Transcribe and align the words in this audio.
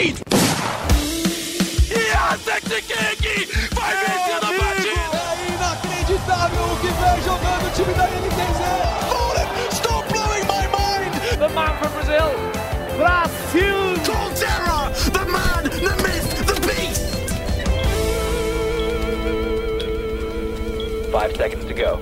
lead! 0.00 0.16
Sexy 2.44 2.80
King 2.82 3.46
vai 3.74 3.92
vencendo 3.96 4.44
a 4.44 4.52
partida! 4.58 5.18
É 5.20 5.48
inacreditável 5.52 6.64
o 6.64 6.76
que 6.80 6.86
vem 6.86 7.18
jogando 7.24 7.66
o 7.66 7.70
time 7.74 7.92
da 7.94 8.06
NTZ! 8.06 8.60
Fallen, 9.08 9.48
stop 9.72 10.04
blowing 10.12 10.46
my 10.46 10.64
mind! 10.70 11.12
The 11.38 11.48
man 11.48 11.72
from 11.78 11.92
Brazil, 11.92 12.30
Brasil! 12.96 13.80
Colterra, 14.06 14.78
the 15.12 15.24
man, 15.30 15.64
the 15.64 15.94
myth, 16.02 16.30
the 16.46 16.56
beast! 16.66 17.02
Five 21.10 21.36
seconds 21.36 21.64
to 21.66 21.74
go. 21.74 21.98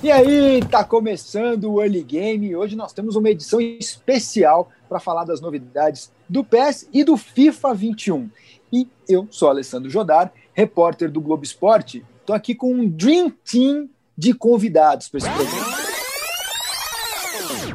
E 0.00 0.12
aí, 0.12 0.62
tá 0.70 0.84
começando 0.84 1.72
o 1.72 1.82
Early 1.82 2.02
Game. 2.02 2.54
Hoje 2.54 2.76
nós 2.76 2.92
temos 2.92 3.16
uma 3.16 3.30
edição 3.30 3.60
especial 3.60 4.70
para 4.88 4.98
falar 5.00 5.24
das 5.24 5.40
novidades 5.40 6.10
do 6.28 6.42
PES 6.42 6.88
e 6.92 7.04
do 7.04 7.16
FIFA 7.16 7.74
21. 7.74 8.30
E 8.72 8.88
eu 9.08 9.28
sou 9.30 9.48
Alessandro 9.48 9.90
Jodar, 9.90 10.32
repórter 10.52 11.10
do 11.10 11.20
Globo 11.20 11.44
Esporte. 11.44 12.04
Estou 12.20 12.34
aqui 12.34 12.54
com 12.54 12.72
um 12.72 12.88
Dream 12.88 13.30
Team 13.30 13.88
de 14.16 14.32
convidados 14.34 15.08
para 15.08 15.18
esse 15.18 15.30
programa. 15.30 15.78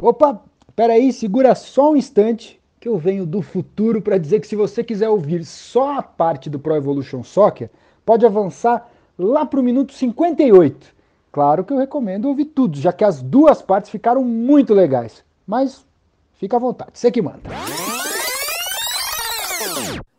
Opa, 0.02 0.42
peraí, 0.76 1.14
segura 1.14 1.56
só 1.56 1.92
um 1.92 1.96
instante 1.96 2.60
que 2.80 2.90
eu 2.90 2.98
venho 2.98 3.26
do 3.26 3.42
futuro 3.42 4.02
para 4.02 4.18
dizer 4.18 4.42
que 4.42 4.48
se 4.48 4.56
você 4.56 4.84
quiser 4.84 5.10
ouvir 5.10 5.46
só 5.46 6.00
a 6.00 6.04
parte 6.04 6.50
do 6.50 6.60
Pro 6.60 6.76
Evolution 6.76 7.24
Soccer, 7.24 7.70
pode 8.06 8.26
avançar 8.26 8.92
lá 9.18 9.46
para 9.46 9.60
o 9.60 9.64
minuto 9.64 9.94
58 9.94 10.94
Claro 11.34 11.64
que 11.64 11.74
eu 11.74 11.80
recomendo 11.80 12.26
ouvir 12.26 12.46
tudo, 12.46 12.78
já 12.78 12.94
que 12.94 13.04
as 13.04 13.20
duas 13.20 13.60
partes 13.60 13.90
ficaram 13.90 14.24
muito 14.24 14.72
legais. 14.72 15.24
Mas 15.48 15.84
fica 16.44 16.58
à 16.58 16.60
vontade, 16.60 17.00
você 17.00 17.10
que 17.10 17.22
manda. 17.22 17.50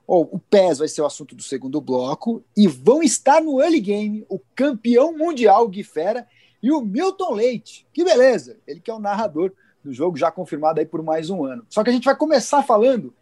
Oh, 0.07 0.23
o 0.23 0.39
PES 0.39 0.79
vai 0.79 0.89
ser 0.89 1.03
o 1.03 1.07
assunto 1.07 1.35
do 1.35 1.43
segundo 1.43 1.81
bloco 1.83 2.43
e 2.57 2.67
vão 2.67 3.03
estar 3.03 3.43
no 3.43 3.61
early 3.61 3.81
game 3.81 4.25
o 4.29 4.39
campeão 4.55 5.17
mundial 5.17 5.69
Gui 5.69 5.83
Fera 5.83 6.27
e 6.63 6.73
o 6.73 6.81
Milton 6.81 7.35
Leite. 7.35 7.87
Que 7.93 8.03
beleza! 8.03 8.59
Ele 8.67 8.81
que 8.81 8.91
é 8.91 8.95
o 8.95 8.99
narrador 8.99 9.53
do 9.83 9.93
jogo, 9.93 10.17
já 10.17 10.31
confirmado 10.31 10.81
aí 10.81 10.87
por 10.87 11.03
mais 11.03 11.29
um 11.29 11.45
ano. 11.45 11.67
Só 11.69 11.85
que 11.85 11.91
a 11.91 11.93
gente 11.93 12.07
vai 12.07 12.17
começar 12.17 12.63
falando 12.63 13.13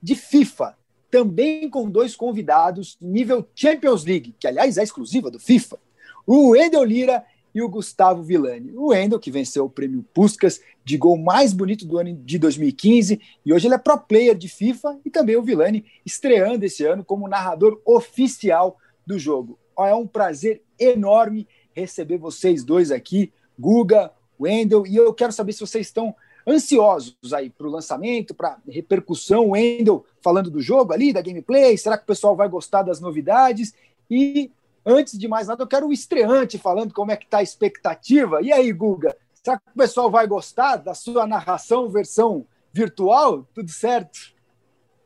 de 0.00 0.14
FIFA, 0.14 0.76
também 1.10 1.68
com 1.68 1.90
dois 1.90 2.14
convidados 2.14 2.96
nível 3.00 3.44
Champions 3.56 4.04
League, 4.04 4.36
que 4.38 4.46
aliás 4.46 4.78
é 4.78 4.84
exclusiva 4.84 5.32
do 5.32 5.40
FIFA. 5.40 5.78
O 6.24 6.50
Wendel 6.50 6.84
Lira 6.84 7.24
e 7.54 7.62
o 7.62 7.68
Gustavo 7.68 8.22
Villani. 8.22 8.72
O 8.74 8.88
Wendel, 8.88 9.18
que 9.18 9.30
venceu 9.30 9.64
o 9.64 9.70
prêmio 9.70 10.04
Puskas 10.14 10.60
de 10.84 10.96
gol 10.96 11.16
mais 11.16 11.52
bonito 11.52 11.86
do 11.86 11.98
ano 11.98 12.14
de 12.14 12.38
2015, 12.38 13.20
e 13.44 13.52
hoje 13.52 13.66
ele 13.66 13.74
é 13.74 13.78
pro 13.78 13.98
player 13.98 14.34
de 14.34 14.48
FIFA, 14.48 14.98
e 15.04 15.10
também 15.10 15.36
o 15.36 15.42
Villani 15.42 15.84
estreando 16.04 16.64
esse 16.64 16.84
ano 16.84 17.04
como 17.04 17.28
narrador 17.28 17.80
oficial 17.84 18.76
do 19.06 19.18
jogo. 19.18 19.58
É 19.78 19.94
um 19.94 20.06
prazer 20.06 20.62
enorme 20.78 21.46
receber 21.74 22.18
vocês 22.18 22.62
dois 22.64 22.90
aqui, 22.90 23.32
Guga, 23.58 24.10
Wendel, 24.38 24.86
e 24.86 24.96
eu 24.96 25.12
quero 25.14 25.32
saber 25.32 25.52
se 25.52 25.60
vocês 25.60 25.86
estão 25.86 26.14
ansiosos 26.46 27.32
aí 27.32 27.50
para 27.50 27.66
o 27.66 27.70
lançamento, 27.70 28.34
para 28.34 28.58
repercussão, 28.68 29.50
Wendel 29.50 30.04
falando 30.20 30.50
do 30.50 30.60
jogo 30.60 30.92
ali, 30.92 31.12
da 31.12 31.22
gameplay, 31.22 31.76
será 31.78 31.96
que 31.96 32.04
o 32.04 32.06
pessoal 32.06 32.34
vai 32.34 32.48
gostar 32.48 32.82
das 32.82 33.00
novidades? 33.00 33.72
E 34.10 34.50
Antes 34.84 35.18
de 35.18 35.28
mais 35.28 35.46
nada, 35.46 35.62
eu 35.62 35.66
quero 35.66 35.86
o 35.86 35.92
estreante 35.92 36.58
falando 36.58 36.92
como 36.92 37.12
é 37.12 37.16
que 37.16 37.24
está 37.24 37.38
a 37.38 37.42
expectativa. 37.42 38.40
E 38.42 38.52
aí, 38.52 38.72
Guga, 38.72 39.16
será 39.32 39.58
que 39.58 39.70
o 39.70 39.78
pessoal 39.78 40.10
vai 40.10 40.26
gostar 40.26 40.76
da 40.76 40.94
sua 40.94 41.26
narração 41.26 41.88
versão 41.88 42.46
virtual? 42.72 43.46
Tudo 43.54 43.70
certo? 43.70 44.32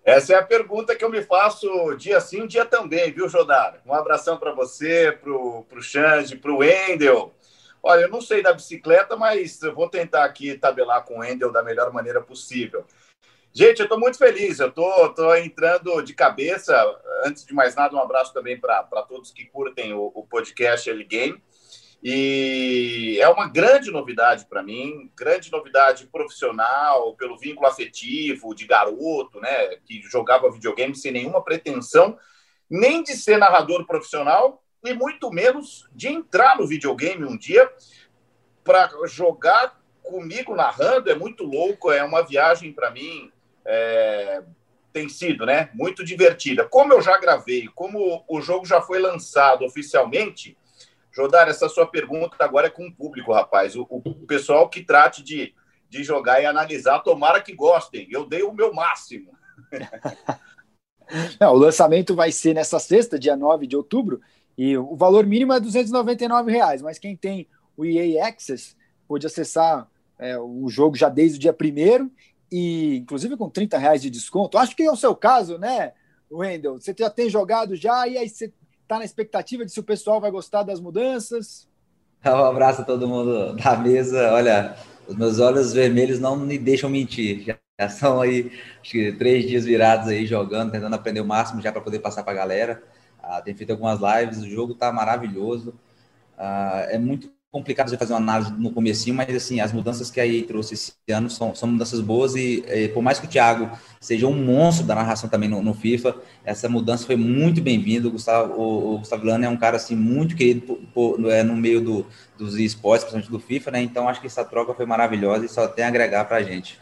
Essa 0.05 0.35
é 0.35 0.37
a 0.37 0.43
pergunta 0.43 0.95
que 0.95 1.05
eu 1.05 1.11
me 1.11 1.21
faço 1.21 1.69
dia 1.97 2.21
sim, 2.21 2.47
dia 2.47 2.65
também, 2.65 3.13
viu, 3.13 3.29
Jodar? 3.29 3.81
Um 3.85 3.93
abração 3.93 4.39
para 4.39 4.53
você, 4.53 5.11
para 5.11 5.33
o 5.33 5.83
Xande, 5.83 6.37
para 6.37 6.53
o 6.53 6.59
Wendel. 6.59 7.35
Olha, 7.83 8.03
eu 8.03 8.09
não 8.09 8.21
sei 8.21 8.43
da 8.43 8.53
bicicleta, 8.53 9.17
mas 9.17 9.61
eu 9.63 9.75
vou 9.75 9.89
tentar 9.89 10.25
aqui 10.25 10.57
tabelar 10.57 11.05
com 11.05 11.15
o 11.17 11.19
Wendel 11.19 11.51
da 11.51 11.63
melhor 11.63 11.93
maneira 11.93 12.21
possível. 12.21 12.85
Gente, 13.59 13.79
eu 13.79 13.85
estou 13.85 13.99
muito 13.99 14.19
feliz, 14.19 14.59
eu 14.59 14.69
estou 14.69 15.35
entrando 15.39 16.03
de 16.03 16.13
cabeça. 16.13 16.77
Antes 17.25 17.43
de 17.43 17.55
mais 17.55 17.75
nada, 17.75 17.97
um 17.97 17.99
abraço 17.99 18.31
também 18.35 18.61
para 18.61 18.83
todos 19.09 19.31
que 19.31 19.47
curtem 19.47 19.95
o, 19.95 20.13
o 20.15 20.27
podcast 20.27 20.87
Early 20.87 21.05
Game. 21.05 21.43
E 22.03 23.19
é 23.19 23.27
uma 23.31 23.49
grande 23.49 23.91
novidade 23.91 24.45
para 24.45 24.63
mim, 24.63 25.11
grande 25.17 25.51
novidade 25.51 26.07
profissional, 26.09 27.15
pelo 27.15 27.39
vínculo 27.39 27.67
afetivo 27.67 28.55
de 28.55 28.67
garoto, 28.67 29.41
né, 29.41 29.77
que 29.87 30.03
jogava 30.03 30.53
videogame 30.53 30.95
sem 30.95 31.11
nenhuma 31.11 31.43
pretensão, 31.43 32.19
nem 32.69 33.03
de 33.03 33.17
ser 33.17 33.39
narrador 33.39 33.87
profissional, 33.87 34.63
e 34.85 34.93
muito 34.93 35.31
menos 35.31 35.89
de 35.93 36.09
entrar 36.09 36.59
no 36.59 36.67
videogame 36.67 37.25
um 37.25 37.39
dia 37.39 37.73
para 38.63 38.91
jogar 39.07 39.81
comigo 40.03 40.55
narrando. 40.55 41.11
É 41.11 41.15
muito 41.15 41.43
louco, 41.43 41.91
é 41.91 42.05
uma 42.05 42.21
viagem 42.21 42.71
para 42.71 42.91
mim 42.91 43.33
é, 43.67 44.43
tem 44.93 45.09
sido 45.09 45.45
né, 45.45 45.69
muito 45.75 46.05
divertida. 46.05 46.65
Como 46.65 46.93
eu 46.93 47.03
já 47.03 47.19
gravei, 47.19 47.69
como 47.75 48.25
o 48.29 48.41
jogo 48.41 48.65
já 48.65 48.81
foi 48.81 48.99
lançado 48.99 49.65
oficialmente, 49.65 50.57
Jodar, 51.13 51.49
essa 51.49 51.69
sua 51.69 51.87
pergunta 51.87 52.37
agora 52.41 52.67
é 52.67 52.71
com 52.71 52.87
o 52.87 52.95
público, 52.95 53.33
rapaz. 53.33 53.75
O, 53.75 53.87
o 53.91 54.27
pessoal 54.27 54.69
que 54.69 54.85
trate 54.85 55.23
de, 55.23 55.55
de 55.89 56.05
jogar 56.05 56.43
e 56.43 56.47
analisar, 56.47 57.01
tomara 57.01 57.41
que 57.41 57.55
gostem. 57.55 58.07
Eu 58.11 58.27
dei 58.27 58.43
o 58.43 58.53
meu 58.53 58.73
máximo. 58.73 59.37
Não, 61.41 61.53
o 61.53 61.59
lançamento 61.59 62.15
vai 62.15 62.31
ser 62.31 62.55
nessa 62.55 62.79
sexta, 62.79 63.19
dia 63.19 63.37
9 63.37 63.67
de 63.67 63.77
outubro, 63.77 64.21
e 64.59 64.77
o 64.77 64.97
valor 64.97 65.25
mínimo 65.27 65.53
é 65.53 65.61
299 65.61 66.51
reais, 66.51 66.83
mas 66.83 66.99
quem 66.99 67.17
tem 67.17 67.47
o 67.77 67.85
EA 67.85 68.27
Access 68.27 68.77
pode 69.07 69.27
acessar 69.27 69.89
é, 70.19 70.39
o 70.39 70.69
jogo 70.69 70.97
já 70.97 71.09
desde 71.09 71.37
o 71.37 71.41
dia 71.41 71.57
1 71.59 72.11
e 72.51 72.97
inclusive 72.97 73.37
com 73.37 73.51
30 73.51 73.79
reais 73.79 74.03
de 74.03 74.11
desconto. 74.11 74.59
Acho 74.59 74.77
que 74.77 74.83
é 74.83 74.91
o 74.91 74.97
seu 74.97 75.15
caso, 75.15 75.59
né, 75.59 75.93
Wendel? 76.31 76.81
Você 76.81 76.95
já 76.99 77.11
tem 77.11 77.29
jogado 77.29 77.75
já 77.75 78.07
e 78.07 78.17
aí 78.17 78.29
você 78.29 78.53
está 78.83 78.99
na 78.99 79.05
expectativa 79.05 79.65
de 79.65 79.73
se 79.73 79.81
o 79.81 79.85
pessoal 79.85 80.21
vai 80.21 80.31
gostar 80.31 80.63
das 80.63 80.81
mudanças? 80.81 81.69
Um 82.25 82.45
abraço 82.45 82.83
a 82.83 82.85
todo 82.85 83.07
mundo 83.07 83.55
da 83.55 83.77
mesa. 83.77 84.33
Olha, 84.33 84.77
os 85.07 85.15
meus 85.15 85.39
olhos 85.39 85.73
vermelhos 85.73 86.19
não 86.19 86.35
me 86.35 86.59
deixam 86.59 86.91
mentir. 86.91 87.57
Já 87.79 87.89
são 87.89 88.21
aí, 88.21 88.51
acho 88.81 88.91
que 88.91 89.13
três 89.13 89.47
dias 89.47 89.65
virados 89.65 90.09
aí 90.09 90.27
jogando, 90.27 90.73
tentando 90.73 90.95
aprender 90.95 91.21
o 91.21 91.27
máximo 91.27 91.61
já 91.61 91.71
para 91.71 91.81
poder 91.81 92.01
passar 92.01 92.25
para 92.25 92.33
a 92.33 92.37
galera. 92.37 92.83
Ah, 93.23 93.41
tem 93.41 93.55
feito 93.55 93.71
algumas 93.71 94.01
lives, 94.01 94.39
o 94.39 94.49
jogo 94.49 94.73
está 94.73 94.91
maravilhoso. 94.91 95.75
Ah, 96.39 96.87
é 96.89 96.99
muito 96.99 97.31
complicado 97.57 97.89
de 97.89 97.97
fazer 97.97 98.13
uma 98.13 98.19
análise 98.19 98.53
no 98.53 98.71
comecinho, 98.71 99.17
mas 99.17 99.35
assim, 99.35 99.61
as 99.61 99.73
mudanças 99.73 100.11
que 100.11 100.21
a 100.21 100.27
EA 100.27 100.47
trouxe 100.47 100.75
esse 100.75 100.93
ano 101.09 101.31
são, 101.31 101.55
são 101.55 101.69
mudanças 101.69 102.01
boas 102.01 102.35
e, 102.35 102.63
e, 102.69 102.89
por 102.89 103.03
mais 103.03 103.19
que 103.19 103.25
o 103.25 103.29
Thiago 103.29 103.71
seja 103.99 104.27
um 104.27 104.35
monstro 104.35 104.87
da 104.87 104.95
narração 104.95 105.29
também 105.31 105.49
no, 105.49 105.63
no 105.63 105.73
FIFA, 105.73 106.15
essa 106.45 106.69
mudança 106.69 107.07
foi 107.07 107.17
muito 107.17 107.63
bem-vinda. 107.63 108.09
O 108.09 108.11
Gustavo, 108.11 108.53
o, 108.55 108.95
o 108.95 108.99
Gustavo 108.99 109.25
Lana 109.25 109.47
é 109.47 109.49
um 109.49 109.57
cara 109.57 109.77
assim 109.77 109.97
muito 109.97 110.37
querido 110.37 110.61
por, 110.61 110.77
por, 110.93 111.31
é, 111.31 111.43
no 111.43 111.57
meio 111.57 111.81
do, 111.81 112.07
dos 112.37 112.59
esportes, 112.59 113.05
principalmente 113.05 113.31
do 113.31 113.41
FIFA, 113.41 113.71
né? 113.71 113.83
Então 113.83 114.07
acho 114.07 114.21
que 114.21 114.27
essa 114.27 114.45
troca 114.45 114.75
foi 114.75 114.85
maravilhosa 114.85 115.47
e 115.47 115.49
só 115.49 115.67
tem 115.67 115.85
a 115.85 115.89
agregar 115.89 116.27
pra 116.27 116.43
gente. 116.43 116.79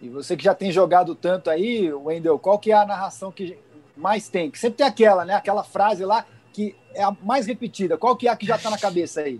E 0.00 0.08
você 0.08 0.34
que 0.34 0.44
já 0.44 0.54
tem 0.54 0.72
jogado 0.72 1.14
tanto 1.14 1.50
aí, 1.50 1.92
Wendel, 1.92 2.38
qual 2.38 2.58
que 2.58 2.72
é 2.72 2.74
a 2.74 2.86
narração 2.86 3.30
que 3.30 3.58
mais 3.94 4.28
tem? 4.28 4.50
Que 4.50 4.58
sempre 4.58 4.78
tem 4.78 4.86
aquela, 4.86 5.26
né? 5.26 5.34
Aquela 5.34 5.62
frase 5.62 6.04
lá 6.04 6.24
que 6.52 6.74
é 6.94 7.02
a 7.02 7.14
mais 7.22 7.46
repetida. 7.46 7.98
Qual 7.98 8.16
que 8.16 8.28
é 8.28 8.30
a 8.30 8.36
que 8.36 8.46
já 8.46 8.56
tá 8.56 8.70
na 8.70 8.78
cabeça 8.78 9.20
aí? 9.20 9.38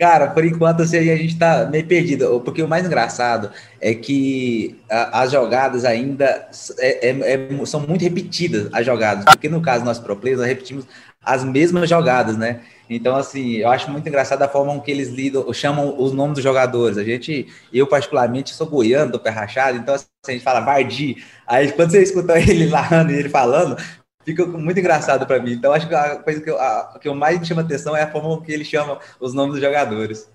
Cara, 0.00 0.28
por 0.28 0.46
enquanto 0.46 0.80
assim, 0.80 0.96
a 0.96 1.16
gente 1.16 1.38
tá 1.38 1.68
meio 1.70 1.84
perdido, 1.84 2.40
porque 2.42 2.62
o 2.62 2.68
mais 2.68 2.86
engraçado 2.86 3.50
é 3.78 3.94
que 3.94 4.80
a, 4.90 5.20
as 5.20 5.30
jogadas 5.30 5.84
ainda 5.84 6.48
é, 6.78 7.10
é, 7.10 7.34
é, 7.34 7.66
são 7.66 7.80
muito 7.80 8.00
repetidas, 8.00 8.70
as 8.72 8.86
jogadas, 8.86 9.26
porque 9.26 9.46
no 9.46 9.60
caso 9.60 9.84
nós 9.84 9.98
pro 9.98 10.16
players, 10.16 10.40
nós 10.40 10.48
repetimos 10.48 10.86
as 11.22 11.44
mesmas 11.44 11.86
jogadas, 11.86 12.38
né? 12.38 12.60
Então, 12.88 13.14
assim, 13.14 13.56
eu 13.56 13.68
acho 13.68 13.90
muito 13.90 14.08
engraçado 14.08 14.40
a 14.42 14.48
forma 14.48 14.80
que 14.80 14.90
eles 14.90 15.10
lidam, 15.10 15.52
chamam 15.52 15.94
os 16.00 16.14
nomes 16.14 16.36
dos 16.36 16.42
jogadores. 16.42 16.96
A 16.96 17.04
gente, 17.04 17.46
eu 17.70 17.86
particularmente, 17.86 18.54
sou 18.54 18.66
goiano, 18.66 19.12
do 19.12 19.20
pé 19.20 19.28
rachado, 19.28 19.76
então 19.76 19.94
assim, 19.94 20.06
a 20.26 20.32
gente 20.32 20.42
fala 20.42 20.60
Vardi. 20.60 21.22
Aí 21.46 21.70
quando 21.72 21.90
você 21.90 22.02
escuta 22.02 22.36
ele 22.40 22.68
narrando 22.68 23.12
e 23.12 23.16
ele 23.16 23.28
falando, 23.28 23.76
fica 24.24 24.46
muito 24.46 24.78
engraçado 24.78 25.26
para 25.26 25.40
mim. 25.40 25.52
Então, 25.52 25.72
acho 25.72 25.88
que 25.88 25.94
a 25.94 26.16
coisa 26.16 26.40
que 26.40 26.50
eu, 26.50 26.60
a, 26.60 26.98
que 27.00 27.08
eu 27.08 27.14
mais 27.14 27.38
me 27.38 27.46
chama 27.46 27.62
atenção 27.62 27.96
é 27.96 28.02
a 28.02 28.10
forma 28.10 28.42
que 28.42 28.52
ele 28.52 28.64
chama 28.64 28.98
os 29.18 29.34
nomes 29.34 29.54
dos 29.54 29.62
jogadores. 29.62 30.30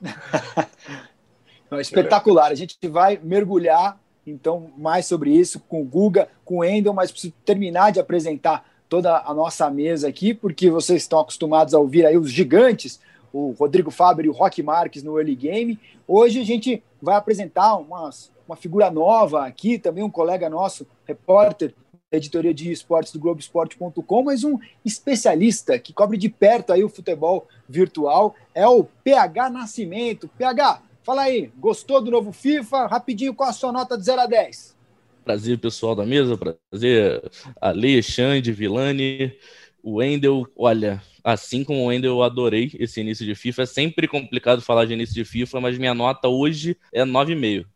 Espetacular. 1.80 2.50
A 2.50 2.54
gente 2.54 2.76
vai 2.88 3.18
mergulhar 3.22 3.98
então 4.26 4.70
mais 4.76 5.06
sobre 5.06 5.30
isso 5.30 5.60
com 5.60 5.82
o 5.82 5.84
Guga, 5.84 6.28
com 6.44 6.58
o 6.58 6.64
Endel, 6.64 6.92
mas 6.92 7.10
preciso 7.10 7.34
terminar 7.44 7.92
de 7.92 8.00
apresentar 8.00 8.64
toda 8.88 9.18
a 9.18 9.34
nossa 9.34 9.68
mesa 9.70 10.08
aqui, 10.08 10.32
porque 10.32 10.70
vocês 10.70 11.02
estão 11.02 11.20
acostumados 11.20 11.74
a 11.74 11.78
ouvir 11.78 12.06
aí 12.06 12.16
os 12.16 12.30
gigantes, 12.30 13.00
o 13.32 13.52
Rodrigo 13.52 13.90
Faber 13.90 14.24
e 14.24 14.28
o 14.28 14.32
Rock 14.32 14.62
Marques 14.62 15.02
no 15.02 15.18
Early 15.18 15.34
Game. 15.34 15.78
Hoje 16.06 16.40
a 16.40 16.44
gente 16.44 16.82
vai 17.02 17.16
apresentar 17.16 17.76
umas 17.76 18.30
uma 18.46 18.56
figura 18.56 18.90
nova 18.90 19.46
aqui, 19.46 19.78
também 19.78 20.02
um 20.02 20.10
colega 20.10 20.48
nosso, 20.48 20.86
repórter 21.06 21.74
editoria 22.10 22.54
de 22.54 22.72
esportes 22.72 23.12
do 23.12 23.18
Globoesporte.com, 23.18 24.22
mas 24.22 24.44
um 24.44 24.58
especialista 24.84 25.78
que 25.78 25.92
cobre 25.92 26.16
de 26.16 26.28
perto 26.28 26.72
aí 26.72 26.82
o 26.82 26.88
futebol 26.88 27.46
virtual, 27.68 28.34
é 28.54 28.66
o 28.66 28.84
PH 28.84 29.50
Nascimento. 29.50 30.28
PH, 30.38 30.82
fala 31.02 31.22
aí, 31.22 31.50
gostou 31.58 32.00
do 32.00 32.10
novo 32.10 32.32
FIFA? 32.32 32.86
Rapidinho, 32.86 33.34
qual 33.34 33.50
a 33.50 33.52
sua 33.52 33.72
nota 33.72 33.96
de 33.96 34.04
0 34.04 34.22
a 34.22 34.26
10? 34.26 34.76
Prazer, 35.24 35.58
pessoal 35.58 35.94
da 35.94 36.06
mesa, 36.06 36.38
prazer, 36.38 37.30
Ale, 37.60 38.02
Xande, 38.02 38.50
Vilani, 38.50 39.36
o 39.82 39.96
Wendel, 39.96 40.46
olha, 40.56 41.02
assim 41.22 41.62
como 41.62 41.82
o 41.82 41.86
Wendel, 41.86 42.12
eu 42.12 42.22
adorei 42.22 42.70
esse 42.78 43.02
início 43.02 43.26
de 43.26 43.34
FIFA. 43.34 43.62
É 43.62 43.66
sempre 43.66 44.08
complicado 44.08 44.62
falar 44.62 44.86
de 44.86 44.94
início 44.94 45.14
de 45.14 45.26
FIFA, 45.26 45.60
mas 45.60 45.76
minha 45.76 45.92
nota 45.92 46.28
hoje 46.28 46.78
é 46.90 47.04
9,5. 47.04 47.66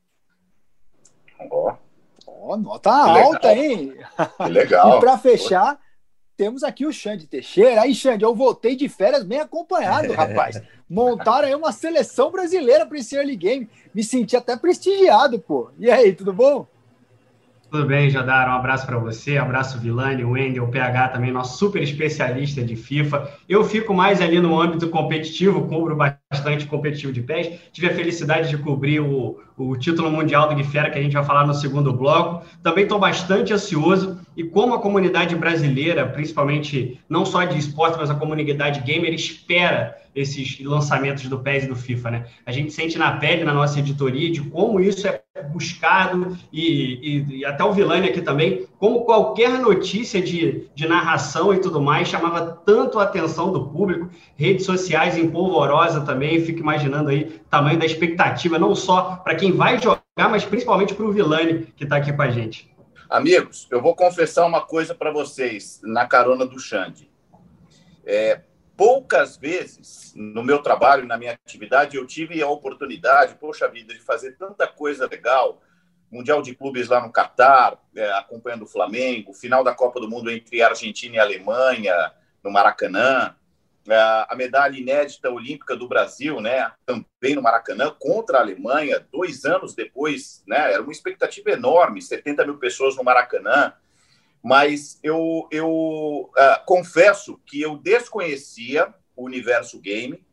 Ó, 2.42 2.54
oh, 2.54 2.56
nota 2.56 2.90
alta, 2.90 3.54
hein? 3.54 3.94
Que 4.36 4.50
legal. 4.50 4.96
e 4.96 5.00
para 5.00 5.16
fechar, 5.16 5.78
temos 6.36 6.64
aqui 6.64 6.84
o 6.84 6.92
Xande 6.92 7.28
Teixeira. 7.28 7.82
Aí, 7.82 7.94
Xande, 7.94 8.24
eu 8.24 8.34
voltei 8.34 8.74
de 8.74 8.88
férias 8.88 9.22
bem 9.22 9.38
acompanhado, 9.38 10.10
rapaz. 10.12 10.60
Montaram 10.90 11.46
aí 11.46 11.54
uma 11.54 11.70
seleção 11.70 12.32
brasileira 12.32 12.84
para 12.84 12.98
esse 12.98 13.14
early 13.14 13.36
game. 13.36 13.70
Me 13.94 14.02
senti 14.02 14.36
até 14.36 14.56
prestigiado, 14.56 15.38
pô. 15.38 15.70
E 15.78 15.88
aí, 15.88 16.12
tudo 16.12 16.32
bom? 16.32 16.66
Tudo 17.72 17.86
bem, 17.86 18.10
Jadar? 18.10 18.50
Um 18.50 18.58
abraço 18.58 18.84
para 18.84 18.98
você, 18.98 19.38
um 19.38 19.44
abraço 19.44 19.78
Vilani, 19.78 20.22
Wendel, 20.22 20.68
PH 20.68 21.08
também, 21.08 21.32
nosso 21.32 21.56
super 21.56 21.82
especialista 21.82 22.62
de 22.62 22.76
FIFA. 22.76 23.26
Eu 23.48 23.64
fico 23.64 23.94
mais 23.94 24.20
ali 24.20 24.38
no 24.38 24.60
âmbito 24.60 24.90
competitivo, 24.90 25.66
cubro 25.66 25.96
bastante 25.96 26.66
competitivo 26.66 27.14
de 27.14 27.22
pés. 27.22 27.50
Tive 27.72 27.86
a 27.86 27.94
felicidade 27.94 28.50
de 28.50 28.58
cobrir 28.58 29.00
o, 29.00 29.40
o 29.56 29.74
título 29.78 30.10
mundial 30.10 30.50
do 30.50 30.54
Guifera, 30.54 30.90
que 30.90 30.98
a 30.98 31.02
gente 31.02 31.14
vai 31.14 31.24
falar 31.24 31.46
no 31.46 31.54
segundo 31.54 31.94
bloco. 31.94 32.44
Também 32.62 32.82
estou 32.82 32.98
bastante 32.98 33.54
ansioso 33.54 34.20
e 34.36 34.44
como 34.44 34.74
a 34.74 34.80
comunidade 34.80 35.34
brasileira, 35.36 36.06
principalmente 36.06 37.00
não 37.08 37.24
só 37.24 37.44
de 37.44 37.58
esporte, 37.58 37.98
mas 37.98 38.10
a 38.10 38.14
comunidade 38.14 38.80
gamer, 38.80 39.12
espera 39.12 39.96
esses 40.14 40.60
lançamentos 40.60 41.26
do 41.28 41.38
PES 41.38 41.64
e 41.64 41.68
do 41.68 41.76
FIFA, 41.76 42.10
né? 42.10 42.26
A 42.44 42.52
gente 42.52 42.72
sente 42.72 42.98
na 42.98 43.12
pele, 43.12 43.44
na 43.44 43.54
nossa 43.54 43.78
editoria, 43.78 44.30
de 44.30 44.42
como 44.42 44.78
isso 44.78 45.08
é 45.08 45.22
buscado 45.50 46.36
e, 46.52 47.24
e, 47.30 47.38
e 47.38 47.44
até 47.44 47.64
o 47.64 47.72
Vilani 47.72 48.08
aqui 48.08 48.20
também, 48.20 48.66
como 48.78 49.04
qualquer 49.04 49.58
notícia 49.58 50.20
de, 50.20 50.68
de 50.74 50.86
narração 50.86 51.54
e 51.54 51.58
tudo 51.58 51.80
mais 51.80 52.08
chamava 52.08 52.60
tanto 52.64 52.98
a 52.98 53.04
atenção 53.04 53.50
do 53.50 53.68
público, 53.68 54.10
redes 54.36 54.66
sociais 54.66 55.16
em 55.16 55.30
polvorosa 55.30 56.02
também, 56.02 56.44
fico 56.44 56.60
imaginando 56.60 57.08
aí 57.08 57.24
o 57.24 57.48
tamanho 57.48 57.78
da 57.78 57.86
expectativa, 57.86 58.58
não 58.58 58.74
só 58.74 59.16
para 59.16 59.34
quem 59.34 59.52
vai 59.52 59.80
jogar, 59.80 60.02
mas 60.30 60.44
principalmente 60.44 60.94
para 60.94 61.06
o 61.06 61.12
Vilani 61.12 61.66
que 61.74 61.84
está 61.84 61.96
aqui 61.96 62.12
com 62.12 62.22
a 62.22 62.30
gente. 62.30 62.71
Amigos, 63.12 63.68
eu 63.70 63.82
vou 63.82 63.94
confessar 63.94 64.46
uma 64.46 64.62
coisa 64.62 64.94
para 64.94 65.12
vocês 65.12 65.82
na 65.84 66.06
carona 66.06 66.46
do 66.46 66.58
Xande. 66.58 67.10
É, 68.06 68.40
poucas 68.74 69.36
vezes 69.36 70.14
no 70.16 70.42
meu 70.42 70.62
trabalho, 70.62 71.06
na 71.06 71.18
minha 71.18 71.32
atividade, 71.32 71.98
eu 71.98 72.06
tive 72.06 72.42
a 72.42 72.48
oportunidade, 72.48 73.34
poxa 73.34 73.68
vida, 73.68 73.92
de 73.92 74.00
fazer 74.00 74.38
tanta 74.38 74.66
coisa 74.66 75.06
legal. 75.06 75.60
Mundial 76.10 76.40
de 76.40 76.54
Clubes 76.54 76.88
lá 76.88 77.06
no 77.06 77.12
Catar, 77.12 77.78
é, 77.94 78.10
acompanhando 78.12 78.62
o 78.62 78.66
Flamengo, 78.66 79.34
final 79.34 79.62
da 79.62 79.74
Copa 79.74 80.00
do 80.00 80.08
Mundo 80.08 80.30
entre 80.30 80.62
Argentina 80.62 81.16
e 81.16 81.20
Alemanha, 81.20 82.14
no 82.42 82.50
Maracanã, 82.50 83.36
a 83.90 84.34
medalha 84.36 84.78
inédita 84.78 85.30
olímpica 85.30 85.76
do 85.76 85.88
Brasil, 85.88 86.40
né, 86.40 86.70
também 86.86 87.34
no 87.34 87.42
Maracanã, 87.42 87.94
contra 87.98 88.38
a 88.38 88.40
Alemanha, 88.40 89.04
dois 89.10 89.44
anos 89.44 89.74
depois, 89.74 90.42
né, 90.46 90.72
era 90.72 90.82
uma 90.82 90.92
expectativa 90.92 91.50
enorme, 91.50 92.00
70 92.00 92.44
mil 92.44 92.58
pessoas 92.58 92.96
no 92.96 93.02
Maracanã, 93.02 93.72
mas 94.42 94.98
eu, 95.02 95.48
eu 95.50 96.30
uh, 96.30 96.64
confesso 96.64 97.40
que 97.46 97.60
eu 97.60 97.76
desconhecia 97.76 98.92
o 99.16 99.24
universo 99.24 99.80
game, 99.80 100.24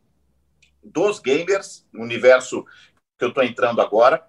dos 0.84 1.20
gamers, 1.20 1.88
o 1.94 2.02
universo 2.02 2.66
que 3.18 3.26
eu 3.26 3.30
estou 3.30 3.44
entrando 3.44 3.82
agora, 3.82 4.26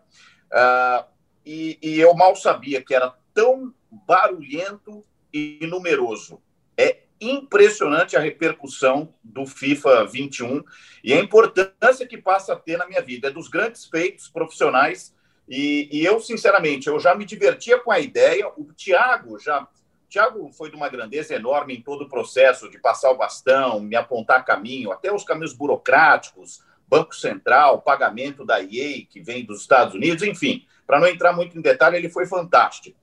uh, 0.53 1.05
e, 1.45 1.79
e 1.83 2.01
eu 2.01 2.15
mal 2.15 2.35
sabia 2.37 2.83
que 2.83 2.95
era 2.95 3.15
tão 3.33 3.75
barulhento 3.91 5.05
e 5.33 5.67
numeroso. 5.67 6.43
É 6.77 7.03
impressionante 7.21 8.17
a 8.17 8.21
repercussão 8.21 9.13
do 9.23 9.45
FIFA 9.45 10.07
21 10.07 10.65
e 11.05 11.13
a 11.13 11.21
importância 11.21 12.07
que 12.07 12.17
passa 12.17 12.55
a 12.55 12.57
ter 12.57 12.77
na 12.77 12.87
minha 12.87 13.03
vida. 13.03 13.29
É 13.29 13.31
dos 13.31 13.49
grandes 13.49 13.87
feitos 13.87 14.29
profissionais 14.29 15.15
e, 15.49 15.89
e 15.91 16.05
eu, 16.05 16.21
sinceramente, 16.21 16.89
eu 16.89 16.99
já 16.99 17.15
me 17.15 17.25
divertia 17.25 17.79
com 17.79 17.91
a 17.91 17.99
ideia. 17.99 18.49
O 18.57 18.73
Thiago 18.73 19.39
já... 19.39 19.67
Thiago 20.09 20.51
foi 20.53 20.71
de 20.71 20.77
uma 20.77 20.89
grandeza 20.89 21.35
enorme 21.35 21.77
em 21.77 21.83
todo 21.83 22.03
o 22.03 22.09
processo 22.09 22.69
de 22.69 22.81
passar 22.81 23.11
o 23.11 23.17
bastão, 23.17 23.79
me 23.79 23.95
apontar 23.95 24.45
caminho, 24.45 24.91
até 24.91 25.13
os 25.13 25.23
caminhos 25.23 25.53
burocráticos, 25.53 26.65
Banco 26.89 27.15
Central, 27.15 27.81
pagamento 27.81 28.45
da 28.45 28.61
EA, 28.61 29.07
que 29.09 29.21
vem 29.21 29.45
dos 29.45 29.61
Estados 29.61 29.95
Unidos, 29.95 30.25
enfim, 30.25 30.67
para 30.85 30.99
não 30.99 31.07
entrar 31.07 31.33
muito 31.33 31.57
em 31.57 31.61
detalhe, 31.61 31.97
ele 31.97 32.09
foi 32.09 32.27
fantástico. 32.27 32.99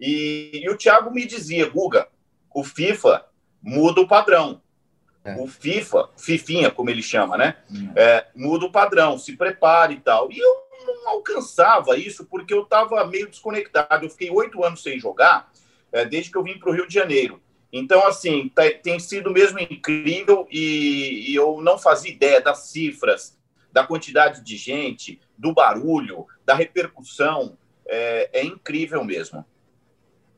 E, 0.00 0.62
e 0.64 0.70
o 0.70 0.76
Thiago 0.78 1.10
me 1.10 1.26
dizia, 1.26 1.68
Guga, 1.68 2.08
o 2.54 2.64
FIFA 2.64 3.27
muda 3.62 4.00
o 4.00 4.08
padrão. 4.08 4.60
É. 5.24 5.34
O 5.36 5.46
FIFA, 5.46 6.10
Fifinha, 6.16 6.70
como 6.70 6.90
ele 6.90 7.02
chama, 7.02 7.36
né? 7.36 7.56
Hum. 7.70 7.92
É, 7.94 8.26
muda 8.34 8.66
o 8.66 8.72
padrão, 8.72 9.18
se 9.18 9.36
prepare 9.36 9.94
e 9.94 10.00
tal. 10.00 10.30
E 10.30 10.38
eu 10.38 10.68
não 10.86 11.08
alcançava 11.10 11.96
isso 11.96 12.24
porque 12.24 12.54
eu 12.54 12.62
estava 12.62 13.04
meio 13.06 13.28
desconectado. 13.28 14.04
Eu 14.04 14.10
fiquei 14.10 14.30
oito 14.30 14.64
anos 14.64 14.82
sem 14.82 14.98
jogar, 14.98 15.50
é, 15.92 16.04
desde 16.04 16.30
que 16.30 16.38
eu 16.38 16.42
vim 16.42 16.58
para 16.58 16.70
o 16.70 16.72
Rio 16.72 16.86
de 16.86 16.94
Janeiro. 16.94 17.40
Então, 17.72 18.06
assim, 18.06 18.48
tá, 18.48 18.62
tem 18.82 18.98
sido 18.98 19.30
mesmo 19.30 19.58
incrível 19.58 20.46
e, 20.50 21.30
e 21.30 21.34
eu 21.34 21.60
não 21.60 21.78
fazia 21.78 22.10
ideia 22.10 22.40
das 22.40 22.68
cifras, 22.68 23.36
da 23.70 23.86
quantidade 23.86 24.42
de 24.42 24.56
gente, 24.56 25.20
do 25.36 25.52
barulho, 25.52 26.26
da 26.44 26.54
repercussão. 26.54 27.58
É, 27.86 28.30
é 28.40 28.44
incrível 28.44 29.04
mesmo. 29.04 29.44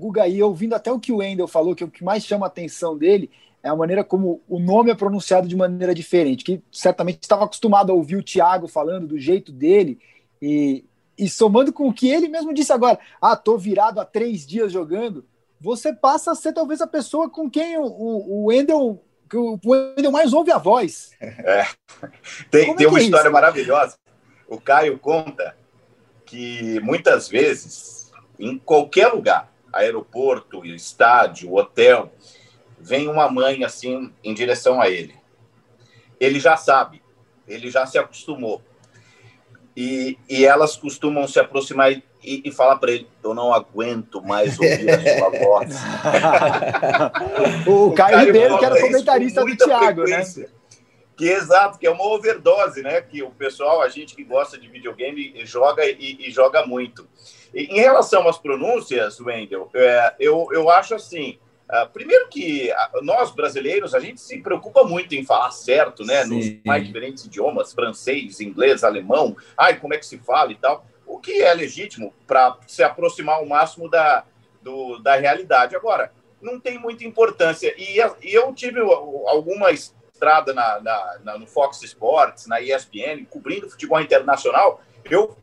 Guga, 0.00 0.26
e 0.26 0.42
ouvindo 0.42 0.74
até 0.74 0.90
o 0.90 0.98
que 0.98 1.12
o 1.12 1.18
Wendel 1.18 1.46
falou, 1.46 1.74
que 1.74 1.84
o 1.84 1.90
que 1.90 2.02
mais 2.02 2.24
chama 2.24 2.46
a 2.46 2.48
atenção 2.48 2.96
dele 2.96 3.30
é 3.62 3.68
a 3.68 3.76
maneira 3.76 4.02
como 4.02 4.40
o 4.48 4.58
nome 4.58 4.90
é 4.90 4.94
pronunciado 4.94 5.46
de 5.46 5.54
maneira 5.54 5.94
diferente, 5.94 6.44
que 6.44 6.62
certamente 6.72 7.22
estava 7.22 7.44
acostumado 7.44 7.92
a 7.92 7.94
ouvir 7.94 8.16
o 8.16 8.22
Thiago 8.22 8.66
falando 8.66 9.06
do 9.06 9.18
jeito 9.18 9.52
dele, 9.52 9.98
e, 10.40 10.84
e 11.18 11.28
somando 11.28 11.72
com 11.72 11.86
o 11.86 11.92
que 11.92 12.08
ele 12.08 12.28
mesmo 12.28 12.54
disse 12.54 12.72
agora, 12.72 12.98
ah, 13.20 13.36
tô 13.36 13.58
virado 13.58 14.00
há 14.00 14.04
três 14.04 14.46
dias 14.46 14.72
jogando, 14.72 15.24
você 15.60 15.92
passa 15.92 16.32
a 16.32 16.34
ser 16.34 16.54
talvez 16.54 16.80
a 16.80 16.86
pessoa 16.86 17.28
com 17.28 17.50
quem 17.50 17.76
o, 17.76 17.84
o, 17.84 18.32
o 18.32 18.44
Wendel 18.46 19.02
que 19.28 19.36
o 19.36 19.60
Wendel 19.64 20.10
mais 20.10 20.32
ouve 20.32 20.50
a 20.50 20.58
voz. 20.58 21.12
É. 21.20 21.64
Tem, 22.50 22.74
tem 22.74 22.86
é 22.86 22.88
uma 22.88 22.98
é 22.98 23.02
história 23.02 23.30
maravilhosa. 23.30 23.96
O 24.48 24.60
Caio 24.60 24.98
conta 24.98 25.54
que 26.26 26.80
muitas 26.80 27.28
vezes, 27.28 28.10
em 28.38 28.58
qualquer 28.58 29.08
lugar, 29.08 29.49
aeroporto, 29.72 30.64
estádio, 30.64 31.54
hotel, 31.54 32.12
vem 32.78 33.08
uma 33.08 33.30
mãe 33.30 33.64
assim 33.64 34.12
em 34.22 34.34
direção 34.34 34.80
a 34.80 34.88
ele. 34.88 35.14
Ele 36.18 36.38
já 36.38 36.56
sabe, 36.56 37.02
ele 37.46 37.70
já 37.70 37.86
se 37.86 37.98
acostumou. 37.98 38.62
E, 39.76 40.18
e 40.28 40.44
elas 40.44 40.76
costumam 40.76 41.26
se 41.28 41.38
aproximar 41.38 41.92
e, 41.92 42.02
e 42.22 42.50
falar 42.50 42.76
para 42.76 42.92
ele: 42.92 43.08
Eu 43.22 43.34
não 43.34 43.52
aguento 43.52 44.22
mais 44.22 44.58
ouvir 44.58 44.90
a 44.90 45.18
sua 45.18 45.30
voz. 45.38 45.76
o, 47.66 47.86
o 47.86 47.92
Caio, 47.92 48.16
Caio 48.16 48.26
Ribeiro, 48.26 48.58
que 48.58 48.64
era 48.64 48.80
comentarista 48.80 49.44
do 49.44 49.56
Thiago, 49.56 50.04
né? 50.04 50.24
Que 51.16 51.28
exato, 51.28 51.78
que 51.78 51.86
é 51.86 51.90
uma 51.90 52.04
overdose, 52.04 52.82
né? 52.82 53.00
Que 53.00 53.22
o 53.22 53.30
pessoal, 53.30 53.82
a 53.82 53.88
gente 53.88 54.14
que 54.14 54.24
gosta 54.24 54.58
de 54.58 54.68
videogame, 54.68 55.34
joga 55.44 55.84
e, 55.84 56.16
e 56.26 56.30
joga 56.30 56.66
muito. 56.66 57.06
Em 57.54 57.80
relação 57.80 58.28
às 58.28 58.38
pronúncias, 58.38 59.20
Wendel, 59.20 59.68
é, 59.74 60.14
eu, 60.18 60.48
eu 60.52 60.70
acho 60.70 60.94
assim. 60.94 61.38
Uh, 61.68 61.88
primeiro 61.92 62.28
que 62.28 62.68
nós 63.02 63.30
brasileiros 63.30 63.94
a 63.94 64.00
gente 64.00 64.20
se 64.20 64.38
preocupa 64.38 64.82
muito 64.82 65.14
em 65.14 65.24
falar 65.24 65.52
certo, 65.52 66.04
né? 66.04 66.24
Sim. 66.24 66.28
Nos 66.28 66.64
mais 66.64 66.84
diferentes 66.84 67.24
idiomas, 67.24 67.72
francês, 67.72 68.40
inglês, 68.40 68.82
alemão. 68.82 69.36
Ai, 69.56 69.78
como 69.78 69.94
é 69.94 69.98
que 69.98 70.06
se 70.06 70.18
fala 70.18 70.50
e 70.50 70.56
tal. 70.56 70.84
O 71.06 71.18
que 71.18 71.42
é 71.42 71.54
legítimo 71.54 72.12
para 72.26 72.56
se 72.66 72.82
aproximar 72.82 73.36
ao 73.36 73.46
máximo 73.46 73.88
da, 73.88 74.24
do, 74.60 74.98
da 74.98 75.16
realidade. 75.16 75.76
Agora, 75.76 76.12
não 76.40 76.58
tem 76.58 76.78
muita 76.78 77.04
importância. 77.04 77.74
E, 77.76 77.98
e 78.22 78.34
eu 78.34 78.52
tive 78.52 78.80
alguma 78.80 79.70
estrada 79.70 80.52
na, 80.52 80.80
na, 80.80 81.18
na, 81.22 81.38
no 81.38 81.46
Fox 81.46 81.82
Sports, 81.82 82.46
na 82.46 82.60
ESPN, 82.60 83.24
cobrindo 83.28 83.70
futebol 83.70 84.00
internacional. 84.00 84.80
Eu 85.04 85.36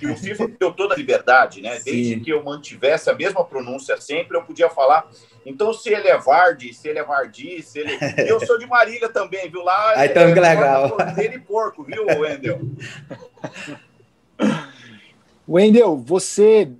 e 0.00 0.06
o 0.06 0.16
FIFA 0.16 0.48
deu 0.58 0.72
toda 0.72 0.94
a 0.94 0.96
liberdade, 0.96 1.60
né? 1.60 1.80
Desde 1.84 2.14
Sim. 2.14 2.20
que 2.20 2.30
eu 2.30 2.42
mantivesse 2.42 3.10
a 3.10 3.14
mesma 3.14 3.44
pronúncia 3.44 4.00
sempre, 4.00 4.36
eu 4.36 4.42
podia 4.42 4.68
falar. 4.68 5.08
Então, 5.44 5.72
se 5.72 5.92
ele 5.92 6.08
é 6.08 6.16
Vardy, 6.16 6.72
se 6.72 6.88
ele 6.88 6.98
é 6.98 7.04
Vardy, 7.04 7.62
se 7.62 7.80
ele. 7.80 7.98
Eu 8.28 8.38
sou 8.46 8.58
de 8.58 8.66
Marília 8.66 9.08
também, 9.08 9.50
viu? 9.50 9.62
Lá. 9.62 9.94
Aí, 9.96 10.08
então, 10.08 10.22
é, 10.22 10.32
que 10.32 10.40
legal. 10.40 10.96
Dele 11.16 11.38
porco, 11.40 11.82
viu, 11.82 12.06
Wendel? 12.06 12.60
Wendel, 15.48 15.96
você 15.96 16.70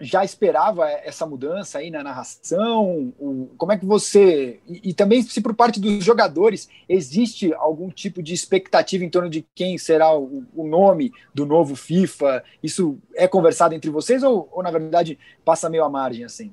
já 0.00 0.24
esperava 0.24 0.88
essa 0.88 1.26
mudança 1.26 1.78
aí 1.78 1.90
na 1.90 2.02
narração? 2.02 3.12
Como 3.56 3.72
é 3.72 3.78
que 3.78 3.86
você. 3.86 4.60
E, 4.66 4.90
e, 4.90 4.94
também, 4.94 5.22
se 5.22 5.40
por 5.40 5.54
parte 5.54 5.80
dos 5.80 6.04
jogadores, 6.04 6.68
existe 6.88 7.52
algum 7.54 7.90
tipo 7.90 8.22
de 8.22 8.34
expectativa 8.34 9.04
em 9.04 9.10
torno 9.10 9.28
de 9.28 9.46
quem 9.54 9.78
será 9.78 10.16
o, 10.16 10.44
o 10.54 10.66
nome 10.66 11.12
do 11.34 11.46
novo 11.46 11.74
FIFA? 11.74 12.42
Isso 12.62 12.98
é 13.14 13.26
conversado 13.26 13.74
entre 13.74 13.90
vocês 13.90 14.22
ou, 14.22 14.48
ou, 14.52 14.62
na 14.62 14.70
verdade, 14.70 15.18
passa 15.44 15.70
meio 15.70 15.84
à 15.84 15.88
margem 15.88 16.24
assim? 16.24 16.50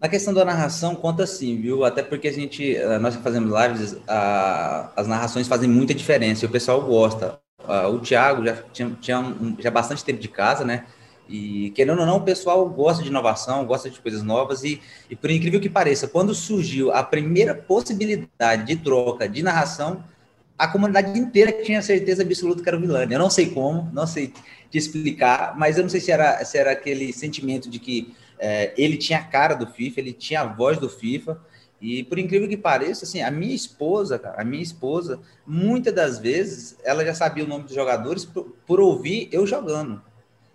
Na 0.00 0.08
questão 0.08 0.32
da 0.32 0.44
narração, 0.44 0.94
conta 0.94 1.26
sim, 1.26 1.60
viu? 1.60 1.84
Até 1.84 2.02
porque 2.02 2.28
a 2.28 2.32
gente, 2.32 2.76
eh, 2.76 2.98
nós 2.98 3.16
que 3.16 3.22
fazemos 3.22 3.52
lives, 3.52 3.96
a, 4.06 4.92
as 4.94 5.08
narrações 5.08 5.48
fazem 5.48 5.68
muita 5.68 5.92
diferença 5.92 6.44
e 6.44 6.48
o 6.48 6.50
pessoal 6.50 6.80
gosta. 6.82 7.40
o 7.92 7.98
Thiago 7.98 8.44
já 8.44 8.62
tinha, 8.72 8.96
tinha 9.00 9.36
já 9.58 9.70
bastante 9.70 10.04
tempo 10.04 10.20
de 10.20 10.28
casa, 10.28 10.64
né? 10.64 10.86
E 11.28 11.70
querendo 11.70 12.00
ou 12.00 12.06
não, 12.06 12.16
o 12.16 12.22
pessoal 12.22 12.66
gosta 12.68 13.02
de 13.02 13.10
inovação, 13.10 13.66
gosta 13.66 13.90
de 13.90 14.00
coisas 14.00 14.22
novas. 14.22 14.64
E, 14.64 14.80
e 15.10 15.14
por 15.14 15.30
incrível 15.30 15.60
que 15.60 15.68
pareça, 15.68 16.08
quando 16.08 16.34
surgiu 16.34 16.90
a 16.90 17.02
primeira 17.02 17.54
possibilidade 17.54 18.64
de 18.64 18.76
troca 18.76 19.28
de 19.28 19.42
narração, 19.42 20.02
a 20.56 20.66
comunidade 20.66 21.18
inteira 21.18 21.52
tinha 21.52 21.82
certeza 21.82 22.22
absoluta 22.22 22.62
que 22.62 22.68
era 22.68 22.78
o 22.78 22.80
Vilani. 22.80 23.12
Eu 23.12 23.18
não 23.18 23.30
sei 23.30 23.50
como, 23.50 23.90
não 23.92 24.06
sei 24.06 24.32
te 24.70 24.78
explicar, 24.78 25.56
mas 25.56 25.76
eu 25.76 25.82
não 25.82 25.90
sei 25.90 26.00
se 26.00 26.10
era, 26.10 26.42
se 26.44 26.56
era 26.56 26.72
aquele 26.72 27.12
sentimento 27.12 27.68
de 27.68 27.78
que 27.78 28.14
é, 28.38 28.72
ele 28.76 28.96
tinha 28.96 29.18
a 29.18 29.24
cara 29.24 29.54
do 29.54 29.66
FIFA, 29.66 30.00
ele 30.00 30.12
tinha 30.12 30.40
a 30.40 30.46
voz 30.46 30.78
do 30.78 30.88
FIFA. 30.88 31.38
E 31.80 32.02
por 32.02 32.18
incrível 32.18 32.48
que 32.48 32.56
pareça, 32.56 33.04
assim, 33.04 33.22
a 33.22 33.30
minha 33.30 33.54
esposa, 33.54 34.18
cara, 34.18 34.40
a 34.40 34.44
minha 34.44 34.62
esposa, 34.62 35.20
muitas 35.46 35.94
das 35.94 36.18
vezes, 36.18 36.76
ela 36.82 37.04
já 37.04 37.14
sabia 37.14 37.44
o 37.44 37.46
nome 37.46 37.64
dos 37.64 37.74
jogadores 37.74 38.24
por, 38.24 38.56
por 38.66 38.80
ouvir 38.80 39.28
eu 39.30 39.46
jogando 39.46 40.02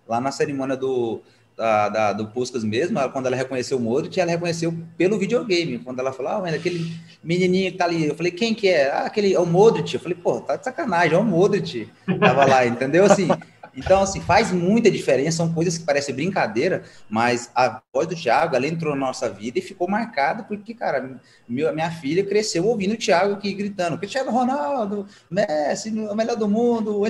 lá 0.08 0.20
na 0.20 0.30
cerimônia 0.30 0.76
do, 0.76 1.20
da, 1.56 1.88
da, 1.88 2.12
do 2.12 2.26
Puskas 2.26 2.64
mesmo, 2.64 2.98
quando 3.10 3.26
ela 3.26 3.36
reconheceu 3.36 3.78
o 3.78 3.80
Modric, 3.80 4.18
ela 4.20 4.30
reconheceu 4.30 4.74
pelo 4.96 5.18
videogame. 5.18 5.78
Quando 5.78 6.00
ela 6.00 6.12
falou, 6.12 6.32
ah, 6.32 6.48
aquele 6.48 6.92
menininho 7.22 7.72
que 7.72 7.78
tá 7.78 7.84
ali, 7.84 8.06
eu 8.06 8.14
falei, 8.14 8.32
quem 8.32 8.54
que 8.54 8.68
é? 8.68 8.90
Ah, 8.90 9.06
aquele, 9.06 9.32
é 9.32 9.38
o 9.38 9.46
Modric. 9.46 9.94
Eu 9.94 10.00
falei, 10.00 10.16
pô, 10.20 10.40
tá 10.40 10.56
de 10.56 10.64
sacanagem, 10.64 11.14
é 11.14 11.18
o 11.18 11.24
Modric. 11.24 11.88
Tava 12.18 12.44
lá, 12.44 12.66
entendeu? 12.66 13.04
Assim, 13.04 13.28
então, 13.76 14.02
assim, 14.02 14.20
faz 14.20 14.52
muita 14.52 14.90
diferença, 14.90 15.38
são 15.38 15.52
coisas 15.52 15.76
que 15.76 15.84
parecem 15.84 16.14
brincadeira, 16.14 16.84
mas 17.08 17.50
a 17.54 17.82
voz 17.92 18.06
do 18.06 18.14
Thiago, 18.14 18.54
ela 18.54 18.66
entrou 18.66 18.94
na 18.94 19.06
nossa 19.06 19.28
vida 19.28 19.58
e 19.58 19.62
ficou 19.62 19.88
marcada, 19.88 20.44
porque, 20.44 20.74
cara, 20.74 21.20
meu, 21.48 21.72
minha 21.74 21.90
filha 21.90 22.24
cresceu 22.24 22.64
ouvindo 22.66 22.94
o 22.94 22.96
Thiago 22.96 23.34
aqui 23.34 23.52
gritando, 23.52 23.98
Cristiano 23.98 24.30
Ronaldo, 24.30 25.06
Messi, 25.28 25.90
o 25.90 26.14
melhor 26.14 26.36
do 26.36 26.48
mundo, 26.48 27.00
o 27.00 27.04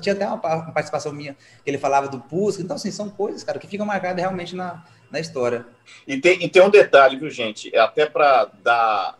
tinha 0.00 0.14
até 0.14 0.26
uma, 0.26 0.36
uma, 0.36 0.72
participação 0.72 1.12
minha, 1.12 1.36
que 1.64 1.70
ele 1.70 1.78
falava 1.78 2.08
do 2.08 2.20
Pusca, 2.20 2.62
então, 2.62 2.76
assim, 2.76 2.90
são 2.90 3.10
coisas, 3.10 3.42
cara, 3.42 3.58
que 3.58 3.66
ficam 3.66 3.86
marcadas 3.86 4.20
realmente 4.20 4.54
na, 4.54 4.84
na 5.10 5.18
história. 5.18 5.66
E 6.06 6.16
tem, 6.20 6.44
e 6.44 6.48
tem 6.48 6.62
um 6.62 6.70
detalhe, 6.70 7.16
viu, 7.16 7.30
gente, 7.30 7.74
é 7.74 7.80
até 7.80 8.06
para 8.06 8.50
dar... 8.62 9.16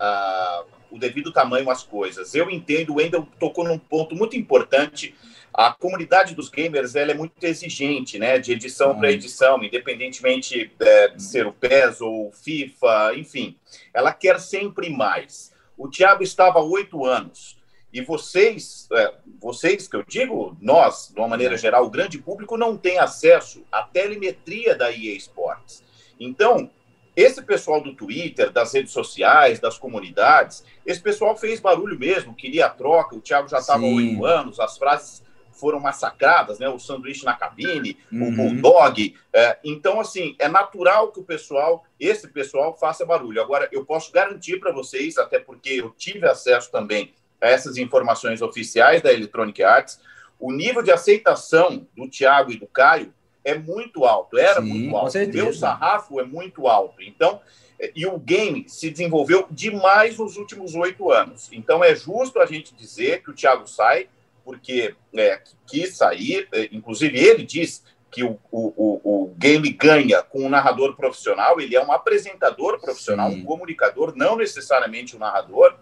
Uh, 0.71 0.75
o 0.95 0.99
devido 0.99 1.33
tamanho 1.33 1.69
às 1.71 1.83
coisas. 1.83 2.37
Eu 2.37 2.49
entendo, 2.49 2.91
o 2.91 2.97
Wendel 2.97 3.27
tocou 3.41 3.65
num 3.65 3.77
ponto 3.77 4.15
muito 4.15 4.37
importante, 4.37 5.13
a 5.56 5.73
comunidade 5.73 6.34
dos 6.34 6.49
gamers 6.49 6.96
ela 6.96 7.12
é 7.12 7.14
muito 7.14 7.42
exigente, 7.44 8.18
né? 8.18 8.40
De 8.40 8.50
edição 8.50 8.99
para 8.99 9.12
edição, 9.12 9.62
independentemente 9.62 10.73
é, 10.80 11.08
de 11.08 11.23
ser 11.23 11.46
o 11.46 11.52
PES 11.52 12.00
ou 12.00 12.28
o 12.28 12.32
FIFA, 12.32 13.12
enfim. 13.14 13.56
Ela 13.94 14.12
quer 14.12 14.40
sempre 14.40 14.90
mais. 14.90 15.52
O 15.78 15.88
Thiago 15.88 16.25
estava 16.25 16.58
há 16.58 16.62
oito 16.62 17.06
anos. 17.06 17.56
E 17.92 18.00
vocês, 18.00 18.88
é, 18.92 19.14
vocês 19.40 19.87
que 19.87 19.94
eu 19.94 20.02
digo, 20.02 20.56
nós, 20.61 21.12
de 21.14 21.20
uma 21.20 21.28
maneira 21.28 21.56
geral, 21.56 21.84
o 21.84 21.90
grande 21.90 22.18
público 22.18 22.56
não 22.56 22.76
tem 22.76 22.99
acesso 22.99 23.64
à 23.70 23.84
telemetria 23.84 24.75
da 24.75 24.90
EA 24.90 25.16
Sports. 25.16 25.84
Então, 26.18 26.68
esse 27.14 27.40
pessoal 27.40 27.80
do 27.80 27.94
Twitter, 27.94 28.50
das 28.50 28.75
redes 28.75 28.92
sociais, 28.92 29.61
das 29.61 29.78
comunidades, 29.78 30.64
esse 30.84 31.00
pessoal 31.00 31.37
fez 31.37 31.61
barulho 31.61 31.96
mesmo, 31.96 32.34
queria 32.34 32.66
a 32.66 32.70
troca. 32.70 33.14
O 33.14 33.20
Thiago 33.20 33.49
já 33.49 33.58
estava 33.58 33.84
há 33.84 33.88
oito 33.88 34.26
anos, 34.26 34.58
as 34.58 34.76
frases 34.76 35.24
foram 35.54 35.80
massacradas, 35.80 36.58
né? 36.58 36.68
O 36.68 36.78
sanduíche 36.78 37.25
na 37.25 37.34
cabine, 37.34 37.96
uhum. 38.12 38.28
o 38.28 38.32
bulldog. 38.32 39.14
É, 39.32 39.58
então, 39.64 40.00
assim, 40.00 40.34
é 40.38 40.49
natural 40.49 41.12
que 41.12 41.20
o 41.20 41.25
pessoal, 41.25 41.84
esse 41.99 42.28
pessoal, 42.28 42.76
faça 42.76 43.04
barulho. 43.06 43.40
Agora, 43.40 43.68
eu 43.73 43.84
posso 43.84 44.12
garantir 44.12 44.58
para 44.58 44.73
vocês, 44.73 45.16
até 45.18 45.38
porque 45.38 45.70
eu 45.70 45.90
tive 45.90 46.26
acesso 46.26 46.70
também 46.70 47.14
a 47.40 47.49
essas 47.49 47.76
informações 47.76 48.42
oficiais 48.42 49.02
da 49.02 49.12
Electronic 49.12 49.62
Arts, 49.62 50.00
o 50.38 50.52
nível 50.52 50.82
de 50.82 50.90
aceitação 50.90 51.87
do 51.96 52.08
Thiago 52.08 52.52
e 52.52 52.56
do 52.56 52.66
Caio 52.66 53.12
é 53.44 53.54
muito 53.56 54.04
alto, 54.04 54.38
era 54.38 54.61
Sim, 54.61 54.68
muito 54.68 54.96
alto. 54.96 55.18
O 55.18 55.28
meu 55.32 55.52
sarrafo 55.52 56.18
é 56.18 56.25
muito 56.25 56.66
alto. 56.66 57.02
Então, 57.02 57.40
é, 57.78 57.92
e 57.94 58.06
o 58.06 58.18
game 58.18 58.64
se 58.68 58.90
desenvolveu 58.90 59.46
demais 59.50 60.18
nos 60.18 60.37
últimos 60.37 60.75
oito 60.75 61.11
anos. 61.12 61.50
Então, 61.52 61.84
é 61.84 61.94
justo 61.94 62.40
a 62.40 62.46
gente 62.46 62.75
dizer 62.75 63.23
que 63.23 63.30
o 63.30 63.34
Thiago 63.34 63.68
sai 63.68 64.08
porque 64.45 64.95
é, 65.17 65.41
quis 65.67 65.97
sair, 65.97 66.49
é, 66.53 66.69
inclusive 66.73 67.19
ele 67.19 67.45
diz 67.45 67.83
que 68.11 68.23
o, 68.23 68.39
o, 68.53 69.01
o, 69.03 69.35
game 69.37 69.69
ganha 69.71 70.23
com 70.23 70.45
um 70.45 70.49
narrador 70.49 70.95
profissional, 70.95 71.61
ele 71.61 71.75
é 71.75 71.85
um 71.85 71.91
apresentador 71.91 72.81
profissional, 72.81 73.31
Sim. 73.31 73.41
um 73.41 73.45
comunicador, 73.45 74.13
não 74.15 74.37
necessariamente 74.37 75.17
um 75.17 75.19
narrador, 75.19 75.75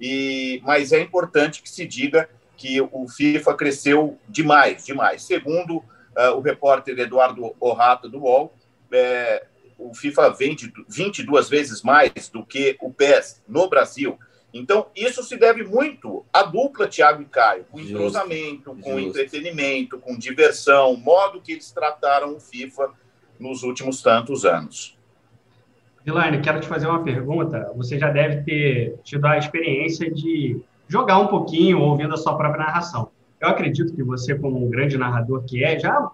e, 0.00 0.60
mas 0.64 0.92
é 0.92 1.00
importante 1.00 1.62
que 1.62 1.70
se 1.70 1.86
diga 1.86 2.28
que 2.56 2.80
o 2.80 3.06
FIFA 3.06 3.54
cresceu 3.54 4.18
demais, 4.28 4.84
demais. 4.84 5.22
Segundo 5.22 5.76
uh, 5.76 6.36
o 6.36 6.40
repórter 6.40 6.98
Eduardo 6.98 7.54
Orrata 7.60 8.08
do 8.08 8.18
UOL, 8.18 8.52
é, 8.90 9.46
o 9.78 9.94
FIFA 9.94 10.30
vende 10.30 10.72
22 10.88 11.48
vezes 11.48 11.82
mais 11.82 12.28
do 12.32 12.44
que 12.44 12.76
o 12.80 12.92
PES 12.92 13.42
no 13.46 13.68
Brasil. 13.68 14.18
Então, 14.52 14.86
isso 14.96 15.22
se 15.22 15.36
deve 15.36 15.62
muito 15.62 16.24
à 16.32 16.42
dupla 16.42 16.88
Thiago 16.88 17.22
e 17.22 17.26
Caio, 17.26 17.64
com 17.70 17.78
entrosamento, 17.78 18.70
Justo. 18.74 18.82
com 18.82 18.98
entretenimento, 18.98 19.98
com 19.98 20.16
diversão, 20.16 20.96
modo 20.96 21.40
que 21.40 21.52
eles 21.52 21.70
trataram 21.70 22.34
o 22.34 22.40
FIFA 22.40 22.90
nos 23.38 23.62
últimos 23.62 24.00
tantos 24.00 24.44
anos. 24.44 24.96
Elaine, 26.06 26.40
quero 26.40 26.60
te 26.60 26.66
fazer 26.66 26.86
uma 26.86 27.04
pergunta. 27.04 27.70
Você 27.76 27.98
já 27.98 28.10
deve 28.10 28.42
ter 28.42 28.98
tido 29.04 29.26
a 29.26 29.36
experiência 29.36 30.10
de 30.10 30.58
jogar 30.88 31.18
um 31.18 31.26
pouquinho 31.26 31.80
ouvindo 31.80 32.14
a 32.14 32.16
sua 32.16 32.34
própria 32.34 32.64
narração. 32.64 33.10
Eu 33.38 33.48
acredito 33.48 33.94
que 33.94 34.02
você, 34.02 34.34
como 34.34 34.64
um 34.64 34.70
grande 34.70 34.96
narrador 34.96 35.44
que 35.44 35.62
é, 35.62 35.78
já 35.78 36.10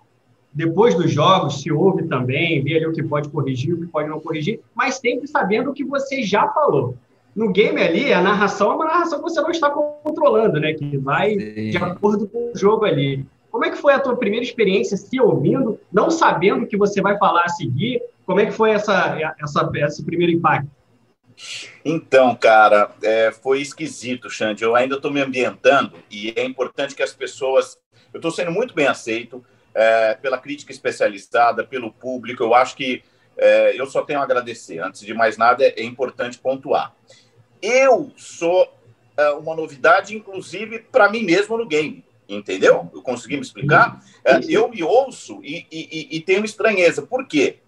depois 0.53 0.95
dos 0.95 1.11
jogos 1.13 1.63
se 1.63 1.71
ouve 1.71 2.07
também, 2.07 2.63
vê 2.63 2.77
ali 2.77 2.87
o 2.87 2.93
que 2.93 3.03
pode 3.03 3.29
corrigir, 3.29 3.75
o 3.75 3.81
que 3.81 3.87
pode 3.87 4.09
não 4.09 4.21
corrigir, 4.21 4.61
mas 4.75 4.97
sempre 4.97 5.27
sabendo 5.27 5.71
o 5.71 5.75
que 5.75 5.85
você 5.85 6.23
já 6.23 6.49
falou 6.49 6.97
no 7.35 7.51
game 7.51 7.81
ali, 7.83 8.13
a 8.13 8.23
narração 8.23 8.73
é 8.73 8.75
uma 8.77 8.85
narração 8.85 9.19
que 9.19 9.25
você 9.25 9.41
não 9.41 9.51
está 9.51 9.69
controlando, 9.71 10.61
né? 10.61 10.73
Que 10.73 10.97
vai 10.99 11.31
Sim. 11.31 11.71
de 11.71 11.77
acordo 11.77 12.29
com 12.29 12.53
o 12.53 12.57
jogo 12.57 12.85
ali. 12.85 13.27
Como 13.51 13.65
é 13.65 13.71
que 13.71 13.77
foi 13.77 13.93
a 13.93 14.01
tua 14.01 14.17
primeira 14.17 14.45
experiência 14.45 14.97
se 14.97 15.21
ouvindo, 15.21 15.81
não 15.93 16.11
sabendo 16.11 16.65
o 16.65 16.67
que 16.67 16.77
você 16.77 17.01
vai 17.01 17.19
falar 17.19 17.45
a 17.45 17.49
seguir? 17.49 18.01
Como 18.25 18.41
é 18.41 18.47
que 18.47 18.53
foi 18.53 18.71
essa, 18.71 19.19
essa, 19.41 19.71
esse 19.77 20.05
primeiro 20.05 20.33
impacto? 20.33 20.69
Então, 21.85 22.35
cara, 22.37 22.91
é, 23.03 23.33
foi 23.33 23.61
esquisito, 23.61 24.31
Xande. 24.31 24.63
Eu 24.63 24.77
ainda 24.77 24.97
estou 24.97 25.11
me 25.11 25.21
ambientando 25.21 25.95
e 26.11 26.33
é 26.37 26.45
importante 26.45 26.95
que 26.95 27.03
as 27.03 27.13
pessoas. 27.13 27.77
Eu 28.13 28.19
estou 28.19 28.31
sendo 28.31 28.53
muito 28.53 28.75
bem 28.75 28.87
aceito 28.87 29.45
é, 29.75 30.15
pela 30.15 30.39
crítica 30.39 30.71
especializada, 30.71 31.65
pelo 31.65 31.93
público. 31.93 32.45
Eu 32.45 32.55
acho 32.55 32.77
que 32.77 33.03
é, 33.37 33.79
eu 33.79 33.87
só 33.87 34.03
tenho 34.03 34.21
a 34.21 34.23
agradecer. 34.23 34.79
Antes 34.79 35.01
de 35.01 35.13
mais 35.13 35.37
nada, 35.37 35.65
é, 35.65 35.81
é 35.81 35.85
importante 35.85 36.39
pontuar 36.39 36.95
eu 37.63 38.13
sou 38.17 38.73
é, 39.17 39.31
uma 39.31 39.55
novidade, 39.55 40.17
inclusive, 40.17 40.81
para 40.81 41.09
mim 41.09 41.23
mesmo 41.23 41.57
no 41.57 41.67
game. 41.67 42.05
Entendeu? 42.29 42.91
Eu 42.93 43.03
consegui 43.03 43.37
me 43.37 43.43
explicar? 43.43 44.03
É, 44.25 44.41
eu 44.49 44.69
me 44.69 44.83
ouço 44.83 45.41
e, 45.43 45.67
e, 45.71 46.17
e 46.17 46.21
tenho 46.21 46.45
estranheza. 46.45 47.03
Por 47.03 47.27
quê? 47.27 47.59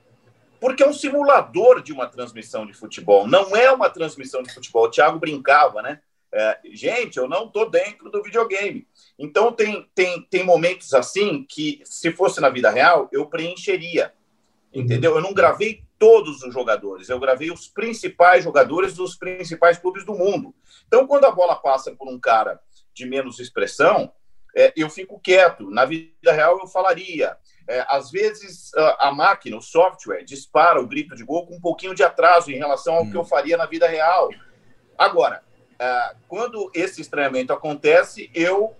Porque 0.59 0.83
é 0.83 0.89
um 0.89 0.93
simulador 0.93 1.83
de 1.83 1.93
uma 1.93 2.07
transmissão 2.07 2.67
de 2.67 2.73
futebol, 2.73 3.27
não 3.27 3.55
é 3.55 3.71
uma 3.71 3.91
transmissão 3.91 4.43
de 4.43 4.53
futebol. 4.53 4.85
O 4.85 4.91
Thiago 4.91 5.19
brincava, 5.19 5.83
né? 5.83 6.01
É, 6.33 6.59
gente, 6.73 7.19
eu 7.19 7.29
não 7.29 7.45
estou 7.45 7.71
dentro 7.71 8.11
do 8.11 8.23
videogame. 8.23 8.87
Então, 9.19 9.53
tem, 9.53 9.89
tem, 9.95 10.23
tem 10.23 10.45
momentos 10.45 10.93
assim 10.93 11.45
que, 11.49 11.81
se 11.85 12.11
fosse 12.13 12.41
na 12.41 12.51
vida 12.51 12.71
real, 12.71 13.09
eu 13.13 13.27
preencheria. 13.27 14.13
Entendeu? 14.73 15.15
Eu 15.15 15.23
não 15.23 15.33
gravei 15.33 15.83
todos 15.99 16.43
os 16.43 16.53
jogadores. 16.53 17.09
Eu 17.09 17.19
gravei 17.19 17.51
os 17.51 17.69
principais 17.69 18.45
jogadores 18.45 18.95
dos 18.95 19.17
principais 19.17 19.79
clubes 19.79 20.05
do 20.05 20.15
mundo. 20.15 20.55
Então, 20.87 21.07
quando 21.07 21.25
a 21.25 21.31
bola 21.31 21.57
passa 21.57 21.95
por 21.95 22.09
um 22.09 22.19
cara 22.19 22.61
de 22.95 23.07
menos 23.07 23.39
expressão, 23.39 24.13
é, 24.57 24.73
eu 24.77 24.89
fico 24.89 25.21
quieto. 25.21 25.71
Na 25.71 25.85
vida 25.85 26.33
real, 26.33 26.59
eu 26.59 26.67
falaria. 26.67 27.37
É, 27.69 27.85
às 27.89 28.11
vezes, 28.11 28.73
a, 28.75 29.09
a, 29.09 29.13
máquina, 29.13 29.57
o 29.57 29.63
software, 29.63 30.25
dispara 30.25 30.81
o 30.81 30.87
grito 30.87 31.15
de 31.15 31.25
gol 31.25 31.47
com 31.47 31.57
um 31.57 31.61
pouquinho 31.61 31.95
de 31.95 32.03
atraso 32.03 32.51
em 32.51 32.57
relação 32.57 32.95
ao 32.95 33.03
hum. 33.03 33.11
que 33.11 33.17
eu 33.17 33.25
faria 33.25 33.57
na 33.57 33.67
vida 33.67 33.87
real. 33.87 34.31
Agora, 34.97 35.43
é, 35.79 36.15
quando 36.29 36.71
esse 36.75 37.01
estranhamento 37.01 37.53
acontece, 37.53 38.31
eu 38.35 38.75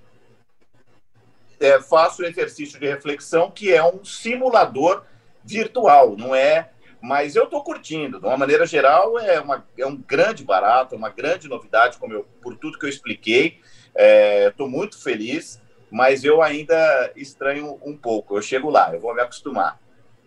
é, 1.61 1.81
faço 1.81 2.23
o 2.23 2.27
exercício 2.27 2.79
de 2.79 2.87
reflexão, 2.87 3.51
que 3.51 3.73
é 3.73 3.83
um 3.83 4.05
simulador 4.05 5.05
virtual, 5.45 6.17
não 6.17 6.35
é? 6.35 6.71
Mas 7.01 7.37
eu 7.37 7.45
estou 7.45 7.63
curtindo. 7.63 8.19
De 8.19 8.27
uma 8.27 8.37
maneira 8.37 8.67
geral, 8.67 9.19
é, 9.19 9.41
uma, 9.41 9.65
é 9.79 9.87
um 9.87 9.97
grande 9.97 10.43
barato, 10.43 10.95
é 10.95 10.99
uma 10.99 11.11
grande 11.11 11.49
novidade, 11.49 11.99
como 11.99 12.13
eu, 12.13 12.27
por 12.43 12.57
tudo 12.57 12.79
que 12.79 12.87
eu 12.87 12.91
expliquei. 12.91 13.59
Estou 14.49 14.67
é, 14.67 14.71
muito 14.71 15.03
feliz, 15.03 15.61
mas 15.91 16.25
eu 16.25 16.43
ainda 16.43 17.13
estranho 17.17 17.79
um 17.85 17.97
pouco. 17.97 18.37
Eu 18.37 18.43
chego 18.43 18.71
lá, 18.71 18.93
eu 18.95 19.01
vou 19.01 19.15
me 19.15 19.23
acostumar. 19.23 19.79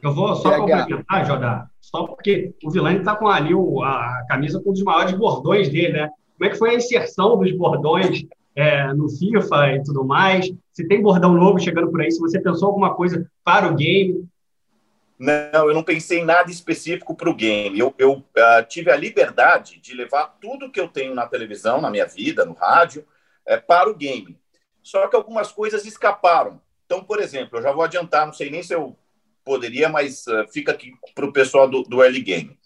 Eu 0.01 0.13
vou 0.13 0.33
só 0.35 0.55
complementar, 0.55 1.25
Jodá, 1.25 1.67
só 1.81 2.07
porque 2.07 2.53
o 2.63 2.71
Vilani 2.71 2.99
está 2.99 3.15
com 3.15 3.27
ali 3.27 3.53
o, 3.53 3.83
a 3.83 4.25
camisa 4.29 4.61
com 4.61 4.69
um 4.69 4.73
dos 4.73 4.83
maiores 4.83 5.13
bordões 5.13 5.69
dele, 5.69 5.93
né? 5.93 6.09
Como 6.37 6.47
é 6.47 6.49
que 6.49 6.57
foi 6.57 6.69
a 6.69 6.75
inserção 6.75 7.37
dos 7.37 7.51
bordões 7.51 8.25
é, 8.55 8.93
no 8.93 9.09
FIFA 9.09 9.75
e 9.75 9.83
tudo 9.83 10.05
mais? 10.05 10.49
Se 10.71 10.87
tem 10.87 11.01
bordão 11.01 11.33
novo 11.33 11.59
chegando 11.59 11.91
por 11.91 12.01
aí, 12.01 12.09
se 12.09 12.19
você 12.19 12.39
pensou 12.39 12.69
alguma 12.69 12.95
coisa 12.95 13.29
para 13.43 13.67
o 13.67 13.75
game? 13.75 14.25
Não, 15.19 15.67
eu 15.67 15.73
não 15.73 15.83
pensei 15.83 16.19
em 16.19 16.25
nada 16.25 16.49
específico 16.49 17.13
para 17.13 17.29
o 17.29 17.35
game. 17.35 17.77
Eu, 17.77 17.93
eu 17.97 18.13
uh, 18.13 18.65
tive 18.69 18.89
a 18.89 18.95
liberdade 18.95 19.77
de 19.81 19.93
levar 19.93 20.37
tudo 20.39 20.71
que 20.71 20.79
eu 20.79 20.87
tenho 20.87 21.13
na 21.13 21.27
televisão, 21.27 21.81
na 21.81 21.89
minha 21.89 22.05
vida, 22.05 22.45
no 22.45 22.53
rádio, 22.53 23.05
é, 23.45 23.57
para 23.57 23.89
o 23.89 23.95
game. 23.95 24.39
Só 24.81 25.05
que 25.09 25.17
algumas 25.17 25.51
coisas 25.51 25.85
escaparam. 25.85 26.61
Então, 26.85 27.03
por 27.03 27.19
exemplo, 27.19 27.59
eu 27.59 27.61
já 27.61 27.71
vou 27.73 27.83
adiantar, 27.83 28.25
não 28.25 28.33
sei 28.33 28.49
nem 28.49 28.63
se 28.63 28.73
eu 28.73 28.97
poderia, 29.43 29.89
mas 29.89 30.25
uh, 30.27 30.47
fica 30.53 30.71
aqui 30.71 30.93
para 31.13 31.25
o 31.25 31.33
pessoal 31.33 31.69
do, 31.69 31.83
do 31.83 32.01
early 32.01 32.21
game. 32.21 32.57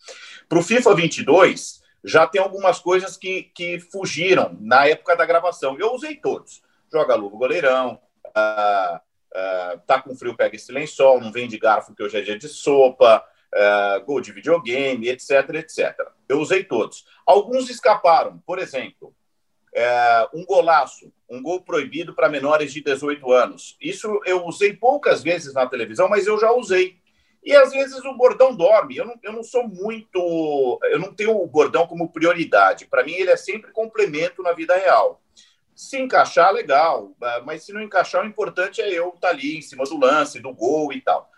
Para 0.47 0.59
o 0.59 0.63
FIFA 0.63 0.93
22, 0.93 1.81
já 2.03 2.27
tem 2.27 2.39
algumas 2.39 2.77
coisas 2.77 3.17
que, 3.17 3.43
que 3.55 3.79
fugiram 3.79 4.55
na 4.61 4.85
época 4.85 5.15
da 5.15 5.25
gravação. 5.25 5.75
Eu 5.79 5.91
usei 5.93 6.17
todos. 6.17 6.61
Joga 6.91 7.15
luva, 7.15 7.35
goleirão, 7.35 7.99
uh, 8.27 8.99
uh, 9.33 9.79
tá 9.85 10.01
com 10.01 10.15
frio, 10.15 10.35
pega 10.35 10.55
esse 10.55 10.71
lençol, 10.71 11.19
não 11.19 11.31
vem 11.31 11.47
de 11.47 11.57
garfo 11.57 11.93
que 11.93 12.03
hoje 12.03 12.17
é 12.17 12.21
dia 12.21 12.37
de 12.37 12.47
sopa, 12.47 13.23
uh, 13.53 14.05
gol 14.05 14.21
de 14.21 14.31
videogame, 14.31 15.09
etc, 15.09 15.49
etc. 15.55 15.95
Eu 16.27 16.39
usei 16.39 16.63
todos. 16.63 17.05
Alguns 17.25 17.69
escaparam. 17.69 18.41
Por 18.45 18.59
exemplo, 18.59 19.13
uh, 19.73 20.37
um 20.37 20.45
golaço, 20.45 21.11
um 21.29 21.41
gol 21.41 21.61
proibido 21.61 22.13
para 22.13 22.29
menores 22.29 22.71
de 22.71 22.81
18 22.81 23.31
anos. 23.31 23.77
Isso 23.81 24.21
eu 24.25 24.45
usei 24.45 24.73
poucas 24.73 25.23
vezes 25.23 25.53
na 25.53 25.67
televisão, 25.67 26.07
mas 26.07 26.27
eu 26.27 26.39
já 26.39 26.51
usei. 26.51 27.01
E 27.43 27.53
às 27.53 27.71
vezes 27.71 28.03
o 28.05 28.13
bordão 28.15 28.55
dorme. 28.55 28.95
Eu 28.95 29.05
não, 29.05 29.15
eu 29.21 29.33
não 29.33 29.43
sou 29.43 29.67
muito. 29.67 30.79
Eu 30.83 30.99
não 30.99 31.13
tenho 31.13 31.35
o 31.35 31.47
bordão 31.47 31.85
como 31.85 32.11
prioridade. 32.11 32.85
Para 32.85 33.03
mim, 33.03 33.13
ele 33.13 33.31
é 33.31 33.35
sempre 33.35 33.71
complemento 33.71 34.41
na 34.41 34.53
vida 34.53 34.75
real. 34.77 35.21
Se 35.75 35.99
encaixar, 35.99 36.51
legal. 36.51 37.15
Mas 37.45 37.63
se 37.63 37.73
não 37.73 37.81
encaixar, 37.81 38.23
o 38.23 38.27
importante 38.27 38.81
é 38.81 38.89
eu 38.89 39.09
estar 39.09 39.19
tá 39.19 39.29
ali 39.29 39.57
em 39.57 39.61
cima 39.61 39.83
do 39.85 39.99
lance, 39.99 40.39
do 40.39 40.53
gol 40.53 40.93
e 40.93 41.01
tal. 41.01 41.29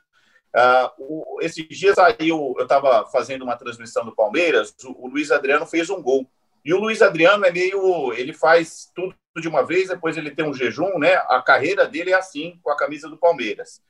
Uh, 0.56 0.89
o, 0.98 1.42
esses 1.42 1.68
dias 1.68 1.98
aí 1.98 2.30
eu 2.30 2.56
estava 2.60 3.06
fazendo 3.08 3.44
uma 3.44 3.58
transmissão 3.58 4.06
do 4.06 4.15
Palmeiras, 4.15 4.74
o, 4.86 5.06
o, 5.06 5.10
Luiz 5.10 5.30
Adriano 5.30 5.65
fez 5.65 5.89
um 5.89 6.01
gol. 6.01 6.30
E 6.63 6.74
o 6.74 6.80
Luiz 6.80 7.01
Adriano 7.01 7.46
é 7.46 7.51
meio. 7.51 8.13
Ele 8.13 8.34
faz 8.34 8.89
tudo 8.96 9.15
de 9.38 9.48
uma 9.48 9.65
vez, 9.65 9.89
depois 9.89 10.18
ele 10.18 10.32
tem 10.32 10.46
um 10.46 10.54
jejum, 10.54 10.98
né? 10.98 11.15
A 11.27 11.42
carreira 11.42 11.86
dele 11.88 12.12
é 12.12 12.15
assim, 12.15 12.58
com 12.63 12.72
a 12.72 12.77
camisa 12.77 13.10
do 13.10 13.18
Palmeiras. 13.18 13.82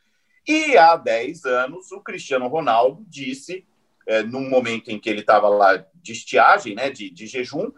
E 0.47 0.77
há 0.77 0.95
10 0.95 1.45
anos, 1.45 1.91
o 1.91 2.01
Cristiano 2.01 2.47
Ronaldo 2.47 3.03
disse, 3.07 3.65
é, 4.07 4.21
num 4.23 4.49
momento 4.49 4.89
em 4.89 4.99
que 4.99 5.09
ele 5.09 5.21
estava 5.21 5.47
lá 5.47 5.77
de 5.95 6.11
estiagem, 6.11 6.75
né, 6.75 6.89
de, 6.89 7.09
de 7.09 7.25
jejum, 7.25 7.71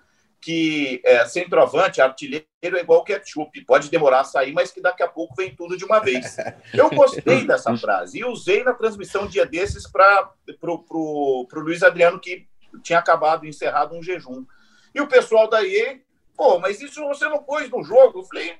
que 0.48 1.02
é, 1.04 1.26
centroavante, 1.26 2.00
artilheiro 2.00 2.46
é 2.64 2.80
igual 2.80 3.04
ketchup, 3.04 3.66
pode 3.66 3.92
demorar 3.92 4.22
a 4.22 4.24
sair, 4.24 4.54
mas 4.54 4.72
que 4.72 4.80
daqui 4.80 5.04
a 5.04 5.08
pouco 5.10 5.36
vem 5.36 5.54
tudo 5.54 5.76
de 5.76 5.84
uma 5.84 6.00
vez. 6.00 6.38
Eu 6.74 6.90
gostei 6.90 7.46
dessa 7.46 7.76
frase 7.76 8.20
e 8.20 8.24
usei 8.24 8.64
na 8.64 8.74
transmissão 8.74 9.24
um 9.24 9.28
dia 9.28 9.46
desses 9.46 9.92
para 9.92 10.32
o 10.64 11.46
Luiz 11.54 11.84
Adriano, 11.84 12.18
que 12.18 12.48
tinha 12.82 12.98
acabado, 12.98 13.46
encerrado 13.46 13.94
um 13.94 14.02
jejum. 14.02 14.46
E 14.96 15.02
o 15.02 15.08
pessoal 15.10 15.50
da 15.50 15.62
EA, 15.68 16.00
pô, 16.34 16.60
mas 16.60 16.80
isso 16.80 17.06
você 17.06 17.28
não 17.28 17.44
pôs 17.44 17.70
no 17.70 17.84
jogo? 17.84 18.20
Eu 18.20 18.24
falei, 18.24 18.56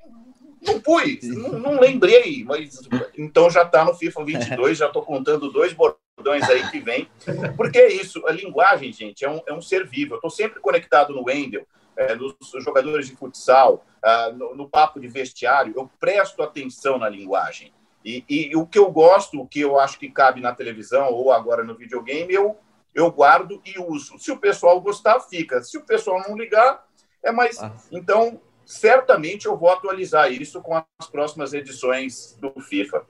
não 0.62 0.82
pus, 0.82 1.24
não, 1.24 1.58
não, 1.58 1.80
lembrei, 1.80 2.44
mas 2.44 2.82
então 3.18 3.50
já 3.50 3.62
está 3.62 3.86
no 3.86 3.94
FIFA 3.94 4.26
22, 4.26 4.78
já 4.78 4.88
estou 4.88 5.04
contando 5.04 5.54
dois 5.54 5.72
bordões 5.72 6.44
aí 6.50 6.70
que 6.70 6.82
vem. 6.82 7.10
Porque 7.56 7.78
é 7.78 7.94
isso, 7.94 8.28
a 8.28 8.34
linguagem, 8.34 8.92
gente, 8.92 9.24
é 9.24 9.30
um, 9.30 9.42
é 9.48 9.54
um 9.54 9.62
ser 9.62 9.88
vivo. 9.88 10.16
Eu 10.16 10.18
estou 10.18 10.30
sempre 10.30 10.60
conectado 10.60 11.14
no 11.14 11.24
Wendel, 11.24 11.66
é, 11.98 12.16
nos 12.16 12.36
jogadores 12.62 13.08
de 13.08 13.16
futsal, 13.16 13.84
ah, 14.04 14.32
no, 14.32 14.56
no, 14.56 14.70
papo 14.70 15.00
de 15.00 15.08
vestiário, 15.08 15.74
eu 15.76 15.90
presto 16.00 16.44
atenção 16.44 17.00
na 17.00 17.10
linguagem. 17.10 17.74
E, 18.06 18.24
e, 18.30 18.56
o 18.56 18.66
que 18.66 18.78
eu 18.78 18.90
gosto, 18.92 19.42
o 19.42 19.48
que 19.48 19.60
eu 19.60 19.80
acho 19.80 20.00
que 20.00 20.10
cabe 20.10 20.40
na 20.40 20.54
televisão 20.54 21.12
ou 21.12 21.32
agora 21.32 21.64
no 21.64 21.76
videogame, 21.76 22.34
eu, 22.34 22.56
eu 22.94 23.12
guardo 23.12 23.62
e 23.66 23.80
uso. 23.80 24.18
Se 24.20 24.32
o 24.32 24.38
pessoal 24.38 24.80
gostar, 24.80 25.20
fica. 25.20 25.62
Se 25.62 25.78
o 25.78 25.84
pessoal 25.84 26.24
não 26.26 26.38
ligar, 26.38 26.86
é 27.24 27.32
mais. 27.32 27.62
Ah. 27.62 27.76
Então, 27.92 28.40
certamente 28.66 29.48
eu 29.48 29.58
vou 29.58 29.70
atualizar 29.70 30.32
isso 30.32 30.62
com 30.62 30.76
as 30.76 31.10
próximas 31.12 31.54
edições 31.54 32.38
do 32.40 32.54
FIFA. 32.62 33.06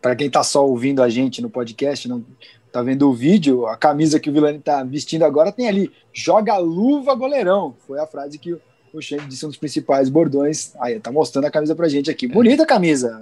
Para 0.00 0.14
quem 0.14 0.28
está 0.28 0.44
só 0.44 0.64
ouvindo 0.64 1.02
a 1.02 1.08
gente 1.08 1.42
no 1.42 1.50
podcast, 1.50 2.06
não 2.06 2.24
está 2.68 2.82
vendo 2.82 3.08
o 3.08 3.14
vídeo, 3.14 3.66
a 3.66 3.76
camisa 3.76 4.20
que 4.20 4.30
o 4.30 4.32
Vilani 4.32 4.58
está 4.58 4.84
vestindo 4.84 5.24
agora 5.24 5.50
tem 5.50 5.68
ali, 5.68 5.90
joga 6.12 6.56
luva 6.58 7.14
goleirão. 7.14 7.74
Foi 7.86 7.98
a 7.98 8.06
frase 8.06 8.38
que 8.38 8.52
o 8.92 9.02
Xande 9.02 9.26
disse 9.26 9.44
um 9.44 9.48
dos 9.48 9.58
principais 9.58 10.08
bordões. 10.08 10.74
Aí, 10.80 11.00
tá 11.00 11.10
mostrando 11.10 11.46
a 11.46 11.50
camisa 11.50 11.74
pra 11.74 11.88
gente 11.88 12.10
aqui. 12.10 12.26
Bonita 12.26 12.62
a 12.62 12.66
camisa, 12.66 13.18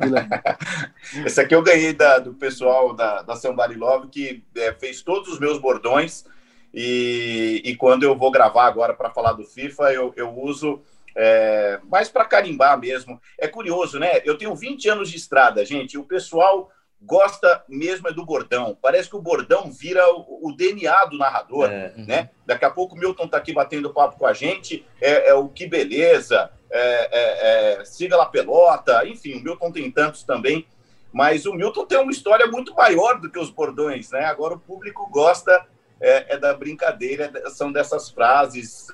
Vilani. 0.00 0.28
Esse 1.26 1.40
aqui 1.40 1.54
eu 1.54 1.62
ganhei 1.62 1.92
da, 1.92 2.18
do 2.18 2.34
pessoal 2.34 2.94
da, 2.94 3.22
da 3.22 3.36
Somebody 3.36 3.74
Love, 3.74 4.08
que 4.08 4.42
é, 4.56 4.72
fez 4.72 5.02
todos 5.02 5.28
os 5.28 5.38
meus 5.38 5.58
bordões. 5.58 6.24
E, 6.72 7.62
e 7.64 7.76
quando 7.76 8.02
eu 8.02 8.16
vou 8.16 8.30
gravar 8.30 8.66
agora 8.66 8.94
para 8.94 9.10
falar 9.10 9.32
do 9.32 9.44
FIFA, 9.44 9.92
eu, 9.92 10.12
eu 10.16 10.36
uso 10.36 10.80
é, 11.16 11.78
mais 11.88 12.08
para 12.08 12.24
carimbar 12.24 12.78
mesmo. 12.78 13.20
É 13.38 13.46
curioso, 13.46 13.98
né? 13.98 14.20
Eu 14.24 14.36
tenho 14.36 14.54
20 14.54 14.88
anos 14.88 15.10
de 15.10 15.16
estrada, 15.16 15.64
gente, 15.64 15.96
o 15.96 16.04
pessoal 16.04 16.70
gosta 17.00 17.62
mesmo 17.68 18.08
é 18.08 18.12
do 18.12 18.24
bordão. 18.24 18.76
Parece 18.80 19.08
que 19.08 19.16
o 19.16 19.22
bordão 19.22 19.70
vira 19.70 20.02
o, 20.14 20.48
o 20.48 20.56
DNA 20.56 21.04
do 21.06 21.18
narrador, 21.18 21.70
é, 21.70 21.92
uhum. 21.96 22.06
né? 22.06 22.30
Daqui 22.46 22.64
a 22.64 22.70
pouco 22.70 22.94
o 22.94 22.98
Milton 22.98 23.24
está 23.24 23.38
aqui 23.38 23.52
batendo 23.52 23.92
papo 23.92 24.18
com 24.18 24.26
a 24.26 24.32
gente, 24.32 24.86
é, 25.00 25.28
é 25.28 25.34
o 25.34 25.48
que 25.48 25.66
beleza, 25.66 26.50
é, 26.70 27.08
é, 27.12 27.80
é, 27.80 27.84
siga 27.84 28.16
lá 28.16 28.26
pelota, 28.26 29.06
enfim, 29.06 29.34
o 29.34 29.44
Milton 29.44 29.70
tem 29.70 29.90
tantos 29.90 30.24
também, 30.24 30.66
mas 31.12 31.46
o 31.46 31.54
Milton 31.54 31.86
tem 31.86 31.98
uma 31.98 32.10
história 32.10 32.46
muito 32.46 32.74
maior 32.74 33.20
do 33.20 33.30
que 33.30 33.38
os 33.38 33.50
bordões, 33.50 34.10
né? 34.10 34.24
Agora 34.24 34.54
o 34.54 34.60
público 34.60 35.08
gosta 35.10 35.64
é, 36.00 36.36
da 36.36 36.52
brincadeira, 36.54 37.30
são 37.50 37.70
dessas 37.70 38.10
frases 38.10 38.88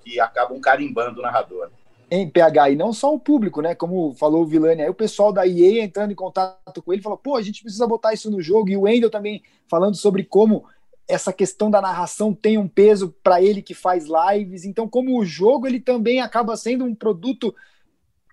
que 0.00 0.18
acabam 0.18 0.58
carimbando 0.60 1.18
o 1.18 1.22
narrador. 1.22 1.70
Em 2.10 2.28
PH, 2.28 2.70
e 2.70 2.76
não 2.76 2.92
só 2.92 3.12
o 3.14 3.20
público, 3.20 3.60
né? 3.60 3.74
Como 3.74 4.14
falou 4.14 4.42
o 4.42 4.46
Vilani, 4.46 4.82
aí 4.82 4.88
o 4.88 4.94
pessoal 4.94 5.30
da 5.30 5.46
EA 5.46 5.84
entrando 5.84 6.10
em 6.10 6.16
contato 6.16 6.82
com 6.82 6.92
ele 6.92 7.02
falou: 7.02 7.18
pô, 7.18 7.36
a 7.36 7.42
gente 7.42 7.62
precisa 7.62 7.86
botar 7.86 8.14
isso 8.14 8.30
no 8.30 8.40
jogo. 8.40 8.70
E 8.70 8.76
o 8.76 8.82
Wendel 8.82 9.10
também 9.10 9.42
falando 9.68 9.94
sobre 9.94 10.24
como 10.24 10.64
essa 11.06 11.32
questão 11.32 11.70
da 11.70 11.80
narração 11.80 12.34
tem 12.34 12.58
um 12.58 12.68
peso 12.68 13.14
para 13.22 13.42
ele 13.42 13.62
que 13.62 13.74
faz 13.74 14.06
lives. 14.06 14.64
Então, 14.64 14.88
como 14.88 15.18
o 15.18 15.24
jogo 15.24 15.66
ele 15.66 15.80
também 15.80 16.20
acaba 16.20 16.56
sendo 16.56 16.84
um 16.84 16.94
produto 16.94 17.54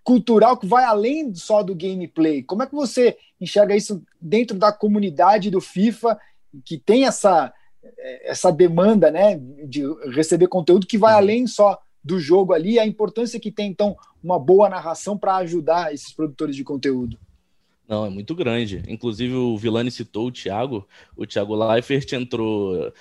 cultural 0.04 0.56
que 0.56 0.68
vai 0.68 0.84
além 0.84 1.34
só 1.34 1.64
do 1.64 1.76
gameplay. 1.76 2.44
Como 2.44 2.62
é 2.62 2.68
que 2.68 2.76
você 2.76 3.18
enxerga 3.42 3.76
isso 3.76 4.04
dentro 4.22 4.58
da 4.58 4.72
comunidade 4.72 5.50
do 5.50 5.60
FIFA 5.60 6.18
que 6.64 6.78
tem 6.78 7.06
essa 7.06 7.54
essa 8.24 8.52
demanda 8.52 9.12
né, 9.12 9.40
de 9.68 9.84
receber 10.12 10.48
conteúdo 10.48 10.88
que 10.88 10.98
vai 10.98 11.14
uhum. 11.14 11.20
além 11.20 11.48
só 11.48 11.80
do 12.06 12.20
jogo 12.20 12.54
ali, 12.54 12.78
a 12.78 12.86
importância 12.86 13.40
que 13.40 13.52
tem, 13.52 13.68
então, 13.68 13.98
uma 14.24 14.38
boa 14.38 14.70
narração 14.70 15.18
para 15.18 15.38
ajudar 15.38 15.92
esses 15.92 16.14
produtores 16.14 16.56
de 16.56 16.64
conteúdo. 16.64 17.18
Não, 17.88 18.06
é 18.06 18.10
muito 18.12 18.36
grande. 18.36 18.84
Inclusive, 18.88 19.34
o 19.34 19.58
Vilani 19.58 19.90
citou 19.90 20.28
o 20.28 20.32
Thiago. 20.32 20.88
O 21.18 21.26
Thiago 21.26 21.56
Leifert 21.56 22.14
entrou 22.14 22.94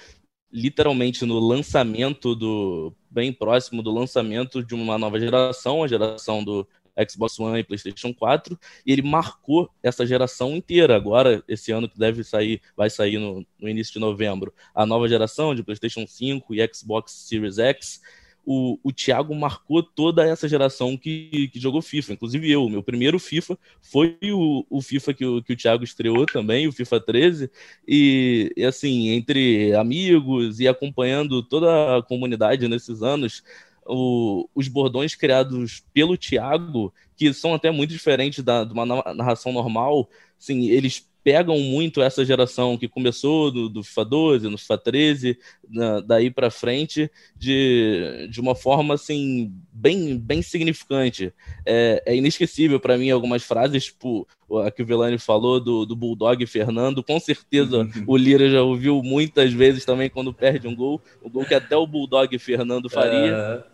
literalmente 0.50 1.26
no 1.26 1.38
lançamento 1.38 2.34
do. 2.34 2.94
bem 3.10 3.30
próximo 3.30 3.82
do 3.82 3.92
lançamento 3.92 4.64
de 4.64 4.74
uma 4.74 4.96
nova 4.96 5.20
geração, 5.20 5.82
a 5.82 5.88
geração 5.88 6.42
do 6.42 6.66
Xbox 7.10 7.38
One 7.38 7.60
e 7.60 7.64
PlayStation 7.64 8.14
4, 8.14 8.58
e 8.86 8.92
ele 8.92 9.02
marcou 9.02 9.68
essa 9.82 10.06
geração 10.06 10.56
inteira. 10.56 10.96
Agora, 10.96 11.42
esse 11.46 11.72
ano 11.72 11.88
que 11.88 11.98
deve 11.98 12.24
sair, 12.24 12.62
vai 12.74 12.88
sair 12.88 13.18
no, 13.18 13.44
no 13.58 13.68
início 13.68 13.94
de 13.94 13.98
novembro, 13.98 14.54
a 14.74 14.86
nova 14.86 15.08
geração 15.08 15.54
de 15.54 15.62
PlayStation 15.62 16.06
5 16.06 16.54
e 16.54 16.70
Xbox 16.72 17.12
Series 17.12 17.58
X. 17.58 18.00
O, 18.46 18.78
o 18.82 18.92
Thiago 18.92 19.34
marcou 19.34 19.82
toda 19.82 20.26
essa 20.26 20.48
geração 20.48 20.96
que, 20.96 21.48
que 21.48 21.58
jogou 21.58 21.80
FIFA, 21.80 22.12
inclusive 22.12 22.50
eu. 22.50 22.68
Meu 22.68 22.82
primeiro 22.82 23.18
FIFA 23.18 23.58
foi 23.80 24.18
o, 24.22 24.66
o 24.68 24.82
FIFA 24.82 25.14
que 25.14 25.24
o, 25.24 25.42
que 25.42 25.52
o 25.52 25.56
Thiago 25.56 25.84
estreou 25.84 26.26
também, 26.26 26.68
o 26.68 26.72
FIFA 26.72 27.00
13. 27.00 27.50
E, 27.88 28.52
e 28.56 28.64
assim, 28.64 29.08
entre 29.08 29.74
amigos 29.74 30.60
e 30.60 30.68
acompanhando 30.68 31.42
toda 31.42 31.98
a 31.98 32.02
comunidade 32.02 32.68
nesses 32.68 33.02
anos, 33.02 33.42
o, 33.86 34.48
os 34.54 34.68
bordões 34.68 35.14
criados 35.14 35.82
pelo 35.92 36.16
Thiago, 36.16 36.92
que 37.16 37.32
são 37.32 37.54
até 37.54 37.70
muito 37.70 37.90
diferentes 37.90 38.42
da, 38.42 38.64
de 38.64 38.72
uma 38.72 38.86
narração 39.14 39.52
normal, 39.52 40.08
sim, 40.38 40.68
eles 40.68 41.08
pegam 41.24 41.58
muito 41.58 42.02
essa 42.02 42.22
geração 42.22 42.76
que 42.76 42.86
começou 42.86 43.50
do, 43.50 43.68
do 43.70 43.82
FIFA 43.82 44.04
12, 44.04 44.48
no 44.48 44.58
FIFA 44.58 44.78
13, 44.78 45.38
na, 45.70 46.00
daí 46.00 46.30
para 46.30 46.50
frente, 46.50 47.10
de, 47.34 48.28
de 48.30 48.40
uma 48.42 48.54
forma 48.54 48.92
assim 48.92 49.50
bem, 49.72 50.18
bem 50.18 50.42
significante. 50.42 51.32
É, 51.64 52.02
é 52.04 52.14
inesquecível 52.14 52.78
para 52.78 52.98
mim 52.98 53.10
algumas 53.10 53.42
frases, 53.42 53.86
tipo 53.86 54.28
a 54.62 54.70
que 54.70 54.82
o 54.82 54.86
Velani 54.86 55.18
falou 55.18 55.58
do, 55.58 55.86
do 55.86 55.96
Bulldog 55.96 56.46
Fernando, 56.46 57.02
com 57.02 57.18
certeza 57.18 57.88
o 58.06 58.16
Lira 58.16 58.50
já 58.50 58.62
ouviu 58.62 59.02
muitas 59.02 59.52
vezes 59.52 59.84
também 59.84 60.10
quando 60.10 60.34
perde 60.34 60.68
um 60.68 60.76
gol, 60.76 61.00
o 61.22 61.30
gol 61.30 61.46
que 61.46 61.54
até 61.54 61.74
o 61.74 61.86
Bulldog 61.86 62.38
Fernando 62.38 62.90
faria. 62.90 63.64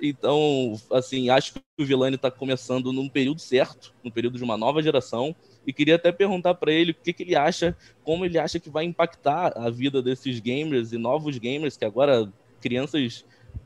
Então, 0.00 0.74
assim, 0.90 1.30
acho 1.30 1.54
que 1.54 1.60
o 1.78 1.84
Vilani 1.84 2.16
está 2.16 2.30
começando 2.30 2.92
num 2.92 3.08
período 3.08 3.40
certo, 3.40 3.94
no 4.02 4.10
período 4.10 4.38
de 4.38 4.44
uma 4.44 4.56
nova 4.56 4.82
geração, 4.82 5.36
e 5.66 5.72
queria 5.72 5.96
até 5.96 6.12
perguntar 6.12 6.54
para 6.54 6.72
ele 6.72 6.92
o 6.92 6.94
que, 6.94 7.12
que 7.12 7.22
ele 7.22 7.36
acha, 7.36 7.76
como 8.02 8.24
ele 8.24 8.38
acha 8.38 8.60
que 8.60 8.70
vai 8.70 8.84
impactar 8.84 9.52
a 9.56 9.70
vida 9.70 10.02
desses 10.02 10.40
gamers 10.40 10.92
e 10.92 10.98
novos 10.98 11.38
gamers 11.38 11.76
que 11.76 11.84
agora 11.84 12.30
crianças 12.60 13.24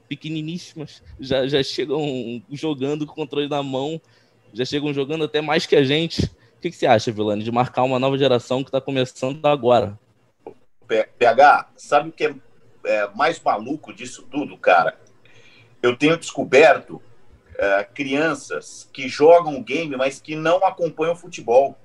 pequeniníssimas 0.08 1.02
já, 1.20 1.46
já 1.46 1.62
chegam 1.62 2.42
jogando 2.50 3.06
com 3.06 3.12
o 3.12 3.16
controle 3.16 3.48
na 3.48 3.62
mão, 3.62 4.00
já 4.52 4.64
chegam 4.64 4.92
jogando 4.92 5.24
até 5.24 5.40
mais 5.40 5.66
que 5.66 5.76
a 5.76 5.84
gente. 5.84 6.24
O 6.24 6.60
que, 6.60 6.70
que 6.70 6.76
você 6.76 6.86
acha, 6.86 7.12
Vilani, 7.12 7.44
de 7.44 7.52
marcar 7.52 7.84
uma 7.84 7.98
nova 7.98 8.18
geração 8.18 8.64
que 8.64 8.68
está 8.68 8.80
começando 8.80 9.44
agora? 9.46 9.98
PH, 11.18 11.70
sabe 11.76 12.08
o 12.08 12.12
que 12.12 12.24
é, 12.26 12.34
é 12.84 13.08
mais 13.14 13.40
maluco 13.40 13.92
disso 13.92 14.26
tudo, 14.28 14.56
cara? 14.56 14.98
Eu 15.80 15.96
tenho 15.96 16.16
descoberto 16.16 16.94
uh, 16.94 17.94
crianças 17.94 18.88
que 18.92 19.06
jogam 19.06 19.62
game, 19.62 19.94
mas 19.96 20.20
que 20.20 20.34
não 20.34 20.64
acompanham 20.64 21.14
futebol 21.14 21.76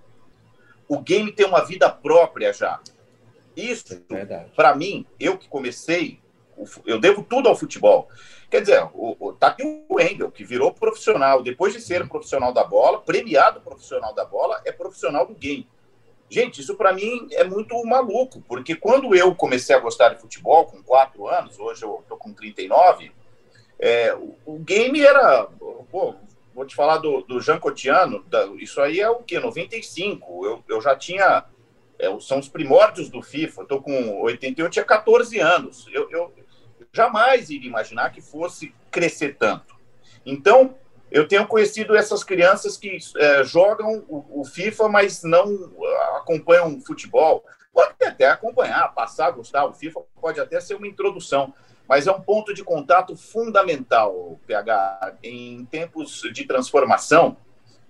o 0.93 0.99
game 1.01 1.31
tem 1.31 1.45
uma 1.45 1.65
vida 1.65 1.89
própria 1.89 2.53
já. 2.53 2.79
Isso, 3.55 4.03
é 4.11 4.25
para 4.55 4.75
mim, 4.75 5.05
eu 5.19 5.37
que 5.37 5.47
comecei, 5.47 6.19
eu 6.85 6.99
devo 6.99 7.23
tudo 7.23 7.49
ao 7.49 7.55
futebol. 7.55 8.07
Quer 8.49 8.61
dizer, 8.61 8.83
o, 8.93 9.15
o, 9.19 9.33
tá 9.33 9.47
aqui 9.47 9.63
o 9.63 9.95
Wendel, 9.95 10.31
que 10.31 10.43
virou 10.43 10.71
profissional, 10.71 11.41
depois 11.41 11.73
de 11.73 11.81
ser 11.81 12.07
profissional 12.07 12.53
da 12.53 12.63
bola, 12.63 13.01
premiado 13.01 13.61
profissional 13.61 14.13
da 14.13 14.25
bola, 14.25 14.61
é 14.65 14.71
profissional 14.71 15.25
do 15.25 15.33
game. 15.33 15.67
Gente, 16.29 16.61
isso 16.61 16.75
para 16.75 16.93
mim 16.93 17.27
é 17.31 17.43
muito 17.43 17.83
maluco, 17.85 18.41
porque 18.47 18.75
quando 18.75 19.15
eu 19.15 19.35
comecei 19.35 19.75
a 19.75 19.79
gostar 19.79 20.09
de 20.09 20.21
futebol, 20.21 20.65
com 20.65 20.81
quatro 20.81 21.27
anos, 21.27 21.59
hoje 21.59 21.83
eu 21.83 22.03
tô 22.07 22.17
com 22.17 22.33
39, 22.33 23.11
é, 23.79 24.13
o, 24.15 24.35
o 24.45 24.59
game 24.59 25.01
era. 25.01 25.47
Pô, 25.91 26.15
vou 26.53 26.65
te 26.65 26.75
falar 26.75 26.97
do, 26.97 27.21
do 27.21 27.41
Jean 27.41 27.59
Cotiano, 27.59 28.23
da, 28.23 28.45
isso 28.57 28.81
aí 28.81 28.99
é 28.99 29.09
o 29.09 29.17
quê? 29.23 29.39
95. 29.39 30.45
Eu, 30.45 30.63
eu 30.67 30.81
já 30.81 30.95
tinha. 30.95 31.45
É, 31.99 32.19
são 32.19 32.39
os 32.39 32.49
primórdios 32.49 33.09
do 33.09 33.21
FIFA. 33.21 33.63
Estou 33.63 33.81
com 33.81 34.21
81, 34.21 34.65
eu 34.65 34.69
tinha 34.69 34.85
14 34.85 35.39
anos. 35.39 35.87
Eu, 35.91 36.09
eu 36.11 36.33
jamais 36.91 37.49
iria 37.49 37.67
imaginar 37.67 38.11
que 38.11 38.21
fosse 38.21 38.73
crescer 38.91 39.35
tanto. 39.37 39.75
Então, 40.25 40.75
eu 41.11 41.27
tenho 41.27 41.45
conhecido 41.47 41.95
essas 41.95 42.23
crianças 42.23 42.75
que 42.77 42.97
é, 43.17 43.43
jogam 43.43 44.03
o, 44.07 44.41
o, 44.41 44.45
FIFA, 44.45 44.89
mas 44.89 45.23
não 45.23 45.71
acompanham 46.17 46.81
futebol. 46.81 47.43
Pode 47.71 47.93
até 48.03 48.27
acompanhar, 48.27 48.93
passar 48.93 49.31
gostar. 49.31 49.65
O 49.65 49.73
FIFA 49.73 50.01
pode 50.19 50.39
até 50.39 50.59
ser 50.59 50.75
uma 50.75 50.87
introdução 50.87 51.53
mas 51.87 52.07
é 52.07 52.11
um 52.11 52.21
ponto 52.21 52.53
de 52.53 52.63
contato 52.63 53.15
fundamental, 53.15 54.39
PH, 54.47 55.17
em 55.23 55.65
tempos 55.65 56.21
de 56.33 56.45
transformação, 56.45 57.37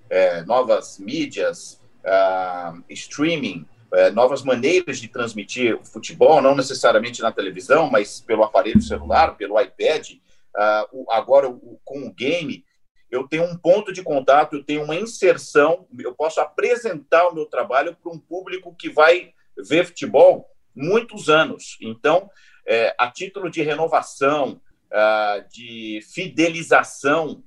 é, 0.10 0.44
novas 0.44 1.00
mídias, 1.00 1.82
uh, 2.04 2.84
streaming, 2.90 3.66
é, 3.94 4.12
novas 4.12 4.44
maneiras 4.44 5.00
de 5.00 5.08
transmitir 5.08 5.80
o 5.80 5.86
futebol, 5.86 6.42
não 6.42 6.56
necessariamente 6.56 7.22
na 7.22 7.32
televisão, 7.32 7.90
mas 7.90 8.20
pelo 8.20 8.44
aparelho 8.44 8.82
celular, 8.82 9.36
pelo 9.38 9.60
iPad, 9.60 10.12
uh, 10.12 11.06
agora 11.12 11.50
o, 11.50 11.80
com 11.84 12.08
o 12.08 12.14
game, 12.14 12.66
eu 13.10 13.28
tenho 13.28 13.44
um 13.44 13.56
ponto 13.56 13.94
de 13.94 14.02
contato, 14.02 14.56
eu 14.56 14.64
tenho 14.64 14.84
uma 14.84 14.96
inserção, 14.96 15.86
eu 16.00 16.16
posso 16.16 16.42
apresentar 16.42 17.28
o 17.28 17.34
meu 17.36 17.46
trabalho 17.46 17.96
para 17.96 18.12
um 18.12 18.18
público 18.18 18.76
que 18.76 18.90
vai 18.90 19.34
ver 19.56 19.86
futebol 19.86 20.50
muitos 20.76 21.30
anos. 21.30 21.78
Então, 21.80 22.30
é, 22.66 22.96
a 22.98 23.10
título 23.12 23.50
de 23.50 23.62
renovação, 23.62 24.62
uh, 24.94 25.48
de 25.50 26.00
fidelização, 26.14 27.44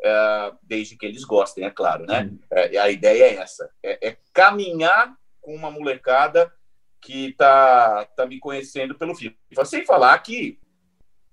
uh, 0.00 0.58
desde 0.62 0.96
que 0.96 1.06
eles 1.06 1.24
gostem, 1.24 1.64
é 1.64 1.70
claro, 1.70 2.06
né? 2.06 2.30
É, 2.50 2.78
a 2.78 2.90
ideia 2.90 3.24
é 3.24 3.34
essa: 3.36 3.70
é, 3.82 4.08
é, 4.08 4.16
caminhar 4.32 5.14
com 5.40 5.54
uma 5.54 5.70
molecada 5.70 6.52
que 7.00 7.28
está 7.28 8.04
tá 8.16 8.26
me 8.26 8.38
conhecendo 8.38 8.94
pelo 8.94 9.14
FIFA. 9.14 9.64
Sem 9.64 9.86
falar 9.86 10.18
que 10.18 10.58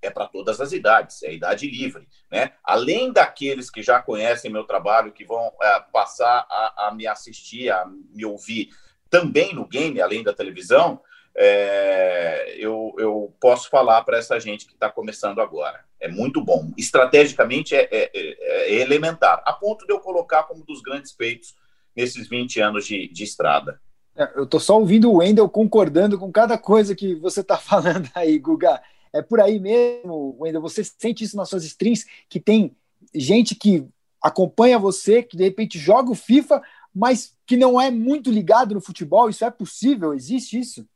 é 0.02 0.10
para 0.10 0.28
todas 0.28 0.60
as 0.60 0.72
idades, 0.72 1.22
é 1.22 1.32
idade 1.32 1.68
livre, 1.68 2.06
né? 2.30 2.52
Além 2.62 3.12
daqueles 3.12 3.70
que 3.70 3.82
já 3.82 4.00
conhecem 4.00 4.52
meu 4.52 4.64
trabalho, 4.64 5.12
que 5.12 5.24
vão 5.24 5.52
é, 5.60 5.80
passar 5.92 6.46
a, 6.48 6.88
a 6.88 6.94
me 6.94 7.06
assistir, 7.06 7.70
a 7.70 7.84
me 7.86 8.24
ouvir 8.24 8.68
também 9.10 9.54
no 9.54 9.66
game, 9.66 10.00
além 10.00 10.22
da 10.22 10.32
televisão, 10.32 11.00
é, 11.38 12.56
eu, 12.58 12.94
eu 12.98 13.34
posso 13.38 13.68
falar 13.68 14.02
para 14.02 14.16
essa 14.16 14.40
gente 14.40 14.66
que 14.66 14.72
está 14.72 14.90
começando 14.90 15.40
agora. 15.40 15.84
É 16.00 16.08
muito 16.08 16.42
bom. 16.42 16.72
Estrategicamente 16.78 17.74
é, 17.74 17.82
é, 17.90 18.10
é, 18.14 18.14
é, 18.14 18.74
elementar, 18.80 19.42
a 19.44 19.52
ponto 19.52 19.86
de 19.86 19.92
eu 19.92 20.00
colocar 20.00 20.44
como 20.44 20.64
dos 20.64 20.80
grandes 20.80 21.12
feitos 21.12 21.54
nesses 21.94 22.26
20 22.26 22.60
anos 22.60 22.86
de, 22.86 23.08
de 23.08 23.22
estrada. 23.22 23.78
É, 24.16 24.32
eu 24.34 24.44
estou 24.44 24.58
só 24.58 24.78
ouvindo 24.78 25.10
o 25.10 25.16
Wendel 25.16 25.48
concordando 25.48 26.18
com 26.18 26.32
cada 26.32 26.56
coisa 26.56 26.94
que 26.94 27.14
você 27.14 27.40
está 27.40 27.56
falando 27.58 28.08
aí, 28.14 28.38
Guga. 28.38 28.80
É 29.12 29.20
por 29.20 29.38
aí 29.38 29.60
mesmo, 29.60 30.36
Wendel. 30.40 30.62
Você 30.62 30.82
sente 30.82 31.22
isso 31.22 31.36
nas 31.36 31.50
suas 31.50 31.64
streams, 31.64 32.06
que 32.30 32.40
tem 32.40 32.74
gente 33.14 33.54
que 33.54 33.86
acompanha 34.22 34.78
você, 34.78 35.22
que 35.22 35.36
de 35.36 35.44
repente 35.44 35.78
joga 35.78 36.10
o 36.10 36.14
FIFA, 36.14 36.62
mas 36.94 37.34
que 37.46 37.58
não 37.58 37.78
é 37.78 37.90
muito 37.90 38.30
ligado 38.30 38.74
no 38.74 38.80
futebol. 38.80 39.28
Isso 39.28 39.44
é 39.44 39.50
possível? 39.50 40.14
Existe 40.14 40.58
isso? 40.58 40.86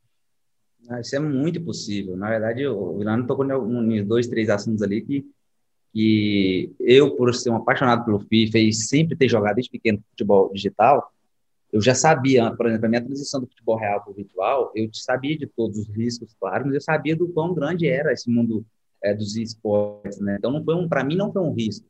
Isso 0.99 1.15
é 1.15 1.19
muito 1.19 1.61
possível. 1.61 2.17
Na 2.17 2.29
verdade, 2.29 2.65
o 2.67 2.97
Vilano 2.97 3.27
tocou 3.27 3.45
em 3.45 4.05
dois, 4.05 4.27
três 4.27 4.49
assuntos 4.49 4.81
ali 4.81 5.01
que, 5.01 5.25
que 5.93 6.73
eu, 6.79 7.15
por 7.15 7.33
ser 7.33 7.49
um 7.49 7.57
apaixonado 7.57 8.03
pelo 8.05 8.19
FIFA 8.19 8.59
e 8.59 8.73
sempre 8.73 9.15
ter 9.15 9.29
jogado 9.29 9.55
desde 9.55 9.71
pequeno 9.71 10.03
futebol 10.09 10.51
digital, 10.53 11.11
eu 11.71 11.79
já 11.79 11.95
sabia, 11.95 12.51
por 12.51 12.65
exemplo, 12.67 12.85
a 12.85 12.89
minha 12.89 13.03
transição 13.03 13.39
do 13.39 13.47
futebol 13.47 13.77
real 13.77 14.01
para 14.01 14.11
o 14.11 14.13
virtual, 14.15 14.71
eu 14.75 14.89
sabia 14.93 15.37
de 15.37 15.47
todos 15.47 15.77
os 15.77 15.87
riscos, 15.87 16.35
claro, 16.39 16.65
mas 16.65 16.73
eu 16.73 16.81
sabia 16.81 17.15
do 17.15 17.29
quão 17.29 17.53
grande 17.53 17.87
era 17.87 18.11
esse 18.11 18.29
mundo 18.29 18.65
é, 19.01 19.13
dos 19.13 19.35
esportes, 19.37 20.19
né? 20.19 20.35
Então, 20.37 20.51
não 20.51 20.63
foi 20.63 20.75
um, 20.75 20.89
para 20.89 21.03
mim, 21.03 21.15
não 21.15 21.31
foi 21.31 21.41
um 21.41 21.53
risco. 21.53 21.85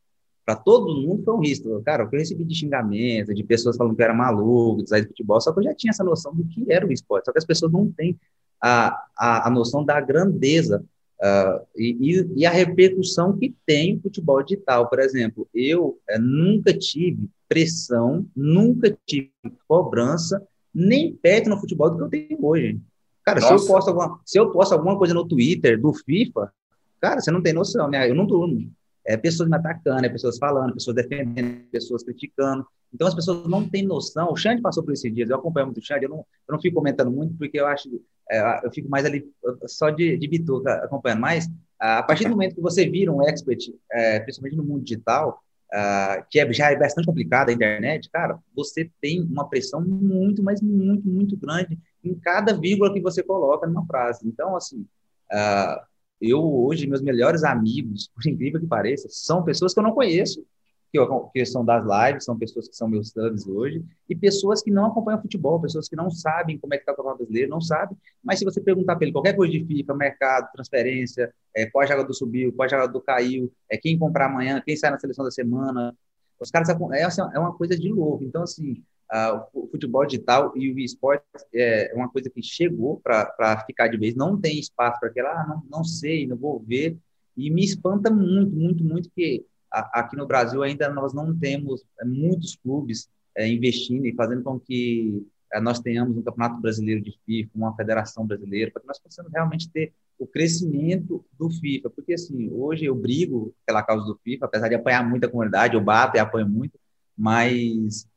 Para 0.45 0.55
todo 0.55 1.01
mundo 1.01 1.23
foi 1.23 1.33
um 1.33 1.39
risco. 1.39 1.81
Cara, 1.83 2.03
eu 2.03 2.09
recebi 2.09 2.43
de 2.43 2.55
xingamento, 2.55 3.33
de 3.33 3.43
pessoas 3.43 3.77
falando 3.77 3.95
que 3.95 4.01
eu 4.01 4.05
era 4.05 4.13
maluco, 4.13 4.83
de 4.83 4.89
sair 4.89 5.01
de 5.01 5.07
futebol, 5.07 5.39
só 5.41 5.51
que 5.51 5.59
eu 5.59 5.63
já 5.63 5.73
tinha 5.73 5.91
essa 5.91 6.03
noção 6.03 6.33
do 6.35 6.43
que 6.45 6.71
era 6.71 6.85
o 6.85 6.91
esporte. 6.91 7.25
Só 7.25 7.31
que 7.31 7.39
as 7.39 7.45
pessoas 7.45 7.71
não 7.71 7.91
têm 7.91 8.19
a, 8.61 9.03
a, 9.17 9.47
a 9.47 9.49
noção 9.49 9.83
da 9.83 9.99
grandeza 9.99 10.83
uh, 11.21 11.65
e, 11.75 12.25
e, 12.35 12.45
a 12.45 12.51
repercussão 12.51 13.37
que 13.37 13.55
tem 13.65 13.97
o 13.97 14.01
futebol 14.01 14.43
digital. 14.43 14.87
Por 14.87 14.99
exemplo, 14.99 15.47
eu 15.53 15.99
uh, 16.09 16.19
nunca 16.19 16.73
tive 16.73 17.29
pressão, 17.47 18.25
nunca 18.35 18.95
tive 19.05 19.31
cobrança, 19.67 20.41
nem 20.73 21.13
perto 21.13 21.49
no 21.49 21.59
futebol 21.59 21.89
do 21.89 21.97
que 21.97 22.03
eu 22.03 22.09
tenho 22.09 22.45
hoje. 22.45 22.79
Cara, 23.23 23.39
se 23.41 23.53
eu, 23.53 23.65
posto 23.65 23.89
alguma, 23.89 24.19
se 24.25 24.39
eu 24.39 24.51
posto 24.51 24.73
alguma 24.73 24.97
coisa 24.97 25.13
no 25.13 25.27
Twitter 25.27 25.79
do 25.79 25.93
FIFA, 25.93 26.51
cara, 26.99 27.21
você 27.21 27.29
não 27.29 27.41
tem 27.41 27.53
noção, 27.53 27.89
né? 27.89 28.09
Eu 28.09 28.15
não 28.15 28.25
durmo. 28.25 28.71
É 29.05 29.17
pessoas 29.17 29.49
me 29.49 29.55
atacando, 29.55 30.05
é 30.05 30.09
pessoas 30.09 30.37
falando, 30.37 30.73
pessoas 30.73 30.95
defendendo, 30.95 31.65
pessoas 31.71 32.03
criticando. 32.03 32.65
Então 32.93 33.07
as 33.07 33.15
pessoas 33.15 33.47
não 33.47 33.67
têm 33.67 33.83
noção. 33.83 34.31
O 34.31 34.35
Xande 34.35 34.61
passou 34.61 34.83
por 34.83 34.93
esses 34.93 35.13
dias, 35.13 35.29
eu 35.29 35.37
acompanho 35.37 35.67
muito 35.67 35.79
o 35.79 35.83
Xande, 35.83 36.05
eu 36.05 36.09
não, 36.09 36.17
eu 36.17 36.53
não 36.53 36.61
fico 36.61 36.75
comentando 36.75 37.09
muito 37.09 37.35
porque 37.35 37.59
eu 37.59 37.65
acho, 37.65 37.89
é, 38.29 38.65
eu 38.65 38.71
fico 38.71 38.89
mais 38.89 39.05
ali 39.05 39.25
só 39.65 39.89
de, 39.89 40.17
de 40.17 40.27
bituca 40.27 40.73
acompanhando. 40.83 41.21
Mas 41.21 41.49
a 41.79 42.03
partir 42.03 42.25
do 42.25 42.31
momento 42.31 42.55
que 42.55 42.61
você 42.61 42.87
vira 42.87 43.11
um 43.11 43.27
expert, 43.27 43.73
é, 43.91 44.19
principalmente 44.19 44.57
no 44.57 44.63
mundo 44.63 44.83
digital, 44.83 45.41
uh, 45.71 46.23
que 46.29 46.39
é, 46.39 46.53
já 46.53 46.71
é 46.71 46.75
bastante 46.77 47.05
complicado 47.05 47.49
a 47.49 47.53
internet, 47.53 48.09
cara, 48.11 48.37
você 48.55 48.89
tem 49.01 49.21
uma 49.21 49.49
pressão 49.49 49.81
muito, 49.81 50.43
mas 50.43 50.61
muito, 50.61 51.07
muito 51.07 51.37
grande 51.37 51.79
em 52.03 52.13
cada 52.15 52.53
vírgula 52.53 52.93
que 52.93 53.01
você 53.01 53.23
coloca 53.23 53.65
numa 53.65 53.85
frase. 53.85 54.27
Então, 54.27 54.55
assim, 54.55 54.85
uh, 55.31 55.81
eu 56.21 56.41
hoje, 56.41 56.87
meus 56.87 57.01
melhores 57.01 57.43
amigos, 57.43 58.09
por 58.13 58.25
incrível 58.29 58.59
que 58.59 58.67
pareça, 58.67 59.07
são 59.09 59.43
pessoas 59.43 59.73
que 59.73 59.79
eu 59.79 59.83
não 59.83 59.93
conheço, 59.93 60.45
que, 60.91 60.99
que 61.33 61.45
são 61.45 61.63
das 61.63 61.83
lives, 61.83 62.25
são 62.25 62.37
pessoas 62.37 62.67
que 62.67 62.75
são 62.75 62.87
meus 62.87 63.09
subs 63.09 63.47
hoje, 63.47 63.83
e 64.09 64.15
pessoas 64.15 64.61
que 64.61 64.69
não 64.69 64.85
acompanham 64.85 65.21
futebol, 65.21 65.59
pessoas 65.59 65.87
que 65.87 65.95
não 65.95 66.11
sabem 66.11 66.57
como 66.57 66.73
é 66.73 66.77
que 66.77 66.83
está 66.83 66.91
o 66.91 66.95
campeonato 66.95 67.23
brasileiro, 67.23 67.49
não 67.49 67.61
sabem, 67.61 67.97
mas 68.23 68.39
se 68.39 68.45
você 68.45 68.61
perguntar 68.61 68.95
para 68.95 69.05
ele 69.05 69.13
qualquer 69.13 69.35
coisa 69.35 69.51
de 69.51 69.65
FIFA, 69.65 69.95
mercado, 69.95 70.51
transferência, 70.53 71.33
é, 71.55 71.65
qual 71.65 71.87
jogador 71.87 72.13
subiu, 72.13 72.53
qual 72.53 72.69
jogador 72.69 73.01
caiu, 73.01 73.51
é, 73.69 73.77
quem 73.77 73.97
comprar 73.97 74.25
amanhã, 74.25 74.61
quem 74.63 74.75
sai 74.75 74.91
na 74.91 74.99
seleção 74.99 75.25
da 75.25 75.31
semana, 75.31 75.95
os 76.41 76.49
caras, 76.49 76.69
é, 76.69 77.03
assim, 77.03 77.21
é 77.33 77.39
uma 77.39 77.55
coisa 77.55 77.77
de 77.77 77.87
louco. 77.89 78.23
Então, 78.23 78.41
assim, 78.41 78.83
Uh, 79.13 79.65
o 79.65 79.67
futebol 79.67 80.05
digital 80.05 80.53
e 80.55 80.71
o 80.71 80.79
esporte 80.79 81.25
é 81.53 81.91
uma 81.93 82.09
coisa 82.09 82.29
que 82.29 82.41
chegou 82.41 83.01
para 83.03 83.63
ficar 83.65 83.89
de 83.89 83.97
vez. 83.97 84.15
Não 84.15 84.39
tem 84.39 84.57
espaço 84.57 84.99
para 85.01 85.09
aquela, 85.09 85.31
ah, 85.31 85.47
não, 85.47 85.63
não 85.69 85.83
sei, 85.83 86.25
não 86.25 86.37
vou 86.37 86.61
ver. 86.61 86.97
E 87.35 87.49
me 87.49 87.63
espanta 87.63 88.09
muito, 88.09 88.55
muito, 88.55 88.83
muito 88.83 89.09
que 89.13 89.45
aqui 89.71 90.15
no 90.15 90.27
Brasil 90.27 90.61
ainda 90.63 90.89
nós 90.89 91.13
não 91.13 91.37
temos 91.37 91.83
é, 91.99 92.05
muitos 92.05 92.55
clubes 92.55 93.09
é, 93.35 93.47
investindo 93.47 94.05
e 94.05 94.13
fazendo 94.13 94.43
com 94.43 94.59
que 94.59 95.25
é, 95.53 95.59
nós 95.59 95.79
tenhamos 95.79 96.17
um 96.17 96.21
campeonato 96.21 96.61
brasileiro 96.61 97.01
de 97.01 97.17
FIFA, 97.25 97.51
uma 97.55 97.75
federação 97.75 98.25
brasileira, 98.25 98.71
para 98.71 98.81
que 98.81 98.87
nós 98.87 98.99
possamos 98.99 99.31
realmente 99.31 99.69
ter 99.69 99.93
o 100.17 100.27
crescimento 100.27 101.25
do 101.37 101.49
FIFA. 101.49 101.89
Porque, 101.89 102.13
assim, 102.13 102.49
hoje 102.51 102.85
eu 102.85 102.95
brigo 102.95 103.53
pela 103.65 103.81
causa 103.83 104.05
do 104.05 104.19
FIFA, 104.23 104.45
apesar 104.45 104.67
de 104.67 104.75
apanhar 104.75 105.07
muito 105.07 105.25
a 105.25 105.29
comunidade, 105.29 105.75
eu 105.75 105.81
bato 105.81 106.17
e 106.17 106.19
apanho 106.19 106.47
muito, 106.47 106.79
mas 107.17 108.07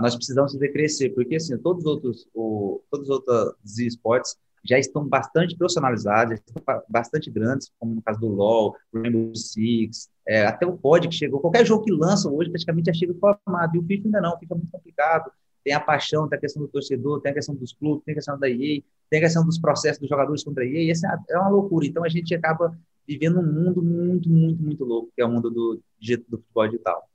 nós 0.00 0.14
precisamos 0.14 0.52
fazer 0.52 0.68
crescer, 0.68 1.10
porque 1.10 1.36
assim, 1.36 1.56
todos 1.58 1.84
os 1.84 1.90
outros, 1.90 2.28
o, 2.34 2.82
todos 2.90 3.08
os 3.08 3.14
outros 3.14 3.78
esportes 3.78 4.36
já 4.64 4.78
estão 4.78 5.06
bastante 5.06 5.56
profissionalizados, 5.56 6.38
estão 6.38 6.62
bastante 6.88 7.30
grandes, 7.30 7.70
como 7.78 7.94
no 7.94 8.02
caso 8.02 8.20
do 8.20 8.28
LoL, 8.28 8.76
Rainbow 8.92 9.34
Six, 9.34 10.10
é, 10.26 10.44
até 10.46 10.66
o 10.66 10.76
COD 10.76 11.08
que 11.08 11.14
chegou, 11.14 11.40
qualquer 11.40 11.66
jogo 11.66 11.84
que 11.84 11.92
lança 11.92 12.30
hoje 12.30 12.50
praticamente 12.50 12.86
já 12.86 12.92
chega 12.92 13.14
formado, 13.14 13.74
e 13.74 13.78
o 13.78 13.82
FIFA 13.82 14.06
ainda 14.06 14.20
não, 14.20 14.38
fica 14.38 14.54
muito 14.54 14.70
complicado, 14.70 15.30
tem 15.64 15.74
a 15.74 15.80
paixão, 15.80 16.28
tem 16.28 16.38
a 16.38 16.40
questão 16.40 16.62
do 16.62 16.68
torcedor, 16.68 17.20
tem 17.20 17.32
a 17.32 17.34
questão 17.34 17.54
dos 17.54 17.72
clubes, 17.72 18.04
tem 18.04 18.12
a 18.12 18.16
questão 18.16 18.38
da 18.38 18.48
EA, 18.48 18.82
tem 19.08 19.18
a 19.18 19.22
questão 19.22 19.44
dos 19.44 19.58
processos 19.58 19.98
dos 19.98 20.08
jogadores 20.08 20.44
contra 20.44 20.62
a 20.62 20.66
EA, 20.66 20.84
e 20.84 20.90
essa 20.90 21.06
é 21.28 21.38
uma 21.38 21.48
loucura, 21.48 21.86
então 21.86 22.04
a 22.04 22.08
gente 22.08 22.34
acaba 22.34 22.76
vivendo 23.06 23.40
um 23.40 23.52
mundo 23.52 23.82
muito, 23.82 24.28
muito, 24.28 24.62
muito 24.62 24.84
louco, 24.84 25.10
que 25.14 25.22
é 25.22 25.26
o 25.26 25.30
mundo 25.30 25.50
do, 25.50 25.80
do 26.28 26.38
futebol 26.38 26.68
digital. 26.68 27.09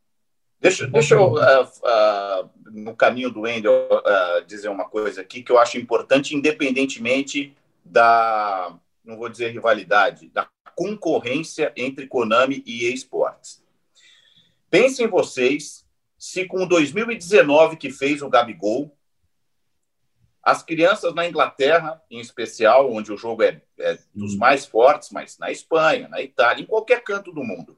Deixa, 0.59 0.87
deixa 0.87 1.15
eu, 1.15 1.33
uh, 1.33 1.63
uh, 1.63 2.49
no 2.71 2.95
caminho 2.95 3.29
do 3.29 3.41
Wendel, 3.41 3.87
uh, 3.91 4.45
dizer 4.45 4.69
uma 4.69 4.87
coisa 4.87 5.21
aqui 5.21 5.43
que 5.43 5.51
eu 5.51 5.59
acho 5.59 5.77
importante, 5.77 6.35
independentemente 6.35 7.55
da, 7.83 8.75
não 9.03 9.17
vou 9.17 9.29
dizer 9.29 9.51
rivalidade, 9.51 10.29
da 10.29 10.49
concorrência 10.75 11.71
entre 11.75 12.07
Konami 12.07 12.63
e 12.65 12.91
eSports. 12.91 13.63
Pensem 14.69 15.07
vocês 15.07 15.85
se 16.17 16.45
com 16.45 16.65
2019 16.65 17.77
que 17.77 17.91
fez 17.91 18.21
o 18.21 18.29
Gabigol, 18.29 18.91
as 20.41 20.61
crianças 20.61 21.13
na 21.15 21.27
Inglaterra, 21.27 22.01
em 22.09 22.19
especial, 22.19 22.91
onde 22.91 23.11
o 23.11 23.17
jogo 23.17 23.41
é, 23.43 23.61
é 23.79 23.97
dos 24.13 24.35
hum. 24.35 24.37
mais 24.37 24.65
fortes, 24.65 25.09
mas 25.11 25.37
na 25.39 25.51
Espanha, 25.51 26.07
na 26.07 26.21
Itália, 26.21 26.63
em 26.63 26.67
qualquer 26.67 27.03
canto 27.03 27.31
do 27.31 27.43
mundo, 27.43 27.77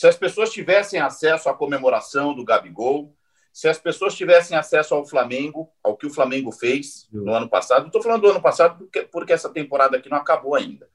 se 0.00 0.06
as 0.06 0.16
pessoas 0.16 0.50
tivessem 0.50 0.98
acesso 0.98 1.50
à 1.50 1.54
comemoração 1.54 2.34
do 2.34 2.42
Gabigol, 2.42 3.14
se 3.52 3.68
as 3.68 3.78
pessoas 3.78 4.14
tivessem 4.14 4.56
acesso 4.56 4.94
ao 4.94 5.04
Flamengo, 5.04 5.70
ao 5.84 5.94
que 5.94 6.06
o 6.06 6.10
Flamengo 6.10 6.50
fez 6.50 7.06
no 7.12 7.34
ano 7.34 7.50
passado, 7.50 7.84
estou 7.84 8.02
falando 8.02 8.22
do 8.22 8.30
ano 8.30 8.40
passado 8.40 8.78
porque, 8.78 9.02
porque, 9.02 9.34
essa 9.34 9.50
temporada 9.50 9.98
aqui 9.98 10.08
não 10.08 10.16
acabou 10.16 10.54
ainda. 10.54 10.88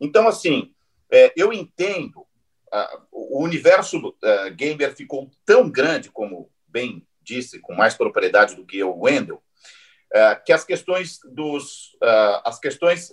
Então, 0.00 0.26
assim, 0.26 0.74
é, 1.08 1.32
eu 1.36 1.52
entendo, 1.52 2.22
uh, 2.22 3.06
o 3.12 3.44
universo 3.44 4.08
uh, 4.08 4.52
gamer 4.56 4.92
ficou 4.92 5.30
tão 5.46 5.70
grande, 5.70 6.10
como 6.10 6.50
bem 6.66 7.06
disse, 7.22 7.60
com 7.60 7.76
mais 7.76 7.94
propriedade 7.94 8.56
do 8.56 8.66
que 8.66 8.76
eu, 8.76 8.90
o 8.90 9.04
Wendel, 9.04 9.36
uh, 9.36 10.44
que 10.44 10.52
as 10.52 10.64
questões 10.64 11.20
dos 11.32 11.96
as 12.42 12.58
questões 12.58 13.12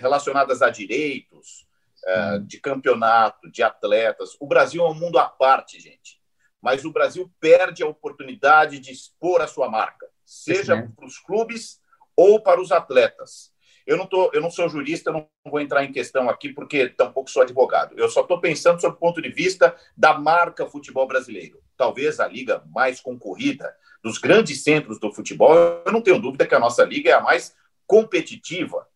relacionadas 0.00 0.62
a 0.62 0.68
direitos, 0.68 1.69
é, 2.04 2.38
de 2.38 2.58
campeonato, 2.60 3.50
de 3.50 3.62
atletas. 3.62 4.36
O 4.40 4.46
Brasil 4.46 4.84
é 4.84 4.88
um 4.88 4.94
mundo 4.94 5.18
à 5.18 5.28
parte, 5.28 5.80
gente. 5.80 6.20
Mas 6.60 6.84
o 6.84 6.92
Brasil 6.92 7.30
perde 7.40 7.82
a 7.82 7.88
oportunidade 7.88 8.78
de 8.78 8.90
expor 8.90 9.40
a 9.40 9.46
sua 9.46 9.68
marca, 9.68 10.06
seja 10.24 10.90
para 10.94 11.06
os 11.06 11.18
clubes 11.18 11.80
ou 12.14 12.40
para 12.40 12.60
os 12.60 12.70
atletas. 12.70 13.50
Eu 13.86 13.96
não, 13.96 14.06
tô, 14.06 14.30
eu 14.32 14.40
não 14.40 14.50
sou 14.50 14.68
jurista, 14.68 15.10
não 15.10 15.26
vou 15.44 15.58
entrar 15.58 15.84
em 15.84 15.92
questão 15.92 16.28
aqui, 16.28 16.52
porque 16.52 16.88
tampouco 16.90 17.30
sou 17.30 17.42
advogado. 17.42 17.98
Eu 17.98 18.08
só 18.08 18.20
estou 18.20 18.40
pensando 18.40 18.80
sob 18.80 18.94
o 18.94 18.98
ponto 18.98 19.22
de 19.22 19.30
vista 19.30 19.74
da 19.96 20.16
marca 20.16 20.66
futebol 20.66 21.08
brasileiro. 21.08 21.60
Talvez 21.76 22.20
a 22.20 22.28
liga 22.28 22.62
mais 22.66 23.00
concorrida 23.00 23.74
dos 24.02 24.18
grandes 24.18 24.62
centros 24.62 25.00
do 25.00 25.12
futebol. 25.12 25.56
Eu 25.84 25.92
não 25.92 26.02
tenho 26.02 26.20
dúvida 26.20 26.46
que 26.46 26.54
a 26.54 26.60
nossa 26.60 26.84
liga 26.84 27.10
é 27.10 27.14
a 27.14 27.20
mais 27.20 27.56
competitiva. 27.86 28.86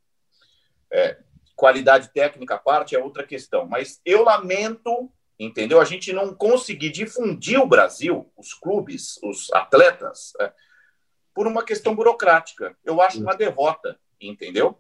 É, 0.92 1.18
qualidade 1.54 2.12
técnica 2.12 2.54
à 2.54 2.58
parte 2.58 2.94
é 2.94 3.02
outra 3.02 3.24
questão. 3.24 3.66
Mas 3.66 4.00
eu 4.04 4.22
lamento, 4.22 5.10
entendeu? 5.38 5.80
A 5.80 5.84
gente 5.84 6.12
não 6.12 6.34
conseguir 6.34 6.90
difundir 6.90 7.60
o 7.60 7.66
Brasil, 7.66 8.30
os 8.36 8.54
clubes, 8.54 9.18
os 9.22 9.52
atletas, 9.52 10.32
é, 10.40 10.52
por 11.34 11.46
uma 11.46 11.64
questão 11.64 11.94
burocrática. 11.94 12.76
Eu 12.84 13.00
acho 13.00 13.20
uma 13.20 13.34
derrota, 13.34 13.98
entendeu? 14.20 14.78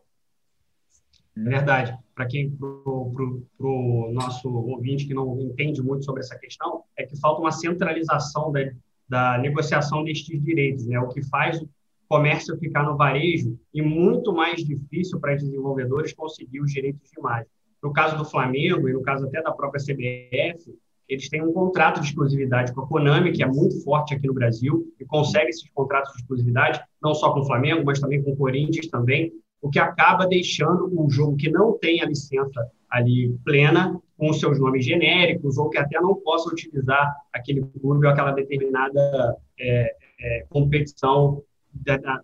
É 1.36 1.40
verdade. 1.40 1.98
Para 2.14 2.26
quem, 2.26 2.50
para 2.56 2.66
o 2.68 4.10
nosso 4.12 4.48
ouvinte 4.48 5.06
que 5.06 5.14
não 5.14 5.40
entende 5.40 5.82
muito 5.82 6.04
sobre 6.04 6.20
essa 6.20 6.38
questão, 6.38 6.84
é 6.96 7.04
que 7.04 7.18
falta 7.18 7.40
uma 7.40 7.50
centralização 7.50 8.52
da, 8.52 8.60
da 9.08 9.38
negociação 9.38 10.04
destes 10.04 10.40
direitos, 10.42 10.86
né? 10.86 10.98
O 11.00 11.08
que 11.08 11.22
faz 11.28 11.60
comércio 12.08 12.56
ficar 12.58 12.84
no 12.84 12.96
varejo 12.96 13.58
e 13.72 13.82
muito 13.82 14.32
mais 14.32 14.64
difícil 14.64 15.18
para 15.20 15.34
desenvolvedores 15.34 16.12
conseguir 16.12 16.60
os 16.60 16.72
direitos 16.72 17.10
de 17.10 17.18
imagem. 17.18 17.48
No 17.82 17.92
caso 17.92 18.16
do 18.16 18.24
Flamengo 18.24 18.88
e 18.88 18.92
no 18.92 19.02
caso 19.02 19.26
até 19.26 19.42
da 19.42 19.52
própria 19.52 19.82
CBF, 19.82 20.74
eles 21.08 21.28
têm 21.28 21.42
um 21.42 21.52
contrato 21.52 22.00
de 22.00 22.06
exclusividade 22.06 22.72
com 22.72 22.80
a 22.80 22.86
Konami, 22.86 23.32
que 23.32 23.42
é 23.42 23.46
muito 23.46 23.82
forte 23.82 24.14
aqui 24.14 24.26
no 24.26 24.34
Brasil, 24.34 24.86
e 24.98 25.04
consegue 25.04 25.50
esses 25.50 25.68
contratos 25.70 26.12
de 26.14 26.22
exclusividade, 26.22 26.80
não 27.02 27.14
só 27.14 27.32
com 27.32 27.40
o 27.40 27.46
Flamengo, 27.46 27.84
mas 27.84 28.00
também 28.00 28.22
com 28.22 28.32
o 28.32 28.36
Corinthians 28.36 28.88
também, 28.88 29.30
o 29.60 29.68
que 29.68 29.78
acaba 29.78 30.26
deixando 30.26 30.90
um 30.98 31.10
jogo 31.10 31.36
que 31.36 31.50
não 31.50 31.78
tem 31.78 32.02
a 32.02 32.06
licença 32.06 32.70
ali 32.90 33.36
plena, 33.44 34.00
com 34.16 34.32
seus 34.32 34.58
nomes 34.58 34.84
genéricos, 34.84 35.58
ou 35.58 35.68
que 35.68 35.78
até 35.78 36.00
não 36.00 36.14
possa 36.14 36.48
utilizar 36.48 37.14
aquele 37.32 37.62
clube 37.62 38.06
ou 38.06 38.12
aquela 38.12 38.32
determinada 38.32 39.36
é, 39.58 39.96
é, 40.20 40.46
competição 40.48 41.42
da, 41.74 41.96
da, 41.96 42.20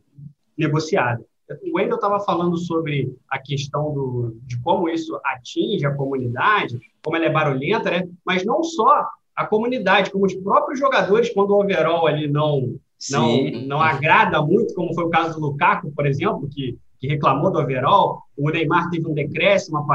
negociada. 0.56 1.24
O 1.64 1.76
Wendel 1.76 1.96
estava 1.96 2.20
falando 2.20 2.56
sobre 2.56 3.12
a 3.28 3.38
questão 3.38 3.92
do, 3.92 4.36
de 4.44 4.60
como 4.60 4.88
isso 4.88 5.18
atinge 5.24 5.84
a 5.84 5.94
comunidade, 5.94 6.78
como 7.02 7.16
ela 7.16 7.26
é 7.26 7.30
barulhenta, 7.30 7.90
né? 7.90 8.08
mas 8.24 8.44
não 8.44 8.62
só 8.62 9.04
a 9.34 9.46
comunidade, 9.46 10.10
como 10.10 10.26
os 10.26 10.34
próprios 10.34 10.78
jogadores, 10.78 11.32
quando 11.32 11.50
o 11.50 11.60
overall 11.60 12.06
ali 12.06 12.28
não, 12.28 12.78
não, 13.10 13.50
não 13.66 13.80
agrada 13.80 14.40
muito, 14.42 14.74
como 14.74 14.94
foi 14.94 15.04
o 15.04 15.10
caso 15.10 15.40
do 15.40 15.46
Lukaku, 15.46 15.90
por 15.92 16.06
exemplo, 16.06 16.48
que, 16.48 16.78
que 16.98 17.08
reclamou 17.08 17.50
do 17.50 17.58
overall, 17.58 18.22
o 18.36 18.50
Neymar 18.50 18.90
teve 18.90 19.08
um 19.08 19.14
decréscimo 19.14 19.86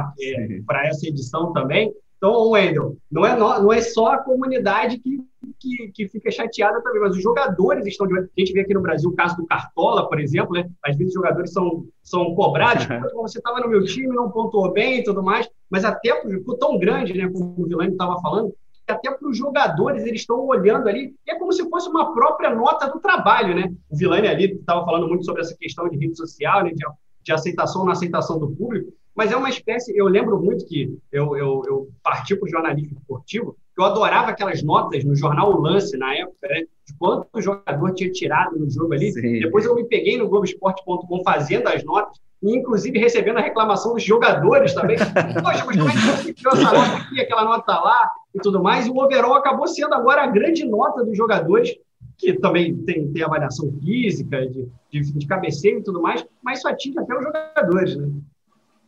para 0.66 0.88
essa 0.88 1.08
edição 1.08 1.54
também. 1.54 1.94
Então, 2.26 2.50
Wendel, 2.50 2.98
não 3.12 3.24
é, 3.24 3.38
não 3.38 3.72
é 3.72 3.82
só 3.82 4.08
a 4.08 4.18
comunidade 4.18 4.98
que 4.98 5.24
que, 5.60 5.92
que 5.94 6.08
fica 6.10 6.32
chateada 6.32 6.82
também, 6.82 7.02
mas 7.02 7.16
os 7.16 7.22
jogadores 7.22 7.86
estão 7.86 8.08
de. 8.08 8.18
A 8.18 8.28
gente 8.38 8.52
vê 8.52 8.62
aqui 8.62 8.74
no 8.74 8.82
Brasil 8.82 9.10
o 9.10 9.16
caso 9.16 9.38
do 9.38 9.46
Cartola, 9.46 10.10
por 10.10 10.20
exemplo, 10.20 10.54
né? 10.54 10.68
Às 10.84 10.98
vezes 10.98 11.14
os 11.14 11.14
jogadores 11.14 11.54
são, 11.54 11.86
são 12.04 12.34
cobrados, 12.34 12.86
você 13.14 13.38
estava 13.38 13.60
no 13.60 13.70
meu 13.70 13.84
time, 13.84 14.08
não 14.08 14.32
pontuou 14.32 14.72
bem 14.72 15.00
e 15.00 15.04
tudo 15.04 15.22
mais, 15.22 15.48
mas 15.70 15.86
até 15.86 16.14
por 16.16 16.58
tão 16.58 16.80
grande, 16.80 17.14
né, 17.14 17.30
como 17.30 17.56
o 17.58 17.68
Vilani 17.68 17.92
estava 17.92 18.20
falando, 18.22 18.54
até 18.88 19.12
para 19.12 19.28
os 19.28 19.38
jogadores, 19.38 20.04
eles 20.04 20.22
estão 20.22 20.46
olhando 20.46 20.90
ali, 20.90 21.16
e 21.26 21.32
é 21.32 21.38
como 21.38 21.54
se 21.54 21.68
fosse 21.70 21.88
uma 21.90 22.14
própria 22.14 22.54
nota 22.54 22.88
do 22.88 23.00
trabalho, 23.00 23.56
né? 23.56 23.72
O 23.90 23.96
Vilani 23.96 24.28
ali 24.28 24.54
estava 24.54 24.84
falando 24.84 25.08
muito 25.08 25.26
sobre 25.26 25.42
essa 25.42 25.56
questão 25.56 25.88
de 25.88 25.98
rede 25.98 26.18
social, 26.18 26.64
né, 26.64 26.72
de, 26.72 26.86
de 27.24 27.32
aceitação 27.32 27.82
ou 27.82 27.86
não 27.86 27.94
aceitação 27.94 28.40
do 28.40 28.50
público, 28.50 28.92
mas 29.16 29.32
é 29.32 29.38
uma 29.38 29.50
espécie, 29.50 29.96
eu 29.98 30.08
lembro 30.08 30.38
muito 30.40 30.66
que 30.66 30.98
eu, 31.12 31.38
eu, 31.38 31.64
eu 31.66 31.90
parti 32.04 32.36
para 32.36 32.46
o 32.46 32.50
jornalismo 32.50 32.98
esportivo, 32.98 33.56
eu 33.78 33.84
adorava 33.84 34.32
aquelas 34.32 34.62
notas 34.62 35.04
no 35.04 35.16
jornal 35.16 35.54
O 35.54 35.62
Lance, 35.62 35.98
na 35.98 36.14
época, 36.14 36.48
né, 36.48 36.62
de 36.86 36.94
quanto 36.98 37.28
o 37.34 37.42
jogador 37.42 37.94
tinha 37.94 38.12
tirado 38.12 38.58
no 38.58 38.70
jogo 38.70 38.94
ali. 38.94 39.12
Sim. 39.12 39.40
Depois 39.40 39.66
eu 39.66 39.76
me 39.76 39.86
peguei 39.86 40.18
no 40.18 40.28
Globoesporte.com 40.28 41.24
fazendo 41.24 41.68
as 41.68 41.84
notas, 41.84 42.20
e 42.44 42.56
inclusive 42.56 43.00
recebendo 43.00 43.38
a 43.38 43.42
reclamação 43.42 43.94
dos 43.94 44.04
jogadores 44.04 44.74
também. 44.74 44.98
Poxa, 45.44 45.66
mas 45.66 45.78
como 45.78 45.90
é 45.90 45.94
que 45.94 46.00
você 46.00 46.34
tirou 46.34 46.54
essa 46.54 46.72
nota 46.72 46.98
aqui, 46.98 47.22
aquela 47.22 47.44
nota 47.44 47.80
lá 47.80 48.10
e 48.34 48.40
tudo 48.40 48.62
mais? 48.62 48.86
E 48.86 48.90
o 48.90 48.98
overall 48.98 49.36
acabou 49.36 49.68
sendo 49.68 49.94
agora 49.94 50.24
a 50.24 50.28
grande 50.28 50.66
nota 50.66 51.04
dos 51.04 51.18
jogadores, 51.18 51.76
que 52.18 52.34
também 52.34 52.76
tem, 52.84 53.12
tem 53.12 53.24
avaliação 53.24 53.72
física, 53.82 54.48
de, 54.48 54.68
de, 54.92 55.14
de 55.14 55.28
cabeceio 55.28 55.80
e 55.80 55.84
tudo 55.84 56.02
mais, 56.02 56.26
mas 56.42 56.60
isso 56.60 56.68
atinge 56.68 57.00
até 57.00 57.18
os 57.18 57.24
jogadores, 57.24 57.96
né? 57.98 58.10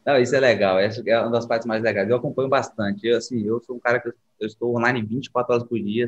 Não, 0.08 0.18
isso 0.18 0.34
é 0.34 0.40
legal, 0.40 0.80
essa 0.80 1.04
é 1.06 1.20
uma 1.20 1.32
das 1.32 1.46
partes 1.46 1.68
mais 1.68 1.84
legais. 1.84 2.10
Eu 2.10 2.16
acompanho 2.16 2.48
bastante. 2.48 3.06
Eu, 3.06 3.18
assim, 3.18 3.46
eu 3.46 3.62
sou 3.62 3.76
um 3.76 3.80
cara 3.80 4.00
que 4.00 4.08
eu 4.08 4.48
estou 4.48 4.74
online 4.74 5.02
24 5.02 5.54
horas 5.54 5.68
por 5.68 5.78
dia. 5.78 6.08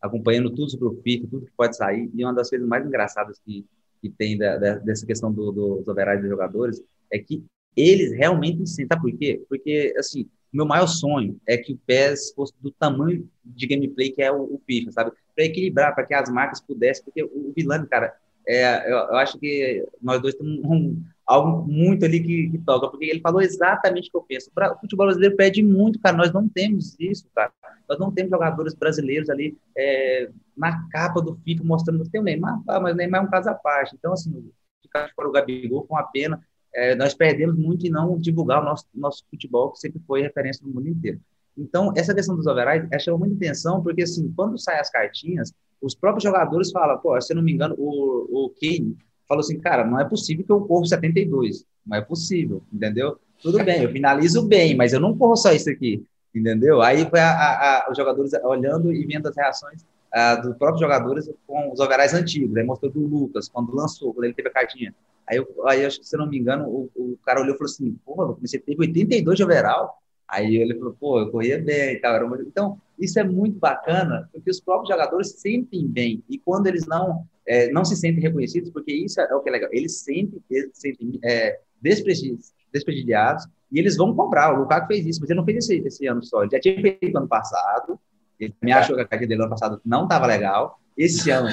acompanhando 0.00 0.50
tudo 0.50 0.70
sobre 0.70 0.86
o 0.86 1.02
FIFA, 1.02 1.26
tudo 1.28 1.46
que 1.46 1.52
pode 1.56 1.76
sair, 1.76 2.08
e 2.14 2.24
uma 2.24 2.32
das 2.32 2.48
coisas 2.48 2.66
mais 2.66 2.86
engraçadas 2.86 3.40
que, 3.44 3.66
que 4.00 4.08
tem 4.08 4.38
da, 4.38 4.56
da, 4.56 4.74
dessa 4.76 5.04
questão 5.04 5.32
do, 5.32 5.50
do, 5.50 5.76
dos 5.78 5.88
overrides 5.88 6.22
dos 6.22 6.30
jogadores 6.30 6.80
é 7.12 7.18
que 7.18 7.44
eles 7.76 8.12
realmente 8.12 8.66
sentem, 8.68 8.86
sabe 8.96 9.10
por 9.10 9.18
quê? 9.18 9.42
Porque, 9.48 9.94
assim, 9.98 10.22
o 10.52 10.56
meu 10.56 10.66
maior 10.66 10.86
sonho 10.86 11.36
é 11.44 11.56
que 11.56 11.72
o 11.72 11.78
PES 11.86 12.32
fosse 12.34 12.54
do 12.60 12.70
tamanho 12.70 13.28
de 13.44 13.66
gameplay 13.66 14.10
que 14.12 14.22
é 14.22 14.30
o, 14.30 14.42
o 14.42 14.62
FIFA, 14.64 14.92
sabe? 14.92 15.12
Para 15.34 15.44
equilibrar, 15.44 15.92
para 15.94 16.06
que 16.06 16.14
as 16.14 16.30
marcas 16.30 16.60
pudessem, 16.60 17.04
porque 17.04 17.24
o, 17.24 17.48
o 17.48 17.52
Vilani, 17.54 17.88
cara, 17.88 18.14
é, 18.46 18.90
eu, 18.90 18.96
eu, 18.96 19.16
acho 19.16 19.38
que 19.38 19.84
nós 20.00 20.20
dois 20.22 20.34
temos 20.34 20.60
um, 20.64 21.02
algo 21.30 21.64
muito 21.64 22.04
ali 22.04 22.20
que, 22.20 22.50
que, 22.50 22.58
toca, 22.58 22.88
porque 22.88 23.04
ele 23.04 23.20
falou 23.20 23.40
exatamente 23.40 24.08
o 24.08 24.10
que 24.10 24.16
eu 24.16 24.22
penso. 24.22 24.50
Pra, 24.52 24.72
o 24.74 24.80
futebol 24.80 25.06
brasileiro 25.06 25.36
pede 25.36 25.62
muito, 25.62 26.00
cara, 26.00 26.16
nós 26.16 26.32
não 26.32 26.48
temos 26.48 26.96
isso, 26.98 27.28
cara. 27.32 27.52
Nós 27.88 28.00
não 28.00 28.10
temos 28.10 28.30
jogadores 28.30 28.74
brasileiros 28.74 29.30
ali 29.30 29.56
é, 29.78 30.28
na 30.56 30.88
capa 30.88 31.22
do 31.22 31.36
FIFA 31.36 31.62
mostrando 31.62 32.02
que 32.02 32.10
tem 32.10 32.20
o 32.20 32.24
Neymar, 32.24 32.60
ah, 32.68 32.80
mas 32.80 32.94
o 32.94 32.96
Neymar 32.96 33.22
é 33.22 33.24
um 33.24 33.30
caso 33.30 33.48
à 33.48 33.54
parte. 33.54 33.94
Então, 33.96 34.12
assim, 34.12 34.50
ficar 34.82 35.08
fora 35.14 35.28
o 35.28 35.32
Gabigol 35.32 35.86
foi 35.86 35.96
uma 35.96 36.06
pena. 36.10 36.40
É, 36.74 36.96
nós 36.96 37.14
perdemos 37.14 37.56
muito 37.56 37.86
em 37.86 37.90
não 37.90 38.18
divulgar 38.18 38.60
o 38.60 38.64
nosso, 38.64 38.86
nosso 38.92 39.24
futebol, 39.30 39.70
que 39.70 39.78
sempre 39.78 40.00
foi 40.08 40.22
referência 40.22 40.66
no 40.66 40.74
mundo 40.74 40.88
inteiro. 40.88 41.20
Então, 41.56 41.92
essa 41.96 42.12
questão 42.12 42.34
dos 42.34 42.46
overrides 42.46 43.02
chamou 43.04 43.20
muita 43.20 43.36
atenção, 43.36 43.80
porque, 43.82 44.02
assim, 44.02 44.32
quando 44.34 44.58
saem 44.58 44.80
as 44.80 44.90
cartinhas, 44.90 45.52
os 45.80 45.94
próprios 45.94 46.24
jogadores 46.24 46.72
falam, 46.72 46.98
pô, 46.98 47.20
se 47.20 47.32
eu 47.32 47.36
não 47.36 47.42
me 47.42 47.52
engano, 47.52 47.76
o, 47.78 48.46
o 48.46 48.50
Kane 48.50 48.96
falou 49.30 49.40
assim, 49.40 49.60
cara, 49.60 49.84
não 49.84 50.00
é 50.00 50.04
possível 50.04 50.44
que 50.44 50.50
eu 50.50 50.60
corro 50.62 50.84
72. 50.84 51.64
Não 51.86 51.96
é 51.96 52.00
possível, 52.00 52.62
entendeu? 52.72 53.16
Tudo 53.40 53.62
bem, 53.64 53.84
eu 53.84 53.92
finalizo 53.92 54.42
bem, 54.42 54.76
mas 54.76 54.92
eu 54.92 54.98
não 54.98 55.16
corro 55.16 55.36
só 55.36 55.52
isso 55.52 55.70
aqui, 55.70 56.04
entendeu? 56.34 56.82
Aí 56.82 57.08
foi 57.08 57.20
a, 57.20 57.30
a, 57.30 57.86
a, 57.86 57.90
os 57.90 57.96
jogadores 57.96 58.32
olhando 58.42 58.92
e 58.92 59.06
vendo 59.06 59.28
as 59.28 59.36
reações 59.36 59.82
uh, 59.82 60.42
dos 60.42 60.56
próprios 60.56 60.80
jogadores 60.80 61.30
com 61.46 61.72
os 61.72 61.78
overais 61.78 62.12
antigos. 62.12 62.56
Aí 62.56 62.64
mostrou 62.64 62.90
do 62.90 63.06
Lucas, 63.06 63.48
quando 63.48 63.72
lançou, 63.72 64.12
quando 64.12 64.24
ele 64.24 64.34
teve 64.34 64.48
a 64.48 64.52
cartinha. 64.52 64.92
Aí, 65.28 65.36
eu, 65.36 65.46
aí 65.64 65.86
acho 65.86 66.00
que, 66.00 66.08
se 66.08 66.16
eu 66.16 66.18
não 66.18 66.28
me 66.28 66.36
engano, 66.36 66.68
o, 66.68 66.90
o 66.96 67.18
cara 67.24 67.40
olhou 67.40 67.54
e 67.54 67.58
falou 67.58 67.70
assim, 67.70 67.96
porra, 68.04 68.34
você 68.40 68.58
teve 68.58 68.80
82 68.80 69.36
de 69.36 69.44
overall? 69.44 69.99
Aí 70.30 70.56
ele 70.56 70.76
falou, 70.76 70.96
pô, 70.98 71.20
eu 71.20 71.30
corria 71.30 71.60
bem 71.60 71.94
e 71.94 71.96
tal. 71.96 72.40
Então, 72.40 72.78
isso 72.96 73.18
é 73.18 73.24
muito 73.24 73.58
bacana, 73.58 74.28
porque 74.32 74.50
os 74.50 74.60
próprios 74.60 74.88
jogadores 74.88 75.32
sentem 75.40 75.86
bem. 75.86 76.22
E 76.28 76.38
quando 76.38 76.68
eles 76.68 76.86
não 76.86 77.24
é, 77.46 77.68
não 77.72 77.84
se 77.84 77.96
sentem 77.96 78.22
reconhecidos, 78.22 78.70
porque 78.70 78.92
isso 78.92 79.20
é 79.20 79.34
o 79.34 79.40
que 79.40 79.48
é 79.48 79.52
legal. 79.52 79.68
Eles 79.72 79.98
sentem, 79.98 80.40
eles 80.48 80.70
sentem 80.74 81.18
é, 81.24 81.58
desprestigiados 81.82 83.44
e 83.72 83.80
eles 83.80 83.96
vão 83.96 84.14
comprar. 84.14 84.54
O 84.54 84.60
Lukaku 84.60 84.86
fez 84.86 85.04
isso, 85.04 85.20
mas 85.20 85.30
ele 85.30 85.38
não 85.40 85.44
fez 85.44 85.58
esse, 85.58 85.78
esse 85.84 86.06
ano 86.06 86.22
só. 86.22 86.42
Ele 86.42 86.52
já 86.52 86.60
tinha 86.60 86.80
feito 86.80 87.18
ano 87.18 87.26
passado. 87.26 87.98
Ele 88.38 88.54
me 88.62 88.72
achou 88.72 88.94
que 88.94 89.02
a 89.02 89.04
carreira 89.04 89.30
dele 89.30 89.42
ano 89.42 89.50
passado 89.50 89.80
não 89.84 90.04
estava 90.04 90.26
legal. 90.26 90.78
Esse 90.96 91.28
ano 91.30 91.48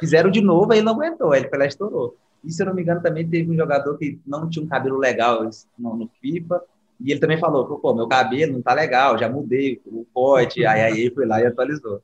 fizeram 0.00 0.30
de 0.30 0.40
novo, 0.40 0.72
aí 0.72 0.78
ele 0.78 0.86
não 0.86 0.94
aguentou. 0.94 1.34
Ele 1.34 1.48
foi 1.50 1.58
lá 1.58 1.64
e 1.66 1.68
estourou. 1.68 2.16
E 2.42 2.50
se 2.50 2.62
eu 2.62 2.66
não 2.66 2.74
me 2.74 2.80
engano, 2.80 3.02
também 3.02 3.28
teve 3.28 3.50
um 3.50 3.56
jogador 3.56 3.98
que 3.98 4.18
não 4.26 4.48
tinha 4.48 4.64
um 4.64 4.68
cabelo 4.68 4.96
legal 4.96 5.46
no, 5.78 5.96
no 5.96 6.08
FIFA. 6.20 6.62
E 7.00 7.10
ele 7.10 7.20
também 7.20 7.38
falou: 7.38 7.78
pô, 7.78 7.94
meu 7.94 8.06
cabelo 8.06 8.54
não 8.54 8.62
tá 8.62 8.72
legal, 8.72 9.18
já 9.18 9.28
mudei 9.28 9.80
o 9.86 10.06
corte. 10.12 10.64
aí, 10.64 10.80
aí 10.80 11.00
ele 11.00 11.14
foi 11.14 11.26
lá 11.26 11.40
e 11.40 11.46
atualizou. 11.46 12.02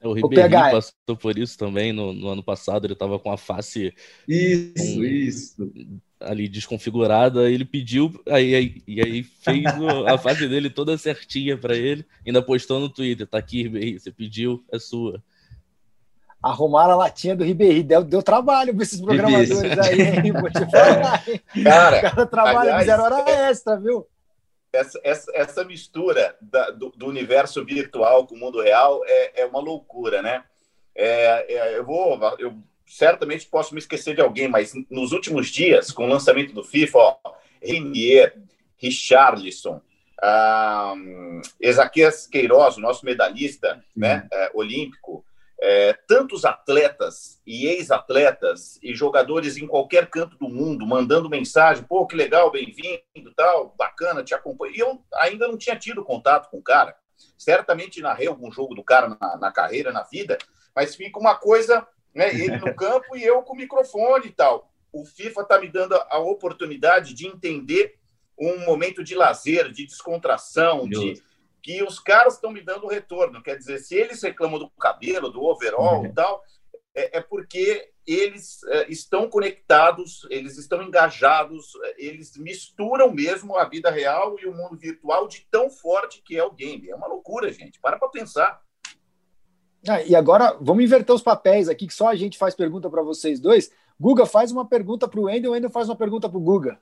É, 0.00 0.06
o 0.06 0.12
Ribeirinho 0.12 0.50
passou 0.50 1.16
por 1.20 1.36
isso 1.36 1.58
também 1.58 1.92
no, 1.92 2.12
no, 2.12 2.28
ano 2.28 2.42
passado, 2.42 2.86
ele 2.86 2.92
estava 2.92 3.18
com 3.18 3.32
a 3.32 3.36
face 3.36 3.92
isso, 4.28 5.00
um, 5.00 5.04
isso. 5.04 5.72
ali 6.20 6.48
desconfigurada, 6.48 7.50
ele 7.50 7.64
pediu, 7.64 8.12
aí, 8.28 8.54
aí, 8.54 8.82
e 8.86 9.00
aí 9.00 9.22
fez 9.24 9.64
o, 9.76 10.06
a 10.06 10.16
face 10.16 10.46
dele 10.46 10.70
toda 10.70 10.96
certinha 10.96 11.58
para 11.58 11.76
ele, 11.76 12.06
ainda 12.24 12.40
postou 12.40 12.78
no 12.78 12.88
Twitter, 12.88 13.26
tá 13.26 13.38
aqui, 13.38 13.64
Ribeirinho, 13.64 13.98
você 13.98 14.12
pediu, 14.12 14.62
é 14.70 14.78
sua. 14.78 15.20
Arrumaram 16.42 16.92
a 16.92 16.96
latinha 16.96 17.34
do 17.34 17.44
Ribeirinho, 17.44 17.84
deu, 17.84 18.04
deu 18.04 18.22
trabalho 18.22 18.72
para 18.72 18.84
esses 18.84 19.00
programadores 19.00 19.78
aí, 19.78 20.00
hein? 20.00 20.32
Vou 20.32 20.50
te 20.50 20.64
falar? 20.70 21.24
Cara, 21.64 21.98
o 21.98 22.00
cara 22.02 22.26
trabalha, 22.26 22.78
fizeram 22.78 23.04
hora 23.04 23.30
extra, 23.30 23.76
viu? 23.76 24.06
essa, 24.72 25.00
essa, 25.02 25.32
essa 25.34 25.64
mistura 25.64 26.36
da, 26.40 26.70
do, 26.70 26.90
do, 26.90 27.06
universo 27.06 27.64
virtual 27.64 28.26
com 28.26 28.34
o 28.34 28.38
mundo 28.38 28.60
real 28.60 29.02
é, 29.06 29.42
é 29.42 29.46
uma 29.46 29.60
loucura, 29.60 30.22
né? 30.22 30.44
É, 30.94 31.54
é, 31.54 31.78
eu 31.78 31.84
vou, 31.84 32.18
eu 32.38 32.54
certamente 32.86 33.46
posso 33.46 33.74
me 33.74 33.80
esquecer 33.80 34.14
de 34.14 34.20
alguém, 34.20 34.48
mas 34.48 34.72
nos 34.90 35.12
últimos 35.12 35.48
dias, 35.48 35.90
com 35.90 36.04
o 36.04 36.08
lançamento 36.08 36.52
do 36.52 36.64
FIFA, 36.64 36.98
ó, 36.98 37.16
Renier, 37.62 38.36
Richarlison, 38.76 39.80
um, 40.96 41.40
Ezaquias 41.60 42.26
Queiroz, 42.26 42.76
o 42.76 42.80
nosso 42.80 43.04
medalhista 43.04 43.82
né, 43.96 44.26
é, 44.32 44.50
olímpico, 44.54 45.24
é, 45.60 45.92
tantos 46.06 46.44
atletas 46.44 47.40
e 47.44 47.66
ex-atletas 47.66 48.78
e 48.82 48.94
jogadores 48.94 49.56
em 49.56 49.66
qualquer 49.66 50.08
canto 50.08 50.36
do 50.38 50.48
mundo 50.48 50.86
mandando 50.86 51.28
mensagem, 51.28 51.82
pô, 51.82 52.06
que 52.06 52.14
legal, 52.14 52.50
bem-vindo, 52.50 53.34
tal, 53.34 53.74
bacana, 53.76 54.22
te 54.22 54.34
acompanho. 54.34 54.74
E 54.74 54.78
eu 54.78 55.02
ainda 55.14 55.48
não 55.48 55.58
tinha 55.58 55.76
tido 55.76 56.04
contato 56.04 56.48
com 56.48 56.58
o 56.58 56.62
cara. 56.62 56.96
Certamente 57.36 58.00
narrei 58.00 58.28
algum 58.28 58.52
jogo 58.52 58.74
do 58.74 58.84
cara 58.84 59.08
na, 59.20 59.36
na 59.36 59.52
carreira, 59.52 59.92
na 59.92 60.04
vida, 60.04 60.38
mas 60.74 60.94
fica 60.94 61.18
uma 61.18 61.34
coisa, 61.34 61.86
né, 62.14 62.32
ele 62.32 62.56
no 62.58 62.72
campo 62.76 63.16
e 63.16 63.24
eu 63.24 63.42
com 63.42 63.54
o 63.54 63.56
microfone 63.56 64.28
e 64.28 64.32
tal. 64.32 64.70
O 64.92 65.04
FIFA 65.04 65.42
está 65.42 65.58
me 65.58 65.68
dando 65.68 65.94
a 65.94 66.18
oportunidade 66.18 67.14
de 67.14 67.26
entender 67.26 67.98
um 68.38 68.64
momento 68.64 69.02
de 69.02 69.16
lazer, 69.16 69.72
de 69.72 69.84
descontração, 69.84 70.88
de 70.88 71.20
que 71.68 71.82
os 71.82 72.00
caras 72.00 72.36
estão 72.36 72.50
me 72.50 72.62
dando 72.62 72.86
retorno. 72.86 73.42
Quer 73.42 73.58
dizer, 73.58 73.78
se 73.80 73.94
eles 73.94 74.22
reclamam 74.22 74.58
do 74.58 74.70
cabelo, 74.70 75.28
do 75.28 75.44
overall 75.44 75.98
uhum. 75.98 76.06
e 76.06 76.12
tal, 76.14 76.42
é, 76.94 77.18
é 77.18 77.20
porque 77.20 77.90
eles 78.06 78.64
é, 78.68 78.90
estão 78.90 79.28
conectados, 79.28 80.26
eles 80.30 80.56
estão 80.56 80.82
engajados, 80.82 81.72
eles 81.98 82.38
misturam 82.38 83.12
mesmo 83.12 83.54
a 83.54 83.68
vida 83.68 83.90
real 83.90 84.36
e 84.40 84.46
o 84.46 84.54
mundo 84.54 84.78
virtual 84.78 85.28
de 85.28 85.46
tão 85.50 85.68
forte 85.68 86.22
que 86.24 86.38
é 86.38 86.42
o 86.42 86.54
game. 86.54 86.88
É 86.88 86.96
uma 86.96 87.06
loucura, 87.06 87.52
gente. 87.52 87.78
Para 87.78 87.98
para 87.98 88.08
pensar. 88.08 88.62
Ah, 89.86 90.02
e 90.02 90.16
agora 90.16 90.56
vamos 90.62 90.82
inverter 90.82 91.14
os 91.14 91.22
papéis 91.22 91.68
aqui, 91.68 91.86
que 91.86 91.92
só 91.92 92.08
a 92.08 92.16
gente 92.16 92.38
faz 92.38 92.54
pergunta 92.54 92.88
para 92.88 93.02
vocês 93.02 93.40
dois. 93.40 93.70
Guga 94.00 94.24
faz 94.24 94.50
uma 94.50 94.66
pergunta 94.66 95.06
para 95.06 95.20
o 95.20 95.24
Wendel, 95.24 95.50
o 95.50 95.52
Wendel 95.52 95.68
faz 95.68 95.86
uma 95.86 95.96
pergunta 95.96 96.30
para 96.30 96.38
o 96.38 96.40
Guga. 96.40 96.80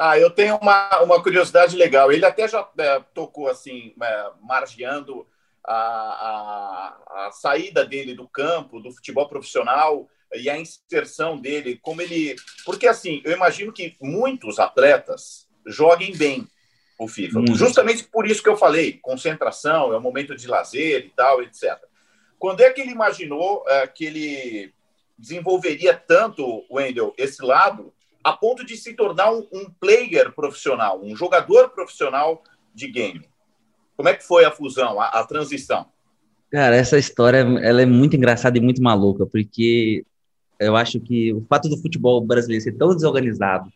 Ah, 0.00 0.16
eu 0.16 0.30
tenho 0.30 0.56
uma, 0.58 1.02
uma 1.02 1.20
curiosidade 1.20 1.74
legal. 1.76 2.12
Ele 2.12 2.24
até 2.24 2.46
já 2.46 2.68
é, 2.78 3.00
tocou 3.12 3.48
assim, 3.48 3.92
é, 4.00 4.30
margeando 4.40 5.26
a, 5.66 5.74
a, 5.74 7.26
a, 7.26 7.30
saída 7.32 7.84
dele 7.84 8.14
do 8.14 8.28
campo, 8.28 8.78
do 8.78 8.92
futebol 8.92 9.28
profissional 9.28 10.08
e 10.32 10.48
a 10.48 10.56
inserção 10.56 11.36
dele, 11.36 11.80
como 11.82 12.00
ele. 12.00 12.36
Porque 12.64 12.86
assim, 12.86 13.20
eu 13.24 13.32
imagino 13.32 13.72
que 13.72 13.96
muitos 14.00 14.60
atletas 14.60 15.48
joguem 15.66 16.16
bem 16.16 16.46
o 16.96 17.08
FIFA. 17.08 17.40
Hum. 17.40 17.54
Justamente 17.56 18.04
por 18.04 18.24
isso 18.24 18.40
que 18.40 18.48
eu 18.48 18.56
falei, 18.56 19.00
concentração, 19.02 19.92
é 19.92 19.98
um 19.98 20.02
momento 20.02 20.36
de 20.36 20.46
lazer 20.46 21.06
e 21.06 21.10
tal, 21.10 21.42
etc. 21.42 21.76
Quando 22.38 22.60
é 22.60 22.70
que 22.70 22.80
ele 22.80 22.92
imaginou 22.92 23.64
é, 23.66 23.84
que 23.88 24.04
ele 24.04 24.72
desenvolveria 25.18 25.92
tanto, 25.92 26.64
Wendel, 26.70 27.12
esse 27.18 27.42
lado 27.42 27.92
a 28.22 28.32
ponto 28.32 28.64
de 28.64 28.76
se 28.76 28.94
tornar 28.94 29.32
um, 29.32 29.46
um 29.52 29.70
player 29.80 30.32
profissional, 30.32 31.00
um 31.02 31.16
jogador 31.16 31.70
profissional 31.70 32.42
de 32.74 32.88
game. 32.88 33.28
Como 33.96 34.08
é 34.08 34.14
que 34.14 34.24
foi 34.24 34.44
a 34.44 34.50
fusão, 34.50 35.00
a, 35.00 35.06
a 35.06 35.24
transição? 35.24 35.86
Cara, 36.50 36.76
essa 36.76 36.98
história 36.98 37.38
ela 37.38 37.82
é 37.82 37.86
muito 37.86 38.16
engraçada 38.16 38.56
e 38.56 38.60
muito 38.60 38.82
maluca, 38.82 39.26
porque 39.26 40.04
eu 40.58 40.76
acho 40.76 40.98
que 41.00 41.32
o 41.32 41.44
fato 41.48 41.68
do 41.68 41.76
futebol 41.76 42.20
brasileiro 42.20 42.62
ser 42.62 42.72
tão 42.72 42.94
desorganizado 42.94 43.70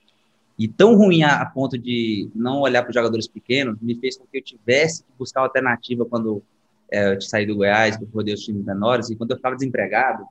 e 0.59 0.68
tão 0.68 0.96
ruim 0.96 1.22
a, 1.22 1.42
a 1.42 1.46
ponto 1.46 1.78
de 1.78 2.31
não 2.35 2.61
olhar 2.61 2.83
para 2.83 2.90
os 2.90 2.94
jogadores 2.94 3.26
pequenos 3.26 3.78
me 3.81 3.94
fez 3.94 4.16
com 4.16 4.26
que 4.26 4.38
eu 4.38 4.42
tivesse 4.42 5.02
que 5.02 5.11
buscar 5.18 5.40
alternativa 5.40 6.05
quando 6.05 6.42
é, 6.90 7.14
eu 7.14 7.20
saí 7.20 7.46
do 7.46 7.57
Goiás, 7.57 7.98
eu 8.00 8.09
rodei 8.12 8.35
os 8.35 8.40
times 8.40 8.64
menores, 8.64 9.09
e 9.09 9.16
quando 9.16 9.31
eu 9.31 9.37
ficava 9.37 9.57
desempregado, 9.57 10.24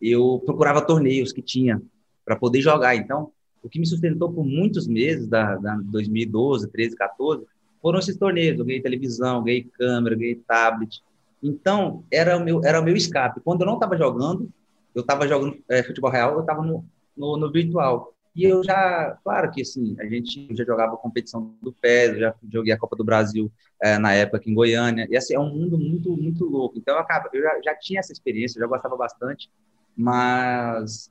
eu 0.00 0.42
procurava 0.44 0.80
torneios 0.84 1.32
que 1.32 1.40
tinha 1.40 1.80
para 2.24 2.34
poder 2.34 2.60
jogar. 2.60 2.96
Então, 2.96 3.32
o 3.62 3.68
que 3.68 3.78
me 3.78 3.86
sustentou 3.86 4.32
por 4.32 4.44
muitos 4.44 4.86
meses, 4.86 5.26
da, 5.26 5.56
da 5.56 5.76
2012, 5.76 6.70
13, 6.70 6.96
14, 6.96 7.44
foram 7.80 7.98
esses 7.98 8.16
torneios. 8.16 8.58
Eu 8.58 8.64
ganhei 8.64 8.80
televisão, 8.80 9.42
ganhei 9.42 9.64
câmera, 9.64 10.16
ganhei 10.16 10.36
tablet. 10.36 11.02
Então, 11.42 12.04
era 12.10 12.36
o 12.36 12.44
meu, 12.44 12.60
era 12.64 12.80
o 12.80 12.84
meu 12.84 12.96
escape. 12.96 13.40
Quando 13.40 13.62
eu 13.62 13.66
não 13.66 13.74
estava 13.74 13.96
jogando, 13.96 14.50
eu 14.94 15.02
estava 15.02 15.26
jogando 15.26 15.58
é, 15.68 15.82
futebol 15.82 16.10
real, 16.10 16.34
eu 16.34 16.40
estava 16.40 16.62
no, 16.62 16.84
no, 17.16 17.36
no, 17.36 17.50
virtual. 17.50 18.14
E 18.34 18.44
eu 18.44 18.62
já, 18.62 19.18
claro 19.24 19.50
que 19.50 19.62
assim, 19.62 19.96
a 19.98 20.06
gente 20.06 20.48
já 20.54 20.64
jogava 20.64 20.96
competição 20.96 21.54
do 21.60 21.72
PES, 21.72 22.18
já 22.18 22.34
joguei 22.50 22.72
a 22.72 22.78
Copa 22.78 22.94
do 22.94 23.04
Brasil 23.04 23.50
é, 23.82 23.98
na 23.98 24.12
época 24.12 24.36
aqui 24.36 24.50
em 24.50 24.54
Goiânia. 24.54 25.06
E 25.10 25.16
assim, 25.16 25.34
é 25.34 25.40
um 25.40 25.52
mundo 25.52 25.78
muito, 25.78 26.16
muito 26.16 26.44
louco. 26.44 26.78
Então, 26.78 26.94
eu, 26.94 27.00
acabo, 27.00 27.28
eu 27.32 27.42
já, 27.42 27.60
já 27.64 27.74
tinha 27.74 28.00
essa 28.00 28.12
experiência, 28.12 28.60
já 28.60 28.66
gostava 28.66 28.96
bastante, 28.96 29.50
mas 29.96 31.10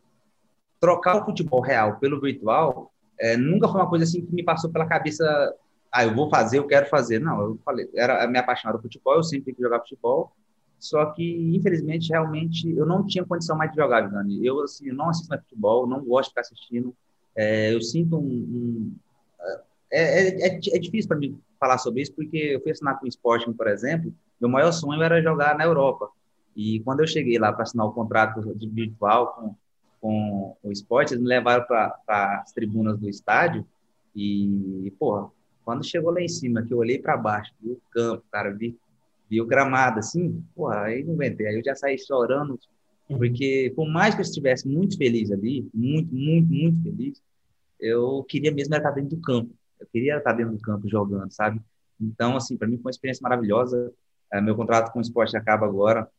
trocar 0.79 1.21
o 1.21 1.25
futebol 1.25 1.61
real 1.61 1.97
pelo 1.97 2.19
virtual 2.19 2.91
é, 3.19 3.35
nunca 3.35 3.67
foi 3.67 3.81
uma 3.81 3.89
coisa 3.89 4.05
assim 4.05 4.25
que 4.25 4.33
me 4.33 4.43
passou 4.43 4.69
pela 4.69 4.85
cabeça, 4.85 5.53
ah, 5.91 6.05
eu 6.05 6.15
vou 6.15 6.29
fazer, 6.29 6.59
eu 6.59 6.67
quero 6.67 6.87
fazer. 6.87 7.19
Não, 7.19 7.41
eu 7.41 7.59
falei, 7.65 7.89
era 7.93 8.25
me 8.27 8.39
apaixonado 8.39 8.77
por 8.77 8.83
futebol, 8.83 9.15
eu 9.15 9.23
sempre 9.23 9.53
que 9.53 9.61
jogar 9.61 9.81
futebol. 9.81 10.31
Só 10.79 11.05
que, 11.07 11.53
infelizmente, 11.53 12.09
realmente, 12.09 12.71
eu 12.71 12.85
não 12.85 13.05
tinha 13.05 13.25
condição 13.25 13.57
mais 13.57 13.69
de 13.71 13.75
jogar, 13.75 14.09
Dani. 14.09 14.45
Eu, 14.45 14.61
assim, 14.61 14.89
não 14.91 15.09
assisto 15.09 15.29
mais 15.29 15.41
futebol, 15.41 15.85
não 15.85 16.03
gosto 16.05 16.29
de 16.29 16.29
ficar 16.29 16.41
assistindo. 16.41 16.95
É, 17.35 17.73
eu 17.73 17.81
sinto 17.81 18.17
um... 18.17 18.21
um 18.21 18.95
é, 19.91 20.47
é, 20.47 20.55
é, 20.55 20.79
difícil 20.79 21.09
para 21.09 21.17
mim 21.17 21.37
falar 21.59 21.77
sobre 21.79 22.01
isso, 22.01 22.13
porque 22.13 22.37
eu 22.37 22.61
fui 22.61 22.71
assinar 22.71 22.97
com 22.97 23.05
o 23.05 23.09
Sporting, 23.09 23.51
por 23.51 23.67
exemplo, 23.67 24.13
meu 24.39 24.49
maior 24.49 24.71
sonho 24.71 25.01
era 25.01 25.21
jogar 25.21 25.57
na 25.57 25.65
Europa. 25.65 26.09
E 26.55 26.79
quando 26.81 27.01
eu 27.01 27.07
cheguei 27.07 27.37
lá 27.37 27.51
para 27.51 27.63
assinar 27.63 27.87
o 27.87 27.91
contrato 27.91 28.55
de 28.55 28.69
virtual 28.69 29.33
com, 29.33 29.55
com 30.01 30.55
o 30.63 30.71
esporte, 30.71 31.13
eles 31.13 31.21
me 31.21 31.29
levaram 31.29 31.65
para 31.65 32.41
as 32.41 32.51
tribunas 32.51 32.97
do 32.97 33.09
estádio 33.09 33.65
e, 34.15 34.91
porra, 34.97 35.29
quando 35.63 35.85
chegou 35.85 36.11
lá 36.11 36.21
em 36.21 36.27
cima, 36.27 36.63
que 36.63 36.73
eu 36.73 36.77
olhei 36.77 36.99
para 36.99 37.15
baixo, 37.15 37.53
vi 37.61 37.71
o 37.71 37.81
campo, 37.91 38.23
cara, 38.31 38.51
vi, 38.51 38.77
vi 39.29 39.39
o 39.39 39.45
gramado, 39.45 39.99
assim, 39.99 40.43
porra, 40.55 40.83
aí 40.85 41.03
não 41.03 41.13
aguentei. 41.13 41.47
Aí 41.47 41.55
eu 41.55 41.63
já 41.63 41.75
saí 41.75 41.97
chorando, 41.97 42.59
porque 43.07 43.71
por 43.75 43.87
mais 43.87 44.15
que 44.15 44.21
eu 44.21 44.25
estivesse 44.25 44.67
muito 44.67 44.97
feliz 44.97 45.31
ali, 45.31 45.69
muito, 45.73 46.13
muito, 46.13 46.51
muito 46.51 46.83
feliz, 46.83 47.21
eu 47.79 48.23
queria 48.27 48.51
mesmo 48.51 48.75
estar 48.75 48.91
dentro 48.91 49.15
do 49.15 49.21
campo. 49.21 49.53
Eu 49.79 49.87
queria 49.91 50.17
estar 50.17 50.33
dentro 50.33 50.53
do 50.53 50.61
campo 50.61 50.89
jogando, 50.89 51.31
sabe? 51.31 51.61
Então, 51.99 52.35
assim, 52.35 52.57
para 52.57 52.67
mim 52.67 52.77
foi 52.77 52.85
uma 52.85 52.91
experiência 52.91 53.23
maravilhosa. 53.23 53.91
É, 54.31 54.41
meu 54.41 54.55
contrato 54.55 54.91
com 54.91 54.99
o 54.99 55.01
esporte 55.01 55.37
acaba 55.37 55.65
agora. 55.65 56.09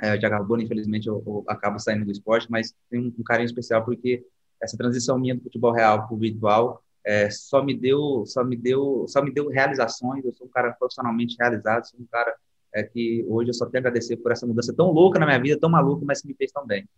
É, 0.00 0.18
já 0.18 0.28
acabou, 0.28 0.58
infelizmente, 0.58 1.06
eu, 1.06 1.22
eu, 1.26 1.44
acabo 1.46 1.78
saindo 1.78 2.04
do 2.04 2.10
esporte, 2.10 2.50
mas 2.50 2.74
tem 2.90 3.00
um, 3.00 3.14
um, 3.18 3.22
carinho 3.22 3.46
especial 3.46 3.84
porque 3.84 4.24
essa 4.60 4.76
transição 4.76 5.18
minha 5.18 5.34
do 5.34 5.42
futebol 5.42 5.72
real 5.72 6.06
para 6.06 6.14
o 6.14 6.18
virtual 6.18 6.82
é, 7.04 7.28
só 7.30 7.62
me 7.62 7.74
deu, 7.74 8.24
só 8.26 8.44
me 8.44 8.56
deu, 8.56 9.04
só 9.08 9.22
me 9.22 9.32
deu 9.32 9.48
realizações. 9.48 10.24
Eu 10.24 10.32
sou 10.32 10.46
um 10.46 10.50
cara 10.50 10.72
profissionalmente 10.72 11.36
realizado, 11.38 11.84
sou 11.84 12.00
um 12.00 12.06
cara 12.10 12.34
é, 12.74 12.82
que 12.82 13.24
hoje 13.28 13.50
eu 13.50 13.54
só 13.54 13.66
tenho 13.66 13.84
a 13.84 13.88
agradecer 13.88 14.16
por 14.16 14.32
essa 14.32 14.46
mudança 14.46 14.72
tão 14.74 14.90
louca 14.90 15.18
na 15.18 15.26
minha 15.26 15.40
vida, 15.40 15.58
tão 15.58 15.68
maluca, 15.68 16.04
mas 16.06 16.22
que 16.22 16.28
me 16.28 16.34
fez 16.34 16.50
tão 16.52 16.66
bem. 16.66 16.88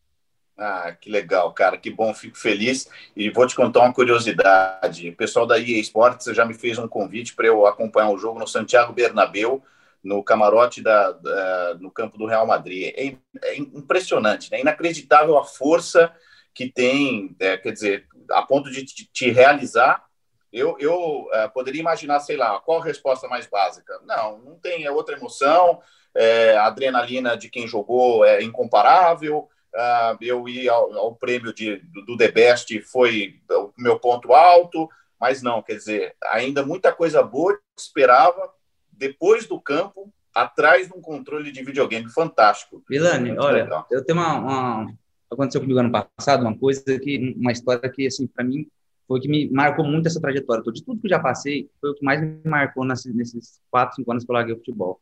Ah, 0.56 0.96
que 1.00 1.10
legal, 1.10 1.52
cara, 1.52 1.76
que 1.76 1.90
bom, 1.90 2.14
fico 2.14 2.38
feliz. 2.38 2.88
E 3.16 3.28
vou 3.28 3.46
te 3.46 3.56
contar 3.56 3.80
uma 3.80 3.92
curiosidade. 3.92 5.08
O 5.08 5.16
pessoal 5.16 5.46
da 5.46 5.58
EA 5.58 5.80
Sports 5.80 6.26
já 6.26 6.44
me 6.44 6.54
fez 6.54 6.78
um 6.78 6.86
convite 6.86 7.34
para 7.34 7.46
eu 7.46 7.66
acompanhar 7.66 8.10
o 8.10 8.18
jogo 8.18 8.38
no 8.38 8.46
Santiago 8.46 8.92
Bernabéu, 8.92 9.62
no 10.04 10.22
camarote 10.22 10.82
da, 10.82 11.12
da 11.12 11.74
no 11.80 11.90
campo 11.90 12.18
do 12.18 12.26
Real 12.26 12.46
Madrid. 12.46 12.92
É, 12.94 13.16
é 13.42 13.56
impressionante, 13.56 14.50
né? 14.50 14.60
inacreditável 14.60 15.38
a 15.38 15.44
força 15.44 16.14
que 16.54 16.70
tem, 16.70 17.34
é, 17.40 17.56
quer 17.56 17.72
dizer, 17.72 18.06
a 18.30 18.42
ponto 18.42 18.70
de 18.70 18.84
te, 18.84 19.10
te 19.10 19.30
realizar. 19.30 20.04
Eu, 20.52 20.76
eu 20.78 21.28
é, 21.32 21.48
poderia 21.48 21.80
imaginar, 21.80 22.20
sei 22.20 22.36
lá, 22.36 22.60
qual 22.60 22.80
a 22.80 22.84
resposta 22.84 23.26
mais 23.26 23.46
básica? 23.46 23.98
Não, 24.04 24.38
não 24.38 24.56
tem, 24.56 24.84
é 24.84 24.90
outra 24.90 25.16
emoção, 25.16 25.80
é, 26.14 26.56
a 26.56 26.66
adrenalina 26.66 27.36
de 27.36 27.48
quem 27.48 27.66
jogou 27.66 28.24
é 28.24 28.42
incomparável, 28.42 29.48
Uh, 29.74 30.14
eu 30.20 30.48
ir 30.48 30.68
ao, 30.68 30.92
ao 30.96 31.16
prêmio 31.16 31.52
de, 31.52 31.78
do, 31.92 32.04
do, 32.04 32.16
The 32.16 32.30
Best 32.30 32.80
foi 32.82 33.40
o 33.50 33.72
meu 33.76 33.98
ponto 33.98 34.32
alto, 34.32 34.88
mas 35.18 35.42
não, 35.42 35.60
quer 35.60 35.74
dizer, 35.74 36.14
ainda 36.26 36.64
muita 36.64 36.92
coisa 36.92 37.24
boa 37.24 37.58
esperava 37.76 38.52
depois 38.96 39.46
do 39.46 39.60
campo, 39.60 40.12
atrás 40.34 40.88
de 40.88 40.94
um 40.94 41.00
controle 41.00 41.52
de 41.52 41.62
videogame 41.62 42.08
fantástico. 42.10 42.82
Vilani, 42.88 43.36
olha, 43.38 43.64
legal. 43.64 43.86
eu 43.90 44.04
tenho 44.04 44.18
uma, 44.18 44.38
uma, 44.38 44.94
Aconteceu 45.30 45.60
comigo 45.60 45.78
ano 45.78 45.90
passado, 45.90 46.42
uma 46.42 46.56
coisa 46.56 46.82
que. 46.98 47.34
Uma 47.36 47.52
história 47.52 47.88
que, 47.90 48.06
assim, 48.06 48.26
para 48.26 48.44
mim, 48.44 48.66
foi 49.06 49.20
que 49.20 49.28
me 49.28 49.50
marcou 49.50 49.84
muito 49.84 50.06
essa 50.06 50.20
trajetória. 50.20 50.62
De 50.72 50.84
tudo 50.84 51.00
que 51.00 51.06
eu 51.06 51.10
já 51.10 51.18
passei, 51.18 51.68
foi 51.80 51.90
o 51.90 51.94
que 51.94 52.04
mais 52.04 52.20
me 52.20 52.38
marcou 52.44 52.84
nesses, 52.84 53.60
quatro, 53.70 53.96
cinco 53.96 54.10
anos 54.10 54.24
que 54.24 54.30
eu 54.30 54.34
larguei 54.34 54.54
o 54.54 54.58
futebol. 54.58 55.00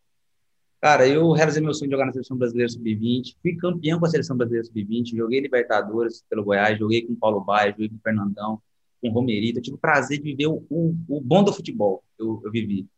Cara, 0.80 1.06
eu 1.06 1.30
realizei 1.30 1.62
meu 1.62 1.72
sonho 1.72 1.88
de 1.88 1.94
jogar 1.94 2.06
na 2.06 2.12
seleção 2.12 2.36
brasileira 2.36 2.68
sub-20, 2.68 3.36
fui 3.40 3.54
campeão 3.54 4.00
com 4.00 4.06
a 4.06 4.10
seleção 4.10 4.36
brasileira 4.36 4.66
sub-20, 4.66 5.16
joguei 5.16 5.38
Libertadores 5.38 6.24
pelo 6.28 6.42
Goiás, 6.42 6.76
joguei 6.76 7.06
com 7.06 7.12
o 7.12 7.16
Paulo 7.16 7.40
Baia, 7.40 7.70
joguei 7.70 7.88
com 7.88 7.94
o 7.94 8.00
Fernandão, 8.02 8.60
com 9.00 9.08
o 9.08 9.12
Romerito. 9.12 9.60
Eu 9.60 9.62
tive 9.62 9.76
o 9.76 9.78
prazer 9.78 10.18
de 10.18 10.24
viver 10.24 10.48
o, 10.48 10.64
o, 10.68 10.96
o 11.08 11.20
bom 11.20 11.44
do 11.44 11.52
futebol, 11.52 12.02
eu, 12.18 12.42
eu, 12.44 12.50
vivi. 12.50 12.88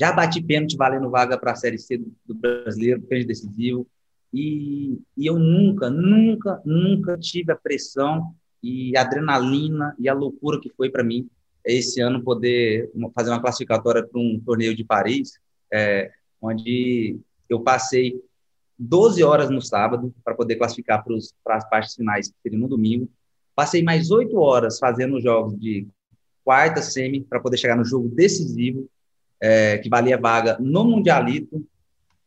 Já 0.00 0.12
bati 0.12 0.42
pênalti 0.42 0.78
valendo 0.78 1.10
vaga 1.10 1.36
para 1.36 1.52
a 1.52 1.54
Série 1.54 1.78
C 1.78 1.98
do, 1.98 2.10
do 2.24 2.34
brasileiro, 2.34 3.02
pênalti 3.02 3.26
decisivo. 3.26 3.86
E, 4.32 4.98
e 5.14 5.26
eu 5.26 5.38
nunca, 5.38 5.90
nunca, 5.90 6.62
nunca 6.64 7.18
tive 7.18 7.52
a 7.52 7.56
pressão 7.56 8.34
e 8.62 8.96
a 8.96 9.02
adrenalina 9.02 9.94
e 9.98 10.08
a 10.08 10.14
loucura 10.14 10.58
que 10.58 10.70
foi 10.70 10.88
para 10.88 11.04
mim 11.04 11.28
esse 11.62 12.00
ano 12.00 12.24
poder 12.24 12.90
fazer 13.14 13.28
uma 13.28 13.42
classificatória 13.42 14.02
para 14.02 14.18
um 14.18 14.40
torneio 14.40 14.74
de 14.74 14.84
Paris, 14.84 15.38
é, 15.70 16.10
onde 16.40 17.18
eu 17.46 17.60
passei 17.60 18.18
12 18.78 19.22
horas 19.22 19.50
no 19.50 19.60
sábado 19.60 20.14
para 20.24 20.34
poder 20.34 20.56
classificar 20.56 21.04
para 21.44 21.56
as 21.56 21.68
partes 21.68 21.94
finais, 21.94 22.28
que 22.28 22.34
seria 22.42 22.58
no 22.58 22.68
domingo. 22.68 23.06
Passei 23.54 23.82
mais 23.82 24.10
8 24.10 24.34
horas 24.38 24.78
fazendo 24.78 25.20
jogos 25.20 25.60
de 25.60 25.86
quarta 26.42 26.80
semi 26.80 27.20
para 27.20 27.38
poder 27.38 27.58
chegar 27.58 27.76
no 27.76 27.84
jogo 27.84 28.08
decisivo, 28.08 28.88
é, 29.40 29.78
que 29.78 29.88
valia 29.88 30.18
vaga 30.18 30.56
no 30.60 30.84
Mundialito. 30.84 31.64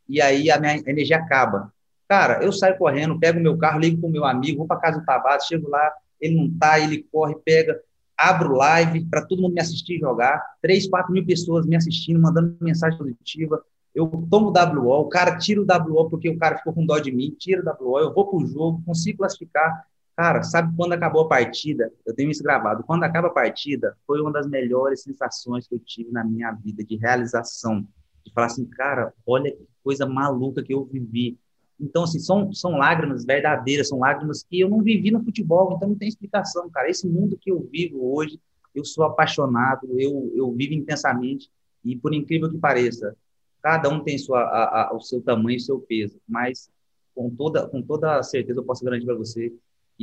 E 0.07 0.21
aí 0.21 0.49
a 0.49 0.59
minha 0.59 0.77
energia 0.87 1.17
acaba. 1.17 1.71
Cara, 2.07 2.43
eu 2.43 2.51
saio 2.51 2.77
correndo, 2.77 3.19
pego 3.19 3.39
meu 3.39 3.57
carro, 3.57 3.79
ligo 3.79 4.05
o 4.05 4.11
meu 4.11 4.25
amigo, 4.25 4.59
vou 4.59 4.67
para 4.67 4.79
casa 4.79 4.99
do 4.99 5.05
Tabata, 5.05 5.45
chego 5.45 5.69
lá, 5.69 5.91
ele 6.19 6.35
não 6.35 6.51
tá, 6.57 6.79
ele 6.79 7.05
corre, 7.11 7.35
pega, 7.43 7.79
abro 8.17 8.53
live 8.55 9.05
para 9.05 9.25
todo 9.25 9.41
mundo 9.41 9.53
me 9.53 9.61
assistir 9.61 9.99
jogar. 9.99 10.41
3, 10.61 10.87
4 10.89 11.11
mil 11.11 11.25
pessoas 11.25 11.65
me 11.65 11.75
assistindo, 11.75 12.21
mandando 12.21 12.55
mensagem 12.59 12.97
positiva 12.97 13.63
eu 13.93 14.07
tomo 14.29 14.51
WO, 14.51 15.01
o 15.01 15.09
cara 15.09 15.37
tira 15.37 15.61
o 15.61 15.65
WO 15.65 16.09
porque 16.09 16.29
o 16.29 16.37
cara 16.37 16.57
ficou 16.57 16.73
com 16.73 16.85
dó 16.85 16.97
de 16.97 17.11
mim, 17.11 17.35
tira 17.37 17.61
o 17.61 17.85
WO, 17.85 17.99
eu 17.99 18.13
vou 18.13 18.27
pro 18.27 18.45
jogo, 18.45 18.81
consigo 18.85 19.19
classificar. 19.19 19.85
Cara, 20.15 20.43
sabe 20.43 20.75
quando 20.75 20.93
acabou 20.93 21.23
a 21.23 21.27
partida? 21.27 21.91
Eu 22.05 22.13
tenho 22.13 22.29
isso 22.29 22.43
gravado. 22.43 22.83
Quando 22.83 23.03
acaba 23.03 23.27
a 23.27 23.33
partida, 23.33 23.97
foi 24.05 24.21
uma 24.21 24.31
das 24.31 24.47
melhores 24.47 25.01
sensações 25.01 25.67
que 25.67 25.73
eu 25.73 25.79
tive 25.79 26.11
na 26.11 26.23
minha 26.23 26.51
vida 26.51 26.83
de 26.83 26.95
realização. 26.95 27.87
De 28.23 28.31
falar 28.31 28.47
assim, 28.47 28.65
cara, 28.65 29.13
olha 29.25 29.51
que 29.51 29.67
coisa 29.83 30.05
maluca 30.05 30.63
que 30.63 30.73
eu 30.73 30.85
vivi. 30.85 31.37
Então, 31.79 32.03
assim, 32.03 32.19
são, 32.19 32.53
são 32.53 32.77
lágrimas 32.77 33.25
verdadeiras, 33.25 33.89
são 33.89 33.99
lágrimas 33.99 34.43
que 34.43 34.59
eu 34.59 34.69
não 34.69 34.81
vivi 34.81 35.09
no 35.11 35.23
futebol, 35.23 35.73
então 35.75 35.89
não 35.89 35.97
tem 35.97 36.07
explicação, 36.07 36.69
cara. 36.69 36.89
Esse 36.89 37.07
mundo 37.07 37.37
que 37.39 37.51
eu 37.51 37.67
vivo 37.71 38.15
hoje, 38.15 38.39
eu 38.73 38.85
sou 38.85 39.03
apaixonado, 39.03 39.87
eu, 39.99 40.31
eu 40.35 40.51
vivo 40.53 40.73
intensamente, 40.73 41.49
e 41.83 41.95
por 41.97 42.13
incrível 42.13 42.49
que 42.49 42.57
pareça, 42.57 43.15
Cada 43.63 43.87
um 43.87 44.03
tem 44.03 44.17
sua, 44.17 44.41
a, 44.41 44.89
a, 44.89 44.93
o 44.93 44.99
seu 44.99 45.21
tamanho 45.21 45.57
o 45.57 45.61
seu 45.61 45.79
peso, 45.79 46.19
mas 46.27 46.69
com 47.15 47.29
toda, 47.29 47.65
com 47.69 47.81
toda 47.81 48.21
certeza 48.21 48.59
eu 48.59 48.65
posso 48.65 48.83
garantir 48.83 49.05
para 49.05 49.15
você 49.15 49.53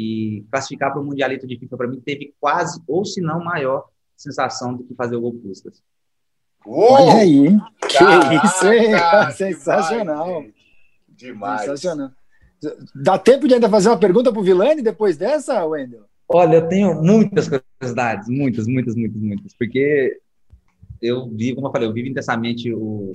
que 0.00 0.46
classificar 0.50 0.92
para 0.92 1.00
o 1.00 1.04
Mundialito 1.04 1.46
de 1.46 1.58
FIFA 1.58 1.76
para 1.76 1.88
mim 1.88 2.00
teve 2.00 2.34
quase, 2.40 2.82
ou 2.86 3.04
se 3.04 3.20
não 3.20 3.44
maior, 3.44 3.86
sensação 4.16 4.74
do 4.74 4.84
que 4.84 4.94
fazer 4.94 5.16
o 5.16 5.20
gol 5.20 5.34
Puskas. 5.34 5.82
Olha 6.66 7.14
aí, 7.14 7.58
que 7.88 8.46
isso, 8.46 8.66
hein? 8.66 8.92
Sensacional. 9.32 10.44
Demais. 11.08 11.62
Sensacional. 11.62 12.10
Dá 12.94 13.18
tempo 13.18 13.48
de 13.48 13.54
ainda 13.54 13.68
fazer 13.68 13.88
uma 13.88 13.98
pergunta 13.98 14.30
para 14.30 14.40
o 14.40 14.44
Vilani 14.44 14.82
depois 14.82 15.16
dessa, 15.16 15.64
Wendel? 15.64 16.04
Olha, 16.28 16.56
eu 16.56 16.68
tenho 16.68 17.02
muitas 17.02 17.48
curiosidades, 17.48 18.28
muitas, 18.28 18.66
muitas, 18.66 18.94
muitas, 18.94 19.20
muitas, 19.20 19.54
porque 19.54 20.20
eu 21.00 21.28
vivo, 21.30 21.56
como 21.56 21.68
eu 21.68 21.72
falei, 21.72 21.88
eu 21.88 21.92
vivo 21.92 22.08
intensamente 22.08 22.72
o, 22.72 23.12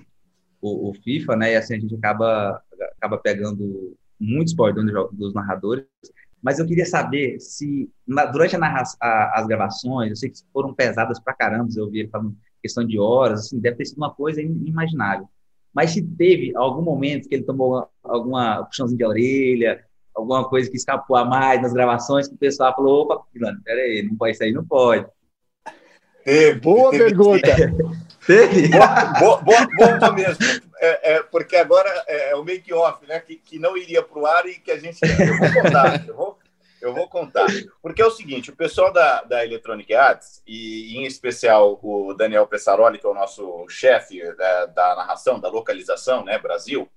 o, 0.59 0.89
o, 0.89 0.93
FIFA, 0.95 1.35
né? 1.35 1.53
E 1.53 1.55
assim 1.55 1.75
a 1.75 1.79
gente 1.79 1.95
acaba, 1.95 2.61
acaba 2.97 3.17
pegando 3.19 3.95
muitos 4.19 4.53
bordões 4.53 4.91
dos 5.13 5.33
narradores. 5.33 5.85
Mas 6.45 6.59
eu 6.59 6.67
queria 6.67 6.85
saber 6.85 7.39
se, 7.39 7.89
na, 8.07 8.23
durante 8.25 8.55
a 8.55 8.59
narra, 8.59 8.83
a, 9.01 9.39
as 9.39 9.47
gravações, 9.47 10.11
eu 10.11 10.15
sei 10.15 10.29
que 10.29 10.37
foram 10.53 10.75
pesadas 10.75 11.19
pra 11.19 11.33
caramba, 11.33 11.71
eu 11.75 11.89
vi 11.89 12.01
ele 12.01 12.09
falando 12.09 12.37
questão 12.61 12.85
de 12.85 12.99
horas, 12.99 13.39
assim, 13.39 13.59
deve 13.59 13.77
ter 13.77 13.85
sido 13.85 13.97
uma 13.97 14.13
coisa 14.13 14.43
inimaginável. 14.43 15.27
Mas 15.73 15.89
se 15.89 16.03
teve 16.03 16.55
algum 16.55 16.83
momento 16.83 17.27
que 17.27 17.33
ele 17.33 17.45
tomou 17.45 17.89
alguma 18.03 18.63
puxãozinho 18.63 18.95
de 18.95 19.03
orelha, 19.03 19.83
alguma 20.13 20.47
coisa 20.47 20.69
que 20.69 20.77
escapou 20.77 21.17
a 21.17 21.25
mais 21.25 21.63
nas 21.63 21.73
gravações, 21.73 22.27
que 22.27 22.35
o 22.35 22.37
pessoal 22.37 22.75
falou, 22.75 23.01
opa, 23.01 23.23
peraí, 23.63 24.03
não 24.03 24.15
pode, 24.15 24.43
aí 24.43 24.51
não 24.51 24.63
pode. 24.63 25.07
Teve, 26.23 26.59
Boa 26.59 26.91
teve, 26.91 27.05
pergunta. 27.05 27.47
Teve? 28.25 28.69
Boa, 28.69 29.05
boa, 29.19 29.41
boa, 29.41 29.97
boa 29.97 30.11
mesmo. 30.13 30.43
É, 30.79 31.13
é, 31.13 31.23
porque 31.23 31.55
agora 31.55 31.89
é, 32.07 32.31
é 32.31 32.35
o 32.35 32.43
make-off, 32.43 33.05
né? 33.07 33.19
Que, 33.19 33.35
que 33.35 33.59
não 33.59 33.77
iria 33.77 34.01
para 34.01 34.19
o 34.19 34.25
ar 34.25 34.45
e 34.47 34.55
que 34.55 34.71
a 34.71 34.79
gente. 34.79 34.99
Eu 35.01 35.37
vou 35.37 35.61
contar, 35.61 36.07
eu 36.07 36.15
vou, 36.15 36.34
eu 36.85 36.93
vou 36.93 37.09
contar. 37.09 37.47
Porque 37.81 38.01
é 38.01 38.05
o 38.05 38.11
seguinte: 38.11 38.51
o 38.51 38.55
pessoal 38.55 38.91
da, 38.91 39.23
da 39.23 39.45
Electronic 39.45 39.93
Arts, 39.93 40.41
e 40.45 40.97
em 40.97 41.05
especial 41.05 41.79
o 41.81 42.13
Daniel 42.13 42.47
Pessaroli, 42.47 42.99
que 42.99 43.05
é 43.05 43.09
o 43.09 43.13
nosso 43.13 43.67
chefe 43.69 44.21
da, 44.35 44.65
da 44.67 44.95
narração, 44.95 45.39
da 45.39 45.49
localização, 45.49 46.23
né? 46.23 46.37
Brasil. 46.37 46.89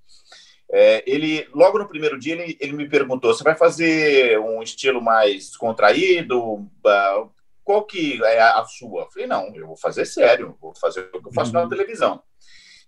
É, 0.71 1.03
ele 1.07 1.49
logo 1.55 1.79
no 1.79 1.89
primeiro 1.89 2.19
dia 2.19 2.35
ele, 2.35 2.57
ele 2.61 2.73
me 2.73 2.89
perguntou: 2.89 3.33
você 3.33 3.43
vai 3.43 3.57
fazer 3.57 4.39
um 4.39 4.63
estilo 4.63 5.01
mais 5.01 5.57
contraído? 5.57 6.69
qual 7.69 7.85
que 7.85 8.23
é 8.25 8.41
a 8.41 8.65
sua? 8.65 9.03
Eu 9.03 9.11
falei, 9.11 9.27
não, 9.27 9.55
eu 9.55 9.67
vou 9.67 9.77
fazer 9.77 10.07
sério, 10.07 10.57
vou 10.59 10.75
fazer 10.75 11.11
o 11.13 11.21
que 11.21 11.29
eu 11.29 11.33
faço 11.35 11.55
uhum. 11.55 11.65
na 11.65 11.69
televisão. 11.69 12.23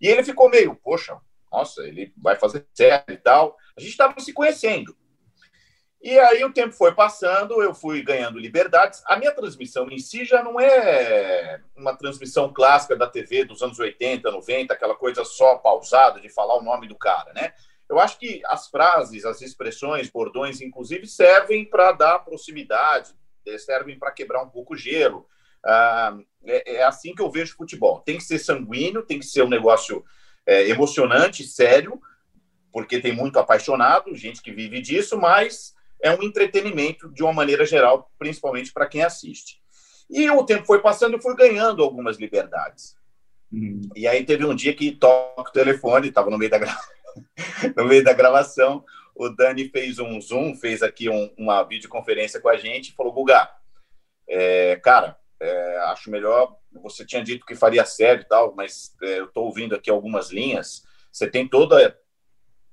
E 0.00 0.08
ele 0.08 0.24
ficou 0.24 0.48
meio, 0.48 0.74
poxa, 0.74 1.18
nossa, 1.52 1.82
ele 1.82 2.14
vai 2.16 2.36
fazer 2.36 2.66
certo 2.72 3.12
e 3.12 3.16
tal. 3.18 3.56
A 3.76 3.80
gente 3.80 3.90
estava 3.90 4.18
se 4.18 4.32
conhecendo. 4.32 4.96
E 6.02 6.18
aí 6.18 6.42
o 6.44 6.52
tempo 6.52 6.72
foi 6.72 6.94
passando, 6.94 7.62
eu 7.62 7.74
fui 7.74 8.02
ganhando 8.02 8.38
liberdades. 8.38 9.02
A 9.06 9.16
minha 9.16 9.32
transmissão 9.32 9.90
em 9.90 9.98
si 9.98 10.24
já 10.24 10.42
não 10.42 10.58
é 10.58 11.60
uma 11.76 11.94
transmissão 11.94 12.50
clássica 12.52 12.96
da 12.96 13.06
TV 13.06 13.44
dos 13.44 13.62
anos 13.62 13.78
80, 13.78 14.30
90, 14.30 14.72
aquela 14.72 14.94
coisa 14.94 15.24
só 15.24 15.56
pausada 15.56 16.18
de 16.18 16.30
falar 16.30 16.56
o 16.56 16.62
nome 16.62 16.88
do 16.88 16.96
cara, 16.96 17.34
né? 17.34 17.52
Eu 17.86 17.98
acho 18.00 18.18
que 18.18 18.40
as 18.46 18.68
frases, 18.68 19.26
as 19.26 19.42
expressões, 19.42 20.08
bordões, 20.08 20.60
inclusive, 20.62 21.06
servem 21.06 21.64
para 21.64 21.92
dar 21.92 22.20
proximidade, 22.20 23.12
eh, 23.46 23.58
servem 23.58 23.98
para 23.98 24.12
quebrar 24.12 24.42
um 24.42 24.48
pouco 24.48 24.74
o 24.74 24.76
gelo. 24.76 25.26
Ah, 25.62 26.16
é, 26.44 26.76
é, 26.76 26.82
assim 26.84 27.14
que 27.14 27.20
eu 27.20 27.30
vejo 27.30 27.56
futebol. 27.56 28.00
Tem 28.00 28.16
que 28.16 28.24
ser 28.24 28.38
sanguíneo, 28.38 29.02
tem 29.02 29.18
que 29.18 29.26
ser 29.26 29.42
um 29.42 29.48
negócio 29.48 30.02
é, 30.46 30.68
emocionante, 30.68 31.44
sério, 31.44 32.00
porque 32.72 33.00
tem 33.00 33.12
muito 33.12 33.38
apaixonado, 33.38 34.14
gente 34.14 34.40
que 34.40 34.52
vive 34.52 34.80
disso, 34.80 35.18
mas 35.18 35.74
é 36.02 36.10
um 36.12 36.22
entretenimento 36.22 37.10
de 37.12 37.22
uma 37.22 37.32
maneira 37.32 37.64
geral, 37.64 38.10
principalmente 38.18 38.72
para 38.72 38.86
quem 38.86 39.02
assiste. 39.02 39.60
E 40.08 40.28
o 40.30 40.44
tempo 40.44 40.66
foi 40.66 40.80
passando, 40.80 41.14
eu 41.14 41.22
fui 41.22 41.36
ganhando 41.36 41.82
algumas 41.82 42.16
liberdades. 42.16 42.96
Hum. 43.52 43.80
E 43.94 44.06
aí 44.06 44.24
teve 44.24 44.44
um 44.44 44.54
dia 44.54 44.74
que 44.74 44.92
toca 44.92 45.50
o 45.50 45.52
telefone, 45.52 46.08
estava 46.08 46.30
no 46.30 46.38
meio 46.38 46.50
da 46.50 46.58
gra... 46.58 46.76
no 47.76 47.84
meio 47.84 48.02
da 48.02 48.12
gravação, 48.12 48.84
o 49.14 49.28
Dani 49.28 49.68
fez 49.68 49.98
um 49.98 50.20
zoom, 50.20 50.54
fez 50.56 50.82
aqui 50.82 51.08
um, 51.08 51.32
uma 51.36 51.62
videoconferência 51.62 52.40
com 52.40 52.48
a 52.48 52.56
gente 52.56 52.88
e 52.88 52.94
falou: 52.94 53.12
Guga, 53.12 53.50
é, 54.28 54.76
cara, 54.76 55.16
é, 55.40 55.78
acho 55.88 56.10
melhor. 56.10 56.56
Você 56.82 57.04
tinha 57.04 57.22
dito 57.22 57.44
que 57.44 57.54
faria 57.54 57.84
sério 57.84 58.22
e 58.22 58.28
tal, 58.28 58.54
mas 58.54 58.94
é, 59.02 59.18
eu 59.18 59.26
estou 59.26 59.44
ouvindo 59.44 59.74
aqui 59.74 59.90
algumas 59.90 60.30
linhas. 60.30 60.84
Você 61.12 61.28
tem 61.28 61.46
toda 61.46 61.76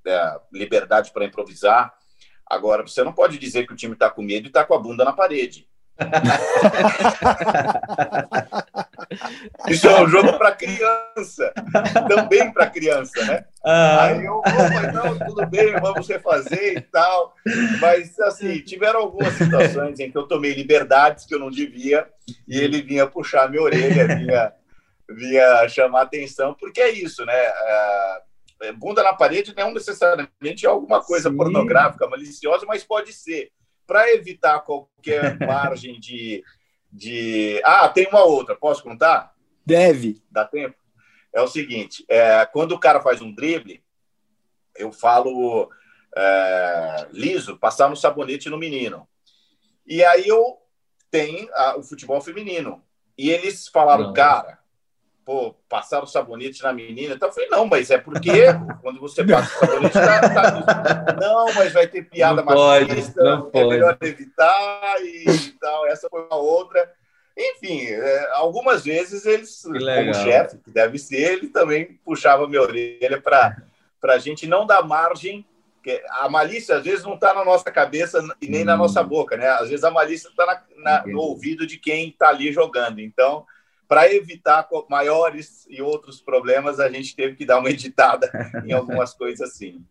a 0.06 0.10
é, 0.10 0.40
liberdade 0.52 1.10
para 1.10 1.24
improvisar. 1.24 1.97
Agora, 2.48 2.82
você 2.82 3.04
não 3.04 3.12
pode 3.12 3.38
dizer 3.38 3.66
que 3.66 3.72
o 3.72 3.76
time 3.76 3.92
está 3.92 4.08
com 4.08 4.22
medo 4.22 4.46
e 4.46 4.48
está 4.48 4.64
com 4.64 4.74
a 4.74 4.78
bunda 4.78 5.04
na 5.04 5.12
parede. 5.12 5.68
Isso 9.68 9.88
é 9.88 10.00
um 10.00 10.08
jogo 10.08 10.38
para 10.38 10.52
criança, 10.52 11.52
também 12.08 12.52
para 12.52 12.70
criança, 12.70 13.20
né? 13.24 13.44
Ah. 13.64 14.04
Aí 14.04 14.24
eu, 14.24 14.40
oh, 14.44 14.92
não, 14.92 15.18
tudo 15.18 15.44
bem, 15.46 15.72
vamos 15.80 16.06
refazer 16.08 16.78
e 16.78 16.80
tal. 16.80 17.34
Mas, 17.80 18.16
assim, 18.20 18.60
tiveram 18.60 19.00
algumas 19.00 19.34
situações 19.34 19.98
em 19.98 20.08
que 20.10 20.16
eu 20.16 20.28
tomei 20.28 20.54
liberdades 20.54 21.26
que 21.26 21.34
eu 21.34 21.38
não 21.38 21.50
devia 21.50 22.06
e 22.46 22.58
ele 22.58 22.80
vinha 22.80 23.06
puxar 23.06 23.50
minha 23.50 23.62
orelha, 23.62 24.06
vinha, 24.06 24.52
vinha 25.10 25.68
chamar 25.68 26.02
atenção, 26.02 26.54
porque 26.54 26.80
é 26.80 26.90
isso, 26.90 27.26
né? 27.26 27.34
É, 27.34 28.22
bunda 28.76 29.02
na 29.02 29.12
parede 29.12 29.54
não 29.56 29.72
necessariamente 29.72 30.66
é 30.66 30.68
alguma 30.68 31.02
coisa 31.02 31.30
Sim. 31.30 31.36
pornográfica, 31.36 32.08
maliciosa, 32.08 32.66
mas 32.66 32.84
pode 32.84 33.12
ser. 33.12 33.50
Para 33.86 34.12
evitar 34.12 34.60
qualquer 34.60 35.38
margem 35.46 35.98
de, 35.98 36.44
de. 36.92 37.60
Ah, 37.64 37.88
tem 37.88 38.06
uma 38.08 38.24
outra, 38.24 38.54
posso 38.54 38.82
contar? 38.82 39.34
Deve. 39.64 40.22
Dá 40.30 40.44
tempo? 40.44 40.76
É 41.32 41.40
o 41.40 41.48
seguinte: 41.48 42.04
é, 42.08 42.44
quando 42.46 42.72
o 42.72 42.80
cara 42.80 43.00
faz 43.00 43.22
um 43.22 43.32
drible, 43.32 43.82
eu 44.76 44.92
falo 44.92 45.70
é, 46.16 47.06
liso, 47.12 47.58
passar 47.58 47.88
no 47.88 47.96
sabonete 47.96 48.50
no 48.50 48.58
menino. 48.58 49.08
E 49.86 50.04
aí 50.04 50.26
eu 50.26 50.58
tenho 51.10 51.48
a, 51.54 51.76
o 51.78 51.82
futebol 51.82 52.20
feminino. 52.20 52.82
E 53.16 53.30
eles 53.30 53.66
falaram, 53.68 54.08
Não. 54.08 54.12
cara, 54.12 54.57
pô, 55.28 55.54
passaram 55.68 56.06
sabonete 56.06 56.62
na 56.62 56.72
menina. 56.72 57.14
Então 57.14 57.28
eu 57.28 57.32
falei, 57.34 57.50
não, 57.50 57.66
mas 57.66 57.90
é 57.90 57.98
porque 57.98 58.30
quando 58.80 58.98
você 58.98 59.22
passa 59.22 59.54
o 59.54 59.66
sabonete, 59.66 59.92
tá, 59.92 60.20
tá... 60.30 61.16
não, 61.20 61.52
mas 61.52 61.70
vai 61.70 61.86
ter 61.86 62.08
piada 62.08 62.42
não 62.42 62.46
machista, 62.46 63.12
pode, 63.12 63.28
não 63.28 63.48
é 63.48 63.50
pode. 63.50 63.68
melhor 63.68 63.98
evitar 64.00 64.96
e, 65.02 65.30
e, 65.30 65.50
tal. 65.60 65.86
Essa 65.86 66.08
foi 66.08 66.22
uma 66.22 66.36
outra. 66.36 66.90
Enfim, 67.36 67.88
é, 67.88 68.30
algumas 68.36 68.82
vezes 68.84 69.26
eles, 69.26 69.60
como 69.64 70.14
chefe, 70.14 70.56
que 70.64 70.70
deve 70.70 70.98
ser, 70.98 71.34
ele 71.34 71.48
também 71.48 72.00
puxava 72.02 72.48
minha 72.48 72.62
orelha 72.62 73.20
para 73.20 73.54
a 74.04 74.18
gente 74.18 74.46
não 74.46 74.66
dar 74.66 74.82
margem. 74.82 75.44
A 76.22 76.28
malícia, 76.30 76.76
às 76.76 76.84
vezes, 76.84 77.04
não 77.04 77.14
está 77.14 77.34
na 77.34 77.44
nossa 77.44 77.70
cabeça 77.70 78.26
e 78.40 78.48
nem 78.48 78.62
hum. 78.62 78.66
na 78.66 78.78
nossa 78.78 79.02
boca, 79.02 79.36
né? 79.36 79.46
Às 79.46 79.68
vezes 79.68 79.84
a 79.84 79.90
malícia 79.90 80.28
está 80.28 80.64
no 81.04 81.20
ouvido 81.20 81.66
de 81.66 81.76
quem 81.76 82.08
está 82.08 82.30
ali 82.30 82.50
jogando. 82.50 82.98
Então, 82.98 83.44
para 83.88 84.12
evitar 84.12 84.68
maiores 84.88 85.66
e 85.68 85.80
outros 85.80 86.20
problemas, 86.20 86.78
a 86.78 86.90
gente 86.90 87.16
teve 87.16 87.34
que 87.34 87.46
dar 87.46 87.58
uma 87.58 87.70
editada 87.70 88.30
em 88.66 88.72
algumas 88.72 89.14
coisas 89.14 89.40
assim. 89.40 89.82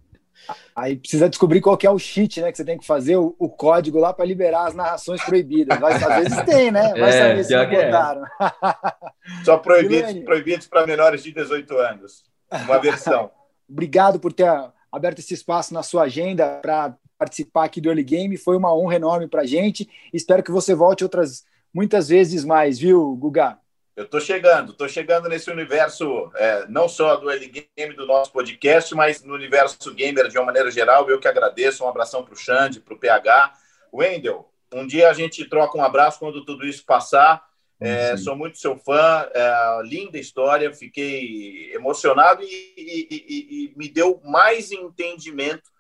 Aí 0.76 0.95
precisa 0.95 1.28
descobrir 1.28 1.60
qual 1.62 1.78
é 1.82 1.89
o 1.89 1.98
cheat, 1.98 2.39
né? 2.39 2.52
Que 2.52 2.58
você 2.58 2.64
tem 2.64 2.78
que 2.78 2.86
fazer 2.86 3.18
o, 3.18 3.36
o 3.39 3.50
código 3.50 3.98
lá 4.00 4.14
para 4.14 4.24
liberar 4.24 4.68
as 4.68 4.76
narrações 4.76 5.22
proibidas. 5.24 5.80
Vai, 5.80 5.93
às 5.93 6.16
vezes 6.24 6.41
tem, 6.43 6.72
né? 6.72 6.93
Vai 6.93 7.10
é, 7.10 7.28
saber 7.28 7.43
se 7.43 7.56
não 7.56 7.70
botaram. 7.70 8.24
É. 8.24 9.43
Só 9.43 9.58
proibidos, 9.58 10.14
proibidos 10.24 10.68
para 10.68 10.86
menores 10.86 11.24
de 11.24 11.32
18 11.32 11.78
anos. 11.78 12.24
Uma 12.52 12.80
versão. 12.80 13.32
Obrigado 13.68 14.20
por 14.20 14.32
ter 14.32 14.48
aberto 14.91 15.20
esse 15.20 15.34
espaço 15.34 15.74
na 15.74 15.84
sua 15.84 16.04
agenda 16.04 16.60
para 16.62 16.95
participar 17.18 17.66
aqui 17.66 17.82
do 17.82 17.89
Early 17.89 18.04
Game. 18.04 18.38
Foi 18.38 18.56
uma 18.56 18.74
honra 18.74 18.95
enorme 18.95 19.28
para 19.28 19.41
a 19.41 19.45
gente. 19.45 19.89
Espero 20.14 20.43
que 20.43 20.52
você 20.52 20.76
volte 20.76 21.04
outras 21.04 21.43
muitas 21.74 22.08
vezes 22.08 22.45
mais, 22.45 22.80
viu, 22.80 23.16
Guga? 23.16 23.58
Eu 23.98 24.04
estou 24.04 24.22
chegando, 24.22 24.74
estou 24.74 24.88
chegando 24.88 25.28
nesse 25.28 25.50
universo, 25.50 26.32
é, 26.36 26.68
não 26.70 26.88
só 26.88 27.16
do 27.16 27.32
Early 27.32 27.68
Game 27.76 27.95
do 27.95 28.06
nosso 28.06 28.32
podcast, 28.32 28.93
mas 28.93 29.24
no 29.24 29.34
universo 29.34 29.91
gamer 29.91 30.28
de 30.28 30.38
uma 30.38 30.45
maneira 30.45 30.70
geral. 30.70 31.10
Eu 31.10 31.20
que 31.20 31.28
agradeço. 31.28 31.84
Um 31.84 31.89
abração 31.89 32.24
para 32.24 32.36
o 32.36 32.38
Xande, 32.38 32.80
para 32.80 32.93
o 32.93 33.00
PH. 33.00 33.54
Wendel, 33.91 34.54
um 34.72 34.86
dia 34.86 35.10
a 35.10 35.14
gente 35.14 35.43
troca 35.50 35.76
um 35.76 35.84
abraço 35.84 36.20
quando 36.20 36.45
tudo 36.45 36.68
isso 36.68 36.86
passar. 36.86 37.43
É, 37.80 38.16
sou 38.18 38.36
muito 38.36 38.60
seu 38.60 38.78
fã, 38.78 39.28
é, 39.34 39.82
linda 39.84 40.20
história, 40.20 40.72
fiquei 40.72 41.74
emocionado 41.74 42.43
e, 42.43 42.45
e, 42.78 43.08
e, 43.10 43.66
e, 43.66 43.74
me 43.76 43.89
deu 43.89 44.22
mais 44.24 44.72
entendimento 44.72 45.72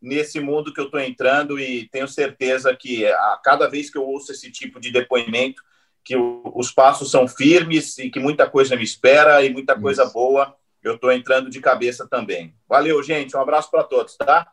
nesse 0.00 0.40
mundo 0.40 0.72
que 0.72 0.80
eu 0.80 0.86
estou 0.86 1.00
entrando 1.00 1.60
e 1.60 1.86
tenho 1.90 2.08
certeza 2.08 2.74
que 2.74 3.06
a 3.06 3.38
cada 3.44 3.68
vez 3.68 3.90
que 3.90 3.98
eu 3.98 4.06
ouço 4.06 4.32
esse 4.32 4.50
tipo 4.50 4.80
de 4.80 4.90
depoimento, 4.90 5.62
que 6.06 6.16
os 6.16 6.70
passos 6.70 7.10
são 7.10 7.26
firmes 7.26 7.98
e 7.98 8.08
que 8.08 8.20
muita 8.20 8.48
coisa 8.48 8.76
me 8.76 8.84
espera 8.84 9.44
e 9.44 9.52
muita 9.52 9.78
coisa 9.78 10.04
Isso. 10.04 10.12
boa. 10.12 10.54
Eu 10.80 10.94
estou 10.94 11.10
entrando 11.10 11.50
de 11.50 11.60
cabeça 11.60 12.06
também. 12.06 12.54
Valeu, 12.68 13.02
gente. 13.02 13.36
Um 13.36 13.40
abraço 13.40 13.68
para 13.68 13.82
todos, 13.82 14.16
tá? 14.16 14.46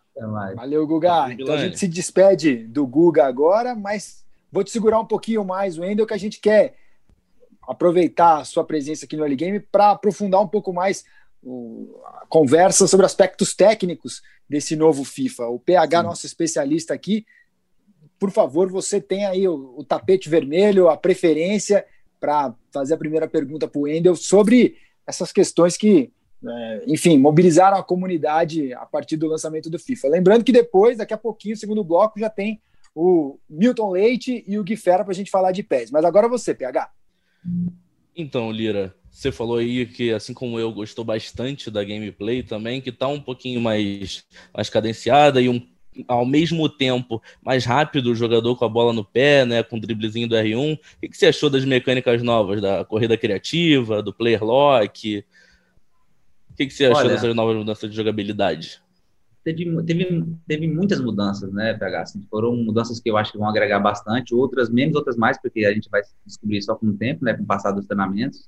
Valeu, 0.56 0.86
Guga. 0.88 1.32
Então 1.32 1.54
a 1.54 1.60
gente 1.60 1.78
se 1.78 1.88
despede 1.88 2.56
do 2.56 2.88
Guga 2.88 3.26
agora, 3.28 3.76
mas 3.76 4.26
vou 4.52 4.64
te 4.64 4.72
segurar 4.72 5.00
um 5.00 5.06
pouquinho 5.06 5.46
mais, 5.46 5.78
Wendel, 5.78 6.08
que 6.08 6.14
a 6.16 6.18
gente 6.18 6.40
quer 6.40 6.74
aproveitar 7.68 8.40
a 8.40 8.46
sua 8.46 8.64
presença 8.64 9.06
aqui 9.06 9.16
no 9.16 9.22
Early 9.22 9.36
Game 9.36 9.60
para 9.60 9.92
aprofundar 9.92 10.42
um 10.42 10.48
pouco 10.48 10.74
mais 10.74 11.06
a 12.06 12.26
conversa 12.28 12.88
sobre 12.88 13.06
aspectos 13.06 13.54
técnicos 13.54 14.24
desse 14.50 14.76
novo 14.76 15.04
FIFA. 15.04 15.50
O 15.50 15.60
PH, 15.60 16.00
Sim. 16.00 16.04
nosso 16.04 16.26
especialista 16.26 16.96
aqui, 16.96 17.28
por 18.20 18.32
favor, 18.32 18.70
você 18.70 19.02
tem 19.02 19.26
aí 19.26 19.48
o, 19.48 19.76
o 19.78 19.84
tapete 19.84 20.30
vermelho, 20.30 20.90
a 20.90 20.98
preferência 20.98 21.86
para 22.20 22.56
fazer 22.72 22.94
a 22.94 22.98
primeira 22.98 23.28
pergunta 23.28 23.68
para 23.68 23.80
o 23.80 23.84
Wendel 23.84 24.16
sobre 24.16 24.78
essas 25.06 25.32
questões 25.32 25.76
que, 25.76 26.12
é, 26.46 26.84
enfim, 26.88 27.18
mobilizaram 27.18 27.78
a 27.78 27.84
comunidade 27.84 28.74
a 28.74 28.86
partir 28.86 29.18
do 29.18 29.28
lançamento 29.28 29.70
do 29.70 29.78
FIFA. 29.78 30.08
Lembrando 30.08 30.44
que 30.44 30.52
depois, 30.52 30.98
daqui 30.98 31.14
a 31.14 31.18
pouquinho, 31.18 31.58
segundo 31.58 31.84
bloco 31.84 32.20
já 32.20 32.30
tem 32.30 32.62
o 32.96 33.38
Milton 33.50 33.92
Leite 33.92 34.44
e 34.48 34.58
o 34.58 34.64
Gui 34.64 34.78
Fera 34.78 35.04
para 35.04 35.12
a 35.12 35.16
gente 35.16 35.32
falar 35.32 35.52
de 35.52 35.64
pés. 35.64 35.92
Mas 35.92 36.06
agora 36.06 36.30
você, 36.30 36.54
PH. 36.54 36.92
Então, 38.16 38.52
Lira, 38.52 38.96
você 39.10 39.32
falou 39.32 39.58
aí 39.58 39.86
que, 39.86 40.12
assim 40.12 40.34
como 40.34 40.60
eu, 40.60 40.72
gostou 40.72 41.04
bastante 41.04 41.70
da 41.70 41.84
gameplay 41.84 42.44
também, 42.44 42.80
que 42.80 42.90
está 42.90 43.08
um 43.08 43.20
pouquinho 43.20 43.60
mais, 43.60 44.24
mais 44.54 44.70
cadenciada 44.70 45.42
e 45.42 45.50
um 45.50 45.60
ao 46.08 46.26
mesmo 46.26 46.68
tempo 46.70 47.22
mais 47.42 47.66
rápido 47.66 48.12
o 48.12 48.16
jogador 48.16 48.56
com 48.56 48.66
a 48.66 48.70
bola 48.70 48.94
no 48.94 49.04
pé, 49.04 49.46
né, 49.46 49.64
com 49.64 49.78
o 49.78 49.80
driblezinho 49.80 50.28
do 50.28 50.36
R1. 50.36 50.76
O 50.76 50.80
que, 51.02 51.18
você 51.18 51.28
achou 51.28 51.50
das 51.50 51.66
mecânicas 51.66 52.22
novas, 52.22 52.62
da 52.62 52.86
corrida 52.86 53.18
criativa, 53.18 54.02
do 54.02 54.14
player 54.14 54.44
lock? 54.44 55.26
O 56.50 56.56
que, 56.56 56.70
você 56.70 56.86
achou 56.86 57.00
Olha, 57.00 57.10
dessas 57.10 57.36
novas 57.36 57.56
mudanças 57.58 57.90
de 57.90 57.96
jogabilidade? 57.96 58.82
Teve, 59.44 59.84
teve, 59.84 60.26
teve 60.48 60.68
muitas 60.68 61.02
mudanças, 61.02 61.52
né, 61.52 61.74
PH? 61.74 62.02
Assim, 62.02 62.26
foram 62.30 62.56
mudanças 62.56 63.00
que 63.00 63.10
eu 63.10 63.18
acho 63.18 63.32
que 63.32 63.38
vão 63.38 63.50
agregar 63.50 63.80
bastante, 63.80 64.34
outras 64.34 64.70
menos, 64.70 64.96
outras 64.96 65.18
mais, 65.18 65.42
porque 65.42 65.66
a 65.66 65.74
gente 65.74 65.90
vai 65.90 66.02
descobrir 66.26 66.62
só 66.62 66.76
com 66.76 66.88
o 66.88 66.98
tempo, 66.98 67.26
né, 67.26 67.34
com 67.34 67.44
o 67.44 67.46
passar 67.46 67.72
dos 67.72 67.86
treinamentos. 67.86 68.48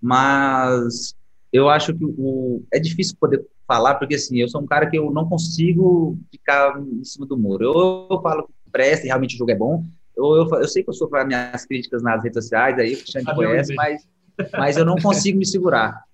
Mas 0.00 1.16
eu 1.56 1.68
acho 1.68 1.94
que 1.94 2.04
o, 2.04 2.62
é 2.72 2.78
difícil 2.78 3.16
poder 3.18 3.44
falar, 3.66 3.94
porque 3.96 4.14
assim, 4.14 4.38
eu 4.38 4.48
sou 4.48 4.60
um 4.60 4.66
cara 4.66 4.88
que 4.88 4.98
eu 4.98 5.10
não 5.10 5.28
consigo 5.28 6.18
ficar 6.30 6.78
em 6.80 7.04
cima 7.04 7.26
do 7.26 7.36
muro. 7.36 7.64
Eu, 7.64 8.08
eu 8.10 8.22
falo 8.22 8.46
que 8.46 8.70
presta 8.70 9.06
e 9.06 9.08
realmente 9.08 9.34
o 9.34 9.38
jogo 9.38 9.50
é 9.50 9.56
bom. 9.56 9.84
Eu, 10.16 10.34
eu, 10.36 10.48
eu 10.60 10.68
sei 10.68 10.82
que 10.82 10.90
eu 10.90 10.94
sou 10.94 11.08
para 11.08 11.24
minhas 11.24 11.64
críticas 11.64 12.02
nas 12.02 12.22
redes 12.22 12.42
sociais, 12.42 12.78
aí 12.78 12.94
o 12.94 12.96
Xande 12.96 13.34
conhece, 13.34 13.74
mas, 13.74 14.08
mas 14.52 14.76
eu 14.76 14.84
não 14.84 14.96
consigo 14.96 15.38
me 15.38 15.46
segurar. 15.46 16.04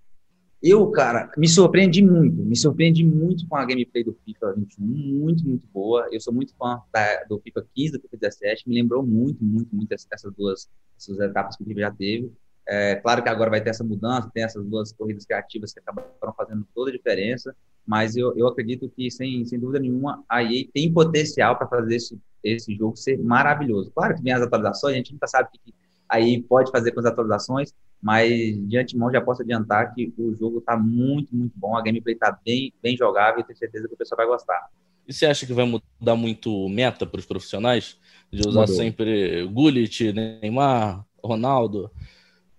Eu, 0.62 0.88
cara, 0.93 1.28
me 1.36 1.49
surpreendi 1.49 2.03
muito, 2.03 2.36
me 2.45 2.57
surpreendi 2.57 3.05
muito 3.05 3.49
com 3.49 3.57
a 3.57 3.64
gameplay 3.64 4.05
do 4.05 4.16
FIFA 4.24 4.55
21, 4.57 4.86
muito, 4.86 5.45
muito 5.45 5.66
boa. 5.72 6.09
Eu 6.12 6.20
sou 6.20 6.32
muito 6.32 6.55
fã 6.57 6.80
da, 6.93 7.24
do 7.24 7.40
FIFA 7.40 7.66
15, 7.74 7.93
do 7.95 8.01
FIFA 8.03 8.16
17, 8.16 8.68
me 8.68 8.76
lembrou 8.76 9.03
muito, 9.03 9.43
muito, 9.45 9.74
muito 9.74 9.93
essas 9.93 10.32
duas 10.32 10.70
essas 10.97 11.18
etapas 11.18 11.57
que 11.57 11.64
o 11.64 11.66
FIFA 11.66 11.80
já 11.80 11.90
teve. 11.90 12.32
É, 12.69 12.97
claro 12.97 13.23
que 13.23 13.29
agora 13.29 13.51
vai 13.51 13.61
ter 13.61 13.71
essa 13.71 13.83
mudança, 13.83 14.31
tem 14.33 14.45
essas 14.45 14.65
duas 14.65 14.93
corridas 14.93 15.25
criativas 15.25 15.73
que 15.73 15.81
acabaram 15.81 16.35
fazendo 16.37 16.67
toda 16.75 16.91
a 16.91 16.93
diferença, 16.93 17.55
mas 17.87 18.17
eu, 18.17 18.37
eu 18.37 18.47
acredito 18.47 18.89
que, 18.89 19.11
sem, 19.11 19.45
sem 19.45 19.59
dúvida 19.59 19.81
nenhuma, 19.81 20.23
a 20.29 20.43
EA 20.43 20.65
tem 20.73 20.93
potencial 20.93 21.57
para 21.57 21.67
fazer 21.67 21.97
esse, 21.97 22.21
esse 22.43 22.75
jogo 22.77 22.97
ser 22.97 23.19
maravilhoso. 23.19 23.91
Claro 23.93 24.15
que 24.15 24.23
vem 24.23 24.33
as 24.33 24.43
atualizações, 24.43 24.95
a 24.95 24.97
gente 24.97 25.13
nunca 25.13 25.27
sabe 25.27 25.49
o 25.49 25.53
que 25.53 25.75
a 26.09 26.21
EA 26.21 26.43
pode 26.49 26.71
fazer 26.71 26.93
com 26.93 27.01
as 27.01 27.07
atualizações, 27.07 27.73
mas 28.01 28.29
de 28.69 28.77
antemão 28.77 29.11
já 29.11 29.21
posso 29.21 29.43
adiantar 29.43 29.95
que 29.95 30.13
o 30.19 30.35
jogo 30.35 30.59
está 30.59 30.77
muito, 30.77 31.35
muito 31.35 31.53
bom, 31.57 31.77
a 31.77 31.83
gameplay 31.83 32.15
está 32.15 32.37
bem, 32.45 32.73
bem 32.83 32.97
jogável 32.97 33.41
e 33.41 33.45
tenho 33.45 33.59
certeza 33.59 33.89
que 33.89 33.95
o 33.95 33.97
pessoal 33.97 34.19
vai 34.19 34.27
gostar. 34.27 34.69
E 35.07 35.13
você 35.13 35.27
acha 35.27 35.47
que 35.47 35.53
vai 35.53 35.65
mudar 35.65 36.17
muito 36.17 36.69
meta 36.69 37.07
para 37.07 37.19
os 37.19 37.27
profissionais? 37.27 37.99
De 38.31 38.47
usar 38.47 38.61
Mudou. 38.61 38.77
sempre 38.77 39.45
Gullit, 39.47 40.13
Neymar, 40.13 41.05
Ronaldo? 41.23 41.91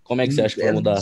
Como 0.04 0.22
é 0.22 0.28
que 0.28 0.34
você 0.34 0.42
acha 0.42 0.56
que 0.56 0.62
vai 0.62 0.70
é, 0.70 0.74
mudar? 0.74 1.02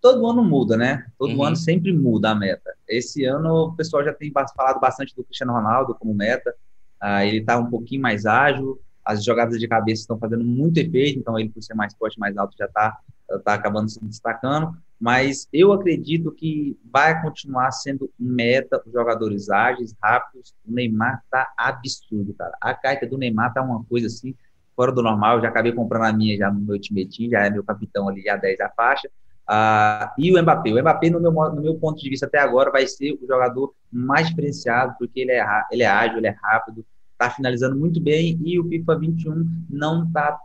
Todo 0.00 0.26
ano 0.26 0.44
muda, 0.44 0.76
né? 0.76 1.06
Todo 1.18 1.34
uhum. 1.34 1.44
ano 1.44 1.56
sempre 1.56 1.92
muda 1.92 2.30
a 2.30 2.34
meta. 2.34 2.74
Esse 2.88 3.24
ano 3.24 3.66
o 3.66 3.76
pessoal 3.76 4.04
já 4.04 4.12
tem 4.12 4.32
falado 4.32 4.80
bastante 4.80 5.14
do 5.14 5.24
Cristiano 5.24 5.52
Ronaldo 5.52 5.94
como 5.94 6.12
meta. 6.12 6.54
Ah, 7.00 7.24
ele 7.24 7.38
está 7.38 7.58
um 7.58 7.70
pouquinho 7.70 8.02
mais 8.02 8.26
ágil, 8.26 8.80
as 9.04 9.24
jogadas 9.24 9.58
de 9.58 9.66
cabeça 9.66 10.02
estão 10.02 10.18
fazendo 10.18 10.44
muito 10.44 10.78
efeito, 10.78 11.18
então 11.18 11.38
ele, 11.38 11.48
por 11.48 11.62
ser 11.62 11.74
mais 11.74 11.94
forte, 11.94 12.18
mais 12.18 12.36
alto, 12.36 12.56
já 12.56 12.66
está 12.66 12.98
tá 13.44 13.54
acabando 13.54 13.88
se 13.88 14.02
destacando. 14.04 14.76
Mas 15.00 15.48
eu 15.52 15.72
acredito 15.72 16.30
que 16.30 16.78
vai 16.84 17.20
continuar 17.20 17.72
sendo 17.72 18.08
meta 18.16 18.80
os 18.86 18.92
jogadores 18.92 19.50
ágeis, 19.50 19.94
rápidos. 20.00 20.54
O 20.64 20.72
Neymar 20.72 21.24
tá 21.28 21.52
absurdo, 21.56 22.32
cara. 22.34 22.56
A 22.60 22.72
carta 22.72 23.04
do 23.04 23.18
Neymar 23.18 23.52
tá 23.52 23.62
uma 23.62 23.82
coisa 23.84 24.06
assim, 24.06 24.34
fora 24.74 24.92
do 24.92 25.02
normal. 25.02 25.36
Eu 25.36 25.42
já 25.42 25.48
acabei 25.48 25.72
comprando 25.72 26.04
a 26.04 26.12
minha 26.12 26.36
já 26.36 26.50
no 26.50 26.60
meu 26.60 26.78
time, 26.78 27.08
já 27.30 27.46
é 27.46 27.50
meu 27.50 27.64
capitão 27.64 28.08
ali, 28.08 28.22
já 28.22 28.36
10 28.36 28.58
da 28.58 28.68
faixa. 28.70 29.10
Ah, 29.46 30.14
e 30.16 30.32
o 30.32 30.42
Mbappé. 30.42 30.72
O 30.72 30.80
Mbappé, 30.80 31.10
no 31.10 31.20
meu, 31.20 31.32
no 31.32 31.60
meu 31.60 31.74
ponto 31.76 32.00
de 32.00 32.08
vista 32.08 32.26
até 32.26 32.38
agora, 32.38 32.70
vai 32.70 32.86
ser 32.86 33.12
o 33.12 33.26
jogador 33.26 33.74
mais 33.90 34.28
diferenciado, 34.28 34.94
porque 34.98 35.20
ele 35.20 35.32
é, 35.32 35.44
ele 35.70 35.82
é 35.82 35.86
ágil, 35.86 36.18
ele 36.18 36.28
é 36.28 36.36
rápido, 36.42 36.84
está 37.12 37.30
finalizando 37.30 37.76
muito 37.76 38.00
bem 38.00 38.38
e 38.44 38.58
o 38.58 38.68
FIFA 38.68 38.98
21 38.98 39.64
não 39.70 40.04
está 40.06 40.38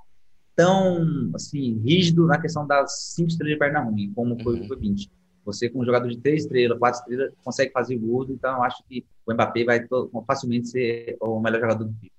tão 0.55 1.31
assim 1.35 1.79
rígido 1.83 2.25
na 2.25 2.39
questão 2.39 2.65
das 2.65 3.13
cinco 3.13 3.29
estrelas 3.29 3.53
de 3.53 3.59
perna 3.59 3.79
ruim, 3.79 4.11
como 4.13 4.41
foi 4.41 4.55
o 4.55 4.63
FIFA 4.63 4.75
20. 4.75 5.11
Você, 5.45 5.69
com 5.69 5.79
um 5.79 5.85
jogador 5.85 6.09
de 6.09 6.17
três 6.17 6.43
estrelas, 6.43 6.77
quatro 6.77 6.99
estrelas, 6.99 7.33
consegue 7.43 7.71
fazer 7.71 7.97
gols, 7.97 8.29
então 8.29 8.57
eu 8.57 8.63
acho 8.63 8.83
que 8.89 9.05
o 9.25 9.33
Mbappé 9.33 9.63
vai 9.63 9.87
facilmente 10.25 10.67
ser 10.67 11.15
o 11.21 11.39
melhor 11.39 11.61
jogador 11.61 11.85
do 11.85 11.93
FIFA. 11.93 12.16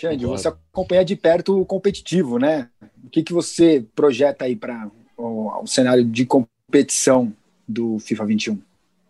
Xande, 0.00 0.24
você 0.24 0.48
acompanha 0.48 1.04
de 1.04 1.14
perto 1.14 1.60
o 1.60 1.66
competitivo, 1.66 2.38
né? 2.38 2.70
O 3.04 3.10
que, 3.10 3.22
que 3.22 3.34
você 3.34 3.84
projeta 3.94 4.46
aí 4.46 4.56
para 4.56 4.90
o, 5.14 5.62
o 5.62 5.66
cenário 5.66 6.02
de 6.02 6.24
competição 6.24 7.30
do 7.68 7.98
FIFA 7.98 8.24
21? 8.24 8.58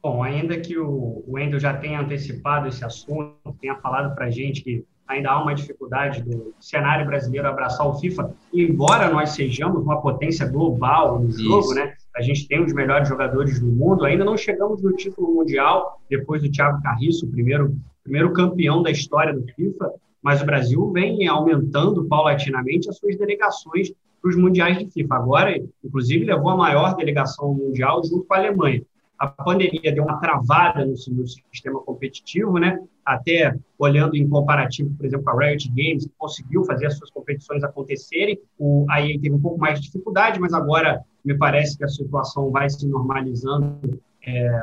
Bom, 0.02 0.22
ainda 0.22 0.58
que 0.58 0.76
o 0.76 1.22
Wendel 1.28 1.60
já 1.60 1.74
tenha 1.74 2.00
antecipado 2.00 2.66
esse 2.66 2.84
assunto, 2.84 3.36
tenha 3.60 3.76
falado 3.76 4.16
para 4.16 4.26
a 4.26 4.30
gente 4.30 4.62
que 4.62 4.84
ainda 5.06 5.30
há 5.30 5.40
uma 5.40 5.54
dificuldade 5.54 6.22
do 6.22 6.54
cenário 6.58 7.06
brasileiro 7.06 7.46
abraçar 7.46 7.86
o 7.86 7.94
FIFA, 7.94 8.34
embora 8.52 9.10
nós 9.10 9.30
sejamos 9.30 9.82
uma 9.82 10.00
potência 10.00 10.46
global 10.46 11.20
no 11.20 11.30
jogo, 11.30 11.66
Isso. 11.66 11.74
né? 11.74 11.94
A 12.16 12.22
gente 12.22 12.48
tem 12.48 12.64
os 12.64 12.72
melhores 12.72 13.08
jogadores 13.08 13.60
do 13.60 13.66
mundo, 13.66 14.04
ainda 14.04 14.24
não 14.24 14.36
chegamos 14.36 14.82
no 14.82 14.92
título 14.92 15.34
mundial, 15.34 16.00
depois 16.08 16.42
do 16.42 16.50
Thiago 16.50 16.82
Carriço, 16.82 17.26
o 17.26 17.30
primeiro, 17.30 17.76
primeiro 18.02 18.32
campeão 18.32 18.82
da 18.82 18.90
história 18.90 19.32
do 19.32 19.44
FIFA, 19.54 19.92
mas 20.22 20.42
o 20.42 20.46
Brasil 20.46 20.90
vem 20.92 21.26
aumentando 21.26 22.04
paulatinamente 22.04 22.88
as 22.88 22.96
suas 22.98 23.16
delegações 23.16 23.92
para 24.20 24.28
os 24.28 24.36
mundiais 24.36 24.78
de 24.78 24.90
FIFA. 24.90 25.14
Agora, 25.14 25.62
inclusive, 25.82 26.24
levou 26.24 26.50
a 26.50 26.56
maior 26.56 26.94
delegação 26.94 27.54
mundial 27.54 28.02
junto 28.04 28.24
com 28.24 28.34
a 28.34 28.38
Alemanha 28.38 28.82
a 29.20 29.26
pandemia 29.26 29.92
deu 29.92 30.02
uma 30.02 30.18
travada 30.18 30.82
no, 30.82 30.92
no, 30.92 31.28
sistema 31.28 31.78
competitivo, 31.80 32.58
né? 32.58 32.82
Até 33.04 33.54
olhando 33.78 34.16
em 34.16 34.26
comparativo, 34.26 34.94
por 34.96 35.04
exemplo, 35.04 35.28
a 35.28 35.38
Riot 35.38 35.68
Games, 35.68 36.06
que 36.06 36.12
conseguiu 36.16 36.64
fazer 36.64 36.86
as 36.86 36.96
suas 36.96 37.10
competições 37.10 37.62
acontecerem. 37.62 38.40
O, 38.58 38.86
a 38.88 39.02
EA 39.02 39.20
teve 39.20 39.34
um 39.34 39.40
pouco 39.40 39.58
mais 39.58 39.78
de 39.78 39.86
dificuldade, 39.86 40.40
mas 40.40 40.54
agora 40.54 41.04
me 41.22 41.36
parece 41.36 41.76
que 41.76 41.84
a 41.84 41.88
situação 41.88 42.50
vai 42.50 42.70
se 42.70 42.88
normalizando 42.88 44.00
é, 44.26 44.62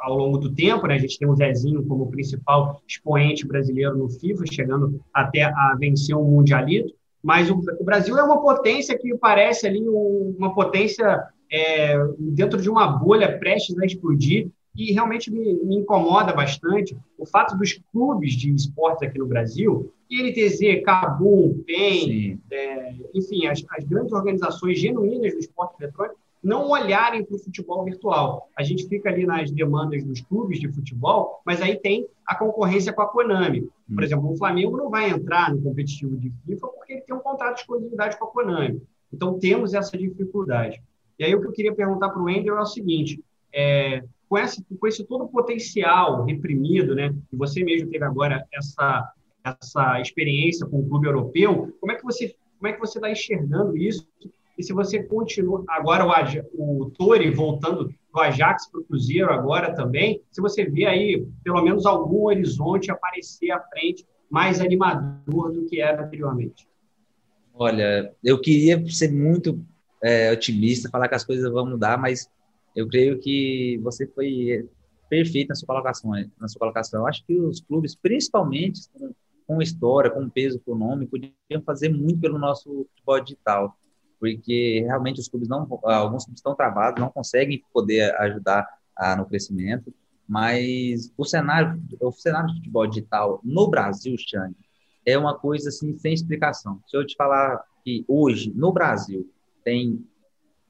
ao 0.00 0.16
longo 0.16 0.38
do 0.38 0.52
tempo. 0.54 0.86
Né? 0.86 0.94
A 0.94 0.98
gente 0.98 1.18
tem 1.18 1.28
o 1.28 1.34
Zezinho 1.34 1.84
como 1.86 2.10
principal 2.10 2.80
expoente 2.86 3.46
brasileiro 3.46 3.96
no 3.96 4.08
FIFA, 4.08 4.44
chegando 4.50 5.00
até 5.12 5.44
a 5.44 5.76
vencer 5.78 6.16
o 6.16 6.24
Mundialito. 6.24 6.94
Mas 7.22 7.50
o, 7.50 7.60
o 7.78 7.84
Brasil 7.84 8.16
é 8.18 8.22
uma 8.22 8.40
potência 8.40 8.96
que 8.98 9.14
parece 9.16 9.66
ali 9.66 9.86
uma 9.86 10.54
potência 10.54 11.22
é, 11.52 11.96
dentro 12.18 12.60
de 12.60 12.70
uma 12.70 12.86
bolha 12.86 13.38
prestes 13.38 13.78
a 13.78 13.84
explodir, 13.84 14.50
e 14.74 14.92
realmente 14.92 15.30
me, 15.30 15.54
me, 15.64 15.76
incomoda 15.76 16.32
bastante 16.32 16.96
o 17.18 17.26
fato 17.26 17.56
dos 17.56 17.80
clubes 17.92 18.34
de 18.34 18.54
esportes 18.54 19.02
aqui 19.02 19.18
no 19.18 19.26
Brasil, 19.26 19.92
INTZ, 20.08 20.82
Cabum, 20.84 21.62
PEN, 21.66 22.38
é, 22.50 22.94
enfim, 23.14 23.46
as, 23.46 23.64
as, 23.70 23.84
grandes 23.84 24.12
organizações 24.12 24.78
genuínas 24.78 25.32
do 25.32 25.40
esporte 25.40 25.74
eletrônico, 25.80 26.18
não 26.42 26.68
olharem 26.68 27.24
para 27.24 27.36
o 27.36 27.38
futebol 27.38 27.84
virtual. 27.84 28.48
A 28.56 28.62
gente 28.62 28.88
fica 28.88 29.10
ali 29.10 29.26
nas 29.26 29.50
demandas 29.50 30.02
dos 30.02 30.20
clubes 30.22 30.58
de 30.58 30.72
futebol, 30.72 31.40
mas 31.44 31.60
aí 31.60 31.78
tem 31.78 32.06
a 32.26 32.34
concorrência 32.34 32.92
com 32.92 33.02
a 33.02 33.08
Konami. 33.08 33.62
Por 33.62 34.02
hum. 34.02 34.04
exemplo, 34.04 34.32
o 34.32 34.36
Flamengo 34.36 34.76
não 34.76 34.88
vai 34.88 35.10
entrar 35.10 35.52
no 35.52 35.60
competitivo 35.62 36.16
de 36.16 36.32
FIFA 36.46 36.68
porque 36.68 36.92
ele 36.94 37.02
tem 37.02 37.14
um 37.14 37.20
contrato 37.20 37.56
de 37.56 37.60
exclusividade 37.60 38.18
com 38.18 38.24
a 38.24 38.30
Konami. 38.30 38.82
Então, 39.12 39.38
temos 39.38 39.74
essa 39.74 39.98
dificuldade. 39.98 40.82
E 41.18 41.24
aí 41.24 41.34
o 41.34 41.40
que 41.40 41.48
eu 41.48 41.52
queria 41.52 41.74
perguntar 41.74 42.08
para 42.08 42.22
o 42.22 42.30
Ender 42.30 42.52
é 42.52 42.60
o 42.60 42.64
seguinte, 42.64 43.22
é, 43.52 44.02
com, 44.28 44.38
esse, 44.38 44.64
com 44.64 44.86
esse 44.86 45.04
todo 45.04 45.24
o 45.24 45.28
potencial 45.28 46.24
reprimido, 46.24 46.94
né, 46.94 47.14
e 47.32 47.36
você 47.36 47.62
mesmo 47.62 47.90
teve 47.90 48.04
agora 48.04 48.46
essa, 48.54 49.12
essa 49.44 50.00
experiência 50.00 50.66
com 50.66 50.78
o 50.78 50.88
clube 50.88 51.06
europeu, 51.06 51.76
como 51.80 51.92
é 51.92 51.96
que 51.96 52.04
você 52.04 52.34
como 52.60 52.68
é 52.68 52.74
que 52.74 52.80
você 52.80 52.98
está 52.98 53.10
enxergando 53.10 53.74
isso? 53.74 54.06
E 54.60 54.62
se 54.62 54.74
você 54.74 55.02
continua 55.02 55.64
agora 55.66 56.04
o, 56.52 56.82
o 56.82 56.90
Tori 56.90 57.30
voltando 57.30 57.84
do 57.84 58.20
Ajax 58.20 58.70
para 58.70 58.82
o 58.82 58.84
Cruzeiro 58.84 59.32
agora 59.32 59.74
também, 59.74 60.22
se 60.30 60.38
você 60.42 60.66
vê 60.66 60.84
aí 60.84 61.26
pelo 61.42 61.62
menos 61.62 61.86
algum 61.86 62.24
horizonte 62.24 62.90
aparecer 62.90 63.50
à 63.52 63.58
frente 63.58 64.06
mais 64.28 64.60
animador 64.60 65.50
do 65.50 65.64
que 65.64 65.80
era 65.80 66.04
anteriormente. 66.04 66.68
Olha, 67.54 68.14
eu 68.22 68.38
queria 68.38 68.86
ser 68.90 69.10
muito 69.10 69.64
é, 70.02 70.30
otimista, 70.30 70.90
falar 70.90 71.08
que 71.08 71.14
as 71.14 71.24
coisas 71.24 71.50
vão 71.50 71.64
mudar, 71.64 71.96
mas 71.96 72.30
eu 72.76 72.86
creio 72.86 73.18
que 73.18 73.80
você 73.82 74.06
foi 74.08 74.68
perfeito 75.08 75.48
na 75.48 75.54
sua 75.54 75.68
colocação. 75.68 76.10
Na 76.38 76.48
sua 76.48 76.58
colocação. 76.58 77.00
Eu 77.00 77.06
acho 77.06 77.24
que 77.24 77.34
os 77.34 77.62
clubes, 77.62 77.96
principalmente 77.96 78.82
com, 78.92 79.10
com 79.46 79.62
história, 79.62 80.10
com 80.10 80.28
peso 80.28 80.58
econômico, 80.58 81.12
podiam 81.12 81.62
fazer 81.64 81.88
muito 81.88 82.20
pelo 82.20 82.38
nosso 82.38 82.86
futebol 82.90 83.20
digital, 83.20 83.76
porque 84.20 84.82
realmente 84.86 85.18
os 85.18 85.28
clubes 85.28 85.48
não, 85.48 85.66
alguns 85.82 86.24
clubes 86.24 86.40
estão 86.40 86.54
travados, 86.54 87.00
não 87.00 87.10
conseguem 87.10 87.64
poder 87.72 88.14
ajudar 88.16 88.68
a, 88.94 89.16
no 89.16 89.24
crescimento. 89.24 89.92
Mas 90.28 91.12
o 91.16 91.24
cenário, 91.24 91.82
o 92.00 92.12
cenário 92.12 92.48
de 92.48 92.56
futebol 92.56 92.86
digital 92.86 93.40
no 93.42 93.68
Brasil, 93.68 94.14
Xande, 94.18 94.54
é 95.04 95.18
uma 95.18 95.36
coisa 95.36 95.70
assim 95.70 95.96
sem 95.98 96.12
explicação. 96.12 96.80
Se 96.86 96.96
eu 96.96 97.04
te 97.04 97.16
falar 97.16 97.64
que 97.82 98.04
hoje 98.06 98.52
no 98.54 98.72
Brasil 98.72 99.28
tem 99.64 100.04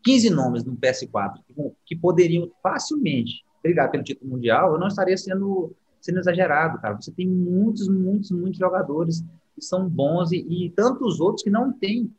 15 0.04 0.30
nomes 0.30 0.64
no 0.64 0.76
PS4 0.76 1.40
que, 1.46 1.54
que 1.84 1.96
poderiam 1.96 2.50
facilmente 2.62 3.44
brigar 3.62 3.90
pelo 3.90 4.04
título 4.04 4.30
mundial, 4.30 4.72
eu 4.72 4.78
não 4.78 4.86
estaria 4.86 5.16
sendo, 5.18 5.74
sendo 6.00 6.20
exagerado, 6.20 6.80
cara. 6.80 6.94
Você 6.94 7.12
tem 7.12 7.26
muitos, 7.26 7.88
muitos, 7.88 8.30
muitos 8.30 8.58
jogadores 8.58 9.22
que 9.54 9.60
são 9.60 9.88
bons 9.88 10.32
e, 10.32 10.38
e 10.38 10.70
tantos 10.70 11.20
outros 11.20 11.42
que 11.42 11.50
não 11.50 11.70
têm 11.72 12.10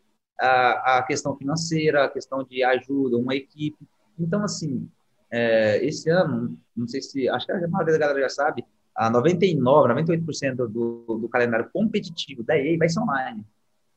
a, 0.41 1.03
questão 1.03 1.35
financeira, 1.37 2.05
a 2.05 2.09
questão 2.09 2.43
de 2.43 2.63
ajuda, 2.63 3.17
uma 3.17 3.35
equipe. 3.35 3.77
Então, 4.19 4.43
assim, 4.43 4.89
é, 5.29 5.83
esse 5.85 6.09
ano, 6.09 6.57
não 6.75 6.87
sei 6.87 7.01
se, 7.01 7.29
acho 7.29 7.45
que 7.45 7.51
a 7.51 7.67
maioria 7.67 7.93
da 7.93 7.99
galera 7.99 8.21
já 8.21 8.29
sabe, 8.29 8.65
a 8.95 9.09
99, 9.09 9.93
98% 9.93 10.55
do, 10.67 11.19
do 11.21 11.29
calendário 11.29 11.69
competitivo 11.71 12.43
da 12.43 12.57
EA 12.57 12.77
vai 12.77 12.89
ser 12.89 12.99
online. 12.99 13.45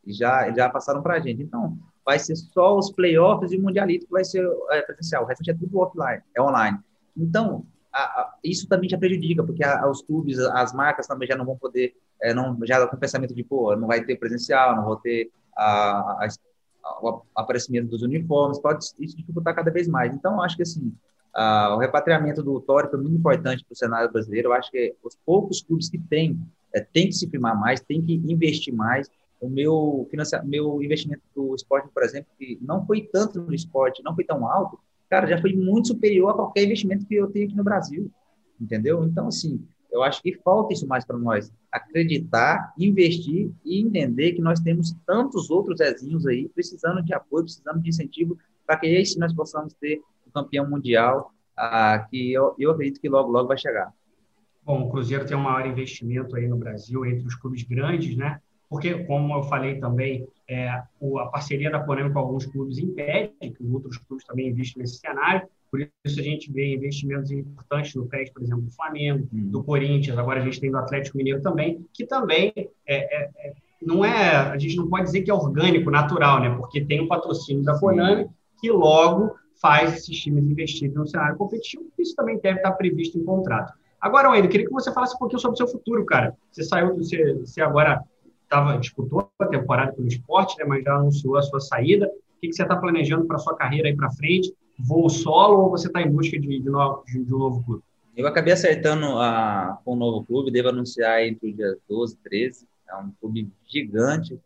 Já, 0.07 0.53
já 0.53 0.69
passaram 0.69 1.03
para 1.03 1.15
a 1.15 1.21
gente. 1.21 1.43
Então, 1.43 1.79
vai 2.05 2.19
ser 2.19 2.37
só 2.37 2.77
os 2.77 2.91
playoffs 2.93 3.51
e 3.53 3.57
o 3.57 3.63
Mundialito 3.63 4.07
que 4.07 4.13
vai 4.13 4.25
ser 4.25 4.47
é, 4.71 4.83
presencial. 4.83 5.25
O 5.25 5.27
resto 5.27 5.51
é 5.51 5.55
tudo 5.55 5.79
offline, 5.79 6.23
é 6.37 6.43
online. 6.43 6.79
Então, 7.17 7.67
a, 7.93 8.03
a, 8.03 8.35
isso 8.45 8.69
também 8.69 8.89
já 8.89 8.99
prejudica, 8.99 9.43
porque 9.43 9.65
a, 9.65 9.89
os 9.89 10.03
clubes, 10.03 10.39
as 10.39 10.73
marcas 10.75 11.07
também 11.07 11.27
já 11.27 11.37
não 11.37 11.45
vão 11.45 11.57
poder, 11.57 11.95
é, 12.21 12.35
não, 12.35 12.59
já 12.65 12.87
com 12.87 12.97
o 12.97 13.01
pensamento 13.01 13.35
de, 13.35 13.43
pô, 13.43 13.75
não 13.75 13.89
vai 13.89 14.05
ter 14.05 14.17
presencial, 14.17 14.77
não 14.77 14.85
vou 14.85 14.97
ter 14.97 15.31
o 17.03 17.23
aparecimento 17.35 17.89
dos 17.89 18.03
uniformes, 18.03 18.59
pode 18.61 18.85
isso 18.99 19.17
dificultar 19.17 19.55
cada 19.55 19.71
vez 19.71 19.89
mais. 19.89 20.15
Então, 20.15 20.43
acho 20.43 20.57
que, 20.57 20.63
assim, 20.63 20.93
Ah, 21.37 21.75
o 21.75 21.79
repatriamento 21.79 22.43
do 22.45 22.61
Tório 22.61 22.89
foi 22.89 23.01
muito 23.01 23.17
importante 23.17 23.65
para 23.65 23.73
o 23.73 23.77
cenário 23.77 24.13
brasileiro. 24.13 24.49
Eu 24.49 24.53
acho 24.53 24.71
que 24.71 24.95
os 25.03 25.17
poucos 25.27 25.61
clubes 25.63 25.89
que 25.91 25.99
têm, 25.99 26.39
é, 26.73 26.81
tem 26.81 27.09
que 27.09 27.13
se 27.13 27.29
firmar 27.29 27.59
mais, 27.59 27.81
tem 27.81 28.01
que 28.01 28.15
investir 28.15 28.73
mais. 28.73 29.11
O 29.41 29.49
meu, 29.49 30.09
meu 30.45 30.81
investimento 30.81 31.23
do 31.35 31.55
esporte, 31.55 31.89
por 31.93 32.05
exemplo, 32.05 32.31
que 32.39 32.57
não 32.63 32.87
foi 32.87 33.03
tanto 33.13 33.41
no 33.41 33.53
esporte, 33.53 34.03
não 34.05 34.15
foi 34.15 34.25
tão 34.25 34.47
alto, 34.47 34.79
cara, 35.11 35.27
já 35.27 35.41
foi 35.41 35.53
muito 35.55 35.89
superior 35.89 36.31
a 36.31 36.35
qualquer 36.35 36.65
investimento 36.65 37.05
que 37.05 37.17
eu 37.17 37.29
tenho 37.31 37.47
aqui 37.47 37.57
no 37.57 37.65
Brasil. 37.65 38.11
Entendeu? 38.61 39.05
Então, 39.05 39.27
assim, 39.27 39.61
eu 39.95 40.03
acho 40.03 40.21
que 40.21 40.35
falta 40.43 40.73
isso 40.73 40.89
mais 40.89 41.05
para 41.05 41.17
nós. 41.17 41.53
Acreditar, 41.71 42.75
investir 42.77 43.53
e 43.65 43.81
entender 43.81 44.33
que 44.33 44.43
nós 44.43 44.59
temos 44.59 44.93
tantos 45.07 45.51
outros 45.51 45.79
Zezinhos 45.79 46.27
aí 46.27 46.49
precisando 46.49 47.01
de 47.01 47.15
apoio, 47.15 47.45
precisando 47.45 47.81
de 47.81 47.91
incentivo 47.91 48.37
para 48.67 48.77
que 48.77 48.87
aí 48.87 49.05
nós 49.19 49.33
possamos 49.33 49.73
ter 49.75 50.03
um 50.27 50.33
campeão 50.33 50.69
mundial 50.69 51.33
ah, 51.57 52.05
que 52.11 52.33
eu, 52.33 52.57
eu 52.59 52.73
acredito 52.73 53.01
que 53.01 53.09
logo, 53.09 53.31
logo 53.31 53.47
vai 53.47 53.57
chegar. 53.57 53.93
Bom, 54.65 54.89
o 54.89 54.91
Cruzeiro 54.91 55.27
tem 55.27 55.37
um 55.37 55.43
maior 55.43 55.65
investimento 55.65 56.35
aí 56.35 56.49
no 56.49 56.57
Brasil, 56.57 57.07
entre 57.07 57.25
os 57.25 57.37
clubes 57.37 57.63
grandes, 57.63 58.17
né? 58.17 58.41
Porque, 58.69 59.05
como 59.05 59.33
eu 59.33 59.45
falei 59.45 59.79
também, 59.79 60.27
é, 60.49 60.71
a 60.71 61.27
parceria 61.31 61.71
da 61.71 61.79
Polêmica 61.79 62.15
com 62.15 62.19
alguns 62.19 62.47
clubes 62.47 62.79
impede 62.79 63.33
que 63.39 63.65
outros 63.65 63.99
clubes 63.99 64.27
também 64.27 64.49
investam 64.49 64.81
nesse 64.81 64.97
cenário. 64.97 65.47
Por 65.75 65.81
isso 66.05 66.21
a 66.21 66.23
gente 66.23 66.53
vê 66.53 66.77
investimentos 66.77 67.33
importantes 67.33 67.97
no 67.97 68.07
PES, 68.07 68.31
por 68.31 68.45
exemplo, 68.45 68.63
do 68.63 68.71
Flamengo, 68.71 69.29
uhum. 69.33 69.51
do 69.51 69.65
Corinthians, 69.65 70.17
agora 70.17 70.41
a 70.41 70.45
gente 70.45 70.61
tem 70.61 70.71
do 70.71 70.79
Atlético 70.79 71.17
Mineiro 71.17 71.43
também, 71.43 71.85
que 71.93 72.07
também 72.07 72.53
é, 72.57 72.69
é, 72.87 73.31
é, 73.37 73.55
não 73.83 74.05
é, 74.05 74.37
a 74.37 74.57
gente 74.57 74.77
não 74.77 74.89
pode 74.89 75.07
dizer 75.07 75.23
que 75.23 75.33
é 75.33 75.35
orgânico, 75.35 75.91
natural, 75.91 76.41
né? 76.41 76.55
Porque 76.57 76.85
tem 76.85 77.01
o 77.01 77.09
patrocínio 77.09 77.65
da 77.65 77.77
Konami, 77.77 78.29
que 78.61 78.71
logo 78.71 79.35
faz 79.61 79.95
esses 79.95 80.17
times 80.17 80.45
investirem 80.45 80.95
no 80.95 81.09
cenário 81.09 81.37
competitivo, 81.37 81.91
isso 81.99 82.15
também 82.15 82.39
deve 82.39 82.59
estar 82.59 82.71
previsto 82.71 83.19
em 83.19 83.25
contrato. 83.25 83.73
Agora, 84.01 84.31
Wendel, 84.31 84.49
queria 84.49 84.67
que 84.69 84.73
você 84.73 84.93
falasse 84.93 85.17
um 85.17 85.19
pouquinho 85.19 85.41
sobre 85.41 85.55
o 85.55 85.57
seu 85.57 85.67
futuro, 85.67 86.07
cara. 86.07 86.37
Você 86.53 86.63
saiu, 86.63 86.95
você, 86.95 87.35
você 87.35 87.61
agora 87.61 88.01
tava, 88.49 88.79
disputou 88.79 89.29
a 89.41 89.47
temporada 89.47 89.93
pelo 89.93 90.07
esporte, 90.07 90.57
né, 90.57 90.65
mas 90.69 90.85
já 90.85 90.95
anunciou 90.95 91.37
a 91.37 91.43
sua 91.43 91.59
saída. 91.59 92.07
O 92.07 92.41
que, 92.41 92.47
que 92.47 92.53
você 92.53 92.63
está 92.63 92.77
planejando 92.77 93.25
para 93.25 93.35
a 93.35 93.41
sua 93.41 93.57
carreira 93.57 93.89
aí 93.89 93.97
para 93.97 94.13
frente? 94.13 94.55
Voo 94.79 95.09
solo 95.09 95.65
ou 95.65 95.71
você 95.71 95.87
está 95.87 96.03
em 96.03 96.11
busca 96.11 96.39
de, 96.39 96.61
de, 96.61 96.71
novo, 96.71 97.05
de, 97.07 97.35
um 97.35 97.39
novo 97.39 97.65
clube? 97.65 97.83
Eu 98.17 98.27
acabei 98.27 98.53
acertando 98.53 99.07
a, 99.19 99.81
com 99.85 99.95
um 99.95 99.97
novo 99.97 100.25
clube, 100.25 100.51
devo 100.51 100.69
anunciar 100.69 101.25
entre 101.25 101.51
os 101.51 101.57
dias 101.57 101.77
12 101.89 102.15
e 102.15 102.29
13. 102.29 102.69
É 102.89 102.97
um 102.97 103.11
clube 103.21 103.51
gigante 103.67 104.39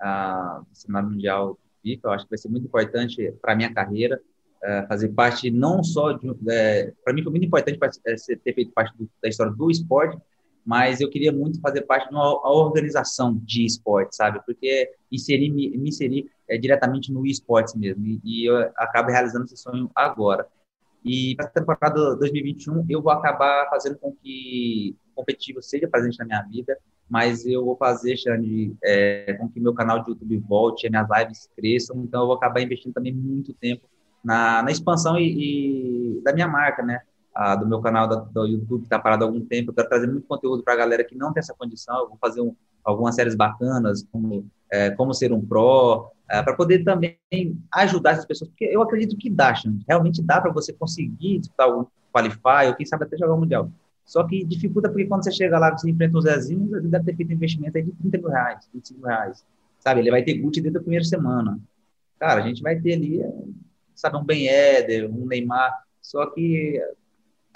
a, 0.00 0.60
do 0.68 0.76
cenário 0.76 1.10
mundial 1.10 1.58
FIFA. 1.82 2.08
Eu 2.08 2.12
acho 2.12 2.24
que 2.24 2.30
vai 2.30 2.38
ser 2.38 2.48
muito 2.48 2.66
importante 2.66 3.32
para 3.40 3.52
a 3.52 3.56
minha 3.56 3.72
carreira 3.72 4.20
é, 4.62 4.86
fazer 4.86 5.10
parte 5.10 5.50
não 5.50 5.82
só 5.84 6.12
de. 6.12 6.28
É, 6.48 6.92
para 7.04 7.12
mim 7.12 7.22
foi 7.22 7.30
muito 7.30 7.46
importante 7.46 7.78
é, 8.06 8.14
ter 8.36 8.54
feito 8.54 8.72
parte 8.72 8.96
do, 8.96 9.08
da 9.22 9.28
história 9.28 9.52
do 9.52 9.70
esporte, 9.70 10.18
mas 10.66 11.00
eu 11.00 11.08
queria 11.08 11.32
muito 11.32 11.60
fazer 11.60 11.82
parte 11.82 12.08
de 12.08 12.14
uma 12.14 12.50
organização 12.50 13.38
de 13.44 13.64
esporte, 13.64 14.16
sabe? 14.16 14.40
Porque 14.44 14.90
inserir, 15.12 15.48
me, 15.50 15.70
me 15.78 15.90
inserir 15.90 16.28
é, 16.48 16.58
diretamente 16.58 17.12
no 17.12 17.24
esportes 17.24 17.74
mesmo, 17.76 18.04
e, 18.04 18.20
e, 18.24 18.44
eu 18.46 18.58
acabo 18.76 19.10
realizando 19.10 19.44
esse 19.44 19.56
sonho 19.56 19.88
agora. 19.94 20.46
E 21.04 21.36
para 21.36 21.46
a 21.46 21.50
temporada 21.50 22.16
2021, 22.16 22.84
eu 22.88 23.00
vou 23.00 23.12
acabar 23.12 23.70
fazendo 23.70 23.96
com 23.96 24.12
que 24.12 24.96
o 25.12 25.14
competitivo 25.14 25.62
seja 25.62 25.86
presente 25.86 26.18
na 26.18 26.24
minha 26.24 26.42
vida, 26.42 26.76
mas 27.08 27.46
eu 27.46 27.64
vou 27.64 27.76
fazer, 27.76 28.16
Xande, 28.16 28.74
é, 28.82 29.34
com 29.34 29.48
que 29.48 29.60
meu 29.60 29.72
canal 29.72 30.02
de 30.02 30.10
YouTube 30.10 30.36
volte, 30.38 30.90
minhas 30.90 31.06
lives 31.08 31.48
cresçam, 31.54 32.02
então 32.02 32.22
eu 32.22 32.26
vou 32.26 32.34
acabar 32.34 32.60
investindo 32.60 32.92
também 32.92 33.12
muito 33.12 33.54
tempo 33.54 33.88
na, 34.24 34.64
na 34.64 34.72
expansão 34.72 35.16
e, 35.16 36.16
e, 36.18 36.20
da 36.22 36.32
minha 36.32 36.48
marca, 36.48 36.82
né? 36.82 37.02
Ah, 37.38 37.54
do 37.54 37.66
meu 37.66 37.80
canal 37.82 38.08
da, 38.08 38.16
do 38.16 38.46
YouTube, 38.46 38.80
que 38.80 38.86
está 38.86 38.98
parado 38.98 39.24
há 39.24 39.26
algum 39.26 39.44
tempo. 39.44 39.70
Eu 39.70 39.74
quero 39.74 39.88
trazer 39.88 40.06
muito 40.06 40.26
conteúdo 40.26 40.62
para 40.62 40.72
a 40.72 40.76
galera 40.76 41.04
que 41.04 41.14
não 41.14 41.34
tem 41.34 41.40
essa 41.40 41.52
condição. 41.52 41.98
Eu 41.98 42.08
vou 42.08 42.18
fazer 42.18 42.40
um, 42.40 42.56
algumas 42.82 43.14
séries 43.14 43.34
bacanas, 43.34 44.06
como 44.10 44.48
é, 44.72 44.90
como 44.90 45.12
ser 45.12 45.32
um 45.32 45.44
pro, 45.44 46.10
é, 46.30 46.42
para 46.42 46.54
poder 46.54 46.82
também 46.82 47.18
ajudar 47.72 48.12
essas 48.12 48.24
pessoas, 48.24 48.48
porque 48.48 48.64
eu 48.64 48.80
acredito 48.82 49.16
que 49.16 49.28
dá, 49.28 49.54
realmente 49.86 50.22
dá 50.22 50.40
para 50.40 50.50
você 50.50 50.72
conseguir 50.72 51.40
disputar 51.40 51.68
o 51.68 51.90
Qualify, 52.12 52.68
ou 52.68 52.74
quem 52.74 52.86
sabe 52.86 53.04
até 53.04 53.18
jogar 53.18 53.34
o 53.34 53.38
Mundial. 53.38 53.70
Só 54.04 54.24
que 54.24 54.42
dificulta 54.44 54.88
porque 54.88 55.04
quando 55.04 55.24
você 55.24 55.32
chega 55.32 55.58
lá, 55.58 55.76
você 55.76 55.90
enfrenta 55.90 56.16
o 56.16 56.20
Zezinho, 56.20 56.74
ele 56.74 56.88
deve 56.88 57.04
ter 57.04 57.16
feito 57.16 57.32
investimento 57.32 57.76
aí 57.76 57.84
de 57.84 57.92
30 57.92 58.18
mil 58.18 58.28
reais, 58.28 58.68
25 58.72 59.00
mil 59.00 59.08
reais. 59.08 59.44
Sabe, 59.80 60.00
ele 60.00 60.10
vai 60.10 60.22
ter 60.22 60.34
Gucci 60.38 60.60
dentro 60.60 60.74
da 60.74 60.80
primeira 60.80 61.04
semana. 61.04 61.60
Cara, 62.18 62.42
a 62.42 62.46
gente 62.46 62.62
vai 62.62 62.80
ter 62.80 62.94
ali 62.94 63.20
sabe, 63.94 64.16
um 64.16 64.24
Ben 64.24 64.46
Eder, 64.46 65.10
um 65.10 65.26
Neymar, 65.26 65.72
só 66.00 66.26
que 66.26 66.80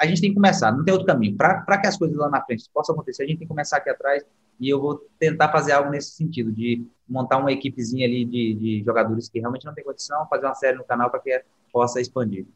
a 0.00 0.06
gente 0.06 0.20
tem 0.22 0.30
que 0.30 0.36
começar, 0.36 0.72
não 0.72 0.82
tem 0.82 0.92
outro 0.92 1.06
caminho. 1.06 1.36
Para 1.36 1.78
que 1.78 1.86
as 1.86 1.98
coisas 1.98 2.16
lá 2.16 2.30
na 2.30 2.42
frente 2.42 2.64
possam 2.72 2.94
acontecer, 2.94 3.22
a 3.22 3.26
gente 3.26 3.36
tem 3.36 3.46
que 3.46 3.52
começar 3.52 3.76
aqui 3.76 3.90
atrás 3.90 4.24
e 4.58 4.66
eu 4.66 4.80
vou 4.80 5.06
tentar 5.18 5.52
fazer 5.52 5.72
algo 5.72 5.90
nesse 5.90 6.12
sentido, 6.12 6.50
de 6.50 6.86
montar 7.06 7.36
uma 7.36 7.52
equipezinha 7.52 8.06
ali 8.06 8.24
de, 8.24 8.54
de 8.54 8.82
jogadores 8.82 9.28
que 9.28 9.38
realmente 9.38 9.66
não 9.66 9.74
tem 9.74 9.84
condição, 9.84 10.26
fazer 10.28 10.46
uma 10.46 10.54
série 10.54 10.78
no 10.78 10.84
canal 10.84 11.10
para 11.10 11.20
que 11.20 11.42
possa 11.70 12.00
expandir. 12.00 12.46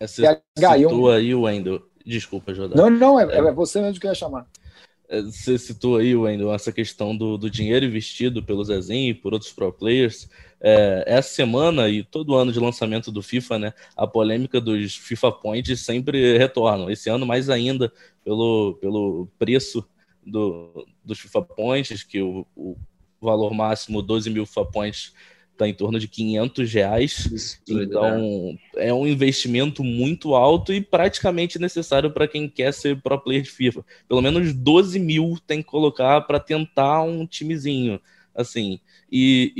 Você 0.00 0.22
citou 0.56 1.10
aí 1.10 1.34
o 1.34 1.42
Wendel. 1.42 1.82
Desculpa, 2.04 2.54
Jordão. 2.54 2.90
Não, 2.90 2.98
não, 2.98 3.20
é, 3.20 3.24
é 3.24 3.52
você 3.52 3.80
mesmo 3.80 4.00
que 4.00 4.06
ia 4.06 4.14
chamar. 4.14 4.46
É, 5.12 5.20
você 5.20 5.58
citou 5.58 5.98
aí, 5.98 6.16
Wendel, 6.16 6.54
essa 6.54 6.72
questão 6.72 7.14
do, 7.14 7.36
do 7.36 7.50
dinheiro 7.50 7.84
investido 7.84 8.42
pelo 8.42 8.64
Zezinho 8.64 9.10
e 9.10 9.14
por 9.14 9.34
outros 9.34 9.52
pro 9.52 9.70
players. 9.70 10.26
É, 10.58 11.04
essa 11.06 11.28
semana 11.34 11.86
e 11.90 12.02
todo 12.02 12.34
ano 12.34 12.50
de 12.50 12.58
lançamento 12.58 13.12
do 13.12 13.20
FIFA, 13.20 13.58
né, 13.58 13.74
a 13.94 14.06
polêmica 14.06 14.58
dos 14.58 14.96
FIFA 14.96 15.32
Points 15.32 15.80
sempre 15.80 16.38
retornam. 16.38 16.90
Esse 16.90 17.10
ano 17.10 17.26
mais 17.26 17.50
ainda 17.50 17.92
pelo, 18.24 18.78
pelo 18.80 19.28
preço 19.38 19.86
do, 20.24 20.86
dos 21.04 21.18
FIFA 21.20 21.42
Points, 21.42 22.02
que 22.02 22.22
o, 22.22 22.46
o 22.56 22.74
valor 23.20 23.52
máximo 23.52 24.00
12 24.00 24.30
mil 24.30 24.46
FIFA 24.46 24.64
Points 24.64 25.12
está 25.52 25.68
em 25.68 25.74
torno 25.74 25.98
de 25.98 26.08
500 26.08 26.72
reais. 26.72 27.26
Isso, 27.32 27.60
então, 27.68 28.52
né? 28.52 28.58
é 28.76 28.92
um 28.92 29.06
investimento 29.06 29.84
muito 29.84 30.34
alto 30.34 30.72
e 30.72 30.80
praticamente 30.80 31.58
necessário 31.58 32.10
para 32.10 32.26
quem 32.26 32.48
quer 32.48 32.72
ser 32.72 33.00
pro 33.00 33.18
player 33.18 33.42
de 33.42 33.50
FIFA. 33.50 33.84
Pelo 34.08 34.22
menos 34.22 34.52
12 34.52 34.98
mil 34.98 35.38
tem 35.46 35.62
que 35.62 35.68
colocar 35.68 36.22
para 36.22 36.40
tentar 36.40 37.02
um 37.02 37.26
timezinho. 37.26 38.00
Assim, 38.34 38.80
e, 39.10 39.52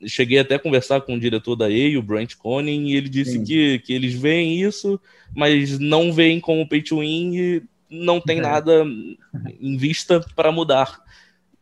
e, 0.00 0.08
cheguei 0.08 0.38
até 0.38 0.56
a 0.56 0.58
conversar 0.58 1.00
com 1.00 1.14
o 1.14 1.20
diretor 1.20 1.56
da 1.56 1.70
EA, 1.70 1.98
o 1.98 2.02
Brent 2.02 2.36
Conin, 2.36 2.88
e 2.88 2.96
ele 2.96 3.08
disse 3.08 3.42
que, 3.42 3.78
que 3.78 3.92
eles 3.92 4.14
veem 4.14 4.60
isso, 4.60 5.00
mas 5.34 5.78
não 5.78 6.12
veem 6.12 6.38
como 6.38 6.68
pay 6.68 6.82
to 6.82 7.00
win 7.00 7.34
e 7.34 7.62
não 7.88 8.20
tem 8.20 8.38
é. 8.38 8.42
nada 8.42 8.84
em 9.60 9.76
vista 9.76 10.20
para 10.36 10.52
mudar 10.52 11.02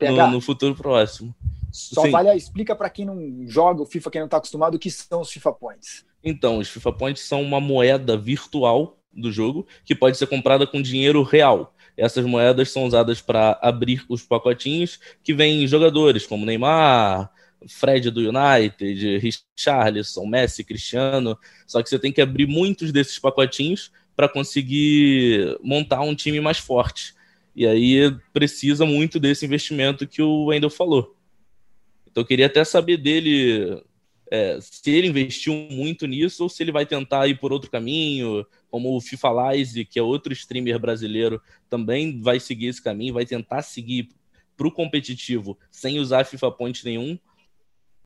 no, 0.00 0.32
no 0.32 0.40
futuro 0.40 0.74
próximo. 0.74 1.34
Só 1.72 2.02
Sim. 2.02 2.10
vale, 2.10 2.34
explica 2.36 2.76
para 2.76 2.90
quem 2.90 3.06
não 3.06 3.46
joga 3.46 3.82
o 3.82 3.86
FIFA, 3.86 4.10
quem 4.10 4.20
não 4.20 4.26
está 4.26 4.36
acostumado, 4.36 4.74
o 4.74 4.78
que 4.78 4.90
são 4.90 5.22
os 5.22 5.30
FIFA 5.30 5.52
Points. 5.54 6.04
Então, 6.22 6.58
os 6.58 6.68
FIFA 6.68 6.92
Points 6.92 7.22
são 7.22 7.42
uma 7.42 7.60
moeda 7.60 8.16
virtual 8.16 8.98
do 9.12 9.32
jogo 9.32 9.66
que 9.84 9.94
pode 9.94 10.16
ser 10.16 10.26
comprada 10.26 10.66
com 10.66 10.80
dinheiro 10.80 11.22
real. 11.22 11.74
Essas 11.96 12.24
moedas 12.24 12.70
são 12.70 12.84
usadas 12.84 13.20
para 13.20 13.58
abrir 13.62 14.04
os 14.08 14.22
pacotinhos 14.22 14.98
que 15.22 15.34
vêm 15.34 15.66
jogadores 15.66 16.26
como 16.26 16.46
Neymar, 16.46 17.30
Fred 17.68 18.10
do 18.10 18.20
United, 18.20 19.18
Richarlison, 19.18 20.26
Messi, 20.26 20.64
Cristiano. 20.64 21.38
Só 21.66 21.82
que 21.82 21.88
você 21.88 21.98
tem 21.98 22.12
que 22.12 22.20
abrir 22.20 22.46
muitos 22.46 22.92
desses 22.92 23.18
pacotinhos 23.18 23.90
para 24.16 24.28
conseguir 24.28 25.58
montar 25.62 26.00
um 26.02 26.14
time 26.14 26.40
mais 26.40 26.58
forte. 26.58 27.14
E 27.54 27.66
aí 27.66 28.14
precisa 28.32 28.86
muito 28.86 29.20
desse 29.20 29.44
investimento 29.44 30.06
que 30.06 30.22
o 30.22 30.46
Wendel 30.46 30.70
falou. 30.70 31.14
Então 32.12 32.22
eu 32.22 32.26
queria 32.26 32.46
até 32.46 32.62
saber 32.62 32.98
dele 32.98 33.82
é, 34.30 34.58
se 34.60 34.90
ele 34.90 35.08
investiu 35.08 35.52
muito 35.70 36.06
nisso 36.06 36.42
ou 36.42 36.48
se 36.48 36.62
ele 36.62 36.70
vai 36.70 36.86
tentar 36.86 37.26
ir 37.26 37.38
por 37.38 37.52
outro 37.52 37.70
caminho, 37.70 38.46
como 38.70 38.94
o 38.96 39.00
FIFA 39.00 39.52
Lize, 39.52 39.84
que 39.84 39.98
é 39.98 40.02
outro 40.02 40.32
streamer 40.32 40.78
brasileiro, 40.78 41.42
também 41.68 42.20
vai 42.20 42.38
seguir 42.38 42.68
esse 42.68 42.82
caminho, 42.82 43.14
vai 43.14 43.26
tentar 43.26 43.62
seguir 43.62 44.08
para 44.56 44.68
o 44.68 44.72
competitivo 44.72 45.58
sem 45.70 45.98
usar 45.98 46.24
FIFA 46.24 46.52
Point 46.52 46.84
nenhum. 46.84 47.18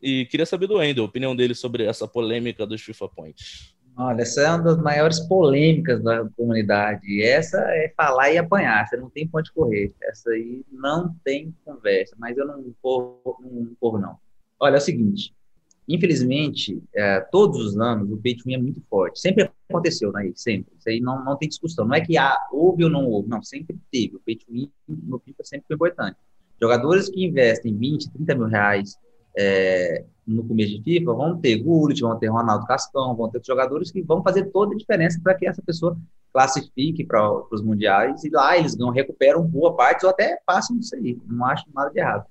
E 0.00 0.26
queria 0.26 0.46
saber 0.46 0.66
do 0.66 0.76
Wendel, 0.76 1.04
a 1.04 1.07
opinião 1.07 1.34
dele 1.34 1.54
sobre 1.54 1.84
essa 1.84 2.09
polêmica 2.09 2.66
dos 2.66 2.80
FIFA 2.80 3.09
Points. 3.09 3.76
Olha, 3.99 4.20
essa 4.20 4.42
é 4.42 4.49
uma 4.51 4.59
das 4.59 4.76
maiores 4.76 5.20
polêmicas 5.20 6.03
da 6.03 6.28
comunidade. 6.36 7.22
Essa 7.22 7.59
é 7.59 7.92
falar 7.97 8.30
e 8.30 8.36
apanhar, 8.36 8.86
você 8.86 8.97
não 8.97 9.09
tem 9.09 9.26
ponto 9.26 9.44
de 9.44 9.53
correr. 9.53 9.94
Essa 10.03 10.30
aí 10.30 10.62
não 10.70 11.16
tem 11.24 11.55
conversa, 11.64 12.14
mas 12.18 12.36
eu 12.36 12.47
não 12.47 12.62
corro, 12.82 13.38
não, 13.40 13.74
corro, 13.80 13.99
não. 13.99 14.16
Olha, 14.61 14.74
é 14.74 14.78
o 14.78 14.80
seguinte, 14.80 15.34
infelizmente, 15.88 16.82
é, 16.94 17.20
todos 17.20 17.59
os 17.64 17.78
anos 17.78 18.11
o 18.11 18.18
pay 18.18 18.36
é 18.49 18.59
muito 18.59 18.82
forte. 18.90 19.18
Sempre 19.18 19.51
aconteceu, 19.68 20.12
né? 20.12 20.30
Sempre. 20.34 20.72
Isso 20.78 20.88
aí 20.88 21.01
não, 21.01 21.24
não 21.24 21.36
tem 21.36 21.49
discussão. 21.49 21.86
Não 21.86 21.94
é 21.94 22.01
que 22.01 22.18
há, 22.18 22.36
houve 22.53 22.84
ou 22.84 22.90
não 22.90 23.07
houve. 23.07 23.28
Não, 23.28 23.42
sempre 23.42 23.76
teve. 23.90 24.16
O 24.16 24.20
pay 24.20 24.38
no 24.86 25.18
FIFA 25.18 25.44
sempre 25.44 25.66
foi 25.68 25.76
importante. 25.76 26.18
Jogadores 26.61 27.09
que 27.09 27.24
investem 27.24 27.76
20, 27.76 28.11
30 28.12 28.34
mil 28.34 28.47
reais 28.47 28.99
é, 29.37 30.05
no 30.26 30.45
começo 30.45 30.76
de 30.78 30.82
FIFA, 30.82 31.12
vão 31.12 31.39
ter 31.39 31.59
Gullit, 31.59 32.01
vão 32.01 32.18
ter 32.18 32.28
Ronaldo 32.28 32.66
Castão, 32.66 33.14
vão 33.14 33.30
ter 33.30 33.41
jogadores 33.45 33.91
que 33.91 34.03
vão 34.03 34.22
fazer 34.22 34.47
toda 34.47 34.74
a 34.74 34.76
diferença 34.76 35.20
para 35.22 35.34
que 35.34 35.47
essa 35.47 35.62
pessoa 35.62 35.97
classifique 36.32 37.05
para 37.05 37.32
os 37.51 37.62
mundiais 37.62 38.24
e 38.24 38.30
lá 38.30 38.59
eles 38.59 38.76
não 38.76 38.91
recuperam 38.91 39.43
boa 39.43 39.74
parte 39.74 40.05
ou 40.05 40.11
até 40.11 40.39
passam 40.45 40.76
disso 40.76 40.97
aí. 40.97 41.18
Não 41.26 41.47
acho 41.47 41.64
nada 41.72 41.91
de 41.91 41.99
errado. 41.99 42.26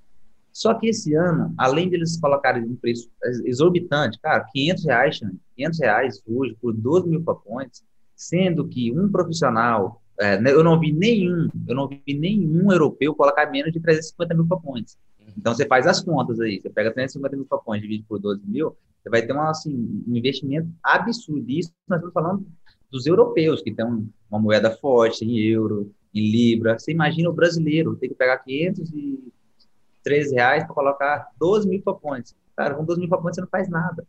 Só 0.51 0.73
que 0.73 0.87
esse 0.87 1.13
ano, 1.13 1.53
além 1.57 1.89
de 1.89 1.95
eles 1.95 2.17
colocarem 2.17 2.63
um 2.63 2.75
preço 2.75 3.09
exorbitante, 3.45 4.19
cara, 4.19 4.45
500 4.53 4.85
reais, 4.85 5.19
500 5.55 5.79
reais 5.79 6.23
hoje 6.25 6.55
por 6.61 6.73
12 6.73 7.09
mil 7.09 7.23
papointes, 7.23 7.83
sendo 8.15 8.67
que 8.67 8.97
um 8.97 9.11
profissional, 9.11 10.01
é, 10.17 10.39
né, 10.39 10.51
eu 10.51 10.63
não 10.63 10.79
vi 10.79 10.93
nenhum, 10.93 11.49
eu 11.67 11.75
não 11.75 11.89
vi 11.89 12.01
nenhum 12.13 12.71
europeu 12.71 13.13
colocar 13.13 13.51
menos 13.51 13.73
de 13.73 13.81
350 13.81 14.33
mil 14.33 14.47
papointes. 14.47 14.97
Então 15.37 15.53
você 15.53 15.65
faz 15.65 15.85
as 15.85 16.03
contas 16.03 16.39
aí, 16.39 16.61
você 16.61 16.69
pega 16.69 16.91
350 16.91 17.35
mil 17.35 17.45
papointes, 17.45 17.87
divide 17.87 18.05
por 18.07 18.19
12 18.19 18.41
mil, 18.45 18.75
você 19.01 19.09
vai 19.09 19.21
ter 19.25 19.33
uma, 19.33 19.49
assim, 19.49 20.03
um 20.07 20.15
investimento 20.15 20.67
absurdo. 20.81 21.49
Isso 21.49 21.71
nós 21.87 21.97
estamos 21.97 22.13
falando 22.13 22.45
dos 22.89 23.05
europeus, 23.05 23.61
que 23.61 23.73
tem 23.73 23.85
uma 23.85 24.39
moeda 24.39 24.71
forte 24.71 25.25
em 25.25 25.37
euro, 25.39 25.93
em 26.13 26.31
libra. 26.31 26.79
Você 26.79 26.91
imagina 26.91 27.29
o 27.29 27.33
brasileiro 27.33 27.95
ter 27.97 28.07
que 28.07 28.15
pegar 28.15 28.39
513 28.39 30.33
reais 30.33 30.63
para 30.63 30.73
colocar 30.73 31.29
12 31.37 31.67
mil 31.67 31.81
papointes. 31.81 32.35
Cara, 32.55 32.73
com 32.73 32.85
12 32.85 33.01
mil 33.01 33.09
papointes 33.09 33.35
você 33.35 33.41
não 33.41 33.49
faz 33.49 33.69
nada. 33.69 34.07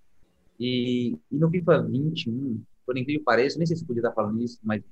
E, 0.58 1.18
e 1.30 1.36
no 1.36 1.50
FIFA 1.50 1.82
21, 1.82 2.62
por 2.86 2.96
incrível 2.96 3.20
que 3.20 3.24
pareça, 3.24 3.58
nem 3.58 3.66
sei 3.66 3.76
se 3.76 3.84
podia 3.84 4.00
estar 4.00 4.12
falando 4.12 4.40
isso, 4.40 4.58
mas 4.62 4.82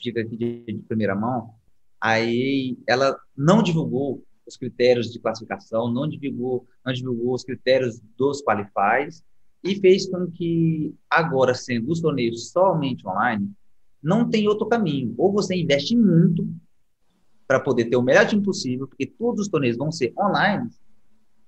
fica 0.00 0.20
aqui 0.20 0.36
de, 0.36 0.64
de 0.64 0.78
primeira 0.86 1.14
mão, 1.14 1.54
aí 2.00 2.76
ela 2.86 3.18
não 3.36 3.62
divulgou 3.62 4.22
os 4.46 4.56
critérios 4.56 5.12
de 5.12 5.18
classificação, 5.18 5.92
não 5.92 6.08
divulgou, 6.08 6.66
não 6.84 6.92
divulgou 6.92 7.34
os 7.34 7.44
critérios 7.44 8.00
dos 8.16 8.42
qualifies 8.42 9.22
e 9.62 9.76
fez 9.76 10.08
com 10.08 10.30
que 10.30 10.94
agora 11.08 11.54
sendo 11.54 11.90
os 11.90 12.00
torneios 12.00 12.50
somente 12.50 13.06
online, 13.06 13.50
não 14.02 14.28
tem 14.28 14.48
outro 14.48 14.66
caminho. 14.66 15.14
Ou 15.16 15.32
você 15.32 15.54
investe 15.54 15.96
muito 15.96 16.46
para 17.46 17.60
poder 17.60 17.84
ter 17.84 17.96
o 17.96 18.02
melhor 18.02 18.26
time 18.26 18.42
possível, 18.42 18.88
porque 18.88 19.06
todos 19.06 19.42
os 19.42 19.48
torneios 19.48 19.76
vão 19.76 19.92
ser 19.92 20.12
online, 20.18 20.68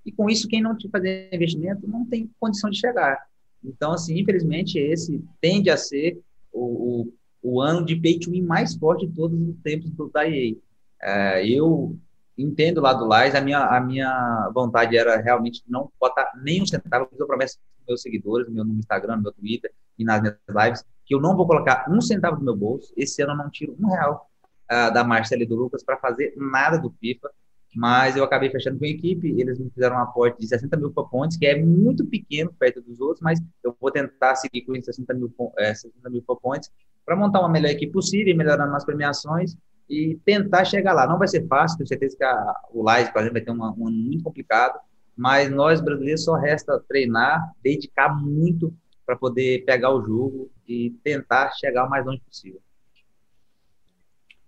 e 0.05 0.13
com 0.13 0.29
isso 0.29 0.47
quem 0.47 0.63
não 0.63 0.77
te 0.77 0.89
fazer 0.89 1.29
investimento 1.33 1.89
não 1.89 2.05
tem 2.05 2.31
condição 2.39 2.71
de 2.71 2.79
chegar. 2.79 3.19
Então, 3.65 3.93
assim, 3.93 4.19
infelizmente, 4.19 4.79
esse 4.79 5.25
tende 5.41 5.71
a 5.71 5.77
ser 5.77 6.21
o, 6.53 6.61
o, 6.63 7.15
o 7.43 7.61
ano 7.61 7.85
de 7.85 7.97
pay 7.97 8.19
to 8.19 8.31
win 8.31 8.43
mais 8.43 8.77
forte 8.77 9.07
de 9.07 9.15
todos 9.15 9.41
os 9.41 9.57
tempos 9.63 9.91
do, 9.91 10.11
da 10.11 10.29
EA. 10.29 10.55
É, 11.03 11.49
eu 11.49 11.99
entendo 12.37 12.81
lá 12.81 12.93
do 12.93 13.07
Lais, 13.07 13.35
a 13.35 13.41
minha, 13.41 13.61
a 13.61 13.81
minha 13.81 14.51
vontade 14.53 14.97
era 14.97 15.17
realmente 15.17 15.63
não 15.69 15.91
botar 16.01 16.31
nem 16.43 16.63
um 16.63 16.67
centavo, 16.67 17.05
eu 17.05 17.11
fiz 17.11 17.21
a 17.21 17.27
promessa 17.27 17.59
para 17.59 17.93
meus 17.93 18.03
seguidores, 18.03 18.49
no 18.49 18.65
meu 18.65 18.77
Instagram, 18.77 19.17
no 19.17 19.23
meu 19.23 19.33
Twitter 19.33 19.73
e 19.99 20.05
nas 20.05 20.21
minhas 20.21 20.37
lives, 20.49 20.85
que 21.05 21.15
eu 21.15 21.21
não 21.21 21.37
vou 21.37 21.47
colocar 21.47 21.87
um 21.89 22.01
centavo 22.01 22.37
do 22.37 22.45
meu 22.45 22.57
bolso, 22.57 22.93
esse 22.97 23.23
ano 23.23 23.33
eu 23.33 23.37
não 23.37 23.51
tiro 23.51 23.77
um 23.79 23.89
real 23.89 24.29
uh, 24.71 24.93
da 24.93 25.05
Marcela 25.05 25.43
e 25.43 25.47
do 25.47 25.55
Lucas 25.55 25.85
para 25.85 25.97
fazer 25.99 26.35
nada 26.37 26.79
do 26.79 26.91
FIFA, 26.91 27.31
mas 27.75 28.17
eu 28.17 28.23
acabei 28.23 28.51
fechando 28.51 28.79
com 28.79 28.85
a 28.85 28.89
equipe, 28.89 29.29
eles 29.41 29.59
me 29.59 29.69
fizeram 29.71 29.97
um 29.97 30.01
aporte 30.01 30.39
de 30.41 30.47
60 30.47 30.77
mil 30.77 30.93
pontos, 30.93 31.37
que 31.37 31.47
é 31.47 31.61
muito 31.61 32.07
pequeno 32.07 32.53
perto 32.53 32.81
dos 32.81 33.01
outros, 33.01 33.21
mas 33.21 33.41
eu 33.65 33.77
vou 33.81 33.91
tentar 33.91 34.37
seguir 34.37 34.63
com 34.63 34.81
60 34.81 35.13
mil, 35.15 35.33
é, 35.59 35.75
60 35.75 36.09
mil 36.09 36.23
pontos 36.23 36.71
para 37.05 37.17
montar 37.17 37.41
uma 37.41 37.49
melhor 37.49 37.71
equipe 37.71 37.93
possível, 37.93 38.35
melhorando 38.37 38.75
as 38.75 38.85
premiações 38.85 39.57
e 39.89 40.19
tentar 40.25 40.65
chegar 40.65 40.93
lá. 40.93 41.07
Não 41.07 41.19
vai 41.19 41.29
ser 41.29 41.47
fácil, 41.47 41.79
tenho 41.79 41.89
certeza 41.89 42.17
que 42.17 42.25
a, 42.25 42.55
o 42.73 42.83
Lais, 42.83 43.11
por 43.11 43.19
exemplo, 43.19 43.35
vai 43.35 43.43
ter 43.43 43.51
um 43.51 43.65
ano 43.65 43.77
muito 43.77 44.25
complicado, 44.25 44.79
mas 45.17 45.51
nós 45.51 45.81
brasileiros 45.81 46.25
só 46.25 46.35
resta 46.35 46.83
treinar, 46.89 47.53
dedicar 47.63 48.09
muito 48.09 48.75
para 49.07 49.17
poder 49.17 49.65
pegar 49.65 49.91
o 49.91 50.03
jogo 50.03 50.51
e 50.67 50.91
tentar 51.03 51.53
chegar 51.53 51.87
o 51.87 51.91
mais 51.91 52.05
longe 52.05 52.21
possível. 52.21 52.61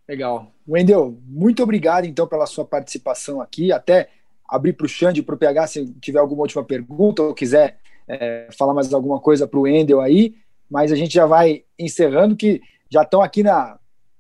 Legal. 0.09 0.53
Wendel, 0.67 1.19
muito 1.27 1.63
obrigado 1.63 2.05
então 2.05 2.27
pela 2.27 2.47
sua 2.47 2.65
participação 2.65 3.41
aqui. 3.41 3.73
Até 3.73 4.09
abrir 4.49 4.73
para 4.73 4.87
o 4.87 4.89
Xande 4.89 5.21
e 5.21 5.23
para 5.23 5.35
o 5.35 5.39
PH 5.39 5.67
se 5.67 5.93
tiver 6.01 6.21
alguma 6.21 6.43
última 6.43 6.65
pergunta 6.65 7.23
ou 7.23 7.35
quiser 7.35 7.79
é, 8.09 8.49
falar 8.57 8.73
mais 8.73 8.93
alguma 8.93 9.21
coisa 9.21 9.49
para 9.49 9.59
o 9.59 9.63
Wendel 9.63 10.01
aí, 10.01 10.37
mas 10.71 10.93
a 10.93 10.97
gente 10.97 11.13
já 11.13 11.27
vai 11.27 11.65
encerrando 11.79 12.37
que 12.37 12.61
já 12.89 13.03
estão 13.03 13.21
aqui 13.21 13.43
na, 13.43 13.79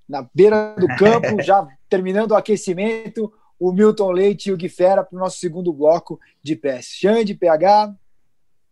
na 0.09 0.26
beira 0.34 0.74
do 0.78 0.86
campo, 0.96 1.40
já 1.42 1.66
terminando 1.88 2.32
o 2.32 2.36
aquecimento, 2.36 3.32
o 3.59 3.72
Milton 3.72 4.11
Leite 4.11 4.50
e 4.50 4.52
o 4.52 4.57
Gui 4.57 4.68
Fera 4.68 5.02
para 5.02 5.16
o 5.16 5.20
nosso 5.20 5.38
segundo 5.38 5.72
bloco 5.72 6.20
de 6.42 6.54
pés. 6.54 6.86
Xande, 6.86 7.34
PH. 7.34 7.94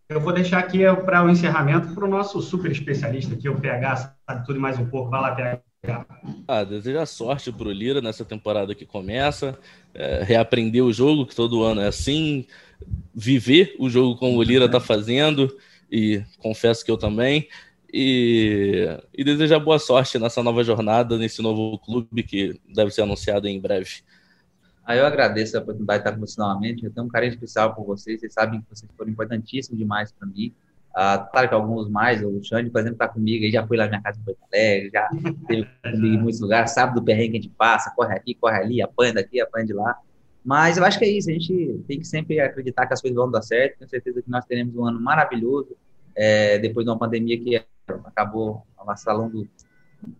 Eu 0.09 0.20
vou 0.20 0.32
deixar 0.32 0.59
aqui 0.59 0.80
para 1.05 1.24
o 1.24 1.30
encerramento 1.30 1.95
para 1.95 2.05
o 2.05 2.09
nosso 2.09 2.41
super 2.43 2.70
especialista 2.70 3.35
aqui, 3.35 3.49
o 3.49 3.59
PH, 3.59 4.14
sabe 4.26 4.47
tudo 4.47 4.59
e 4.59 4.61
mais 4.61 4.78
um 4.78 4.87
pouco. 4.87 5.11
Vai 5.11 5.20
lá, 5.20 5.35
PH. 5.35 6.07
Ah, 6.47 6.64
desejar 6.64 7.07
sorte 7.07 7.53
para 7.53 7.68
o 7.68 7.72
Lira 7.72 8.01
nessa 8.01 8.24
temporada 8.24 8.74
que 8.74 8.87
começa, 8.87 9.59
é, 9.95 10.22
reaprender 10.22 10.85
o 10.85 10.93
jogo, 10.93 11.26
que 11.26 11.35
todo 11.35 11.62
ano 11.62 11.80
é 11.80 11.89
assim, 11.89 12.47
viver 13.14 13.74
o 13.78 13.89
jogo 13.89 14.16
como 14.16 14.39
o 14.39 14.43
Lira 14.43 14.66
está 14.66 14.80
fazendo, 14.80 15.55
e 15.91 16.22
confesso 16.39 16.85
que 16.85 16.91
eu 16.91 16.97
também, 16.97 17.49
e, 17.97 18.89
e 19.17 19.23
desejar 19.23 19.61
boa 19.61 19.79
sorte 19.79 20.19
nessa 20.19 20.43
nova 20.43 20.65
jornada, 20.65 21.17
nesse 21.17 21.41
novo 21.41 21.79
clube 21.79 22.25
que 22.25 22.61
deve 22.75 22.91
ser 22.91 23.03
anunciado 23.03 23.47
em 23.47 23.61
breve. 23.61 24.03
Ah, 24.85 24.97
eu 24.97 25.07
agradeço 25.07 25.57
a 25.57 25.61
oportunidade 25.61 26.03
de 26.03 26.09
estar 26.09 26.13
com 26.13 26.27
vocês 26.27 26.37
novamente. 26.37 26.85
Eu 26.85 26.91
tenho 26.91 27.07
um 27.07 27.09
carinho 27.09 27.33
especial 27.33 27.73
por 27.73 27.87
vocês. 27.87 28.19
Vocês 28.19 28.33
sabem 28.33 28.61
que 28.61 28.67
vocês 28.69 28.91
foram 28.97 29.13
importantíssimos 29.13 29.79
demais 29.79 30.11
para 30.11 30.27
mim. 30.27 30.53
Ah, 30.93 31.29
claro 31.31 31.49
que 31.49 31.55
alguns 31.55 31.89
mais, 31.89 32.21
o 32.21 32.43
Xande, 32.43 32.69
por 32.69 32.81
exemplo, 32.81 32.97
está 32.97 33.07
comigo, 33.07 33.45
ele 33.45 33.53
já 33.53 33.65
foi 33.65 33.77
lá 33.77 33.85
na 33.85 33.91
minha 33.91 34.03
casa 34.03 34.19
em 34.21 34.25
Porto 34.25 34.39
Alegre, 34.53 34.91
já 34.93 35.09
teve 35.47 35.69
comigo 35.83 36.15
em 36.15 36.19
muitos 36.19 36.41
lugares, 36.41 36.73
sabe 36.73 36.95
do 36.95 37.03
perrengue 37.03 37.31
que 37.31 37.37
a 37.39 37.41
gente 37.43 37.55
passa, 37.57 37.93
corre 37.95 38.15
aqui, 38.15 38.35
corre 38.35 38.57
ali, 38.57 38.83
apanha 38.83 39.15
daqui, 39.15 39.41
apanha 39.41 39.67
de 39.67 39.73
lá. 39.73 39.97
Mas 40.45 40.77
eu 40.77 40.85
acho 40.85 40.99
que 40.99 41.05
é 41.05 41.09
isso, 41.09 41.31
a 41.31 41.33
gente 41.33 41.81
tem 41.89 41.99
que 41.99 42.05
sempre 42.05 42.39
acreditar 42.39 42.87
que 42.87 42.95
as 42.95 43.01
coisas 43.01 43.17
vão 43.17 43.31
dar 43.31 43.43
certo. 43.43 43.79
Tenho 43.79 43.91
certeza 43.91 44.23
que 44.23 44.31
nós 44.31 44.45
teremos 44.45 44.77
um 44.77 44.85
ano 44.85 45.01
maravilhoso, 45.01 45.77
é, 46.15 46.59
depois 46.59 46.85
de 46.85 46.91
uma 46.93 46.99
pandemia 46.99 47.39
que 47.39 47.57
acabou 48.05 48.62
avassalando 48.76 49.49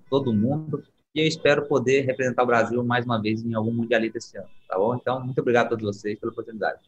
todo 0.09 0.33
mundo. 0.33 0.83
E 1.15 1.21
eu 1.21 1.27
espero 1.27 1.67
poder 1.67 2.03
representar 2.03 2.43
o 2.43 2.47
Brasil 2.47 2.83
mais 2.83 3.05
uma 3.05 3.21
vez 3.21 3.45
em 3.45 3.55
algum 3.55 3.73
mundialista 3.73 4.19
esse 4.19 4.37
ano, 4.37 4.49
tá 4.69 4.77
bom? 4.77 4.97
Então, 4.97 5.25
muito 5.25 5.41
obrigado 5.41 5.67
a 5.67 5.69
todos 5.71 5.85
vocês 5.85 6.19
pela 6.19 6.33
oportunidade. 6.33 6.81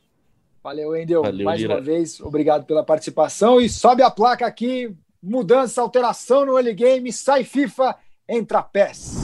Valeu, 0.63 0.97
Endel. 0.97 1.23
Valeu, 1.23 1.45
mais 1.45 1.65
uma 1.65 1.81
vez, 1.81 2.21
obrigado 2.21 2.67
pela 2.67 2.83
participação. 2.83 3.61
E 3.61 3.69
sobe 3.69 4.03
a 4.03 4.11
placa 4.11 4.45
aqui, 4.45 4.93
mudança, 5.23 5.81
alteração 5.81 6.45
no 6.45 6.57
early 6.57 6.75
game, 6.75 7.13
sai 7.13 7.45
FIFA, 7.45 7.97
entra 8.29 8.63
PES. 8.63 9.15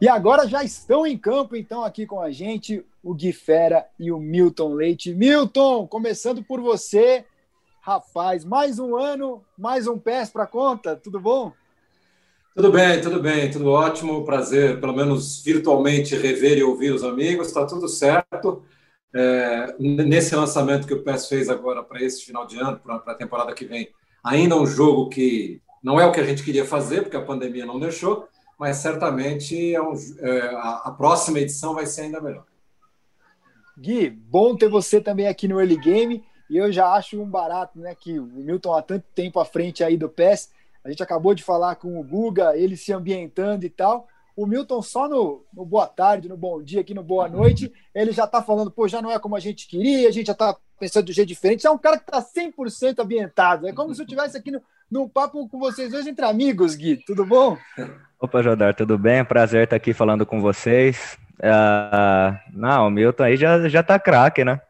E 0.00 0.08
agora 0.08 0.48
já 0.48 0.64
estão 0.64 1.06
em 1.06 1.16
campo, 1.16 1.54
então, 1.54 1.84
aqui 1.84 2.04
com 2.04 2.20
a 2.20 2.32
gente, 2.32 2.84
o 3.04 3.14
Gui 3.14 3.32
Fera 3.32 3.86
e 4.00 4.10
o 4.10 4.18
Milton 4.18 4.74
Leite. 4.74 5.14
Milton, 5.14 5.86
começando 5.86 6.42
por 6.42 6.60
você, 6.60 7.24
Rapaz, 7.84 8.44
mais 8.44 8.78
um 8.78 8.94
ano, 8.94 9.42
mais 9.58 9.88
um 9.88 9.98
PES 9.98 10.30
para 10.30 10.46
conta, 10.46 10.94
tudo 10.94 11.18
bom? 11.18 11.52
Tudo 12.54 12.70
bem, 12.70 13.00
tudo 13.00 13.20
bem, 13.20 13.50
tudo 13.50 13.70
ótimo. 13.70 14.24
Prazer, 14.24 14.78
pelo 14.78 14.92
menos 14.92 15.42
virtualmente, 15.42 16.14
rever 16.14 16.58
e 16.58 16.62
ouvir 16.62 16.92
os 16.92 17.02
amigos. 17.02 17.48
Está 17.48 17.66
tudo 17.66 17.88
certo. 17.88 18.62
É, 19.12 19.74
nesse 19.80 20.32
lançamento 20.36 20.86
que 20.86 20.94
o 20.94 21.02
PES 21.02 21.26
fez 21.26 21.50
agora 21.50 21.82
para 21.82 22.00
esse 22.00 22.24
final 22.24 22.46
de 22.46 22.56
ano, 22.56 22.78
para 22.78 22.98
a 22.98 23.16
temporada 23.16 23.52
que 23.52 23.64
vem, 23.64 23.88
ainda 24.22 24.54
um 24.54 24.64
jogo 24.64 25.08
que 25.08 25.60
não 25.82 26.00
é 26.00 26.06
o 26.06 26.12
que 26.12 26.20
a 26.20 26.24
gente 26.24 26.44
queria 26.44 26.64
fazer, 26.64 27.02
porque 27.02 27.16
a 27.16 27.24
pandemia 27.24 27.66
não 27.66 27.80
deixou, 27.80 28.28
mas 28.56 28.76
certamente 28.76 29.74
é 29.74 29.82
um, 29.82 29.92
é, 30.20 30.40
a, 30.54 30.82
a 30.84 30.90
próxima 30.92 31.40
edição 31.40 31.74
vai 31.74 31.86
ser 31.86 32.02
ainda 32.02 32.20
melhor. 32.20 32.44
Gui, 33.76 34.08
bom 34.08 34.54
ter 34.54 34.68
você 34.68 35.00
também 35.00 35.26
aqui 35.26 35.48
no 35.48 35.58
Early 35.58 35.78
Game. 35.78 36.24
E 36.52 36.58
eu 36.58 36.70
já 36.70 36.92
acho 36.92 37.18
um 37.18 37.24
barato, 37.24 37.78
né? 37.78 37.94
Que 37.98 38.18
o 38.18 38.26
Milton 38.26 38.74
há 38.74 38.82
tanto 38.82 39.06
tempo 39.14 39.40
à 39.40 39.44
frente 39.44 39.82
aí 39.82 39.96
do 39.96 40.06
PES. 40.06 40.50
A 40.84 40.90
gente 40.90 41.02
acabou 41.02 41.34
de 41.34 41.42
falar 41.42 41.76
com 41.76 41.98
o 41.98 42.02
Guga, 42.04 42.54
ele 42.54 42.76
se 42.76 42.92
ambientando 42.92 43.64
e 43.64 43.70
tal. 43.70 44.06
O 44.36 44.44
Milton 44.44 44.82
só 44.82 45.08
no, 45.08 45.42
no 45.50 45.64
boa 45.64 45.86
tarde, 45.86 46.28
no 46.28 46.36
bom 46.36 46.62
dia, 46.62 46.82
aqui 46.82 46.92
no 46.92 47.02
boa 47.02 47.26
noite, 47.26 47.72
ele 47.94 48.12
já 48.12 48.26
tá 48.26 48.42
falando, 48.42 48.70
pô, 48.70 48.86
já 48.86 49.00
não 49.00 49.10
é 49.10 49.18
como 49.18 49.34
a 49.34 49.40
gente 49.40 49.66
queria, 49.66 50.06
a 50.06 50.12
gente 50.12 50.26
já 50.26 50.34
tá 50.34 50.54
pensando 50.78 51.06
de 51.06 51.14
jeito 51.14 51.28
diferente. 51.28 51.66
É 51.66 51.70
um 51.70 51.78
cara 51.78 51.98
que 51.98 52.04
tá 52.04 52.20
100% 52.20 52.98
ambientado. 52.98 53.66
É 53.66 53.72
como 53.72 53.94
se 53.94 54.02
eu 54.02 54.04
estivesse 54.04 54.36
aqui 54.36 54.50
no, 54.50 54.60
num 54.90 55.08
papo 55.08 55.48
com 55.48 55.58
vocês 55.58 55.90
dois 55.90 56.06
entre 56.06 56.26
amigos, 56.26 56.74
Gui. 56.74 56.98
Tudo 56.98 57.24
bom? 57.24 57.56
Opa, 58.20 58.42
Jodar, 58.42 58.74
tudo 58.74 58.98
bem? 58.98 59.24
Prazer 59.24 59.64
estar 59.64 59.76
aqui 59.76 59.94
falando 59.94 60.26
com 60.26 60.38
vocês. 60.38 61.16
Uh, 61.38 62.36
não, 62.52 62.88
o 62.88 62.90
Milton 62.90 63.22
aí 63.22 63.38
já, 63.38 63.66
já 63.70 63.82
tá 63.82 63.98
craque, 63.98 64.44
né? 64.44 64.60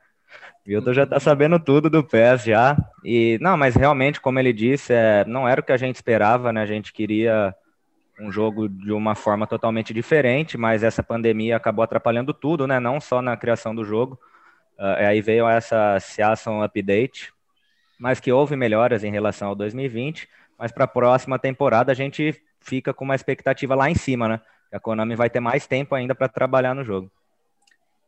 Milton 0.64 0.92
já 0.92 1.06
tá 1.06 1.18
sabendo 1.18 1.58
tudo 1.58 1.90
do 1.90 2.04
PES 2.04 2.44
já. 2.44 2.76
E 3.04 3.38
não, 3.40 3.56
mas 3.56 3.74
realmente, 3.74 4.20
como 4.20 4.38
ele 4.38 4.52
disse, 4.52 4.92
é, 4.92 5.24
não 5.24 5.48
era 5.48 5.60
o 5.60 5.64
que 5.64 5.72
a 5.72 5.76
gente 5.76 5.96
esperava, 5.96 6.52
né? 6.52 6.62
A 6.62 6.66
gente 6.66 6.92
queria 6.92 7.54
um 8.20 8.30
jogo 8.30 8.68
de 8.68 8.92
uma 8.92 9.14
forma 9.14 9.46
totalmente 9.46 9.92
diferente, 9.92 10.56
mas 10.56 10.82
essa 10.82 11.02
pandemia 11.02 11.56
acabou 11.56 11.82
atrapalhando 11.82 12.32
tudo, 12.32 12.66
né? 12.66 12.78
Não 12.78 13.00
só 13.00 13.20
na 13.20 13.36
criação 13.36 13.74
do 13.74 13.84
jogo. 13.84 14.18
Uh, 14.78 15.06
aí 15.06 15.20
veio 15.20 15.48
essa 15.48 15.98
Season 16.00 16.62
Update, 16.62 17.32
mas 17.98 18.20
que 18.20 18.32
houve 18.32 18.54
melhoras 18.56 19.02
em 19.04 19.10
relação 19.10 19.48
ao 19.48 19.54
2020, 19.54 20.28
mas 20.58 20.70
para 20.70 20.84
a 20.84 20.88
próxima 20.88 21.38
temporada 21.38 21.90
a 21.92 21.94
gente 21.94 22.40
fica 22.60 22.94
com 22.94 23.04
uma 23.04 23.14
expectativa 23.14 23.74
lá 23.74 23.90
em 23.90 23.94
cima, 23.94 24.28
né? 24.28 24.40
A 24.72 24.80
Konami 24.80 25.14
vai 25.14 25.28
ter 25.28 25.40
mais 25.40 25.66
tempo 25.66 25.94
ainda 25.94 26.14
para 26.14 26.28
trabalhar 26.28 26.74
no 26.74 26.84
jogo. 26.84 27.10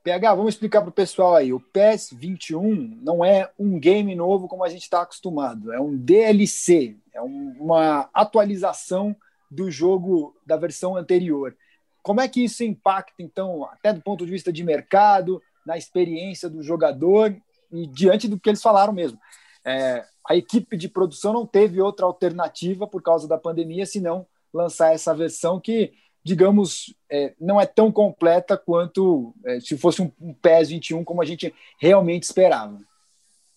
PH, 0.04 0.34
vamos 0.34 0.54
explicar 0.54 0.82
para 0.82 0.90
o 0.90 0.92
pessoal 0.92 1.34
aí. 1.34 1.50
O 1.50 1.58
PES 1.58 2.10
21 2.12 3.00
não 3.02 3.24
é 3.24 3.50
um 3.58 3.80
game 3.80 4.14
novo 4.14 4.46
como 4.46 4.62
a 4.62 4.68
gente 4.68 4.82
está 4.82 5.00
acostumado, 5.00 5.72
é 5.72 5.80
um 5.80 5.96
DLC, 5.96 6.94
é 7.14 7.22
um, 7.22 7.56
uma 7.58 8.10
atualização 8.12 9.16
do 9.50 9.70
jogo 9.70 10.36
da 10.44 10.58
versão 10.58 10.94
anterior. 10.94 11.56
Como 12.02 12.20
é 12.20 12.28
que 12.28 12.44
isso 12.44 12.62
impacta, 12.62 13.22
então, 13.22 13.64
até 13.64 13.94
do 13.94 14.02
ponto 14.02 14.26
de 14.26 14.30
vista 14.30 14.52
de 14.52 14.62
mercado, 14.62 15.42
na 15.64 15.78
experiência 15.78 16.50
do 16.50 16.62
jogador 16.62 17.34
e 17.72 17.86
diante 17.86 18.28
do 18.28 18.38
que 18.38 18.50
eles 18.50 18.60
falaram 18.60 18.92
mesmo? 18.92 19.18
É, 19.64 20.04
a 20.28 20.36
equipe 20.36 20.76
de 20.76 20.86
produção 20.86 21.32
não 21.32 21.46
teve 21.46 21.80
outra 21.80 22.04
alternativa 22.04 22.86
por 22.86 23.02
causa 23.02 23.26
da 23.26 23.38
pandemia, 23.38 23.86
senão 23.86 24.26
lançar 24.52 24.92
essa 24.92 25.14
versão 25.14 25.58
que 25.58 25.94
digamos, 26.24 26.94
é, 27.10 27.34
não 27.38 27.60
é 27.60 27.66
tão 27.66 27.92
completa 27.92 28.56
quanto 28.56 29.34
é, 29.44 29.60
se 29.60 29.76
fosse 29.76 30.00
um, 30.00 30.10
um 30.18 30.32
PES 30.32 30.70
21 30.70 31.04
como 31.04 31.20
a 31.20 31.24
gente 31.24 31.54
realmente 31.78 32.22
esperava. 32.22 32.78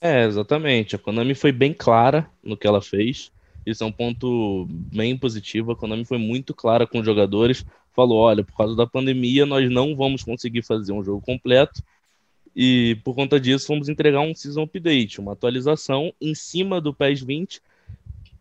É, 0.01 0.25
exatamente. 0.25 0.95
A 0.95 0.99
Konami 0.99 1.33
foi 1.33 1.51
bem 1.51 1.73
clara 1.73 2.29
no 2.43 2.57
que 2.57 2.67
ela 2.67 2.81
fez. 2.81 3.31
Isso 3.65 3.83
é 3.83 3.87
um 3.87 3.91
ponto 3.91 4.67
bem 4.69 5.17
positivo. 5.17 5.71
A 5.71 5.75
Konami 5.75 6.05
foi 6.05 6.17
muito 6.17 6.53
clara 6.53 6.85
com 6.85 6.99
os 6.99 7.05
jogadores. 7.05 7.65
Falou: 7.93 8.19
olha, 8.19 8.43
por 8.43 8.55
causa 8.55 8.75
da 8.75 8.85
pandemia, 8.85 9.45
nós 9.45 9.71
não 9.71 9.95
vamos 9.95 10.23
conseguir 10.23 10.61
fazer 10.61 10.91
um 10.91 11.03
jogo 11.03 11.21
completo. 11.21 11.81
E 12.55 12.99
por 13.03 13.15
conta 13.15 13.39
disso, 13.39 13.67
vamos 13.69 13.87
entregar 13.87 14.19
um 14.21 14.35
Season 14.35 14.63
Update, 14.63 15.19
uma 15.19 15.33
atualização 15.33 16.13
em 16.19 16.35
cima 16.35 16.81
do 16.81 16.93
PES 16.93 17.21
20 17.21 17.61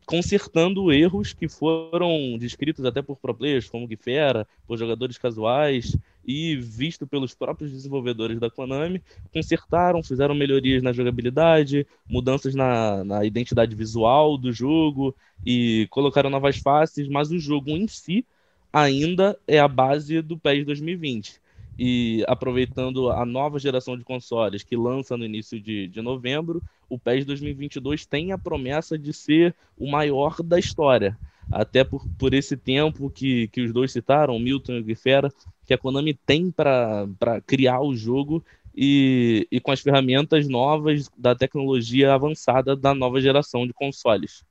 consertando 0.06 0.92
erros 0.92 1.32
que 1.32 1.48
foram 1.48 2.38
descritos 2.38 2.84
até 2.84 3.02
por 3.02 3.16
pro 3.16 3.34
players 3.34 3.68
como 3.68 3.88
Gifera, 3.88 4.46
por 4.64 4.78
jogadores 4.78 5.18
casuais 5.18 5.96
e 6.24 6.54
visto 6.56 7.06
pelos 7.06 7.34
próprios 7.34 7.72
desenvolvedores 7.72 8.38
da 8.38 8.48
Konami, 8.48 9.02
consertaram, 9.32 10.02
fizeram 10.04 10.34
melhorias 10.34 10.80
na 10.80 10.92
jogabilidade, 10.92 11.86
mudanças 12.08 12.54
na, 12.54 13.02
na 13.02 13.24
identidade 13.24 13.74
visual 13.74 14.38
do 14.38 14.52
jogo 14.52 15.14
e 15.44 15.88
colocaram 15.90 16.30
novas 16.30 16.58
faces, 16.58 17.08
mas 17.08 17.32
o 17.32 17.38
jogo 17.38 17.70
em 17.70 17.88
si 17.88 18.24
ainda 18.72 19.36
é 19.46 19.58
a 19.58 19.66
base 19.66 20.22
do 20.22 20.38
PES 20.38 20.64
2020 20.64 21.45
e 21.78 22.24
aproveitando 22.26 23.10
a 23.10 23.24
nova 23.26 23.58
geração 23.58 23.96
de 23.96 24.04
consoles 24.04 24.62
que 24.62 24.76
lança 24.76 25.16
no 25.16 25.24
início 25.24 25.60
de, 25.60 25.88
de 25.88 26.00
novembro, 26.00 26.62
o 26.88 26.98
PES 26.98 27.24
2022 27.26 28.06
tem 28.06 28.32
a 28.32 28.38
promessa 28.38 28.98
de 28.98 29.12
ser 29.12 29.54
o 29.76 29.90
maior 29.90 30.42
da 30.42 30.58
história. 30.58 31.18
Até 31.50 31.84
por, 31.84 32.06
por 32.18 32.34
esse 32.34 32.56
tempo 32.56 33.10
que, 33.10 33.48
que 33.48 33.60
os 33.60 33.72
dois 33.72 33.92
citaram, 33.92 34.38
Milton 34.38 34.74
e 34.74 34.82
Guifera, 34.82 35.32
que 35.64 35.74
a 35.74 35.78
Konami 35.78 36.14
tem 36.14 36.50
para 36.50 37.06
criar 37.46 37.80
o 37.80 37.94
jogo 37.94 38.42
e, 38.74 39.46
e 39.50 39.60
com 39.60 39.70
as 39.70 39.80
ferramentas 39.80 40.48
novas 40.48 41.08
da 41.16 41.34
tecnologia 41.34 42.14
avançada 42.14 42.74
da 42.74 42.94
nova 42.94 43.20
geração 43.20 43.66
de 43.66 43.72
consoles. 43.72 44.44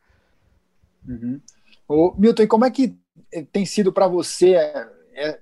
Uhum. 1.07 1.39
Ô, 1.87 2.15
Milton, 2.17 2.47
como 2.47 2.65
é 2.65 2.71
que 2.71 2.95
tem 3.51 3.65
sido 3.65 3.91
para 3.91 4.07
você 4.07 4.55
é 5.15 5.39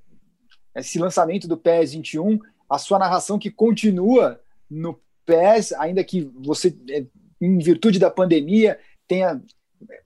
esse 0.76 0.99
lançamento 0.99 1.47
do 1.47 1.57
PES 1.57 1.93
21, 1.93 2.39
a 2.69 2.78
sua 2.78 2.99
narração 2.99 3.38
que 3.38 3.51
continua 3.51 4.41
no 4.69 4.99
PES, 5.26 5.74
ainda 5.74 6.03
que 6.03 6.21
você, 6.36 6.76
é, 6.89 7.05
em 7.39 7.57
virtude 7.59 7.99
da 7.99 8.09
pandemia, 8.09 8.80
tenha 9.07 9.41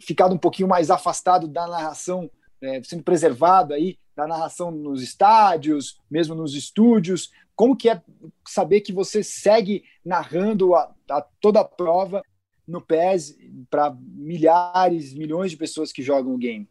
ficado 0.01 0.33
um 0.33 0.37
pouquinho 0.37 0.67
mais 0.67 0.89
afastado 0.89 1.47
da 1.47 1.67
narração, 1.67 2.29
é, 2.61 2.81
sendo 2.83 3.03
preservado 3.03 3.73
aí 3.73 3.97
da 4.15 4.27
narração 4.27 4.71
nos 4.71 5.01
estádios, 5.01 5.99
mesmo 6.09 6.33
nos 6.33 6.55
estúdios. 6.55 7.31
Como 7.55 7.75
que 7.75 7.89
é 7.89 8.01
saber 8.47 8.81
que 8.81 8.91
você 8.91 9.23
segue 9.23 9.83
narrando 10.03 10.75
a, 10.75 10.93
a 11.09 11.21
toda 11.39 11.59
a 11.61 11.65
prova 11.65 12.21
no 12.67 12.81
PES 12.81 13.37
para 13.69 13.95
milhares, 14.01 15.13
milhões 15.13 15.51
de 15.51 15.57
pessoas 15.57 15.91
que 15.91 16.01
jogam 16.01 16.33
o 16.33 16.37
game? 16.37 16.67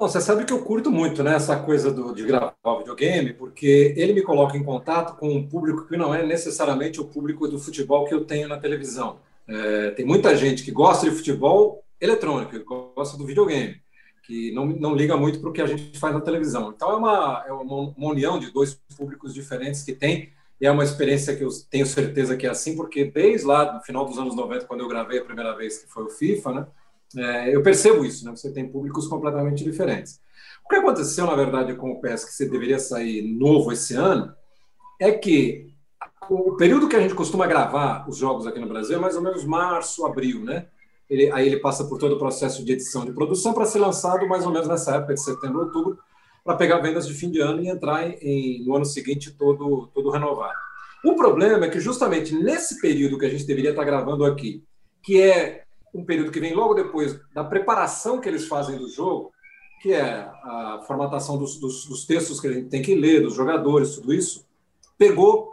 Bom, 0.00 0.08
você 0.08 0.18
sabe 0.18 0.46
que 0.46 0.52
eu 0.54 0.62
curto 0.62 0.90
muito 0.90 1.22
né, 1.22 1.34
essa 1.34 1.58
coisa 1.58 1.92
do, 1.92 2.14
de 2.14 2.24
gravar 2.24 2.54
videogame, 2.78 3.34
porque 3.34 3.92
ele 3.98 4.14
me 4.14 4.22
coloca 4.22 4.56
em 4.56 4.64
contato 4.64 5.14
com 5.18 5.28
um 5.28 5.46
público 5.46 5.86
que 5.86 5.94
não 5.94 6.14
é 6.14 6.24
necessariamente 6.24 6.98
o 6.98 7.04
público 7.04 7.46
do 7.46 7.58
futebol 7.58 8.06
que 8.06 8.14
eu 8.14 8.24
tenho 8.24 8.48
na 8.48 8.56
televisão. 8.56 9.18
É, 9.46 9.90
tem 9.90 10.06
muita 10.06 10.34
gente 10.34 10.64
que 10.64 10.70
gosta 10.70 11.04
de 11.04 11.14
futebol 11.14 11.84
eletrônico, 12.00 12.52
que 12.52 12.60
gosta 12.60 13.18
do 13.18 13.26
videogame, 13.26 13.78
que 14.22 14.50
não, 14.52 14.64
não 14.64 14.94
liga 14.94 15.18
muito 15.18 15.38
para 15.38 15.50
o 15.50 15.52
que 15.52 15.60
a 15.60 15.66
gente 15.66 15.98
faz 15.98 16.14
na 16.14 16.22
televisão. 16.22 16.72
Então 16.74 16.92
é 16.92 16.96
uma, 16.96 17.44
é 17.48 17.52
uma, 17.52 17.92
uma 17.94 18.10
união 18.10 18.38
de 18.38 18.50
dois 18.50 18.80
públicos 18.96 19.34
diferentes 19.34 19.82
que 19.82 19.92
tem, 19.92 20.32
e 20.58 20.66
é 20.66 20.70
uma 20.70 20.84
experiência 20.84 21.36
que 21.36 21.44
eu 21.44 21.50
tenho 21.70 21.84
certeza 21.84 22.38
que 22.38 22.46
é 22.46 22.50
assim, 22.50 22.74
porque 22.74 23.04
desde 23.04 23.46
lá, 23.46 23.74
no 23.74 23.82
final 23.82 24.06
dos 24.06 24.18
anos 24.18 24.34
90, 24.34 24.64
quando 24.64 24.80
eu 24.80 24.88
gravei 24.88 25.18
a 25.18 25.24
primeira 25.24 25.54
vez, 25.54 25.80
que 25.80 25.92
foi 25.92 26.04
o 26.04 26.08
FIFA, 26.08 26.52
né? 26.54 26.66
É, 27.16 27.54
eu 27.54 27.62
percebo 27.62 28.04
isso, 28.04 28.24
né? 28.24 28.30
Você 28.30 28.52
tem 28.52 28.70
públicos 28.70 29.06
completamente 29.08 29.64
diferentes. 29.64 30.20
O 30.64 30.68
que 30.68 30.76
aconteceu, 30.76 31.26
na 31.26 31.34
verdade, 31.34 31.74
com 31.74 31.90
o 31.90 32.00
PES, 32.00 32.24
que 32.24 32.32
você 32.32 32.48
deveria 32.48 32.78
sair 32.78 33.22
novo 33.22 33.72
esse 33.72 33.94
ano, 33.94 34.32
é 35.00 35.10
que 35.10 35.74
o 36.28 36.56
período 36.56 36.88
que 36.88 36.94
a 36.94 37.00
gente 37.00 37.14
costuma 37.14 37.46
gravar 37.46 38.08
os 38.08 38.16
jogos 38.16 38.46
aqui 38.46 38.60
no 38.60 38.68
Brasil 38.68 38.96
é 38.96 39.00
mais 39.00 39.16
ou 39.16 39.22
menos 39.22 39.44
março, 39.44 40.06
abril, 40.06 40.44
né? 40.44 40.68
Ele, 41.08 41.30
aí 41.32 41.46
ele 41.48 41.58
passa 41.58 41.84
por 41.84 41.98
todo 41.98 42.14
o 42.14 42.18
processo 42.18 42.64
de 42.64 42.72
edição 42.72 43.04
de 43.04 43.12
produção 43.12 43.52
para 43.52 43.64
ser 43.64 43.80
lançado 43.80 44.28
mais 44.28 44.46
ou 44.46 44.52
menos 44.52 44.68
nessa 44.68 44.94
época 44.94 45.14
de 45.14 45.20
setembro, 45.20 45.62
outubro, 45.62 45.98
para 46.44 46.56
pegar 46.56 46.78
vendas 46.78 47.06
de 47.06 47.14
fim 47.14 47.30
de 47.30 47.40
ano 47.40 47.60
e 47.60 47.68
entrar 47.68 48.06
em, 48.06 48.14
em, 48.20 48.64
no 48.64 48.76
ano 48.76 48.84
seguinte 48.84 49.32
todo, 49.32 49.88
todo 49.92 50.10
renovado. 50.10 50.54
O 51.04 51.16
problema 51.16 51.66
é 51.66 51.68
que 51.68 51.80
justamente 51.80 52.32
nesse 52.34 52.80
período 52.80 53.18
que 53.18 53.26
a 53.26 53.30
gente 53.30 53.44
deveria 53.44 53.70
estar 53.70 53.84
gravando 53.84 54.24
aqui, 54.24 54.62
que 55.02 55.20
é 55.20 55.64
um 55.92 56.04
período 56.04 56.30
que 56.30 56.40
vem 56.40 56.54
logo 56.54 56.74
depois 56.74 57.18
da 57.34 57.44
preparação 57.44 58.20
que 58.20 58.28
eles 58.28 58.46
fazem 58.46 58.78
do 58.78 58.88
jogo, 58.88 59.32
que 59.80 59.92
é 59.92 60.30
a 60.44 60.82
formatação 60.86 61.38
dos, 61.38 61.58
dos, 61.58 61.86
dos, 61.86 62.04
textos 62.04 62.38
que 62.38 62.46
a 62.46 62.52
gente 62.52 62.68
tem 62.68 62.82
que 62.82 62.94
ler, 62.94 63.22
dos 63.22 63.34
jogadores, 63.34 63.94
tudo 63.94 64.12
isso, 64.12 64.46
pegou 64.98 65.52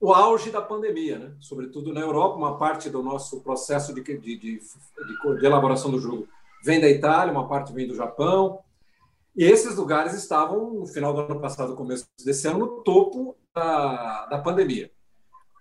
o 0.00 0.12
auge 0.12 0.50
da 0.50 0.62
pandemia, 0.62 1.18
né? 1.18 1.32
sobretudo 1.40 1.92
na 1.92 2.00
Europa, 2.00 2.36
uma 2.36 2.56
parte 2.56 2.88
do 2.88 3.02
nosso 3.02 3.40
processo 3.40 3.92
de, 3.92 4.02
de, 4.02 4.18
de, 4.18 4.36
de, 4.38 5.46
elaboração 5.46 5.90
do 5.90 5.98
jogo 5.98 6.28
vem 6.64 6.80
da 6.80 6.88
Itália, 6.88 7.32
uma 7.32 7.48
parte 7.48 7.72
vem 7.72 7.86
do 7.86 7.96
Japão, 7.96 8.60
e 9.36 9.44
esses 9.44 9.76
lugares 9.76 10.14
estavam, 10.14 10.74
no 10.74 10.86
final 10.86 11.12
do 11.12 11.20
ano 11.20 11.40
passado, 11.40 11.74
começo 11.74 12.08
desse 12.24 12.46
ano, 12.46 12.58
no 12.58 12.66
topo 12.82 13.36
da, 13.54 14.26
da 14.26 14.38
pandemia. 14.38 14.90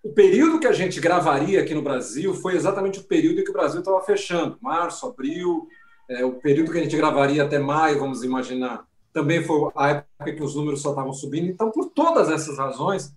O 0.08 0.14
período 0.14 0.58
que 0.58 0.66
a 0.66 0.72
gente 0.72 1.02
gravaria 1.02 1.60
aqui 1.60 1.76
no 1.76 1.82
Brasil 1.82 2.34
foi 2.34 2.56
exatamente 2.56 2.98
o 2.98 3.04
período 3.04 3.42
em 3.42 3.44
que 3.44 3.50
o 3.50 3.54
Brasil 3.54 3.82
estava 3.82 4.02
fechando, 4.02 4.58
março, 4.62 5.06
abril, 5.06 5.68
é, 6.10 6.24
o 6.24 6.36
período 6.36 6.72
que 6.72 6.78
a 6.78 6.82
gente 6.82 6.96
gravaria 6.96 7.44
até 7.44 7.60
maio, 7.60 8.00
vamos 8.00 8.24
imaginar, 8.24 8.86
também 9.12 9.44
foi 9.44 9.70
a 9.76 9.90
época 9.90 10.32
que 10.32 10.42
os 10.42 10.56
números 10.56 10.82
só 10.82 10.92
estavam 10.92 11.12
subindo. 11.12 11.50
Então, 11.50 11.70
por 11.72 11.90
todas 11.90 12.30
essas 12.30 12.58
razões, 12.58 13.14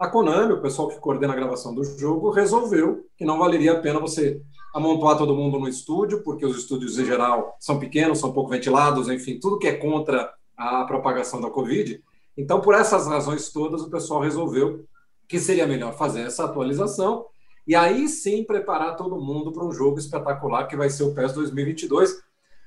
a 0.00 0.08
Konami, 0.08 0.54
o 0.54 0.60
pessoal 0.60 0.88
que 0.88 0.98
coordena 0.98 1.32
a 1.32 1.36
gravação 1.36 1.72
do 1.72 1.84
jogo, 1.84 2.30
resolveu 2.30 3.06
que 3.16 3.24
não 3.24 3.38
valeria 3.38 3.74
a 3.74 3.80
pena 3.80 4.00
você 4.00 4.42
amontoar 4.74 5.16
todo 5.16 5.36
mundo 5.36 5.60
no 5.60 5.68
estúdio, 5.68 6.24
porque 6.24 6.44
os 6.44 6.58
estúdios 6.58 6.98
em 6.98 7.04
geral 7.04 7.56
são 7.60 7.78
pequenos, 7.78 8.18
são 8.18 8.32
pouco 8.32 8.50
ventilados, 8.50 9.08
enfim, 9.08 9.38
tudo 9.38 9.60
que 9.60 9.68
é 9.68 9.74
contra 9.74 10.34
a 10.56 10.84
propagação 10.86 11.40
da 11.40 11.48
Covid. 11.48 12.02
Então, 12.36 12.60
por 12.60 12.74
essas 12.74 13.06
razões 13.06 13.52
todas, 13.52 13.82
o 13.82 13.90
pessoal 13.90 14.20
resolveu 14.20 14.84
que 15.28 15.38
seria 15.38 15.66
melhor 15.66 15.96
fazer 15.96 16.22
essa 16.22 16.44
atualização 16.44 17.26
e 17.66 17.74
aí 17.74 18.08
sim 18.08 18.44
preparar 18.44 18.96
todo 18.96 19.20
mundo 19.20 19.52
para 19.52 19.64
um 19.64 19.72
jogo 19.72 19.98
espetacular 19.98 20.66
que 20.66 20.76
vai 20.76 20.90
ser 20.90 21.04
o 21.04 21.14
PES 21.14 21.32
2022. 21.32 22.20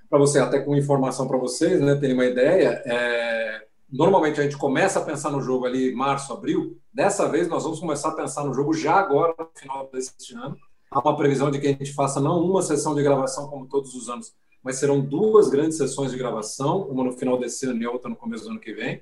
Para 0.10 0.20
você, 0.20 0.40
até 0.40 0.60
com 0.60 0.76
informação 0.76 1.28
para 1.28 1.38
vocês, 1.38 1.82
né, 1.82 1.96
terem 1.96 2.16
uma 2.16 2.26
ideia, 2.26 2.82
é... 2.86 3.66
normalmente 3.92 4.40
a 4.40 4.44
gente 4.44 4.58
começa 4.58 5.00
a 5.00 5.04
pensar 5.04 5.32
no 5.32 5.42
jogo 5.42 5.66
ali 5.66 5.94
março, 5.94 6.32
abril. 6.32 6.78
Dessa 6.94 7.28
vez 7.28 7.48
nós 7.48 7.64
vamos 7.64 7.80
começar 7.80 8.10
a 8.10 8.16
pensar 8.16 8.44
no 8.46 8.54
jogo 8.54 8.74
já 8.74 8.96
agora, 8.96 9.34
no 9.38 9.50
final 9.54 9.90
deste 9.92 10.34
ano. 10.36 10.56
Há 10.90 11.00
uma 11.00 11.18
previsão 11.18 11.52
de 11.52 11.60
que 11.60 11.68
a 11.68 11.72
gente 11.72 11.94
faça 11.94 12.22
não 12.22 12.40
uma 12.40 12.62
sessão 12.62 12.96
de 12.96 13.04
gravação 13.04 13.50
como 13.50 13.68
todos 13.68 13.94
os 13.96 14.08
anos, 14.08 14.34
mas 14.64 14.78
serão 14.78 15.02
duas 15.02 15.50
grandes 15.50 15.78
sessões 15.78 16.12
de 16.12 16.18
gravação, 16.18 16.84
uma 16.84 17.04
no 17.04 17.12
final 17.12 17.38
desse 17.38 17.66
ano 17.66 17.82
e 17.82 17.88
outra 17.88 18.10
no 18.10 18.16
começo 18.16 18.46
do 18.46 18.52
ano 18.52 18.60
que 18.60 18.74
vem. 18.74 19.02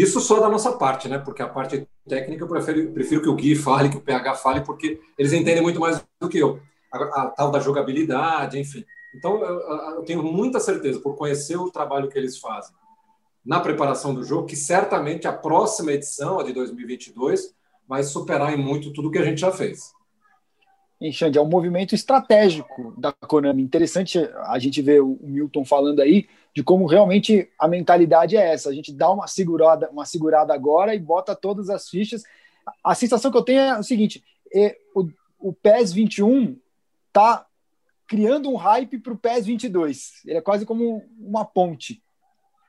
Isso 0.00 0.18
só 0.18 0.40
da 0.40 0.48
nossa 0.48 0.72
parte, 0.72 1.08
né? 1.08 1.18
Porque 1.18 1.42
a 1.42 1.48
parte 1.48 1.86
técnica 2.08 2.42
eu 2.42 2.48
prefiro, 2.48 2.90
prefiro 2.90 3.20
que 3.20 3.28
o 3.28 3.34
Gui 3.34 3.54
fale, 3.54 3.90
que 3.90 3.98
o 3.98 4.00
PH 4.00 4.34
fale, 4.36 4.62
porque 4.62 4.98
eles 5.18 5.34
entendem 5.34 5.62
muito 5.62 5.78
mais 5.78 6.02
do 6.18 6.26
que 6.26 6.38
eu. 6.38 6.58
A, 6.90 6.98
a 7.22 7.26
tal 7.26 7.50
da 7.50 7.60
jogabilidade, 7.60 8.58
enfim. 8.58 8.82
Então, 9.14 9.44
eu, 9.44 9.60
eu, 9.96 10.02
tenho 10.02 10.22
muita 10.22 10.58
certeza, 10.58 11.00
por 11.00 11.16
conhecer 11.16 11.56
o 11.56 11.70
trabalho 11.70 12.08
que 12.08 12.16
eles 12.16 12.38
fazem 12.38 12.74
na 13.44 13.60
preparação 13.60 14.14
do 14.14 14.24
jogo, 14.24 14.46
que 14.46 14.56
certamente 14.56 15.28
a 15.28 15.34
próxima 15.34 15.92
edição, 15.92 16.40
a 16.40 16.44
de 16.44 16.54
2022, 16.54 17.54
vai 17.86 18.02
superar 18.02 18.54
em 18.54 18.56
muito 18.56 18.94
tudo 18.94 19.10
que 19.10 19.18
a 19.18 19.24
gente 19.24 19.42
já 19.42 19.52
fez. 19.52 19.92
Hein, 21.00 21.12
Xande, 21.12 21.38
é 21.38 21.40
um 21.40 21.48
movimento 21.48 21.94
estratégico 21.94 22.94
da 22.98 23.10
Konami. 23.10 23.62
Interessante 23.62 24.18
a 24.18 24.58
gente 24.58 24.82
ver 24.82 25.00
o 25.00 25.18
Milton 25.22 25.64
falando 25.64 26.00
aí 26.00 26.28
de 26.54 26.62
como 26.62 26.84
realmente 26.84 27.48
a 27.58 27.66
mentalidade 27.66 28.36
é 28.36 28.52
essa. 28.52 28.68
A 28.68 28.74
gente 28.74 28.92
dá 28.92 29.10
uma 29.10 29.26
segurada, 29.26 29.88
uma 29.90 30.04
segurada 30.04 30.52
agora 30.52 30.94
e 30.94 30.98
bota 30.98 31.34
todas 31.34 31.70
as 31.70 31.88
fichas. 31.88 32.22
A 32.84 32.94
sensação 32.94 33.30
que 33.30 33.38
eu 33.38 33.42
tenho 33.42 33.60
é 33.60 33.78
o 33.78 33.82
seguinte: 33.82 34.22
é, 34.54 34.76
o, 34.94 35.08
o 35.38 35.52
PES 35.54 35.92
21 35.92 36.58
tá 37.10 37.46
criando 38.06 38.50
um 38.50 38.56
hype 38.56 38.98
para 38.98 39.12
o 39.14 39.18
PES 39.18 39.46
22. 39.46 40.22
Ele 40.26 40.36
é 40.36 40.42
quase 40.42 40.66
como 40.66 41.02
uma 41.18 41.46
ponte. 41.46 42.02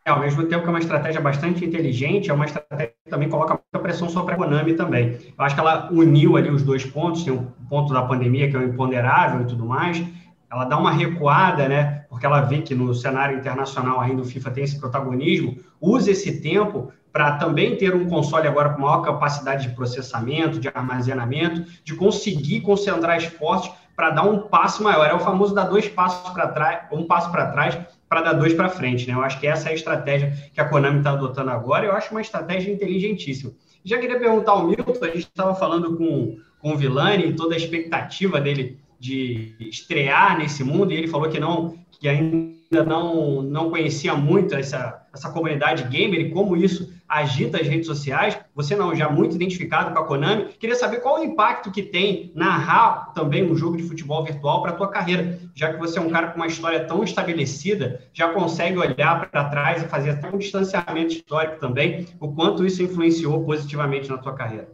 É, 0.04 0.10
ao 0.10 0.20
mesmo 0.20 0.44
tempo 0.46 0.64
que 0.64 0.68
é 0.68 0.72
uma 0.72 0.80
estratégia 0.80 1.22
bastante 1.22 1.64
inteligente, 1.64 2.32
é 2.32 2.34
uma 2.34 2.46
estratégia 2.46 2.94
que 3.04 3.10
também 3.10 3.30
coloca 3.30 3.54
muita 3.54 3.80
pressão 3.80 4.10
sobre 4.10 4.34
a 4.34 4.38
Konami 4.38 4.74
também. 4.74 5.18
Eu 5.38 5.46
acho 5.46 5.54
que 5.54 5.62
ela 5.62 5.90
uniu 5.92 6.38
ali 6.38 6.50
os 6.50 6.64
dois 6.64 6.84
pontos, 6.84 7.24
tem 7.24 7.32
o 7.32 7.52
ponto 7.70 7.94
da 7.94 8.02
pandemia, 8.02 8.50
que 8.50 8.56
é 8.56 8.60
o 8.60 8.64
imponderável 8.64 9.42
e 9.42 9.46
tudo 9.46 9.64
mais, 9.64 10.04
ela 10.52 10.66
dá 10.66 10.78
uma 10.78 10.92
recuada, 10.92 11.68
né? 11.68 12.06
Porque 12.10 12.26
ela 12.26 12.42
vê 12.42 12.62
que 12.62 12.74
no 12.74 12.94
cenário 12.94 13.38
internacional 13.38 14.02
ainda 14.02 14.22
o 14.22 14.26
FIFA 14.26 14.52
tem 14.52 14.64
esse 14.64 14.80
protagonismo, 14.80 15.58
usa 15.80 16.12
esse 16.12 16.42
tempo 16.42 16.92
para 17.14 17.38
também 17.38 17.78
ter 17.78 17.94
um 17.94 18.08
console 18.08 18.48
agora 18.48 18.70
com 18.70 18.82
maior 18.82 19.02
capacidade 19.02 19.68
de 19.68 19.76
processamento, 19.76 20.60
de 20.60 20.68
armazenamento, 20.68 21.64
de 21.84 21.94
conseguir 21.94 22.62
concentrar 22.62 23.18
esforços 23.18 23.72
para 23.96 24.10
dar 24.12 24.24
um 24.24 24.40
passo 24.40 24.84
maior. 24.84 25.06
É 25.06 25.14
o 25.14 25.20
famoso 25.20 25.54
dar 25.54 25.66
dois 25.66 25.88
passos 25.88 26.30
para 26.32 26.48
trás, 26.48 26.82
um 26.92 27.06
passo 27.06 27.32
para 27.32 27.52
trás 27.52 27.78
para 28.08 28.22
dar 28.22 28.34
dois 28.34 28.54
para 28.54 28.68
frente, 28.68 29.08
né? 29.08 29.14
Eu 29.14 29.22
acho 29.22 29.40
que 29.40 29.48
essa 29.48 29.70
é 29.70 29.72
a 29.72 29.76
estratégia 29.76 30.34
que 30.54 30.60
a 30.60 30.66
Konami 30.66 30.98
está 30.98 31.12
adotando 31.12 31.50
agora. 31.50 31.86
Eu 31.86 31.94
acho 31.94 32.12
uma 32.12 32.20
estratégia 32.20 32.72
inteligentíssima. 32.72 33.54
Já 33.84 33.98
queria 33.98 34.20
perguntar 34.20 34.52
ao 34.52 34.68
Milton, 34.68 34.94
a 35.02 35.08
gente 35.08 35.20
estava 35.20 35.56
falando 35.56 35.96
com, 35.96 36.38
com 36.60 36.74
o 36.74 36.78
Vilani 36.78 37.28
e 37.28 37.34
toda 37.34 37.56
a 37.56 37.58
expectativa 37.58 38.40
dele 38.40 38.78
de 39.00 39.56
estrear 39.60 40.38
nesse 40.38 40.64
mundo, 40.64 40.92
e 40.92 40.96
ele 40.96 41.08
falou 41.08 41.28
que 41.30 41.40
não, 41.40 41.76
que 41.90 42.08
ainda 42.08 42.84
não, 42.86 43.42
não 43.42 43.72
conhecia 43.72 44.14
muito 44.14 44.54
essa, 44.54 45.08
essa 45.12 45.32
comunidade 45.32 45.84
gamer 45.86 46.20
e 46.20 46.30
como 46.30 46.56
isso 46.56 46.94
agita 47.12 47.60
as 47.60 47.68
redes 47.68 47.88
sociais. 47.88 48.40
Você 48.56 48.76
não, 48.76 48.96
já 48.96 49.10
muito 49.10 49.36
identificado 49.36 49.94
com 49.94 50.00
a 50.00 50.06
Konami. 50.06 50.46
Queria 50.54 50.76
saber 50.76 51.02
qual 51.02 51.20
o 51.20 51.24
impacto 51.24 51.70
que 51.70 51.84
tem 51.84 52.32
narrar 52.34 53.12
também 53.14 53.44
um 53.44 53.56
jogo 53.56 53.76
de 53.76 53.84
futebol 53.84 54.24
virtual 54.24 54.62
para 54.62 54.72
a 54.72 54.76
tua 54.76 54.88
carreira, 54.88 55.40
já 55.54 55.74
que 55.74 55.80
você 55.80 56.00
é 56.00 56.02
um 56.02 56.10
cara 56.10 56.28
com 56.28 56.38
uma 56.38 56.48
história 56.48 56.86
tão 56.86 57.04
estabelecida, 57.04 58.02
já 58.14 58.32
consegue 58.32 58.78
olhar 58.78 59.30
para 59.30 59.50
trás 59.50 59.84
e 59.84 59.88
fazer 59.88 60.12
até 60.12 60.30
um 60.30 60.38
distanciamento 60.38 61.14
histórico 61.14 61.60
também, 61.60 62.08
o 62.20 62.34
quanto 62.34 62.66
isso 62.66 62.82
influenciou 62.82 63.44
positivamente 63.44 64.10
na 64.10 64.18
tua 64.18 64.34
carreira. 64.34 64.70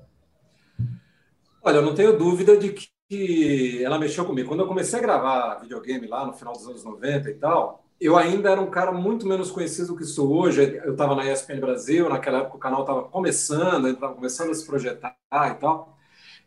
Olha, 1.64 1.78
eu 1.78 1.82
não 1.82 1.96
tenho 1.96 2.18
dúvida 2.18 2.56
de 2.56 2.74
que 3.10 3.84
ela 3.84 3.98
mexeu 3.98 4.26
comigo. 4.26 4.50
Quando 4.50 4.62
eu 4.62 4.68
comecei 4.68 5.00
a 5.00 5.02
gravar 5.02 5.56
videogame 5.56 6.08
lá 6.08 6.26
no 6.26 6.34
final 6.34 6.54
dos 6.54 6.68
anos 6.68 6.84
90 6.84 7.30
e 7.30 7.34
tal, 7.36 7.87
eu 8.00 8.18
ainda 8.18 8.52
era 8.52 8.62
um 8.62 8.70
cara 8.70 8.92
muito 8.92 9.28
menos 9.28 9.52
conhecido 9.52 9.90
do 9.90 9.98
que 9.98 10.06
sou 10.06 10.32
hoje. 10.32 10.80
Eu 10.84 10.92
estava 10.92 11.16
na 11.16 11.32
ESPN 11.32 11.60
Brasil, 11.60 12.10
naquela 12.10 12.40
época 12.40 12.58
o 12.58 12.60
canal 12.60 12.82
estava 12.82 13.04
começando, 13.04 13.88
estava 13.88 14.14
começando 14.14 14.52
a 14.52 14.54
se 14.54 14.66
projetar 14.66 15.16
e 15.32 15.54
tal. 15.56 15.98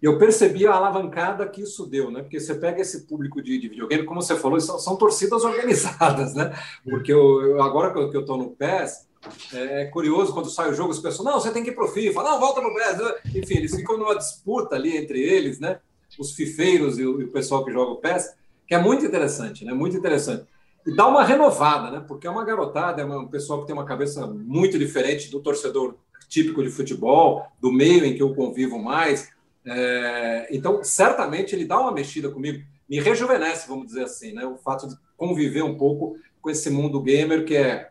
E 0.02 0.06
eu 0.06 0.18
percebi 0.18 0.66
a 0.66 0.74
alavancada 0.74 1.46
que 1.46 1.62
isso 1.62 1.86
deu, 1.86 2.10
né? 2.10 2.22
Porque 2.22 2.40
você 2.40 2.54
pega 2.54 2.80
esse 2.80 3.06
público 3.06 3.42
de, 3.42 3.58
de 3.58 3.68
videogame, 3.68 4.04
como 4.04 4.22
você 4.22 4.34
falou, 4.36 4.58
são, 4.60 4.78
são 4.78 4.96
torcidas 4.96 5.44
organizadas, 5.44 6.34
né? 6.34 6.54
Porque 6.84 7.12
eu, 7.12 7.42
eu 7.42 7.62
agora 7.62 7.92
que 7.92 8.16
eu 8.16 8.20
estou 8.20 8.38
no 8.38 8.50
PES, 8.50 9.08
é 9.52 9.84
curioso 9.86 10.32
quando 10.32 10.48
sai 10.48 10.70
o 10.70 10.74
jogo, 10.74 10.92
as 10.92 10.98
pessoas, 10.98 11.28
não, 11.28 11.38
você 11.38 11.50
tem 11.50 11.62
que 11.62 11.70
ir 11.70 11.74
para 11.74 11.84
o 11.84 11.88
FIFA, 11.88 12.22
não, 12.22 12.40
volta 12.40 12.62
no 12.62 12.74
PES. 12.74 13.34
Enfim, 13.36 13.58
eles 13.58 13.74
ficam 13.74 13.98
numa 13.98 14.16
disputa 14.16 14.74
ali 14.74 14.96
entre 14.96 15.20
eles, 15.20 15.60
né? 15.60 15.80
os 16.18 16.32
fifeiros 16.32 16.98
e 16.98 17.04
o, 17.04 17.20
e 17.20 17.24
o 17.24 17.32
pessoal 17.32 17.64
que 17.64 17.72
joga 17.72 17.92
o 17.92 17.96
PES, 17.96 18.34
que 18.66 18.74
é 18.74 18.78
muito 18.78 19.04
interessante, 19.04 19.64
né? 19.64 19.72
Muito 19.72 19.96
interessante. 19.96 20.44
E 20.86 20.94
dá 20.94 21.06
uma 21.06 21.24
renovada, 21.24 21.90
né? 21.90 22.04
Porque 22.06 22.26
é 22.26 22.30
uma 22.30 22.44
garotada, 22.44 23.02
é 23.02 23.04
um 23.04 23.28
pessoal 23.28 23.60
que 23.60 23.66
tem 23.66 23.74
uma 23.74 23.84
cabeça 23.84 24.26
muito 24.26 24.78
diferente 24.78 25.30
do 25.30 25.40
torcedor 25.40 25.96
típico 26.28 26.62
de 26.62 26.70
futebol, 26.70 27.44
do 27.60 27.72
meio 27.72 28.04
em 28.04 28.14
que 28.14 28.22
eu 28.22 28.34
convivo 28.34 28.78
mais. 28.78 29.28
É... 29.64 30.48
então, 30.50 30.82
certamente, 30.82 31.54
ele 31.54 31.66
dá 31.66 31.78
uma 31.78 31.92
mexida 31.92 32.30
comigo, 32.30 32.64
me 32.88 32.98
rejuvenesce, 32.98 33.68
vamos 33.68 33.86
dizer 33.86 34.04
assim, 34.04 34.32
né? 34.32 34.46
O 34.46 34.56
fato 34.56 34.88
de 34.88 34.94
conviver 35.16 35.62
um 35.62 35.76
pouco 35.76 36.16
com 36.40 36.50
esse 36.50 36.70
mundo 36.70 37.02
gamer 37.02 37.44
que 37.44 37.56
é, 37.56 37.90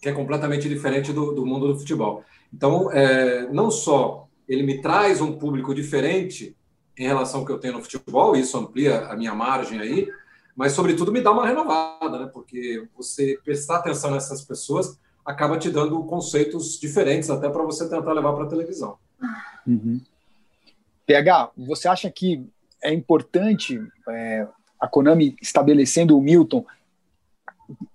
que 0.00 0.08
é 0.08 0.12
completamente 0.12 0.68
diferente 0.68 1.12
do, 1.12 1.32
do 1.32 1.44
mundo 1.44 1.68
do 1.68 1.78
futebol. 1.78 2.24
Então, 2.52 2.90
é, 2.90 3.46
não 3.52 3.70
só 3.70 4.26
ele 4.48 4.62
me 4.62 4.80
traz 4.80 5.20
um 5.20 5.38
público 5.38 5.74
diferente 5.74 6.56
em 6.98 7.06
relação 7.06 7.40
ao 7.40 7.46
que 7.46 7.52
eu 7.52 7.58
tenho 7.58 7.74
no 7.74 7.82
futebol, 7.82 8.34
isso 8.34 8.58
amplia 8.58 9.06
a 9.06 9.16
minha 9.16 9.34
margem 9.34 9.78
aí, 9.80 10.08
mas, 10.56 10.72
sobretudo, 10.72 11.12
me 11.12 11.20
dá 11.20 11.30
uma 11.32 11.46
renovada, 11.46 12.18
né? 12.18 12.30
porque 12.32 12.86
você 12.96 13.38
prestar 13.44 13.76
atenção 13.76 14.10
nessas 14.10 14.42
pessoas 14.42 14.98
acaba 15.24 15.58
te 15.58 15.70
dando 15.70 16.02
conceitos 16.04 16.78
diferentes 16.78 17.30
até 17.30 17.48
para 17.48 17.62
você 17.62 17.88
tentar 17.88 18.12
levar 18.12 18.32
para 18.32 18.44
a 18.44 18.48
televisão. 18.48 18.98
Uhum. 19.66 20.00
PH, 21.06 21.50
você 21.56 21.88
acha 21.88 22.10
que 22.10 22.46
é 22.82 22.92
importante 22.92 23.80
é, 24.08 24.46
a 24.78 24.88
Konami 24.88 25.36
estabelecendo 25.40 26.16
o 26.16 26.22
Milton 26.22 26.64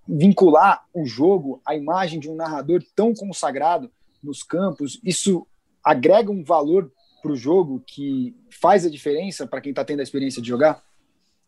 vincular 0.08 0.86
o 0.94 1.06
jogo 1.06 1.62
à 1.66 1.76
imagem 1.76 2.20
de 2.20 2.30
um 2.30 2.36
narrador 2.36 2.84
tão 2.96 3.14
consagrado 3.14 3.92
nos 4.24 4.44
campos? 4.44 5.00
Isso 5.04 5.48
agrega 5.84 6.32
um 6.32 6.44
valor 6.44 6.92
para 7.22 7.32
o 7.32 7.36
jogo 7.36 7.84
que 7.86 8.36
faz 8.52 8.86
a 8.86 8.90
diferença 8.90 9.48
para 9.48 9.60
quem 9.60 9.72
está 9.72 9.84
tendo 9.84 10.00
a 10.00 10.04
experiência 10.04 10.42
de 10.42 10.48
jogar? 10.48 10.84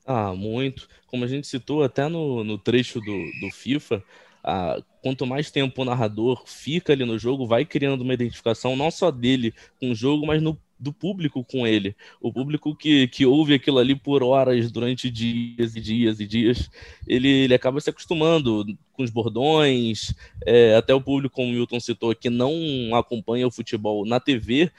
Ah, 0.07 0.33
muito. 0.33 0.87
Como 1.07 1.25
a 1.25 1.27
gente 1.27 1.45
citou 1.47 1.83
até 1.83 2.07
no, 2.07 2.41
no 2.41 2.57
trecho 2.57 3.01
do, 3.01 3.25
do 3.41 3.51
FIFA, 3.51 4.01
ah, 4.41 4.81
quanto 5.03 5.25
mais 5.27 5.51
tempo 5.51 5.81
o 5.81 5.85
narrador 5.85 6.43
fica 6.47 6.93
ali 6.93 7.03
no 7.03 7.19
jogo, 7.19 7.45
vai 7.45 7.65
criando 7.65 8.01
uma 8.01 8.13
identificação 8.13 8.77
não 8.77 8.89
só 8.89 9.11
dele 9.11 9.53
com 9.81 9.91
o 9.91 9.95
jogo, 9.95 10.25
mas 10.25 10.41
no, 10.41 10.57
do 10.79 10.93
público 10.93 11.43
com 11.43 11.67
ele. 11.67 11.93
O 12.21 12.31
público 12.31 12.73
que, 12.73 13.09
que 13.09 13.25
ouve 13.25 13.53
aquilo 13.53 13.79
ali 13.79 13.95
por 13.95 14.23
horas, 14.23 14.71
durante 14.71 15.09
dias 15.09 15.75
e 15.75 15.81
dias 15.81 16.21
e 16.21 16.25
dias, 16.25 16.69
ele, 17.05 17.27
ele 17.27 17.53
acaba 17.53 17.81
se 17.81 17.89
acostumando 17.89 18.65
com 18.93 19.03
os 19.03 19.09
bordões, 19.09 20.13
é, 20.45 20.75
até 20.75 20.93
o 20.93 21.01
público, 21.01 21.35
como 21.35 21.49
o 21.49 21.51
Milton 21.51 21.81
citou, 21.81 22.15
que 22.15 22.29
não 22.29 22.95
acompanha 22.95 23.45
o 23.45 23.51
futebol 23.51 24.05
na 24.05 24.21
TV, 24.21 24.71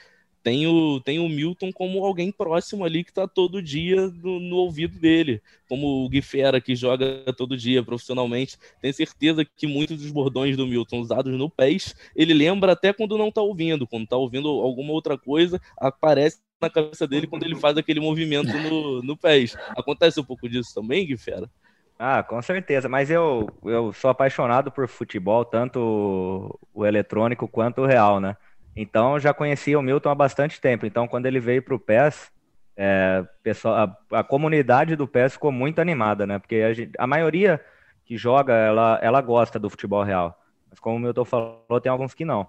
tem 0.48 0.66
o, 0.66 0.98
tem 0.98 1.18
o 1.18 1.28
Milton 1.28 1.70
como 1.70 2.02
alguém 2.02 2.32
próximo 2.32 2.82
ali 2.82 3.04
que 3.04 3.10
está 3.10 3.28
todo 3.28 3.60
dia 3.60 4.08
no, 4.08 4.40
no, 4.40 4.56
ouvido 4.56 4.98
dele, 4.98 5.42
como 5.68 6.06
o 6.06 6.08
Gui 6.08 6.22
Fera, 6.22 6.58
que 6.58 6.74
joga 6.74 7.22
todo 7.36 7.54
dia 7.54 7.82
profissionalmente. 7.82 8.56
Tenho 8.80 8.94
certeza 8.94 9.44
que 9.44 9.66
muitos 9.66 9.98
dos 9.98 10.10
bordões 10.10 10.56
do 10.56 10.66
Milton 10.66 11.00
usados 11.00 11.36
no 11.36 11.50
PES, 11.50 11.94
ele 12.16 12.32
lembra 12.32 12.72
até 12.72 12.94
quando 12.94 13.18
não 13.18 13.28
está 13.28 13.42
ouvindo. 13.42 13.86
Quando 13.86 14.04
está 14.04 14.16
ouvindo 14.16 14.48
alguma 14.48 14.94
outra 14.94 15.18
coisa, 15.18 15.60
aparece 15.76 16.40
na 16.58 16.70
cabeça 16.70 17.06
dele 17.06 17.26
quando 17.26 17.42
ele 17.42 17.54
faz 17.54 17.76
aquele 17.76 18.00
movimento 18.00 18.56
no, 18.56 19.02
no 19.02 19.18
PES. 19.18 19.54
Acontece 19.76 20.18
um 20.18 20.24
pouco 20.24 20.48
disso 20.48 20.72
também, 20.74 21.04
Gui 21.04 21.18
Fera? 21.18 21.50
Ah, 21.98 22.22
com 22.22 22.40
certeza. 22.40 22.88
Mas 22.88 23.10
eu, 23.10 23.50
eu 23.64 23.92
sou 23.92 24.08
apaixonado 24.08 24.72
por 24.72 24.88
futebol, 24.88 25.44
tanto 25.44 26.58
o 26.72 26.86
eletrônico 26.86 27.46
quanto 27.46 27.82
o 27.82 27.86
real, 27.86 28.18
né? 28.18 28.34
Então, 28.80 29.18
já 29.18 29.34
conhecia 29.34 29.76
o 29.76 29.82
Milton 29.82 30.08
há 30.08 30.14
bastante 30.14 30.60
tempo. 30.60 30.86
Então, 30.86 31.08
quando 31.08 31.26
ele 31.26 31.40
veio 31.40 31.60
para 31.60 31.74
o 31.74 31.80
PES, 31.80 32.30
é, 32.76 33.26
pessoal, 33.42 33.74
a, 33.74 34.18
a, 34.20 34.22
comunidade 34.22 34.94
do 34.94 35.08
PES 35.08 35.32
ficou 35.32 35.50
muito 35.50 35.80
animada, 35.80 36.24
né? 36.24 36.38
Porque 36.38 36.54
a, 36.56 36.72
gente, 36.72 36.92
a, 36.96 37.04
maioria 37.04 37.60
que 38.04 38.16
joga, 38.16 38.52
ela, 38.52 39.00
ela 39.02 39.20
gosta 39.20 39.58
do 39.58 39.68
futebol 39.68 40.04
real. 40.04 40.40
Mas 40.70 40.78
como 40.78 40.96
o 40.96 41.00
Milton 41.00 41.24
falou, 41.24 41.80
tem 41.82 41.90
alguns 41.90 42.14
que 42.14 42.24
não. 42.24 42.46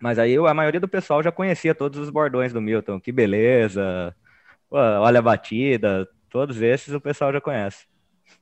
Mas 0.00 0.18
aí 0.18 0.34
a 0.34 0.54
maioria 0.54 0.80
do 0.80 0.88
pessoal 0.88 1.22
já 1.22 1.30
conhecia 1.30 1.74
todos 1.74 2.00
os 2.00 2.08
bordões 2.08 2.54
do 2.54 2.60
Milton. 2.60 2.98
Que 2.98 3.12
beleza, 3.12 4.16
Pô, 4.70 4.78
olha 4.78 5.18
a 5.18 5.22
batida, 5.22 6.08
todos 6.30 6.62
esses 6.62 6.94
o 6.94 7.00
pessoal 7.02 7.34
já 7.34 7.40
conhece. 7.40 7.86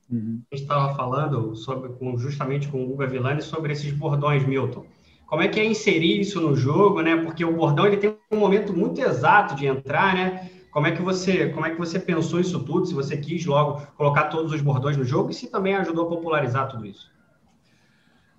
Uhum. 0.09 0.41
A 0.53 0.55
gente 0.55 0.63
estava 0.63 0.95
falando 0.95 1.53
sobre, 1.53 1.89
com, 1.89 2.17
justamente 2.17 2.69
com 2.69 2.81
o 2.81 2.87
Guga 2.87 3.07
Villani 3.07 3.41
sobre 3.41 3.73
esses 3.73 3.91
bordões, 3.91 4.45
Milton 4.47 4.85
como 5.27 5.41
é 5.41 5.47
que 5.47 5.59
é 5.59 5.65
inserir 5.65 6.19
isso 6.19 6.39
no 6.39 6.55
jogo, 6.55 7.01
né? 7.01 7.15
Porque 7.17 7.43
o 7.43 7.53
bordão 7.53 7.87
ele 7.87 7.97
tem 7.97 8.15
um 8.31 8.37
momento 8.37 8.73
muito 8.73 9.01
exato 9.01 9.55
de 9.55 9.65
entrar, 9.65 10.15
né? 10.15 10.49
Como 10.71 10.87
é 10.87 10.91
que 10.91 11.01
você, 11.01 11.49
como 11.49 11.65
é 11.65 11.71
que 11.71 11.77
você 11.77 11.97
pensou 11.99 12.39
isso 12.39 12.63
tudo? 12.63 12.85
Se 12.85 12.93
você 12.93 13.15
quis 13.15 13.45
logo 13.45 13.81
colocar 13.97 14.25
todos 14.25 14.51
os 14.51 14.61
bordões 14.61 14.97
no 14.97 15.05
jogo 15.05 15.31
e 15.31 15.33
se 15.33 15.47
também 15.47 15.73
ajudou 15.75 16.05
a 16.05 16.09
popularizar 16.09 16.69
tudo 16.69 16.85
isso? 16.85 17.09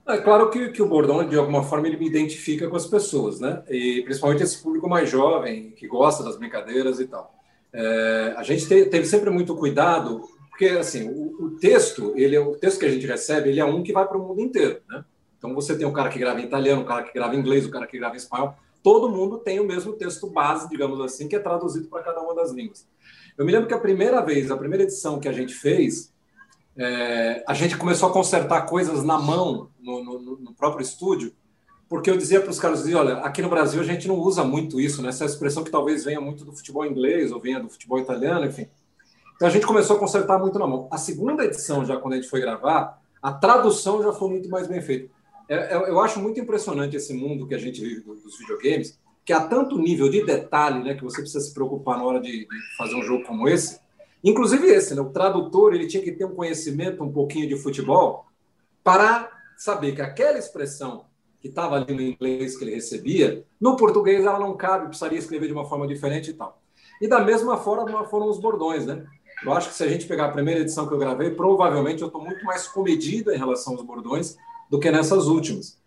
É 0.06 0.18
claro 0.18 0.50
que, 0.50 0.68
que 0.68 0.80
o 0.80 0.88
bordão, 0.88 1.26
de 1.26 1.36
alguma 1.36 1.64
forma, 1.64 1.88
ele 1.88 1.96
me 1.96 2.06
identifica 2.06 2.68
com 2.68 2.76
as 2.76 2.86
pessoas, 2.86 3.40
né? 3.40 3.62
E 3.68 4.02
principalmente 4.02 4.42
esse 4.42 4.62
público 4.62 4.88
mais 4.88 5.10
jovem, 5.10 5.70
que 5.72 5.88
gosta 5.88 6.22
das 6.22 6.36
brincadeiras 6.36 7.00
e 7.00 7.06
tal. 7.06 7.34
É, 7.72 8.34
a 8.36 8.42
gente 8.44 8.68
te, 8.68 8.84
teve 8.84 9.04
sempre 9.04 9.30
muito 9.30 9.56
cuidado, 9.56 10.20
porque, 10.48 10.66
assim, 10.66 11.08
o, 11.08 11.46
o 11.46 11.50
texto, 11.58 12.12
ele 12.16 12.36
é, 12.36 12.40
o 12.40 12.54
texto 12.54 12.78
que 12.78 12.86
a 12.86 12.90
gente 12.90 13.06
recebe, 13.06 13.48
ele 13.48 13.58
é 13.58 13.64
um 13.64 13.82
que 13.82 13.92
vai 13.92 14.06
para 14.06 14.16
o 14.16 14.22
mundo 14.22 14.40
inteiro, 14.40 14.80
né? 14.88 15.04
Então 15.46 15.54
você 15.54 15.78
tem 15.78 15.86
um 15.86 15.92
cara 15.92 16.08
que 16.08 16.18
grava 16.18 16.40
em 16.40 16.44
italiano, 16.44 16.82
um 16.82 16.84
cara 16.84 17.04
que 17.04 17.14
grava 17.14 17.36
em 17.36 17.38
inglês, 17.38 17.64
um 17.64 17.70
cara 17.70 17.86
que 17.86 17.96
grava 17.96 18.14
em 18.14 18.18
espanhol. 18.18 18.56
todo 18.82 19.08
mundo 19.08 19.38
tem 19.38 19.60
o 19.60 19.64
mesmo 19.64 19.92
texto 19.92 20.28
base, 20.28 20.68
digamos 20.68 21.00
assim, 21.00 21.28
que 21.28 21.36
é 21.36 21.38
traduzido 21.38 21.88
para 21.88 22.02
cada 22.02 22.20
uma 22.20 22.34
das 22.34 22.50
línguas. 22.50 22.86
Eu 23.38 23.44
me 23.44 23.52
lembro 23.52 23.68
que 23.68 23.74
a 23.74 23.78
primeira 23.78 24.20
vez, 24.20 24.50
a 24.50 24.56
primeira 24.56 24.82
edição 24.82 25.20
que 25.20 25.28
a 25.28 25.32
gente 25.32 25.54
fez, 25.54 26.12
é, 26.76 27.44
a 27.46 27.54
gente 27.54 27.76
começou 27.76 28.08
a 28.08 28.12
consertar 28.12 28.62
coisas 28.62 29.04
na 29.04 29.18
mão, 29.18 29.70
no, 29.80 30.02
no, 30.02 30.36
no 30.38 30.54
próprio 30.54 30.82
estúdio, 30.82 31.32
porque 31.88 32.10
eu 32.10 32.16
dizia 32.16 32.40
para 32.40 32.50
os 32.50 32.58
caras, 32.58 32.80
dizia, 32.80 32.98
olha, 32.98 33.18
aqui 33.18 33.40
no 33.40 33.48
Brasil 33.48 33.80
a 33.80 33.84
gente 33.84 34.08
não 34.08 34.16
usa 34.16 34.42
muito 34.42 34.80
isso, 34.80 35.00
né? 35.02 35.10
essa 35.10 35.24
expressão 35.24 35.62
que 35.62 35.70
talvez 35.70 36.04
venha 36.04 36.20
muito 36.20 36.44
do 36.44 36.52
futebol 36.52 36.84
inglês 36.84 37.30
ou 37.30 37.40
venha 37.40 37.60
do 37.60 37.68
futebol 37.68 38.00
italiano, 38.00 38.44
enfim. 38.44 38.68
Então 39.36 39.46
a 39.46 39.50
gente 39.50 39.66
começou 39.66 39.96
a 39.96 39.98
consertar 39.98 40.38
muito 40.38 40.58
na 40.58 40.66
mão. 40.66 40.88
A 40.90 40.98
segunda 40.98 41.44
edição, 41.44 41.84
já 41.84 41.96
quando 41.96 42.14
a 42.14 42.16
gente 42.16 42.28
foi 42.28 42.40
gravar, 42.40 43.00
a 43.22 43.32
tradução 43.32 44.02
já 44.02 44.12
foi 44.12 44.30
muito 44.30 44.48
mais 44.48 44.66
bem 44.66 44.80
feita. 44.80 45.15
É, 45.48 45.74
é, 45.74 45.76
eu 45.76 46.00
acho 46.00 46.20
muito 46.20 46.40
impressionante 46.40 46.96
esse 46.96 47.14
mundo 47.14 47.46
que 47.46 47.54
a 47.54 47.58
gente 47.58 47.80
vive 47.80 48.00
dos 48.00 48.38
videogames, 48.38 48.98
que 49.24 49.32
há 49.32 49.40
tanto 49.40 49.78
nível 49.78 50.08
de 50.08 50.24
detalhe 50.24 50.82
né, 50.82 50.94
que 50.94 51.04
você 51.04 51.20
precisa 51.20 51.44
se 51.44 51.52
preocupar 51.52 51.98
na 51.98 52.04
hora 52.04 52.20
de, 52.20 52.46
de 52.46 52.76
fazer 52.76 52.94
um 52.94 53.02
jogo 53.02 53.24
como 53.24 53.48
esse. 53.48 53.80
Inclusive 54.22 54.66
esse, 54.66 54.94
né, 54.94 55.00
o 55.00 55.10
tradutor 55.10 55.74
ele 55.74 55.86
tinha 55.86 56.02
que 56.02 56.12
ter 56.12 56.24
um 56.24 56.34
conhecimento 56.34 57.02
um 57.02 57.12
pouquinho 57.12 57.48
de 57.48 57.56
futebol 57.56 58.26
para 58.82 59.30
saber 59.56 59.94
que 59.94 60.02
aquela 60.02 60.38
expressão 60.38 61.06
que 61.40 61.48
estava 61.48 61.76
ali 61.76 61.94
no 61.94 62.02
inglês 62.02 62.56
que 62.56 62.64
ele 62.64 62.74
recebia, 62.74 63.44
no 63.60 63.76
português 63.76 64.24
ela 64.24 64.38
não 64.38 64.56
cabe, 64.56 64.88
precisaria 64.88 65.18
escrever 65.18 65.46
de 65.46 65.52
uma 65.52 65.68
forma 65.68 65.86
diferente 65.86 66.30
e 66.30 66.34
tal. 66.34 66.60
E 67.00 67.08
da 67.08 67.20
mesma 67.20 67.56
forma 67.56 68.04
foram 68.04 68.28
os 68.28 68.38
bordões, 68.38 68.86
né? 68.86 69.04
Eu 69.44 69.52
acho 69.52 69.68
que 69.68 69.74
se 69.74 69.84
a 69.84 69.88
gente 69.88 70.06
pegar 70.06 70.26
a 70.26 70.32
primeira 70.32 70.60
edição 70.60 70.88
que 70.88 70.94
eu 70.94 70.98
gravei, 70.98 71.30
provavelmente 71.30 72.00
eu 72.00 72.06
estou 72.06 72.22
muito 72.22 72.44
mais 72.44 72.66
comedido 72.66 73.32
em 73.32 73.36
relação 73.36 73.74
aos 73.74 73.82
bordões 73.82 74.36
do 74.70 74.78
que 74.78 74.90
nessas 74.90 75.26
últimas. 75.26 75.78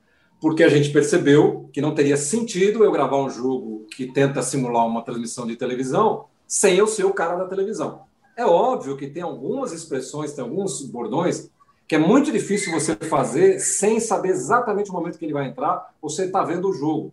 Porque 0.42 0.64
a 0.64 0.70
gente 0.70 0.90
percebeu 0.92 1.70
que 1.74 1.82
não 1.82 1.94
teria 1.94 2.16
sentido 2.16 2.84
eu 2.84 2.92
gravar 2.92 3.18
um 3.18 3.30
jogo 3.30 3.86
que 3.96 4.08
tenta 4.08 4.42
simular 4.42 4.86
uma 4.86 5.02
transmissão 5.02 5.46
de 5.46 5.56
televisão 5.56 6.26
sem 6.48 6.76
eu 6.76 6.88
ser 6.88 7.06
o 7.06 7.14
cara 7.14 7.36
da 7.36 7.46
televisão. 7.46 8.02
É 8.38 8.46
óbvio 8.46 8.96
que 8.96 9.08
tem 9.08 9.22
algumas 9.22 9.74
expressões, 9.74 10.32
tem 10.32 10.44
alguns 10.44 10.82
bordões 10.84 11.50
que 11.90 11.96
é 11.96 11.98
muito 11.98 12.32
difícil 12.32 12.72
você 12.72 12.96
fazer 12.96 13.60
sem 13.60 14.00
saber 14.00 14.30
exatamente 14.30 14.92
o 14.92 14.94
momento 14.94 15.18
que 15.18 15.26
ele 15.26 15.34
vai 15.34 15.48
entrar, 15.48 15.94
você 16.00 16.26
está 16.26 16.44
vendo 16.44 16.70
o 16.70 16.74
jogo. 16.74 17.12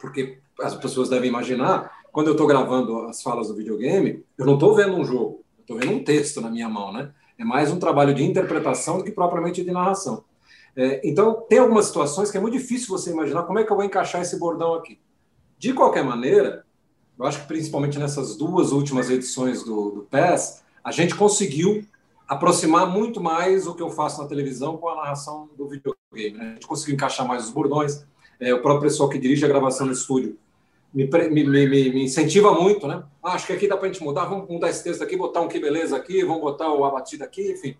Porque 0.00 0.38
as 0.60 0.74
pessoas 0.74 1.08
devem 1.08 1.28
imaginar, 1.28 1.90
quando 2.10 2.26
eu 2.26 2.32
estou 2.32 2.46
gravando 2.46 3.02
as 3.02 3.22
falas 3.22 3.48
do 3.48 3.54
videogame, 3.54 4.24
eu 4.36 4.44
não 4.44 4.54
estou 4.54 4.74
vendo 4.74 4.96
um 4.96 5.04
jogo, 5.04 5.44
eu 5.58 5.62
estou 5.62 5.78
vendo 5.78 5.92
um 5.92 6.04
texto 6.04 6.40
na 6.40 6.50
minha 6.50 6.68
mão, 6.68 6.92
né? 6.92 7.12
É 7.38 7.44
mais 7.44 7.70
um 7.70 7.78
trabalho 7.78 8.12
de 8.12 8.24
interpretação 8.24 8.98
do 8.98 9.04
que 9.04 9.12
propriamente 9.12 9.62
de 9.62 9.70
narração. 9.70 10.24
É, 10.80 10.98
então, 11.04 11.44
tem 11.46 11.58
algumas 11.58 11.84
situações 11.84 12.30
que 12.30 12.38
é 12.38 12.40
muito 12.40 12.56
difícil 12.56 12.88
você 12.88 13.10
imaginar 13.10 13.42
como 13.42 13.58
é 13.58 13.64
que 13.64 13.70
eu 13.70 13.76
vou 13.76 13.84
encaixar 13.84 14.22
esse 14.22 14.38
bordão 14.38 14.72
aqui. 14.72 14.98
De 15.58 15.74
qualquer 15.74 16.02
maneira, 16.02 16.64
eu 17.18 17.26
acho 17.26 17.42
que 17.42 17.46
principalmente 17.46 17.98
nessas 17.98 18.34
duas 18.34 18.72
últimas 18.72 19.10
edições 19.10 19.62
do, 19.62 19.90
do 19.90 20.02
PES, 20.10 20.62
a 20.82 20.90
gente 20.90 21.14
conseguiu 21.14 21.84
aproximar 22.26 22.86
muito 22.86 23.20
mais 23.20 23.66
o 23.66 23.74
que 23.74 23.82
eu 23.82 23.90
faço 23.90 24.22
na 24.22 24.26
televisão 24.26 24.78
com 24.78 24.88
a 24.88 24.94
narração 24.94 25.50
do 25.54 25.68
videogame. 25.68 26.38
Né? 26.38 26.50
A 26.52 26.52
gente 26.54 26.66
conseguiu 26.66 26.94
encaixar 26.94 27.28
mais 27.28 27.44
os 27.44 27.50
bordões. 27.50 28.02
É, 28.40 28.54
o 28.54 28.62
próprio 28.62 28.88
pessoal 28.88 29.10
que 29.10 29.18
dirige 29.18 29.44
a 29.44 29.48
gravação 29.48 29.86
no 29.86 29.92
estúdio 29.92 30.38
me, 30.94 31.04
me, 31.04 31.44
me, 31.44 31.66
me 31.68 32.04
incentiva 32.04 32.54
muito, 32.54 32.88
né? 32.88 33.02
Ah, 33.22 33.34
acho 33.34 33.46
que 33.46 33.52
aqui 33.52 33.68
dá 33.68 33.76
para 33.76 33.86
a 33.86 33.92
gente 33.92 34.02
mudar, 34.02 34.24
vamos 34.24 34.48
mudar 34.48 34.70
esse 34.70 34.82
texto 34.82 35.04
aqui, 35.04 35.14
botar 35.14 35.42
um 35.42 35.48
que 35.48 35.60
beleza 35.60 35.94
aqui, 35.94 36.24
vamos 36.24 36.40
botar 36.40 36.72
o 36.72 36.86
abatida 36.86 37.26
aqui, 37.26 37.52
enfim. 37.52 37.76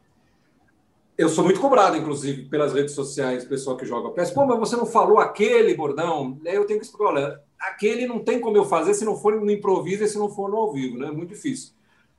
Eu 1.20 1.28
sou 1.28 1.44
muito 1.44 1.60
cobrado, 1.60 1.98
inclusive, 1.98 2.46
pelas 2.46 2.72
redes 2.72 2.94
sociais, 2.94 3.44
pessoal 3.44 3.76
que 3.76 3.84
joga 3.84 4.08
peço, 4.08 4.32
pô, 4.32 4.46
mas 4.46 4.58
você 4.58 4.74
não 4.74 4.86
falou 4.86 5.18
aquele 5.18 5.74
bordão? 5.74 6.40
Eu 6.46 6.64
tenho 6.64 6.80
que 6.80 6.86
explicar, 6.86 7.12
olha, 7.12 7.40
aquele 7.60 8.06
não 8.06 8.20
tem 8.20 8.40
como 8.40 8.56
eu 8.56 8.64
fazer 8.64 8.94
se 8.94 9.04
não 9.04 9.14
for 9.14 9.38
no 9.38 9.50
improviso 9.50 10.02
e 10.02 10.08
se 10.08 10.16
não 10.16 10.30
for 10.30 10.48
no 10.48 10.56
ao 10.56 10.72
vivo, 10.72 10.96
né? 10.96 11.08
É 11.08 11.10
muito 11.10 11.34
difícil. 11.34 11.72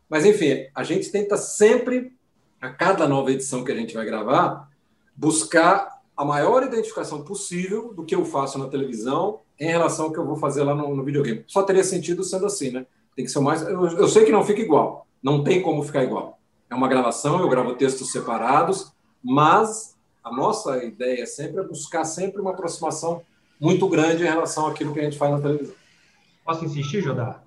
Mas, 0.08 0.24
enfim, 0.24 0.68
a 0.76 0.84
gente 0.84 1.12
tenta 1.12 1.36
sempre 1.36 2.14
a 2.62 2.70
cada 2.70 3.08
nova 3.08 3.32
edição 3.32 3.64
que 3.64 3.72
a 3.72 3.76
gente 3.76 3.96
vai 3.96 4.06
gravar, 4.06 4.70
buscar 5.16 6.00
a 6.16 6.24
maior 6.24 6.62
identificação 6.62 7.24
possível 7.24 7.96
do 7.96 8.06
que 8.06 8.14
eu 8.14 8.24
faço 8.24 8.60
na 8.60 8.68
televisão 8.68 9.40
em 9.60 9.66
relação 9.66 10.06
ao 10.06 10.12
que 10.12 10.20
eu 10.20 10.28
vou 10.28 10.36
fazer 10.36 10.62
lá 10.62 10.76
no, 10.76 10.96
no 10.96 11.04
videogame. 11.04 11.44
Só 11.48 11.64
teria 11.64 11.84
sentido 11.84 12.24
sendo 12.24 12.46
assim, 12.46 12.70
né? 12.70 12.86
Tem 13.16 13.26
que 13.26 13.32
ser 13.32 13.40
mais. 13.40 13.64
Eu, 13.64 13.84
eu, 13.84 14.08
sei 14.08 14.26
que 14.26 14.32
não 14.32 14.46
fica 14.46 14.62
igual, 14.62 15.08
não 15.24 15.44
tem 15.44 15.60
como 15.60 15.82
ficar 15.82 16.04
igual. 16.04 16.38
É 16.72 16.76
uma 16.76 16.88
gravação, 16.88 17.42
eu 17.42 17.50
gravo 17.50 17.76
textos 17.76 18.14
separados, 18.14 18.94
mas 19.22 19.98
a 20.24 20.32
nossa 20.32 20.82
ideia 20.86 21.26
sempre 21.26 21.60
é 21.60 21.64
buscar 21.64 22.06
sempre 22.06 22.40
uma 22.40 22.52
aproximação 22.52 23.22
muito 23.60 23.90
grande 23.90 24.24
em 24.24 24.28
relação 24.28 24.68
àquilo 24.68 24.94
que 24.94 25.02
a 25.02 25.04
gente 25.04 25.18
faz 25.18 25.34
na 25.34 25.42
televisão. 25.42 25.76
Posso 26.46 26.64
insistir, 26.64 27.02
Jodar? 27.02 27.44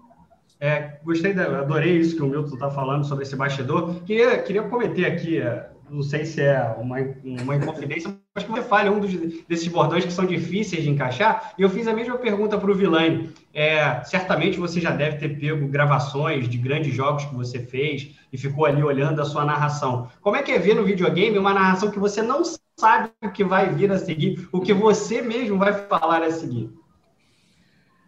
É, 0.60 0.98
gostei, 1.02 1.32
adorei 1.32 1.98
isso 1.98 2.16
que 2.16 2.22
o 2.22 2.26
Milton 2.26 2.52
está 2.52 2.70
falando 2.70 3.04
sobre 3.04 3.24
esse 3.24 3.34
bastidor. 3.34 3.94
Queria, 4.04 4.42
queria 4.42 4.62
cometer 4.68 5.06
aqui, 5.06 5.38
é, 5.38 5.70
não 5.94 6.02
sei 6.02 6.24
se 6.24 6.42
é 6.42 6.60
uma, 6.76 6.96
uma 7.22 7.56
inconfidência, 7.56 8.12
mas 8.34 8.44
você 8.44 8.62
fale 8.62 8.90
um 8.90 8.98
dos, 8.98 9.12
desses 9.46 9.68
bordões 9.68 10.04
que 10.04 10.12
são 10.12 10.26
difíceis 10.26 10.82
de 10.82 10.90
encaixar. 10.90 11.54
E 11.56 11.62
eu 11.62 11.70
fiz 11.70 11.86
a 11.86 11.92
mesma 11.92 12.18
pergunta 12.18 12.58
para 12.58 12.70
o 12.70 12.74
Vilani. 12.74 13.32
É, 13.52 14.02
certamente 14.02 14.58
você 14.58 14.80
já 14.80 14.90
deve 14.90 15.18
ter 15.18 15.38
pego 15.38 15.68
gravações 15.68 16.48
de 16.48 16.58
grandes 16.58 16.92
jogos 16.92 17.24
que 17.24 17.34
você 17.34 17.60
fez 17.60 18.10
e 18.32 18.36
ficou 18.36 18.66
ali 18.66 18.82
olhando 18.82 19.22
a 19.22 19.24
sua 19.24 19.44
narração. 19.44 20.08
Como 20.20 20.36
é 20.36 20.42
que 20.42 20.50
é 20.50 20.58
ver 20.58 20.74
no 20.74 20.84
videogame 20.84 21.38
uma 21.38 21.54
narração 21.54 21.90
que 21.90 21.98
você 21.98 22.20
não 22.20 22.42
sabe 22.76 23.10
o 23.22 23.30
que 23.30 23.44
vai 23.44 23.72
vir 23.72 23.92
a 23.92 23.98
seguir, 23.98 24.48
o 24.50 24.60
que 24.60 24.74
você 24.74 25.22
mesmo 25.22 25.56
vai 25.58 25.72
falar 25.72 26.22
a 26.22 26.30
seguir? 26.32 26.70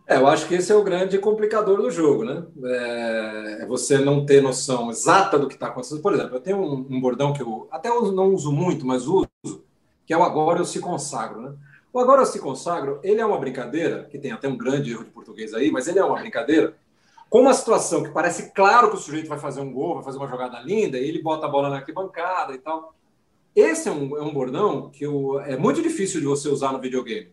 É, 0.09 0.17
eu 0.17 0.27
acho 0.29 0.47
que 0.47 0.55
esse 0.55 0.71
é 0.71 0.75
o 0.75 0.85
grande 0.85 1.19
complicador 1.19 1.83
do 1.83 1.91
jogo, 1.91 2.25
né? 2.25 2.47
É, 2.65 3.59
é 3.63 3.67
você 3.67 3.99
não 3.99 4.25
ter 4.25 4.41
noção 4.41 4.89
exata 4.89 5.39
do 5.39 5.49
que 5.49 5.55
está 5.55 5.67
acontecendo. 5.67 6.01
Por 6.01 6.15
exemplo, 6.15 6.37
eu 6.37 6.41
tenho 6.41 6.59
um, 6.59 6.87
um, 6.89 7.01
bordão 7.01 7.33
que 7.33 7.43
eu 7.43 7.67
até 7.73 7.89
não 7.89 8.33
uso 8.33 8.53
muito, 8.53 8.87
mas 8.87 9.07
uso, 9.07 9.29
que 10.07 10.15
é 10.15 10.17
o 10.17 10.23
agora 10.23 10.61
eu 10.61 10.65
se 10.65 10.79
consagro, 10.79 11.41
né? 11.41 11.55
O 11.93 11.99
agora 11.99 12.23
eu 12.23 12.27
se 12.27 12.39
consagro, 12.39 13.01
ele 13.03 13.21
é 13.21 13.27
uma 13.27 13.39
brincadeira, 13.39 14.05
que 14.05 14.19
tem 14.19 14.31
até 14.31 14.47
um 14.49 14.57
grande 14.57 14.93
erro 14.93 15.05
de 15.05 15.11
português 15.11 15.53
aí, 15.55 15.73
mas 15.73 15.89
ele 15.89 15.99
é 15.99 16.05
uma 16.05 16.19
brincadeira 16.19 16.77
com 17.29 17.41
uma 17.41 17.55
situação 17.55 18.03
que 18.03 18.11
parece 18.11 18.53
claro 18.53 18.91
que 18.91 18.97
o 18.97 19.01
sujeito 19.01 19.29
vai 19.29 19.39
fazer 19.39 19.61
um 19.61 19.73
gol, 19.73 19.97
vai 19.97 20.05
fazer 20.05 20.19
uma 20.19 20.29
jogada 20.29 20.61
linda, 20.61 20.99
e 20.99 21.09
ele 21.09 21.23
bota 21.23 21.47
a 21.47 21.49
bola 21.49 21.69
na 21.69 21.77
arquibancada 21.77 22.55
e 22.55 22.59
tal. 22.59 22.95
Esse 23.55 23.89
é 23.89 23.93
um, 23.93 24.17
é 24.17 24.23
um 24.23 24.33
bordão 24.33 24.91
que 24.91 25.05
eu, 25.05 25.41
é 25.41 25.57
muito 25.57 25.83
difícil 25.83 26.21
de 26.21 26.27
você 26.27 26.49
usar 26.49 26.73
no 26.73 26.81
videogame. 26.81 27.31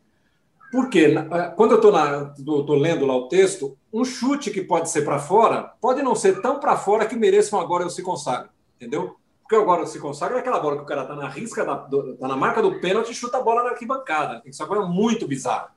Porque 0.73 1.05
eh, 1.05 1.53
quando 1.55 1.73
eu 1.73 1.77
estou 1.77 2.75
lendo 2.75 3.05
lá 3.05 3.15
o 3.15 3.27
texto, 3.27 3.77
um 3.93 4.03
chute 4.03 4.49
que 4.49 4.59
pode 4.59 4.89
ser 4.89 5.03
para 5.03 5.19
fora 5.19 5.71
pode 5.79 6.01
não 6.01 6.15
ser 6.15 6.41
tão 6.41 6.59
para 6.59 6.75
fora 6.75 7.05
que 7.05 7.15
mereça 7.15 7.55
um 7.55 7.59
agora 7.59 7.83
eu 7.83 7.91
se 7.91 8.01
consagro, 8.01 8.49
entendeu? 8.75 9.15
Porque 9.43 9.55
agora 9.55 9.83
eu 9.83 9.85
se 9.85 9.99
consagro 9.99 10.35
é 10.35 10.39
aquela 10.39 10.59
bola 10.59 10.77
que 10.77 10.81
o 10.81 10.87
cara 10.87 11.03
está 11.03 11.15
na 11.15 11.29
risca, 11.29 11.61
está 11.61 12.27
na 12.27 12.35
marca 12.35 12.59
do 12.59 12.79
pênalti 12.79 13.11
e 13.11 13.13
chuta 13.13 13.37
a 13.37 13.43
bola 13.43 13.61
na 13.61 13.69
arquibancada. 13.69 14.41
Isso 14.47 14.63
agora 14.63 14.81
é 14.81 14.85
muito 14.87 15.27
bizarro. 15.27 15.67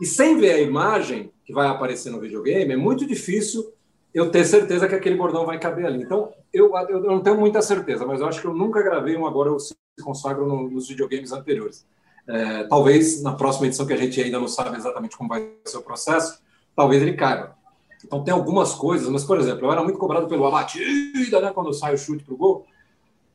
E 0.00 0.04
sem 0.04 0.40
ver 0.40 0.54
a 0.54 0.60
imagem 0.60 1.30
que 1.44 1.52
vai 1.52 1.68
aparecer 1.68 2.10
no 2.10 2.18
videogame, 2.18 2.72
é 2.72 2.76
muito 2.76 3.06
difícil 3.06 3.72
eu 4.12 4.28
ter 4.28 4.44
certeza 4.44 4.88
que 4.88 4.94
aquele 4.96 5.14
bordão 5.14 5.46
vai 5.46 5.60
caber 5.60 5.86
ali. 5.86 6.02
Então, 6.02 6.32
eu, 6.52 6.72
eu 6.88 7.00
não 7.00 7.20
tenho 7.20 7.38
muita 7.38 7.62
certeza, 7.62 8.04
mas 8.04 8.20
eu 8.20 8.26
acho 8.26 8.40
que 8.40 8.46
eu 8.48 8.54
nunca 8.54 8.82
gravei 8.82 9.16
um 9.16 9.24
agora 9.24 9.50
eu 9.50 9.60
se 9.60 9.76
consagro 10.02 10.46
no, 10.46 10.68
nos 10.68 10.88
videogames 10.88 11.30
anteriores. 11.30 11.86
É, 12.28 12.64
talvez 12.64 13.22
na 13.22 13.32
próxima 13.32 13.66
edição, 13.66 13.86
que 13.86 13.92
a 13.92 13.96
gente 13.96 14.20
ainda 14.20 14.38
não 14.38 14.48
sabe 14.48 14.76
exatamente 14.76 15.16
como 15.16 15.28
vai 15.28 15.48
ser 15.64 15.78
o 15.78 15.82
processo, 15.82 16.40
talvez 16.74 17.02
ele 17.02 17.14
caiba. 17.14 17.56
Então 18.04 18.22
tem 18.22 18.32
algumas 18.32 18.74
coisas, 18.74 19.08
mas, 19.08 19.24
por 19.24 19.38
exemplo, 19.38 19.66
eu 19.66 19.72
era 19.72 19.82
muito 19.82 19.98
cobrado 19.98 20.28
pelo 20.28 20.46
abatida, 20.46 21.40
né, 21.40 21.50
quando 21.54 21.72
sai 21.72 21.94
o 21.94 21.98
chute 21.98 22.24
para 22.24 22.34
o 22.34 22.36
gol, 22.36 22.66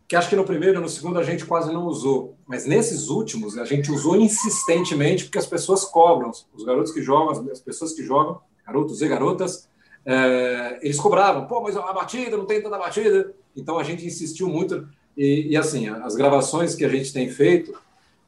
que 0.07 0.15
acho 0.15 0.29
que 0.29 0.35
no 0.35 0.43
primeiro 0.43 0.77
e 0.77 0.81
no 0.81 0.89
segundo 0.89 1.19
a 1.19 1.23
gente 1.23 1.45
quase 1.45 1.71
não 1.71 1.85
usou. 1.85 2.35
Mas 2.45 2.65
nesses 2.65 3.07
últimos 3.07 3.57
a 3.57 3.63
gente 3.63 3.91
usou 3.91 4.17
insistentemente 4.17 5.23
porque 5.23 5.37
as 5.37 5.45
pessoas 5.45 5.85
cobram, 5.85 6.31
os 6.53 6.63
garotos 6.65 6.91
que 6.91 7.01
jogam, 7.01 7.49
as 7.49 7.61
pessoas 7.61 7.93
que 7.93 8.03
jogam, 8.03 8.39
garotos 8.65 9.01
e 9.01 9.07
garotas, 9.07 9.69
é, 10.05 10.79
eles 10.81 10.99
cobravam, 10.99 11.47
pô, 11.47 11.61
mas 11.61 11.77
a 11.77 11.93
batida, 11.93 12.35
não 12.35 12.45
tem 12.45 12.61
tanta 12.61 12.77
batida. 12.77 13.33
Então 13.55 13.77
a 13.77 13.83
gente 13.83 14.05
insistiu 14.05 14.47
muito. 14.47 14.87
E, 15.15 15.49
e 15.51 15.57
assim, 15.57 15.87
as 15.87 16.15
gravações 16.15 16.75
que 16.75 16.83
a 16.83 16.89
gente 16.89 17.13
tem 17.13 17.29
feito, 17.29 17.73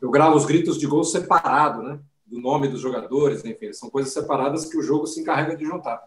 eu 0.04 0.12
gravo 0.12 0.36
os 0.36 0.46
gritos 0.46 0.78
de 0.78 0.86
gol 0.86 1.04
separado, 1.04 1.82
né? 1.82 2.00
Do 2.26 2.40
nome 2.40 2.68
dos 2.68 2.82
jogadores, 2.82 3.44
enfim, 3.46 3.72
são 3.72 3.90
coisas 3.90 4.14
separadas 4.14 4.66
que 4.66 4.78
o 4.78 4.82
jogo 4.82 5.08
se 5.08 5.22
encarrega 5.22 5.56
de 5.56 5.66
juntar. 5.66 6.04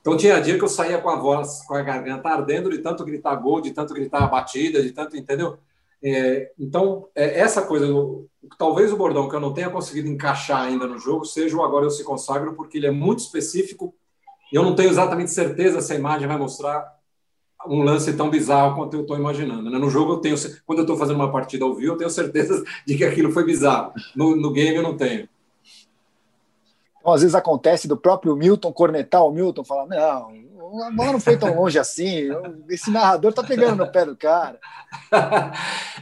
Então 0.00 0.16
tinha 0.16 0.40
dia 0.40 0.56
que 0.56 0.64
eu 0.64 0.68
saía 0.68 0.98
com 0.98 1.10
a 1.10 1.16
voz, 1.16 1.62
com 1.66 1.74
a 1.74 1.82
garganta 1.82 2.28
ardendo 2.28 2.70
de 2.70 2.78
tanto 2.78 3.04
gritar 3.04 3.34
gol, 3.34 3.60
de 3.60 3.72
tanto 3.72 3.92
gritar 3.92 4.26
batida, 4.28 4.80
de 4.80 4.92
tanto, 4.92 5.16
entendeu? 5.16 5.58
É, 6.02 6.52
então, 6.58 7.08
é, 7.14 7.40
essa 7.40 7.62
coisa, 7.62 7.86
talvez 8.56 8.92
o 8.92 8.96
bordão 8.96 9.28
que 9.28 9.34
eu 9.34 9.40
não 9.40 9.52
tenha 9.52 9.68
conseguido 9.68 10.08
encaixar 10.08 10.62
ainda 10.62 10.86
no 10.86 10.98
jogo 10.98 11.24
seja 11.24 11.56
o 11.56 11.64
agora 11.64 11.84
eu 11.84 11.90
se 11.90 12.04
consagro, 12.04 12.54
porque 12.54 12.78
ele 12.78 12.86
é 12.86 12.92
muito 12.92 13.18
específico 13.18 13.94
eu 14.52 14.62
não 14.62 14.74
tenho 14.74 14.90
exatamente 14.90 15.30
certeza 15.30 15.80
se 15.80 15.92
a 15.92 15.96
imagem 15.96 16.28
vai 16.28 16.38
mostrar 16.38 16.95
um 17.68 17.82
lance 17.82 18.12
tão 18.14 18.30
bizarro 18.30 18.76
quanto 18.76 18.94
eu 18.94 19.02
estou 19.02 19.16
imaginando. 19.16 19.70
Né? 19.70 19.78
No 19.78 19.90
jogo, 19.90 20.14
eu 20.14 20.16
tenho, 20.18 20.36
quando 20.64 20.78
eu 20.78 20.84
estou 20.84 20.96
fazendo 20.96 21.16
uma 21.16 21.32
partida 21.32 21.64
ao 21.64 21.74
vivo, 21.74 21.92
eu 21.92 21.96
tenho 21.96 22.10
certeza 22.10 22.64
de 22.86 22.96
que 22.96 23.04
aquilo 23.04 23.32
foi 23.32 23.44
bizarro. 23.44 23.92
No, 24.14 24.36
no 24.36 24.52
game, 24.52 24.76
eu 24.76 24.82
não 24.82 24.96
tenho. 24.96 25.28
às 27.04 27.22
vezes 27.22 27.34
acontece 27.34 27.86
do 27.86 27.96
próprio 27.96 28.36
Milton 28.36 28.72
cornetar 28.72 29.24
o 29.24 29.32
Milton, 29.32 29.64
falar, 29.64 29.86
não, 29.86 30.30
a 30.82 30.90
bola 30.90 31.12
não 31.12 31.20
foi 31.20 31.36
tão 31.36 31.54
longe 31.54 31.78
assim, 31.78 32.28
esse 32.68 32.90
narrador 32.90 33.32
tá 33.32 33.42
pegando 33.42 33.84
no 33.84 33.90
pé 33.90 34.04
do 34.04 34.16
cara. 34.16 34.58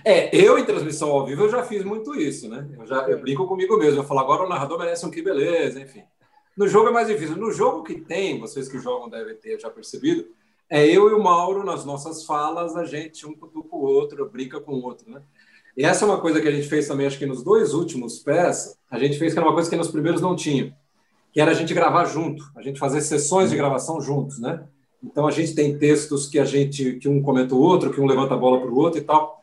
é, 0.04 0.34
eu 0.34 0.58
em 0.58 0.64
transmissão 0.64 1.10
ao 1.10 1.26
vivo 1.26 1.44
eu 1.44 1.50
já 1.50 1.62
fiz 1.62 1.84
muito 1.84 2.14
isso, 2.14 2.48
né? 2.48 2.66
Eu 2.78 2.86
já 2.86 3.08
eu 3.08 3.20
brinco 3.20 3.46
comigo 3.46 3.76
mesmo, 3.76 4.00
eu 4.00 4.04
falo, 4.04 4.20
agora 4.20 4.44
o 4.44 4.48
narrador 4.48 4.78
merece 4.78 5.04
um 5.04 5.10
que 5.10 5.22
beleza, 5.22 5.80
enfim. 5.80 6.02
No 6.56 6.68
jogo 6.68 6.88
é 6.88 6.92
mais 6.92 7.08
difícil. 7.08 7.36
No 7.36 7.50
jogo 7.50 7.82
que 7.82 8.00
tem, 8.00 8.38
vocês 8.38 8.68
que 8.68 8.78
jogam 8.78 9.08
devem 9.08 9.34
ter 9.34 9.58
já 9.58 9.68
percebido, 9.68 10.26
é 10.68 10.86
eu 10.86 11.10
e 11.10 11.12
o 11.12 11.22
Mauro, 11.22 11.64
nas 11.64 11.84
nossas 11.84 12.24
falas, 12.24 12.76
a 12.76 12.84
gente 12.84 13.26
um 13.26 13.34
cutuca 13.34 13.76
o 13.76 13.82
outro, 13.82 14.28
brinca 14.28 14.60
com 14.60 14.72
o 14.72 14.82
outro, 14.82 15.10
né? 15.10 15.22
E 15.76 15.84
essa 15.84 16.04
é 16.04 16.08
uma 16.08 16.20
coisa 16.20 16.40
que 16.40 16.46
a 16.46 16.52
gente 16.52 16.68
fez 16.68 16.86
também, 16.86 17.06
acho 17.06 17.18
que 17.18 17.26
nos 17.26 17.42
dois 17.42 17.74
últimos 17.74 18.18
pés, 18.20 18.78
a 18.88 18.98
gente 18.98 19.18
fez 19.18 19.32
que 19.32 19.38
era 19.38 19.46
uma 19.46 19.54
coisa 19.54 19.68
que 19.68 19.76
nos 19.76 19.88
primeiros 19.88 20.20
não 20.20 20.36
tinha, 20.36 20.76
que 21.32 21.40
era 21.40 21.50
a 21.50 21.54
gente 21.54 21.74
gravar 21.74 22.04
junto, 22.04 22.44
a 22.56 22.62
gente 22.62 22.78
fazer 22.78 23.00
sessões 23.00 23.50
de 23.50 23.56
gravação 23.56 24.00
juntos, 24.00 24.38
né? 24.38 24.66
Então 25.02 25.26
a 25.26 25.30
gente 25.30 25.54
tem 25.54 25.76
textos 25.76 26.26
que 26.26 26.38
a 26.38 26.44
gente, 26.44 26.94
que 26.94 27.08
um 27.08 27.20
comenta 27.20 27.54
o 27.54 27.58
outro, 27.58 27.92
que 27.92 28.00
um 28.00 28.06
levanta 28.06 28.34
a 28.34 28.36
bola 28.36 28.60
para 28.60 28.70
o 28.70 28.76
outro 28.76 28.98
e 28.98 29.02
tal. 29.02 29.42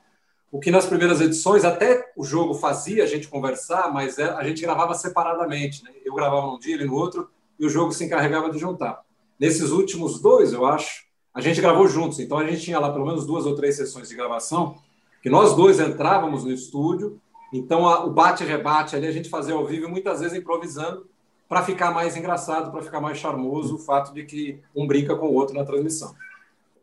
O 0.51 0.59
que 0.59 0.71
nas 0.71 0.85
primeiras 0.85 1.21
edições 1.21 1.63
até 1.63 2.11
o 2.15 2.23
jogo 2.23 2.53
fazia 2.53 3.03
a 3.03 3.07
gente 3.07 3.27
conversar, 3.27 3.93
mas 3.93 4.17
é, 4.17 4.23
a 4.23 4.43
gente 4.43 4.61
gravava 4.61 4.93
separadamente, 4.93 5.83
né? 5.83 5.91
Eu 6.03 6.13
gravava 6.13 6.47
num 6.47 6.59
dia, 6.59 6.75
ele 6.75 6.85
no 6.85 6.95
outro, 6.95 7.29
e 7.59 7.65
o 7.65 7.69
jogo 7.69 7.91
se 7.91 8.03
encarregava 8.03 8.49
de 8.49 8.57
juntar. 8.57 9.01
Nesses 9.39 9.69
últimos 9.71 10.19
dois, 10.19 10.51
eu 10.51 10.65
acho, 10.65 11.03
a 11.33 11.41
gente 11.41 11.61
gravou 11.61 11.87
juntos. 11.87 12.19
Então 12.19 12.37
a 12.37 12.45
gente 12.45 12.61
tinha 12.61 12.79
lá 12.79 12.91
pelo 12.91 13.05
menos 13.05 13.25
duas 13.25 13.45
ou 13.45 13.55
três 13.55 13.75
sessões 13.75 14.09
de 14.09 14.15
gravação 14.15 14.75
que 15.21 15.29
nós 15.29 15.55
dois 15.55 15.79
entrávamos 15.79 16.43
no 16.43 16.51
estúdio, 16.51 17.19
então 17.53 17.87
a, 17.87 18.05
o 18.05 18.09
bate-rebate 18.09 18.95
ali 18.95 19.05
a 19.07 19.11
gente 19.11 19.29
fazia 19.29 19.53
ao 19.53 19.65
vivo, 19.65 19.87
muitas 19.87 20.19
vezes 20.19 20.37
improvisando, 20.37 21.05
para 21.47 21.61
ficar 21.61 21.91
mais 21.91 22.15
engraçado, 22.15 22.71
para 22.71 22.81
ficar 22.81 22.99
mais 22.99 23.17
charmoso 23.17 23.75
o 23.75 23.77
fato 23.77 24.13
de 24.13 24.23
que 24.23 24.59
um 24.75 24.87
brinca 24.87 25.15
com 25.15 25.27
o 25.27 25.33
outro 25.33 25.55
na 25.55 25.65
transmissão. 25.65 26.15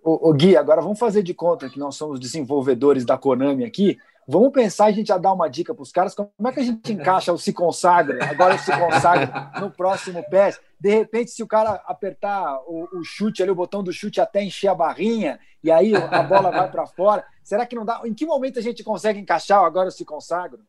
O, 0.04 0.30
o 0.30 0.32
Gui, 0.32 0.56
agora 0.56 0.80
vamos 0.80 0.98
fazer 0.98 1.22
de 1.22 1.34
conta 1.34 1.68
que 1.68 1.78
nós 1.78 1.96
somos 1.96 2.20
desenvolvedores 2.20 3.04
da 3.04 3.18
Konami 3.18 3.64
aqui. 3.64 3.98
Vamos 4.30 4.52
pensar, 4.52 4.84
a 4.84 4.92
gente 4.92 5.06
já 5.06 5.16
dá 5.16 5.32
uma 5.32 5.48
dica 5.48 5.74
para 5.74 5.82
os 5.82 5.90
caras, 5.90 6.14
como 6.14 6.30
é 6.46 6.52
que 6.52 6.60
a 6.60 6.62
gente 6.62 6.92
encaixa 6.92 7.32
o 7.32 7.38
Se 7.38 7.50
Consagra, 7.50 8.22
agora 8.28 8.56
o 8.56 8.58
Se 8.58 8.70
Consagra 8.70 9.52
no 9.58 9.70
próximo 9.70 10.22
PES. 10.28 10.60
De 10.78 10.90
repente, 10.90 11.30
se 11.30 11.42
o 11.42 11.46
cara 11.46 11.82
apertar 11.86 12.58
o, 12.66 12.86
o, 12.92 13.02
chute 13.02 13.42
ali, 13.42 13.50
o 13.50 13.54
botão 13.54 13.82
do 13.82 13.90
chute 13.90 14.20
até 14.20 14.44
encher 14.44 14.68
a 14.68 14.74
barrinha, 14.74 15.40
e 15.64 15.70
aí 15.70 15.96
a 15.96 16.22
bola 16.22 16.50
vai 16.50 16.70
para 16.70 16.86
fora, 16.86 17.24
será 17.42 17.64
que 17.64 17.74
não 17.74 17.86
dá? 17.86 18.02
Em 18.04 18.12
que 18.12 18.26
momento 18.26 18.58
a 18.58 18.62
gente 18.62 18.84
consegue 18.84 19.18
encaixar 19.18 19.62
o 19.62 19.64
agora 19.64 19.88
o 19.88 19.92
Se 19.92 20.04
Consagra? 20.04 20.60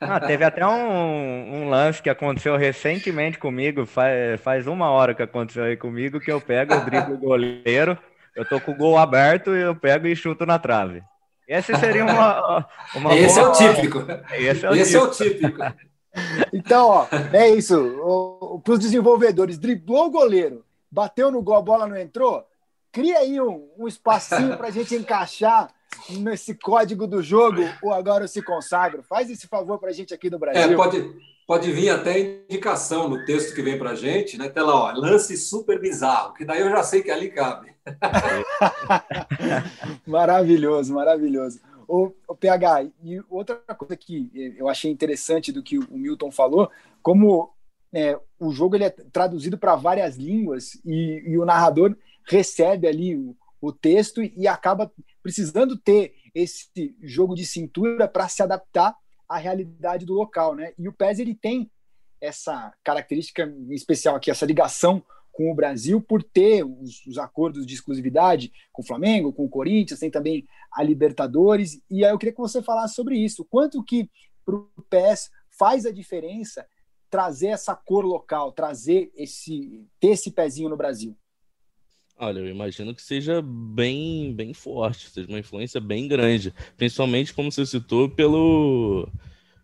Ah, 0.00 0.18
teve 0.18 0.44
até 0.44 0.66
um, 0.66 1.62
um, 1.62 1.68
lance 1.68 2.02
que 2.02 2.10
aconteceu 2.10 2.56
recentemente 2.56 3.38
comigo, 3.38 3.86
faz, 3.86 4.40
faz 4.40 4.66
uma 4.66 4.90
hora 4.90 5.14
que 5.14 5.22
aconteceu 5.22 5.62
aí 5.62 5.76
comigo, 5.76 6.18
que 6.18 6.30
eu 6.30 6.40
pego, 6.40 6.74
eu 6.74 6.84
driblo 6.84 7.14
o 7.14 7.18
goleiro, 7.18 7.96
eu 8.34 8.44
tô 8.44 8.60
com 8.60 8.72
o 8.72 8.76
gol 8.76 8.98
aberto 8.98 9.54
e 9.54 9.60
eu 9.60 9.76
pego 9.76 10.08
e 10.08 10.16
chuto 10.16 10.44
na 10.44 10.58
trave. 10.58 11.02
Esse 11.50 11.74
seria 11.76 12.04
uma. 12.04 12.64
uma 12.94 13.12
Esse 13.12 13.40
boa... 13.40 13.48
é 13.48 13.50
o 13.50 13.52
típico. 13.52 13.98
Esse 14.32 14.66
é 14.66 14.70
o, 14.70 14.74
Esse 14.74 14.92
típico. 14.92 15.62
É 15.62 15.68
o 15.68 15.72
típico. 15.72 15.90
Então, 16.52 16.86
ó, 16.88 17.06
é 17.32 17.50
isso. 17.50 18.60
Para 18.62 18.74
os 18.74 18.78
desenvolvedores, 18.78 19.58
driblou 19.58 20.06
o 20.06 20.10
goleiro, 20.10 20.64
bateu 20.90 21.30
no 21.30 21.42
gol, 21.42 21.56
a 21.56 21.62
bola 21.62 21.88
não 21.88 21.96
entrou. 21.96 22.46
Cria 22.92 23.18
aí 23.18 23.40
um, 23.40 23.68
um 23.76 23.88
espacinho 23.88 24.56
para 24.56 24.68
a 24.68 24.70
gente 24.70 24.94
encaixar 24.94 25.68
nesse 26.08 26.54
código 26.54 27.06
do 27.06 27.22
jogo 27.22 27.62
o 27.82 27.92
agora 27.92 28.28
se 28.28 28.42
consagra. 28.42 29.02
Faz 29.02 29.28
esse 29.28 29.48
favor 29.48 29.78
para 29.78 29.90
a 29.90 29.92
gente 29.92 30.14
aqui 30.14 30.30
do 30.30 30.38
Brasil. 30.38 30.62
É, 30.62 30.76
pode, 30.76 31.16
pode 31.50 31.72
vir 31.72 31.88
até 31.88 32.44
indicação 32.48 33.08
no 33.08 33.24
texto 33.24 33.56
que 33.56 33.60
vem 33.60 33.76
para 33.76 33.90
a 33.90 33.94
gente, 33.96 34.38
né? 34.38 34.48
Tá 34.48 34.62
lá, 34.62 34.72
ó, 34.72 34.92
lance 34.92 35.36
super 35.36 35.80
bizarro, 35.80 36.32
que 36.32 36.44
daí 36.44 36.60
eu 36.60 36.70
já 36.70 36.80
sei 36.84 37.02
que 37.02 37.10
ali 37.10 37.28
cabe. 37.28 37.74
maravilhoso, 40.06 40.94
maravilhoso. 40.94 41.58
O, 41.88 42.12
o, 42.28 42.36
PH, 42.36 42.84
e 43.02 43.20
outra 43.28 43.56
coisa 43.76 43.96
que 43.96 44.30
eu 44.56 44.68
achei 44.68 44.92
interessante 44.92 45.50
do 45.50 45.60
que 45.60 45.76
o 45.76 45.98
Milton 45.98 46.30
falou, 46.30 46.70
como 47.02 47.52
é, 47.92 48.16
o 48.38 48.52
jogo 48.52 48.76
ele 48.76 48.84
é 48.84 48.90
traduzido 48.90 49.58
para 49.58 49.74
várias 49.74 50.14
línguas 50.14 50.80
e, 50.84 51.24
e, 51.26 51.36
o 51.36 51.44
narrador 51.44 51.96
recebe 52.28 52.86
ali 52.86 53.16
o, 53.16 53.36
o 53.60 53.72
texto 53.72 54.22
e 54.22 54.46
acaba 54.46 54.88
precisando 55.20 55.76
ter 55.76 56.14
esse 56.32 56.94
jogo 57.02 57.34
de 57.34 57.44
cintura 57.44 58.06
para 58.06 58.28
se 58.28 58.40
adaptar 58.40 58.94
à 59.30 59.38
realidade 59.38 60.04
do 60.04 60.12
local, 60.12 60.56
né? 60.56 60.72
E 60.76 60.88
o 60.88 60.92
PES 60.92 61.20
ele 61.20 61.36
tem 61.36 61.70
essa 62.20 62.74
característica 62.82 63.44
em 63.44 63.72
especial 63.72 64.16
aqui, 64.16 64.28
essa 64.28 64.44
ligação 64.44 65.00
com 65.30 65.52
o 65.52 65.54
Brasil 65.54 66.02
por 66.02 66.20
ter 66.20 66.64
os, 66.64 67.06
os, 67.06 67.16
acordos 67.16 67.64
de 67.64 67.72
exclusividade 67.72 68.52
com 68.72 68.82
o 68.82 68.84
Flamengo, 68.84 69.32
com 69.32 69.44
o 69.44 69.48
Corinthians, 69.48 70.00
tem 70.00 70.10
também 70.10 70.44
a 70.72 70.82
Libertadores. 70.82 71.80
E 71.88 72.04
aí 72.04 72.10
eu 72.10 72.18
queria 72.18 72.34
que 72.34 72.40
você 72.40 72.60
falasse 72.60 72.96
sobre 72.96 73.16
isso. 73.16 73.44
Quanto 73.44 73.82
que 73.84 74.10
para 74.44 74.56
o 74.56 74.68
PES 74.90 75.30
faz 75.48 75.86
a 75.86 75.92
diferença 75.92 76.66
trazer 77.08 77.48
essa 77.48 77.74
cor 77.76 78.04
local, 78.04 78.50
trazer 78.50 79.12
esse 79.14 79.86
ter 80.00 80.08
esse 80.08 80.32
pezinho 80.32 80.68
no 80.68 80.76
Brasil? 80.76 81.16
Olha, 82.22 82.40
eu 82.40 82.48
imagino 82.48 82.94
que 82.94 83.00
seja 83.02 83.40
bem, 83.42 84.34
bem 84.34 84.52
forte, 84.52 85.08
seja 85.08 85.26
uma 85.26 85.38
influência 85.38 85.80
bem 85.80 86.06
grande, 86.06 86.52
principalmente 86.76 87.32
como 87.32 87.50
você 87.50 87.64
citou 87.64 88.10
pelo 88.10 89.08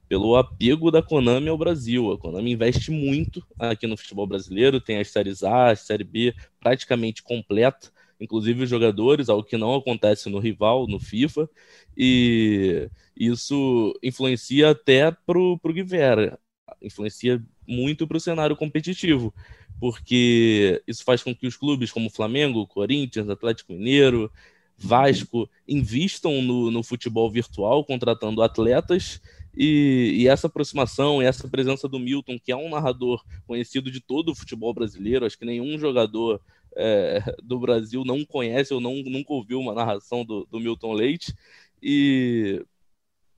pelo 0.09 0.37
apego 0.37 0.91
da 0.91 1.03
Konami 1.03 1.49
ao 1.49 1.59
Brasil. 1.59 2.13
A 2.13 2.19
Konami 2.19 2.53
investe 2.53 2.91
muito 2.91 3.45
aqui 3.59 3.87
no 3.87 3.97
futebol 3.97 4.27
brasileiro, 4.27 4.81
tem 4.81 4.99
as 4.99 5.09
séries 5.11 5.43
A, 5.43 5.71
a 5.73 5.77
série 5.77 6.05
B 6.05 6.35
praticamente 6.61 7.23
completa, 7.23 7.91
inclusive 8.21 8.65
os 8.65 8.71
jogadores, 8.71 9.29
algo 9.29 9.45
que 9.45 9.57
não 9.59 9.75
acontece 9.77 10.29
no 10.31 10.39
rival, 10.39 10.87
no 10.89 11.01
FIFA, 11.01 11.49
e 11.97 12.89
isso 13.17 13.95
influencia 14.03 14.71
até 14.71 15.11
pro, 15.27 15.59
pro 15.61 15.73
Guivera, 15.73 16.39
influencia 16.83 17.43
muito 17.67 18.07
para 18.07 18.17
o 18.17 18.21
cenário 18.21 18.57
competitivo, 18.57 19.35
porque 19.81 20.83
isso 20.87 21.05
faz 21.05 21.23
com 21.23 21.35
que 21.35 21.47
os 21.47 21.57
clubes 21.57 21.93
como 21.93 22.11
Flamengo, 22.11 22.67
Corinthians, 22.67 23.29
Atlético 23.29 23.73
Mineiro, 23.73 24.31
Vasco 24.79 25.49
invistam 25.67 26.43
no, 26.43 26.71
no 26.71 26.83
futebol 26.83 27.31
virtual, 27.31 27.85
contratando 27.85 28.43
atletas 28.43 29.21
e, 29.57 30.13
e, 30.19 30.29
essa 30.29 30.49
aproximação 30.49 31.23
e 31.23 31.25
essa 31.25 31.49
presença 31.49 31.89
do 31.89 31.99
Milton, 31.99 32.39
que 32.39 32.53
é 32.53 32.57
um 32.57 32.69
narrador 32.69 33.25
conhecido 33.47 33.91
de 33.91 34.01
todo 34.01 34.31
o 34.31 34.35
futebol 34.35 34.75
brasileiro, 34.75 35.25
acho 35.25 35.39
que 35.39 35.47
nenhum 35.47 35.79
jogador 35.79 36.43
é, 36.77 37.23
do 37.43 37.59
Brasil 37.59 38.05
não 38.05 38.23
conhece 38.23 38.75
ou 38.75 38.81
não, 38.81 38.97
nunca 38.97 39.33
ouviu 39.33 39.59
uma 39.59 39.75
narração 39.75 40.25
do, 40.25 40.47
do 40.51 40.61
Milton 40.61 40.93
Leite. 40.93 41.35
E 41.83 42.63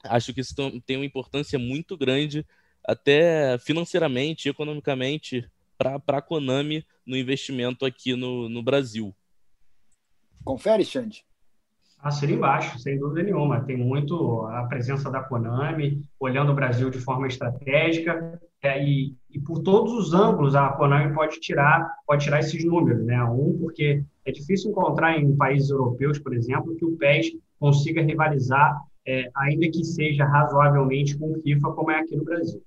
acho 0.03 0.35
que 0.35 0.41
isso 0.41 0.55
tem 0.85 0.97
uma 0.97 1.07
importância 1.07 1.59
muito 1.59 1.97
grande, 1.97 2.45
até 2.85 3.57
financeiramente, 3.59 4.49
economicamente, 4.49 5.49
para 5.79 6.19
a 6.19 6.23
Konami 6.23 6.85
no 7.07 7.17
investimento 7.17 7.87
aqui 7.87 8.17
no, 8.17 8.49
no 8.49 8.63
Brasil. 8.63 9.15
Confere, 10.45 10.85
Xande. 10.85 11.25
Assina 12.01 12.33
embaixo, 12.33 12.79
sem 12.79 12.99
dúvida 12.99 13.25
nenhuma. 13.25 13.65
Tem 13.65 13.77
muito 13.77 14.47
a 14.47 14.65
presença 14.65 15.11
da 15.11 15.23
Konami, 15.23 16.03
olhando 16.19 16.53
o 16.53 16.55
Brasil 16.55 16.91
de 16.91 16.99
forma 16.99 17.27
estratégica, 17.27 18.41
é, 18.63 18.85
e, 18.85 19.15
e, 19.31 19.39
por 19.41 19.63
todos 19.63 19.93
os 19.93 20.15
ângulos 20.15 20.55
a 20.55 20.69
Konami 20.71 21.15
pode 21.15 21.39
tirar, 21.41 21.89
pode 22.07 22.25
tirar 22.25 22.41
esses 22.41 22.65
números. 22.65 23.05
Né? 23.05 23.23
Um, 23.25 23.57
porque 23.59 24.05
é 24.25 24.33
difícil 24.33 24.71
encontrar 24.71 25.19
em 25.19 25.37
países 25.37 25.71
europeus, 25.71 26.19
por 26.19 26.35
exemplo, 26.35 26.75
que 26.77 26.85
o 26.85 26.97
PES 26.97 27.33
consiga 27.59 28.03
rivalizar, 28.03 28.81
é, 29.07 29.31
ainda 29.37 29.69
que 29.69 29.85
seja 29.85 30.25
razoavelmente 30.25 31.17
com 31.17 31.33
o 31.33 31.43
FIFA, 31.43 31.73
como 31.73 31.91
é 31.91 32.01
aqui 32.01 32.17
no 32.17 32.25
Brasil. 32.25 32.63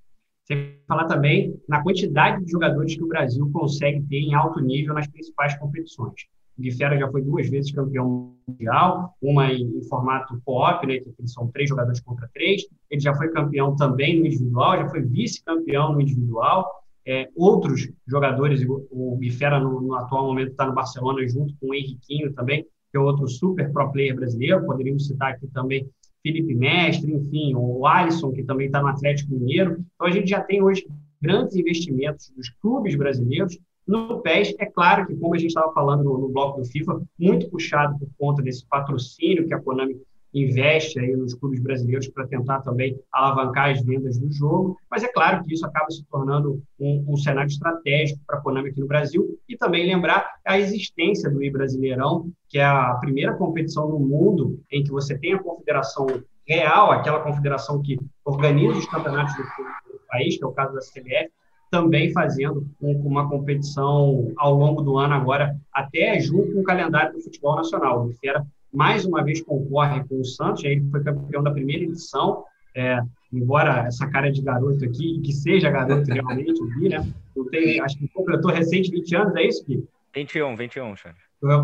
Falar 0.88 1.06
também 1.06 1.57
na 1.68 1.82
quantidade 1.82 2.44
de 2.44 2.52
jogadores 2.52 2.95
que 2.95 3.03
o 3.03 3.07
Brasil 3.07 3.49
consegue 3.53 4.02
ter 4.03 4.18
em 4.18 4.34
alto 4.34 4.60
nível 4.60 4.94
nas 4.94 5.07
principais 5.07 5.57
competições. 5.57 6.26
O 6.57 6.61
Guifera 6.61 6.98
já 6.98 7.10
foi 7.10 7.22
duas 7.22 7.49
vezes 7.49 7.72
campeão 7.72 8.36
mundial, 8.48 9.15
uma 9.22 9.52
em, 9.52 9.64
em 9.64 9.84
formato 9.88 10.40
co-op, 10.44 10.86
né, 10.86 10.99
que 10.99 11.28
são 11.28 11.48
três 11.48 11.69
jogadores 11.69 12.02
contra 12.02 12.30
três. 12.34 12.64
Ele 12.90 13.02
já 13.02 13.14
foi 13.15 13.30
campeão 13.30 13.76
também 13.76 14.19
no 14.19 14.26
individual, 14.26 14.78
já 14.78 14.90
foi 14.90 15.02
vice-campeão 15.02 15.94
no 15.94 16.02
individual. 16.02 16.69
É, 17.07 17.30
outros 17.36 17.90
jogadores, 18.07 18.64
o 18.68 19.18
Guifera 19.18 19.60
no, 19.60 19.82
no 19.82 19.95
atual 19.95 20.28
momento 20.28 20.52
está 20.52 20.68
no 20.68 20.73
Barcelona 20.73 21.28
junto 21.28 21.56
com 21.60 21.69
o 21.69 21.73
Henriquinho 21.73 22.34
também, 22.34 22.64
que 22.64 22.98
é 22.98 22.99
outro 22.99 23.28
super 23.28 23.72
pro 23.72 23.91
player 23.91 24.15
brasileiro. 24.15 24.65
Poderíamos 24.65 25.07
citar 25.07 25.32
aqui 25.32 25.48
também 25.48 25.90
Felipe 26.23 26.53
Mestre, 26.53 27.14
enfim, 27.14 27.53
o 27.56 27.85
Alisson, 27.85 28.31
que 28.31 28.43
também 28.43 28.68
está 28.68 28.81
no 28.81 28.88
Atlético 28.88 29.34
Mineiro. 29.34 29.84
Então 29.95 30.07
a 30.07 30.11
gente 30.11 30.30
já 30.30 30.41
tem 30.41 30.61
hoje 30.61 30.88
grandes 31.22 31.56
investimentos 31.56 32.31
dos 32.35 32.49
clubes 32.61 32.95
brasileiros 32.95 33.57
no 33.88 34.22
PES, 34.22 34.56
é 34.60 34.65
claro 34.68 35.06
que, 35.07 35.15
como 35.15 35.34
a 35.34 35.38
gente 35.38 35.49
estava 35.49 35.73
falando 35.73 36.03
no, 36.03 36.18
no, 36.18 36.30
bloco 36.30 36.61
do 36.61 36.65
FIFA, 36.65 37.02
muito 37.19 37.49
puxado 37.49 37.98
por 37.99 38.10
conta 38.18 38.41
desse 38.41 38.65
patrocínio 38.68 39.48
que 39.48 39.53
a 39.53 39.60
Konami 39.60 39.99
investe 40.34 40.99
aí 40.99 41.16
nos 41.16 41.34
clubes 41.34 41.60
brasileiros 41.60 42.08
para 42.08 42.28
tentar 42.28 42.62
também 42.62 42.99
alavancar 43.12 43.72
as 43.72 43.84
vendas 43.84 44.18
do 44.18 44.32
jogo, 44.32 44.78
mas 44.90 45.03
é 45.03 45.08
claro 45.08 45.44
que 45.44 45.53
isso 45.53 45.66
acaba 45.66 45.90
se 45.90 46.03
tornando 46.06 46.62
um, 46.80 47.06
um 47.08 47.18
cenário 47.18 47.49
estratégico 47.49 48.22
para 48.26 48.38
a 48.38 48.41
Konami 48.41 48.70
aqui 48.70 48.80
no 48.80 48.88
Brasil 48.88 49.38
e 49.48 49.58
também 49.58 49.86
lembrar 49.86 50.36
a 50.45 50.60
existência 50.60 51.30
do 51.30 51.44
I-Brasileirão, 51.44 52.32
que 52.49 52.58
é 52.58 52.66
a 52.66 52.95
primeira 52.95 53.34
competição 53.36 53.90
no 53.90 53.99
mundo 53.99 54.60
em 54.72 54.84
que 54.84 54.91
você 54.91 55.18
tem 55.18 55.34
a 55.34 55.44
confederação 55.44 56.08
real, 56.48 56.91
aquela 56.91 57.20
confederação 57.20 57.82
que 57.82 57.99
organiza 58.26 58.78
os 58.78 58.86
campeonatos 58.88 59.36
do, 59.36 59.44
do 59.44 59.99
país, 60.08 60.38
que 60.38 60.44
é 60.44 60.48
o 60.48 60.52
caso 60.52 60.74
da 60.74 60.80
CBF, 60.80 61.32
também 61.72 62.12
fazendo 62.12 62.68
um, 62.82 62.91
uma 63.08 63.30
competição 63.30 64.32
ao 64.38 64.53
longo 64.53 64.82
do 64.82 64.98
ano 64.98 65.14
agora, 65.14 65.56
até 65.74 66.20
junto 66.20 66.52
com 66.52 66.60
o 66.60 66.64
calendário 66.64 67.14
do 67.14 67.22
futebol 67.22 67.56
nacional. 67.56 68.06
O 68.06 68.14
Fera, 68.16 68.45
mais 68.73 69.06
uma 69.06 69.23
vez, 69.23 69.41
concorre 69.41 70.03
com 70.06 70.19
o 70.19 70.26
Santos, 70.26 70.64
ele 70.64 70.88
foi 70.89 71.03
campeão 71.03 71.43
da 71.43 71.52
primeira 71.52 71.84
edição, 71.84 72.43
é, 72.76 72.99
embora 73.31 73.85
essa 73.85 74.07
cara 74.07 74.31
de 74.31 74.41
garoto 74.41 74.85
aqui, 74.85 75.19
que 75.19 75.34
seja 75.34 75.69
garoto 75.69 76.07
realmente, 76.11 76.61
vi, 76.80 76.89
né? 76.89 77.06
Eu 77.35 77.45
tenho, 77.45 77.84
acho 77.84 77.98
que 77.98 78.07
completou 78.10 78.52
recente 78.52 78.89
20 78.91 79.15
anos, 79.15 79.35
é 79.35 79.48
isso, 79.48 79.65
Gui? 79.65 79.84
21, 80.14 80.56
21, 80.56 80.95
Xande. 80.95 81.15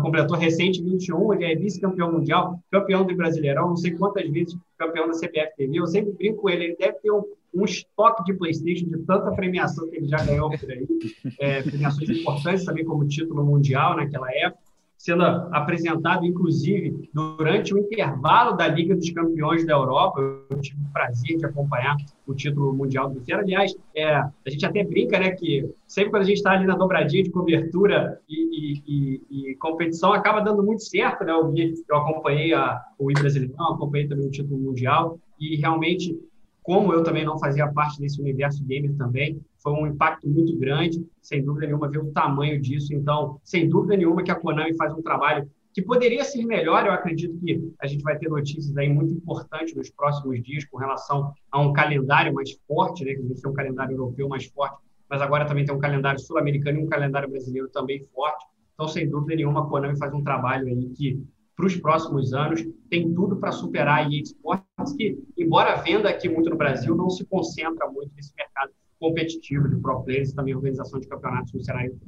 Completou 0.02 0.36
recente 0.36 0.82
21, 0.82 1.34
ele 1.34 1.44
é 1.44 1.54
vice-campeão 1.54 2.10
mundial, 2.10 2.58
campeão 2.70 3.06
do 3.06 3.14
Brasileirão, 3.14 3.68
não 3.68 3.76
sei 3.76 3.92
quantas 3.92 4.28
vezes 4.28 4.56
campeão 4.76 5.06
da 5.06 5.12
CBF 5.12 5.54
TV. 5.56 5.78
Eu 5.78 5.86
sempre 5.86 6.12
brinco 6.12 6.42
com 6.42 6.50
ele, 6.50 6.64
ele 6.64 6.76
deve 6.76 6.94
ter 6.94 7.12
um, 7.12 7.22
um 7.54 7.64
estoque 7.64 8.24
de 8.24 8.34
PlayStation 8.34 8.86
de 8.86 8.98
tanta 9.04 9.30
premiação 9.32 9.88
que 9.88 9.96
ele 9.96 10.08
já 10.08 10.16
ganhou 10.24 10.50
por 10.50 10.70
aí, 10.70 10.86
é, 11.38 11.62
premiações 11.62 12.10
importantes 12.10 12.64
também 12.64 12.84
como 12.84 13.06
título 13.06 13.44
mundial 13.44 13.94
naquela 13.94 14.28
época 14.34 14.67
sendo 14.98 15.22
apresentado, 15.22 16.26
inclusive, 16.26 17.08
durante 17.14 17.72
o 17.72 17.78
intervalo 17.78 18.56
da 18.56 18.66
Liga 18.66 18.96
dos 18.96 19.08
Campeões 19.10 19.64
da 19.64 19.74
Europa. 19.74 20.20
Eu 20.50 20.60
tive 20.60 20.82
o 20.82 20.92
prazer 20.92 21.38
de 21.38 21.46
acompanhar 21.46 21.96
o 22.26 22.34
título 22.34 22.74
mundial 22.74 23.08
do 23.08 23.20
Fiera. 23.20 23.42
Aliás, 23.42 23.74
é, 23.94 24.16
a 24.16 24.32
gente 24.48 24.66
até 24.66 24.82
brinca, 24.82 25.18
né, 25.20 25.30
que 25.30 25.70
sempre 25.86 26.10
quando 26.10 26.22
a 26.22 26.26
gente 26.26 26.38
está 26.38 26.50
ali 26.50 26.66
na 26.66 26.74
dobradinha 26.74 27.22
de 27.22 27.30
cobertura 27.30 28.20
e, 28.28 28.34
e, 28.36 28.82
e, 28.88 29.50
e, 29.50 29.54
competição, 29.54 30.12
acaba 30.12 30.40
dando 30.40 30.64
muito 30.64 30.82
certo, 30.82 31.24
né? 31.24 31.32
Eu, 31.32 31.54
eu 31.88 31.96
acompanhei 31.96 32.52
a, 32.52 32.82
o 32.98 33.08
I 33.10 33.14
Brasileirão, 33.14 33.74
acompanhei 33.74 34.08
também 34.08 34.26
o 34.26 34.30
título 34.30 34.58
mundial 34.58 35.16
e 35.38 35.54
realmente 35.56 36.18
como 36.68 36.92
eu 36.92 37.02
também 37.02 37.24
não 37.24 37.38
fazia 37.38 37.66
parte 37.72 37.98
desse 37.98 38.20
universo 38.20 38.62
gamer 38.62 38.94
também, 38.94 39.40
foi 39.56 39.72
um 39.72 39.86
impacto 39.86 40.28
muito 40.28 40.54
grande, 40.58 41.02
sem 41.22 41.42
dúvida 41.42 41.66
nenhuma, 41.66 41.88
ver 41.88 42.00
o 42.00 42.12
tamanho 42.12 42.60
disso. 42.60 42.92
Então, 42.92 43.40
sem 43.42 43.66
dúvida 43.66 43.96
nenhuma 43.96 44.22
que 44.22 44.30
a 44.30 44.34
Konami 44.34 44.76
faz 44.76 44.92
um 44.92 45.00
trabalho 45.00 45.50
que 45.72 45.80
poderia 45.80 46.22
ser 46.24 46.44
melhor. 46.44 46.84
Eu 46.84 46.92
acredito 46.92 47.38
que 47.38 47.72
a 47.80 47.86
gente 47.86 48.02
vai 48.02 48.18
ter 48.18 48.28
notícias 48.28 48.76
aí 48.76 48.86
muito 48.86 49.14
importantes 49.14 49.74
nos 49.74 49.88
próximos 49.88 50.42
dias 50.42 50.66
com 50.66 50.76
relação 50.76 51.32
a 51.50 51.58
um 51.58 51.72
calendário 51.72 52.34
mais 52.34 52.52
forte, 52.68 53.02
né? 53.02 53.14
Que 53.14 53.34
ser 53.36 53.48
um 53.48 53.54
calendário 53.54 53.94
europeu 53.94 54.28
mais 54.28 54.44
forte, 54.44 54.76
mas 55.08 55.22
agora 55.22 55.46
também 55.46 55.64
tem 55.64 55.74
um 55.74 55.78
calendário 55.78 56.20
sul-americano 56.20 56.80
e 56.80 56.82
um 56.82 56.86
calendário 56.86 57.30
brasileiro 57.30 57.70
também 57.70 58.04
forte. 58.14 58.44
Então, 58.74 58.86
sem 58.86 59.08
dúvida 59.08 59.36
nenhuma, 59.36 59.62
a 59.62 59.66
Konami 59.66 59.96
faz 59.96 60.12
um 60.12 60.22
trabalho 60.22 60.66
aí 60.66 60.90
que 60.90 61.18
para 61.58 61.66
os 61.66 61.76
próximos 61.76 62.32
anos, 62.32 62.64
tem 62.88 63.12
tudo 63.12 63.34
para 63.34 63.50
superar 63.50 63.98
a 63.98 64.02
EA 64.04 64.22
Sports, 64.22 64.92
que, 64.96 65.18
embora 65.36 65.74
venda 65.82 66.08
aqui 66.08 66.28
muito 66.28 66.48
no 66.48 66.56
Brasil, 66.56 66.94
não 66.94 67.10
se 67.10 67.24
concentra 67.24 67.88
muito 67.90 68.12
nesse 68.14 68.32
mercado 68.36 68.70
competitivo 69.00 69.68
de 69.68 69.74
pro 69.74 70.04
players 70.04 70.30
e 70.30 70.36
também 70.36 70.54
organização 70.54 71.00
de 71.00 71.08
campeonatos 71.08 71.52
no 71.52 71.64
cenário. 71.64 72.00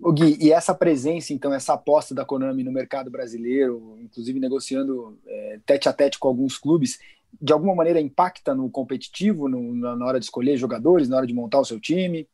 O 0.00 0.10
Gui, 0.10 0.38
e 0.40 0.52
essa 0.52 0.74
presença, 0.74 1.34
então, 1.34 1.52
essa 1.52 1.74
aposta 1.74 2.14
da 2.14 2.24
Konami 2.24 2.64
no 2.64 2.72
mercado 2.72 3.10
brasileiro, 3.10 3.98
inclusive 4.00 4.40
negociando 4.40 5.18
é, 5.26 5.60
tete 5.66 5.86
a 5.90 5.92
tete 5.92 6.18
com 6.18 6.28
alguns 6.28 6.56
clubes, 6.56 6.98
de 7.38 7.52
alguma 7.52 7.74
maneira 7.74 8.00
impacta 8.00 8.54
no 8.54 8.70
competitivo, 8.70 9.50
no, 9.50 9.74
na 9.74 10.06
hora 10.06 10.18
de 10.18 10.24
escolher 10.24 10.56
jogadores, 10.56 11.10
na 11.10 11.18
hora 11.18 11.26
de 11.26 11.34
montar 11.34 11.60
o 11.60 11.64
seu 11.64 11.78
time? 11.78 12.26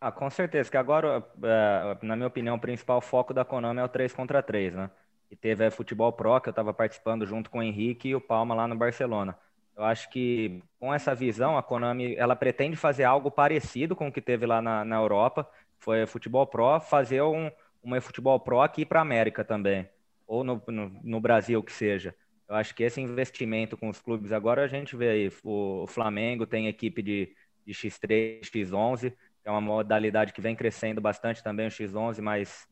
Ah, 0.00 0.10
com 0.10 0.28
certeza, 0.30 0.68
que 0.68 0.76
agora, 0.76 1.24
é, 1.44 1.98
na 2.02 2.16
minha 2.16 2.26
opinião, 2.26 2.56
o 2.56 2.60
principal 2.60 3.00
foco 3.00 3.32
da 3.32 3.44
Konami 3.44 3.78
é 3.78 3.84
o 3.84 3.88
3 3.88 4.12
contra 4.12 4.42
3, 4.42 4.74
né? 4.74 4.90
E 5.30 5.36
teve 5.36 5.66
a 5.66 5.70
Futebol 5.70 6.12
Pro, 6.12 6.40
que 6.40 6.48
eu 6.48 6.52
estava 6.52 6.72
participando 6.72 7.26
junto 7.26 7.50
com 7.50 7.58
o 7.58 7.62
Henrique 7.62 8.08
e 8.08 8.14
o 8.14 8.20
Palma 8.20 8.54
lá 8.54 8.66
no 8.66 8.76
Barcelona. 8.76 9.36
Eu 9.78 9.84
acho 9.84 10.10
que 10.10 10.60
com 10.80 10.92
essa 10.92 11.14
visão, 11.14 11.56
a 11.56 11.62
Konami 11.62 12.16
ela 12.16 12.34
pretende 12.34 12.76
fazer 12.76 13.04
algo 13.04 13.30
parecido 13.30 13.94
com 13.94 14.08
o 14.08 14.12
que 14.12 14.20
teve 14.20 14.44
lá 14.44 14.60
na, 14.60 14.84
na 14.84 14.96
Europa, 14.96 15.48
foi 15.78 16.04
Futebol 16.04 16.44
Pro, 16.48 16.80
fazer 16.80 17.22
um, 17.22 17.48
uma 17.80 18.00
Futebol 18.00 18.40
Pro 18.40 18.60
aqui 18.60 18.84
para 18.84 18.98
a 18.98 19.02
América 19.02 19.44
também, 19.44 19.88
ou 20.26 20.42
no, 20.42 20.60
no, 20.66 21.00
no, 21.02 21.20
Brasil 21.20 21.62
que 21.62 21.72
seja. 21.72 22.12
Eu 22.48 22.56
acho 22.56 22.74
que 22.74 22.82
esse 22.82 23.00
investimento 23.00 23.76
com 23.76 23.88
os 23.88 24.00
clubes, 24.00 24.32
agora 24.32 24.64
a 24.64 24.66
gente 24.66 24.96
vê 24.96 25.10
aí, 25.10 25.32
o, 25.44 25.84
o 25.84 25.86
Flamengo 25.86 26.44
tem 26.44 26.66
equipe 26.66 27.00
de, 27.00 27.32
de 27.64 27.72
X3, 27.72 28.40
X11, 28.40 29.10
que 29.10 29.48
é 29.48 29.50
uma 29.50 29.60
modalidade 29.60 30.32
que 30.32 30.40
vem 30.40 30.56
crescendo 30.56 31.00
bastante 31.00 31.40
também, 31.40 31.68
o 31.68 31.70
X11, 31.70 32.20
mas 32.20 32.66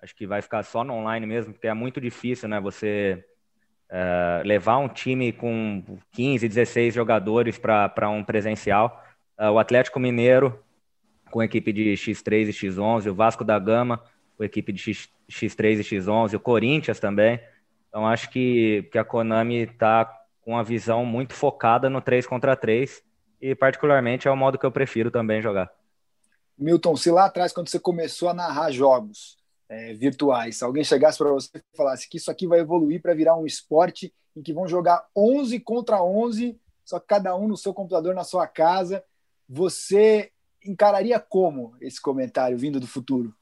Acho 0.00 0.14
que 0.14 0.26
vai 0.26 0.40
ficar 0.40 0.62
só 0.62 0.84
no 0.84 0.94
online 0.94 1.26
mesmo, 1.26 1.52
porque 1.52 1.66
é 1.66 1.74
muito 1.74 2.00
difícil, 2.00 2.48
né? 2.48 2.60
Você 2.60 3.24
uh, 3.90 4.46
levar 4.46 4.78
um 4.78 4.88
time 4.88 5.32
com 5.32 5.82
15, 6.12 6.48
16 6.48 6.94
jogadores 6.94 7.58
para 7.58 8.08
um 8.08 8.22
presencial. 8.22 9.04
Uh, 9.38 9.50
o 9.50 9.58
Atlético 9.58 9.98
Mineiro, 9.98 10.62
com 11.30 11.42
equipe 11.42 11.72
de 11.72 11.94
X3 11.94 12.48
e 12.48 12.52
X11, 12.52 13.10
o 13.10 13.14
Vasco 13.14 13.44
da 13.44 13.58
Gama, 13.58 14.02
com 14.36 14.44
equipe 14.44 14.72
de 14.72 14.80
X, 14.80 15.08
X3 15.28 15.80
e 15.80 15.82
X11, 15.82 16.34
o 16.34 16.40
Corinthians 16.40 17.00
também. 17.00 17.40
Então, 17.88 18.06
acho 18.06 18.30
que, 18.30 18.88
que 18.92 18.98
a 18.98 19.04
Konami 19.04 19.62
está 19.62 20.04
com 20.42 20.52
uma 20.52 20.64
visão 20.64 21.04
muito 21.04 21.34
focada 21.34 21.90
no 21.90 22.00
3 22.00 22.26
contra 22.26 22.54
3 22.54 23.02
e, 23.40 23.54
particularmente, 23.54 24.28
é 24.28 24.30
o 24.30 24.36
modo 24.36 24.58
que 24.58 24.66
eu 24.66 24.72
prefiro 24.72 25.10
também 25.10 25.42
jogar. 25.42 25.70
Milton, 26.56 26.96
se 26.96 27.10
lá 27.10 27.26
atrás, 27.26 27.52
quando 27.52 27.68
você 27.68 27.78
começou 27.78 28.28
a 28.28 28.34
narrar 28.34 28.70
jogos, 28.70 29.37
é, 29.68 29.92
virtuais. 29.94 30.56
Se 30.56 30.64
alguém 30.64 30.84
chegasse 30.84 31.18
para 31.18 31.30
você 31.30 31.50
e 31.56 31.76
falasse 31.76 32.08
que 32.08 32.16
isso 32.16 32.30
aqui 32.30 32.46
vai 32.46 32.60
evoluir 32.60 33.02
para 33.02 33.14
virar 33.14 33.36
um 33.36 33.46
esporte 33.46 34.12
em 34.36 34.42
que 34.42 34.52
vão 34.52 34.66
jogar 34.66 35.06
11 35.16 35.60
contra 35.60 36.02
11, 36.02 36.58
só 36.84 36.98
cada 36.98 37.36
um 37.36 37.48
no 37.48 37.56
seu 37.56 37.74
computador, 37.74 38.14
na 38.14 38.24
sua 38.24 38.46
casa, 38.46 39.04
você 39.48 40.30
encararia 40.64 41.18
como 41.18 41.74
esse 41.80 42.00
comentário 42.00 42.56
vindo 42.56 42.80
do 42.80 42.86
futuro? 42.86 43.34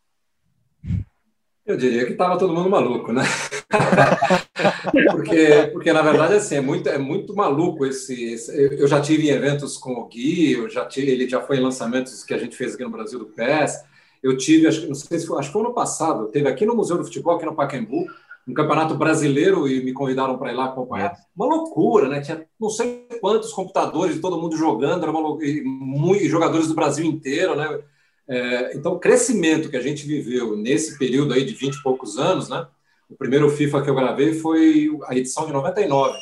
Eu 1.65 1.77
diria 1.77 2.07
que 2.07 2.13
estava 2.13 2.39
todo 2.39 2.55
mundo 2.55 2.71
maluco, 2.71 3.13
né? 3.13 3.23
porque, 5.11 5.71
porque, 5.73 5.93
na 5.93 6.01
verdade, 6.01 6.35
assim, 6.35 6.55
é 6.55 6.61
muito, 6.61 6.89
é 6.89 6.97
muito 6.97 7.35
maluco 7.35 7.85
esse, 7.85 8.35
esse, 8.35 8.53
Eu 8.57 8.87
já 8.87 9.01
tive 9.01 9.29
em 9.29 9.33
eventos 9.33 9.77
com 9.77 9.95
o 9.95 10.07
Gui, 10.07 10.53
eu 10.53 10.71
já 10.71 10.85
tive, 10.87 11.11
ele 11.11 11.29
já 11.29 11.43
foi 11.43 11.57
em 11.57 11.63
lançamentos 11.63 12.23
que 12.23 12.33
a 12.33 12.39
gente 12.39 12.57
fez 12.57 12.75
aqui 12.75 12.85
no 12.85 12.91
Brasil 12.91 13.19
do 13.19 13.27
PES. 13.27 13.83
Eu 14.23 14.37
tive, 14.37 14.67
acho, 14.67 14.87
não 14.87 14.95
sei 14.95 15.19
se 15.19 15.27
foi, 15.27 15.39
acho 15.39 15.49
que 15.49 15.53
foi 15.53 15.63
ano 15.63 15.75
passado, 15.75 16.29
teve 16.29 16.49
aqui 16.49 16.65
no 16.67 16.75
Museu 16.75 16.97
do 16.97 17.05
Futebol, 17.05 17.37
aqui 17.37 17.47
no 17.47 17.55
Pacaembu, 17.55 18.07
um 18.47 18.55
campeonato 18.55 18.95
brasileiro 18.95 19.69
e 19.69 19.83
me 19.83 19.93
convidaram 19.93 20.39
para 20.39 20.53
ir 20.53 20.55
lá 20.55 20.67
acompanhar. 20.67 21.17
Uma 21.35 21.47
loucura, 21.47 22.09
né? 22.09 22.21
Tinha 22.21 22.47
não 22.61 22.71
sei 22.71 23.07
quantos 23.21 23.53
computadores, 23.53 24.21
todo 24.21 24.41
mundo 24.41 24.57
jogando, 24.57 25.03
era 25.03 25.11
uma 25.11 25.45
e 25.45 25.63
muito, 25.63 26.25
jogadores 26.27 26.69
do 26.69 26.75
Brasil 26.75 27.05
inteiro, 27.05 27.57
né? 27.57 27.81
É, 28.29 28.77
então, 28.77 28.93
o 28.93 28.99
crescimento 28.99 29.69
que 29.69 29.77
a 29.77 29.81
gente 29.81 30.07
viveu 30.07 30.57
nesse 30.57 30.99
período 30.99 31.33
aí 31.33 31.45
de 31.45 31.55
20 31.55 31.75
e 31.75 31.83
poucos 31.83 32.19
anos, 32.19 32.49
né? 32.49 32.67
O 33.09 33.17
primeiro 33.17 33.49
FIFA 33.51 33.83
que 33.83 33.91
eu 33.91 33.95
gravei 33.95 34.35
foi 34.35 34.91
a 35.07 35.17
edição 35.17 35.47
de 35.47 35.53
99. 35.53 36.17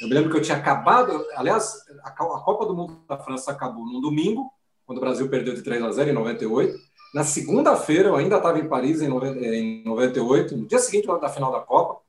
Eu 0.00 0.08
me 0.08 0.14
lembro 0.14 0.30
que 0.30 0.36
eu 0.36 0.42
tinha 0.42 0.56
acabado, 0.56 1.12
aliás, 1.36 1.84
a 2.02 2.10
Copa 2.10 2.66
do 2.66 2.74
Mundo 2.74 2.98
da 3.08 3.18
França 3.18 3.50
acabou 3.50 3.84
num 3.84 4.00
domingo, 4.00 4.50
quando 4.86 4.98
o 4.98 5.00
Brasil 5.00 5.28
perdeu 5.28 5.54
de 5.54 5.62
3 5.62 5.82
a 5.82 5.92
0 5.92 6.10
em 6.10 6.14
98. 6.14 6.74
Na 7.12 7.24
segunda-feira, 7.24 8.08
eu 8.10 8.16
ainda 8.16 8.36
estava 8.36 8.58
em 8.58 8.68
Paris, 8.68 9.02
em 9.02 9.08
98, 9.84 10.56
no 10.56 10.66
dia 10.66 10.78
seguinte 10.78 11.06
da 11.06 11.28
final 11.28 11.50
da 11.50 11.60
Copa. 11.60 12.00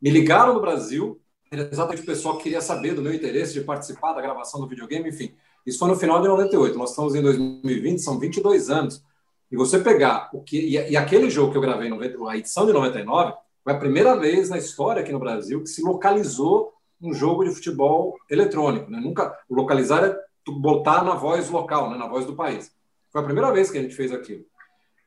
Me 0.00 0.10
ligaram 0.10 0.54
no 0.54 0.60
Brasil, 0.60 1.20
exatamente 1.50 2.02
o 2.02 2.06
pessoal 2.06 2.36
que 2.36 2.44
queria 2.44 2.60
saber 2.60 2.94
do 2.94 3.02
meu 3.02 3.14
interesse 3.14 3.54
de 3.54 3.62
participar 3.62 4.12
da 4.12 4.20
gravação 4.20 4.60
do 4.60 4.68
videogame, 4.68 5.08
enfim. 5.08 5.34
Isso 5.66 5.78
foi 5.78 5.88
no 5.88 5.96
final 5.96 6.20
de 6.20 6.28
98. 6.28 6.76
Nós 6.76 6.90
estamos 6.90 7.14
em 7.14 7.22
2020, 7.22 7.98
são 8.00 8.18
22 8.18 8.70
anos. 8.70 9.02
E 9.50 9.56
você 9.56 9.78
pegar 9.78 10.30
o 10.32 10.42
que. 10.42 10.58
E, 10.58 10.96
aquele 10.96 11.28
jogo 11.28 11.52
que 11.52 11.58
eu 11.58 11.62
gravei, 11.62 11.90
a 12.28 12.36
edição 12.36 12.66
de 12.66 12.72
99, 12.72 13.32
foi 13.64 13.72
a 13.72 13.78
primeira 13.78 14.16
vez 14.16 14.48
na 14.48 14.58
história 14.58 15.02
aqui 15.02 15.12
no 15.12 15.18
Brasil 15.18 15.62
que 15.62 15.68
se 15.68 15.82
localizou 15.82 16.72
um 17.02 17.12
jogo 17.12 17.44
de 17.44 17.50
futebol 17.50 18.16
eletrônico. 18.28 18.90
Né? 18.90 19.00
Nunca, 19.00 19.36
localizar 19.48 20.04
é 20.04 20.16
botar 20.48 21.02
na 21.02 21.14
voz 21.14 21.50
local, 21.50 21.90
né? 21.90 21.96
na 21.96 22.06
voz 22.06 22.24
do 22.24 22.34
país. 22.34 22.72
Foi 23.12 23.20
a 23.20 23.24
primeira 23.24 23.52
vez 23.52 23.70
que 23.70 23.78
a 23.78 23.82
gente 23.82 23.94
fez 23.94 24.12
aquilo. 24.12 24.44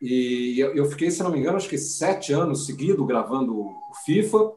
E 0.02 0.60
eu 0.60 0.86
fiquei, 0.86 1.10
se 1.10 1.24
não 1.24 1.32
me 1.32 1.40
engano, 1.40 1.56
acho 1.56 1.70
que 1.70 1.78
sete 1.78 2.34
anos 2.34 2.66
seguidos 2.66 3.08
gravando 3.08 3.58
o 3.58 3.74
FIFA. 4.06 4.52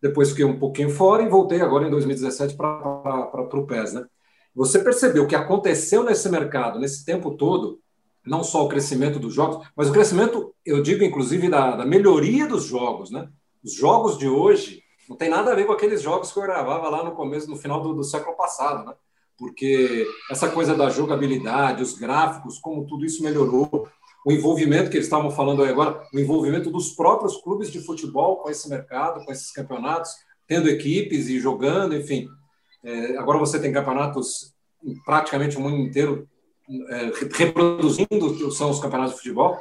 Depois 0.00 0.30
fiquei 0.30 0.44
um 0.46 0.58
pouquinho 0.58 0.88
fora 0.88 1.22
e 1.22 1.28
voltei 1.28 1.60
agora 1.60 1.86
em 1.86 1.90
2017 1.90 2.56
para 2.56 3.42
o 3.42 3.66
PES. 3.66 3.92
Né? 3.92 4.06
Você 4.54 4.78
percebeu 4.78 5.26
que 5.26 5.34
aconteceu 5.34 6.02
nesse 6.02 6.30
mercado, 6.30 6.78
nesse 6.78 7.04
tempo 7.04 7.36
todo, 7.36 7.78
não 8.24 8.42
só 8.42 8.64
o 8.64 8.68
crescimento 8.68 9.18
dos 9.18 9.34
jogos, 9.34 9.68
mas 9.76 9.90
o 9.90 9.92
crescimento, 9.92 10.54
eu 10.64 10.82
digo, 10.82 11.04
inclusive, 11.04 11.50
da, 11.50 11.76
da 11.76 11.84
melhoria 11.84 12.46
dos 12.46 12.64
jogos. 12.64 13.10
Né? 13.10 13.28
Os 13.62 13.74
jogos 13.74 14.16
de 14.16 14.26
hoje, 14.26 14.82
Não 15.08 15.16
tem 15.16 15.28
nada 15.28 15.52
a 15.52 15.54
ver 15.54 15.66
com 15.66 15.72
aqueles 15.72 16.00
jogos 16.00 16.32
que 16.32 16.38
eu 16.38 16.42
gravava 16.42 16.88
lá 16.88 17.04
no 17.04 17.12
começo, 17.12 17.50
no 17.50 17.56
final 17.56 17.82
do, 17.82 17.94
do 17.94 18.02
século 18.02 18.34
passado, 18.34 18.84
né? 18.86 18.94
Porque 19.38 20.06
essa 20.30 20.48
coisa 20.48 20.74
da 20.74 20.88
jogabilidade, 20.88 21.82
os 21.82 21.98
gráficos, 21.98 22.58
como 22.58 22.86
tudo 22.86 23.04
isso 23.04 23.22
melhorou, 23.22 23.88
o 24.26 24.32
envolvimento 24.32 24.90
que 24.90 24.96
eles 24.96 25.06
estavam 25.06 25.30
falando 25.30 25.62
aí 25.62 25.70
agora, 25.70 26.02
o 26.12 26.18
envolvimento 26.18 26.70
dos 26.70 26.90
próprios 26.90 27.36
clubes 27.36 27.70
de 27.70 27.80
futebol 27.80 28.38
com 28.38 28.50
esse 28.50 28.68
mercado, 28.68 29.24
com 29.24 29.30
esses 29.30 29.52
campeonatos, 29.52 30.10
tendo 30.48 30.68
equipes 30.68 31.28
e 31.28 31.38
jogando, 31.38 31.94
enfim. 31.94 32.26
É, 32.82 33.16
agora 33.18 33.38
você 33.38 33.60
tem 33.60 33.72
campeonatos 33.72 34.54
praticamente 35.04 35.56
o 35.56 35.60
mundo 35.60 35.76
inteiro 35.76 36.28
é, 36.88 37.12
reproduzindo 37.34 38.26
o 38.26 38.36
que 38.36 38.50
são 38.52 38.70
os 38.70 38.80
campeonatos 38.80 39.14
de 39.14 39.18
futebol. 39.18 39.58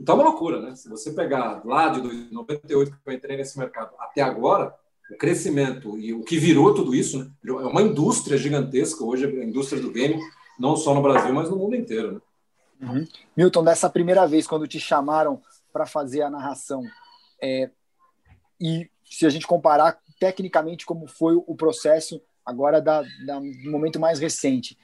Então 0.00 0.14
é 0.14 0.18
uma 0.18 0.30
loucura, 0.30 0.60
né? 0.60 0.74
Se 0.76 0.88
você 0.88 1.12
pegar 1.12 1.62
lá 1.64 1.88
de 1.88 2.00
98 2.32 2.90
que 2.90 2.96
eu 3.04 3.12
entrei 3.12 3.36
nesse 3.36 3.58
mercado 3.58 3.92
até 3.98 4.20
agora, 4.20 4.74
o 5.10 5.16
crescimento 5.16 5.98
e 5.98 6.12
o 6.12 6.22
que 6.22 6.38
virou 6.38 6.74
tudo 6.74 6.94
isso, 6.94 7.18
né? 7.18 7.30
é 7.44 7.52
uma 7.52 7.82
indústria 7.82 8.36
gigantesca 8.36 9.02
hoje, 9.04 9.24
a 9.24 9.44
indústria 9.44 9.80
do 9.80 9.90
game, 9.90 10.20
não 10.58 10.76
só 10.76 10.94
no 10.94 11.02
Brasil, 11.02 11.32
mas 11.32 11.48
no 11.48 11.56
mundo 11.56 11.76
inteiro. 11.76 12.22
Né? 12.80 12.88
Uhum. 12.88 13.06
Milton, 13.36 13.64
dessa 13.64 13.88
primeira 13.88 14.26
vez, 14.26 14.46
quando 14.46 14.68
te 14.68 14.78
chamaram 14.78 15.40
para 15.72 15.86
fazer 15.86 16.22
a 16.22 16.30
narração, 16.30 16.82
é, 17.42 17.70
e 18.60 18.88
se 19.04 19.24
a 19.24 19.30
gente 19.30 19.46
comparar 19.46 19.98
tecnicamente 20.18 20.84
como 20.84 21.06
foi 21.06 21.34
o 21.34 21.54
processo 21.54 22.20
agora 22.44 22.80
da, 22.80 23.02
da, 23.24 23.38
do 23.38 23.70
momento 23.70 24.00
mais 24.00 24.18
recente, 24.18 24.76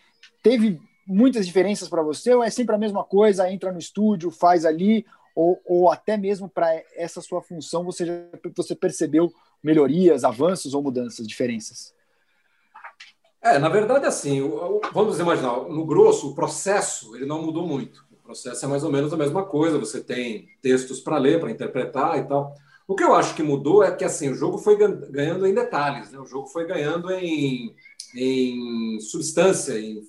teve 0.42 0.80
muitas 1.06 1.46
diferenças 1.46 1.88
para 1.88 2.02
você 2.02 2.34
ou 2.34 2.42
é 2.42 2.50
sempre 2.50 2.74
a 2.74 2.78
mesma 2.78 3.04
coisa, 3.04 3.50
entra 3.50 3.72
no 3.72 3.78
estúdio, 3.78 4.30
faz 4.30 4.64
ali, 4.64 5.04
ou, 5.34 5.60
ou 5.64 5.90
até 5.90 6.16
mesmo 6.16 6.48
para 6.48 6.68
essa 6.94 7.20
sua 7.20 7.42
função 7.42 7.84
você, 7.84 8.06
já, 8.06 8.14
você 8.56 8.74
percebeu 8.74 9.32
melhorias, 9.64 10.22
avanços 10.22 10.74
ou 10.74 10.82
mudanças, 10.82 11.26
diferenças? 11.26 11.94
É, 13.42 13.58
na 13.58 13.68
verdade, 13.68 14.06
assim, 14.06 14.40
vamos 14.92 15.18
imaginar, 15.18 15.68
no 15.68 15.84
grosso, 15.84 16.30
o 16.30 16.34
processo 16.34 17.14
ele 17.16 17.26
não 17.26 17.42
mudou 17.42 17.66
muito. 17.66 18.04
O 18.12 18.16
processo 18.16 18.64
é 18.64 18.68
mais 18.68 18.84
ou 18.84 18.90
menos 18.90 19.12
a 19.12 19.16
mesma 19.16 19.44
coisa. 19.44 19.78
Você 19.78 20.00
tem 20.02 20.48
textos 20.62 21.00
para 21.00 21.18
ler, 21.18 21.40
para 21.40 21.50
interpretar 21.50 22.18
e 22.18 22.22
tal. 22.22 22.54
O 22.86 22.94
que 22.94 23.04
eu 23.04 23.14
acho 23.14 23.34
que 23.34 23.42
mudou 23.42 23.82
é 23.82 23.94
que 23.94 24.04
assim 24.04 24.30
o 24.30 24.34
jogo 24.34 24.58
foi 24.58 24.76
ganhando 24.76 25.46
em 25.46 25.54
detalhes, 25.54 26.10
né? 26.10 26.18
O 26.18 26.26
jogo 26.26 26.46
foi 26.48 26.66
ganhando 26.66 27.10
em, 27.10 27.74
em 28.14 28.98
substância. 29.00 29.78
Em, 29.78 30.02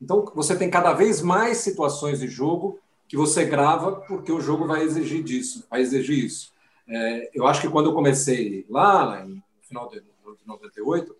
então 0.00 0.24
você 0.34 0.56
tem 0.56 0.70
cada 0.70 0.92
vez 0.92 1.20
mais 1.20 1.58
situações 1.58 2.20
de 2.20 2.28
jogo 2.28 2.78
que 3.08 3.16
você 3.16 3.44
grava 3.44 3.96
porque 4.08 4.30
o 4.30 4.40
jogo 4.40 4.66
vai 4.66 4.82
exigir 4.82 5.22
disso, 5.22 5.64
vai 5.70 5.80
exigir 5.80 6.24
isso. 6.24 6.52
É, 6.88 7.30
eu 7.34 7.46
acho 7.46 7.60
que 7.60 7.68
quando 7.68 7.90
eu 7.90 7.94
comecei 7.94 8.64
lá, 8.68 9.24
no 9.24 9.42
final 9.62 9.88
de, 9.88 10.00
de 10.00 10.46
98, 10.46 11.14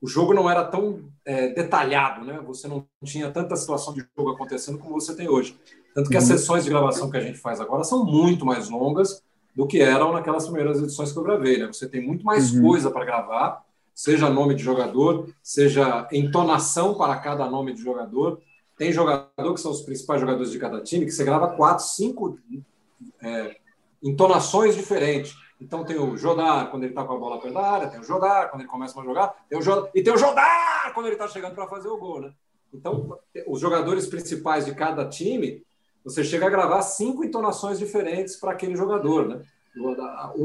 o 0.00 0.08
jogo 0.08 0.34
não 0.34 0.50
era 0.50 0.64
tão 0.64 1.04
é, 1.24 1.48
detalhado, 1.48 2.24
né? 2.24 2.40
Você 2.46 2.68
não 2.68 2.86
tinha 3.04 3.30
tanta 3.30 3.56
situação 3.56 3.94
de 3.94 4.04
jogo 4.16 4.30
acontecendo 4.30 4.78
como 4.78 5.00
você 5.00 5.14
tem 5.14 5.28
hoje. 5.28 5.58
Tanto 5.94 6.10
que 6.10 6.16
as 6.16 6.28
uhum. 6.28 6.36
sessões 6.36 6.64
de 6.64 6.70
gravação 6.70 7.10
que 7.10 7.16
a 7.16 7.20
gente 7.20 7.38
faz 7.38 7.60
agora 7.60 7.82
são 7.82 8.04
muito 8.04 8.44
mais 8.44 8.68
longas 8.68 9.22
do 9.54 9.66
que 9.66 9.80
eram 9.80 10.12
naquelas 10.12 10.44
primeiras 10.44 10.78
edições 10.82 11.10
que 11.10 11.18
eu 11.18 11.22
gravei, 11.22 11.58
né? 11.58 11.66
Você 11.66 11.88
tem 11.88 12.04
muito 12.04 12.24
mais 12.24 12.52
uhum. 12.52 12.62
coisa 12.62 12.90
para 12.90 13.04
gravar, 13.04 13.64
seja 13.94 14.28
nome 14.28 14.54
de 14.54 14.62
jogador, 14.62 15.30
seja 15.42 16.06
entonação 16.12 16.94
para 16.94 17.16
cada 17.16 17.48
nome 17.48 17.72
de 17.72 17.82
jogador. 17.82 18.40
Tem 18.76 18.92
jogador 18.92 19.54
que 19.54 19.60
são 19.60 19.72
os 19.72 19.80
principais 19.80 20.20
jogadores 20.20 20.50
de 20.50 20.58
cada 20.58 20.82
time, 20.82 21.06
que 21.06 21.12
você 21.12 21.24
grava 21.24 21.56
quatro, 21.56 21.82
cinco 21.82 22.38
é, 23.22 23.56
entonações 24.06 24.74
diferentes. 24.74 25.36
Então 25.60 25.84
tem 25.84 25.98
o 25.98 26.16
Jodar 26.16 26.70
quando 26.70 26.84
ele 26.84 26.92
está 26.92 27.04
com 27.04 27.14
a 27.14 27.18
bola 27.18 27.40
perto 27.40 27.54
da 27.54 27.70
área, 27.70 27.88
tem 27.88 28.00
o 28.00 28.04
Jodar 28.04 28.50
quando 28.50 28.60
ele 28.62 28.70
começa 28.70 29.00
a 29.00 29.04
jogar, 29.04 29.34
tem 29.48 29.58
o 29.58 29.62
Jodar, 29.62 29.90
e 29.94 30.02
tem 30.02 30.12
o 30.12 30.18
Jodar 30.18 30.92
quando 30.94 31.06
ele 31.06 31.14
está 31.14 31.26
chegando 31.26 31.54
para 31.54 31.66
fazer 31.66 31.88
o 31.88 31.98
gol, 31.98 32.20
né? 32.20 32.32
Então, 32.72 33.18
os 33.46 33.60
jogadores 33.60 34.06
principais 34.06 34.66
de 34.66 34.74
cada 34.74 35.08
time, 35.08 35.64
você 36.04 36.22
chega 36.22 36.46
a 36.46 36.50
gravar 36.50 36.82
cinco 36.82 37.24
entonações 37.24 37.78
diferentes 37.78 38.36
para 38.36 38.52
aquele 38.52 38.76
jogador, 38.76 39.26
né? 39.28 39.42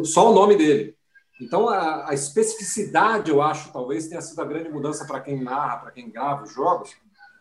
Só 0.03 0.31
o 0.31 0.33
nome 0.33 0.55
dele. 0.55 0.95
Então, 1.41 1.67
a, 1.67 2.09
a, 2.09 2.13
especificidade, 2.13 3.31
eu 3.31 3.41
acho, 3.41 3.73
talvez 3.73 4.07
tenha 4.07 4.21
sido 4.21 4.39
a 4.39 4.45
grande 4.45 4.69
mudança 4.69 5.05
para 5.05 5.19
quem 5.19 5.41
narra, 5.41 5.77
para 5.77 5.91
quem 5.91 6.09
grava 6.09 6.43
os 6.43 6.53
jogos, 6.53 6.95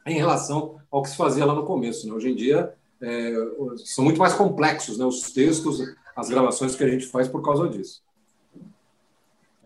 em 0.07 0.15
relação 0.15 0.81
ao 0.91 1.03
que 1.03 1.11
se 1.11 1.17
fazia 1.17 1.45
lá 1.45 1.55
no 1.55 1.67
começo. 1.67 2.09
Né? 2.09 2.15
Hoje 2.15 2.31
em 2.31 2.35
dia, 2.35 2.75
é, 3.03 3.35
são 3.85 4.03
muito 4.03 4.19
mais 4.19 4.33
complexos 4.33 4.97
né? 4.97 5.05
os 5.05 5.33
textos, 5.33 5.81
as 6.17 6.29
gravações 6.29 6.75
que 6.75 6.85
a 6.85 6.89
gente 6.89 7.07
faz 7.07 7.29
por 7.29 7.43
causa 7.43 7.69
disso. 7.69 8.03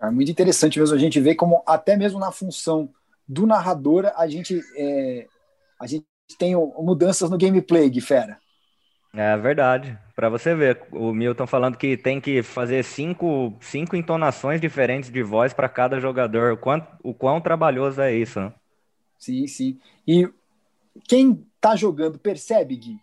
É 0.01 0.11
muito 0.11 0.31
interessante 0.31 0.79
mesmo 0.79 0.95
a 0.95 0.99
gente 0.99 1.21
ver 1.21 1.35
como 1.35 1.63
até 1.67 1.97
mesmo 1.97 2.19
na 2.19 2.31
função 2.31 2.89
do 3.27 3.47
narrador 3.47 4.13
a 4.17 4.27
gente 4.27 4.61
é, 4.77 5.27
a 5.81 5.87
gente 5.87 6.05
tem 6.39 6.55
mudanças 6.55 7.31
no 7.31 7.39
gameplay, 7.39 7.89
Guifera. 7.89 8.39
É 9.15 9.37
verdade. 9.37 9.97
Para 10.17 10.29
você 10.29 10.55
ver, 10.55 10.83
o 10.91 11.13
Milton 11.13 11.47
falando 11.47 11.77
que 11.77 11.97
tem 11.97 12.21
que 12.21 12.43
fazer 12.43 12.83
cinco, 12.83 13.57
cinco 13.61 13.95
entonações 13.95 14.61
diferentes 14.61 15.11
de 15.11 15.23
voz 15.23 15.53
para 15.53 15.69
cada 15.69 16.01
jogador. 16.01 16.53
O, 16.53 16.57
quanto, 16.57 16.89
o 17.03 17.15
quão 17.15 17.41
trabalhoso 17.41 18.01
é 18.01 18.13
isso, 18.13 18.41
né? 18.41 18.53
Sim, 19.19 19.47
sim. 19.47 19.79
E 20.07 20.29
quem 21.09 21.47
tá 21.61 21.77
jogando 21.77 22.19
percebe, 22.19 22.77
Gui, 22.77 22.99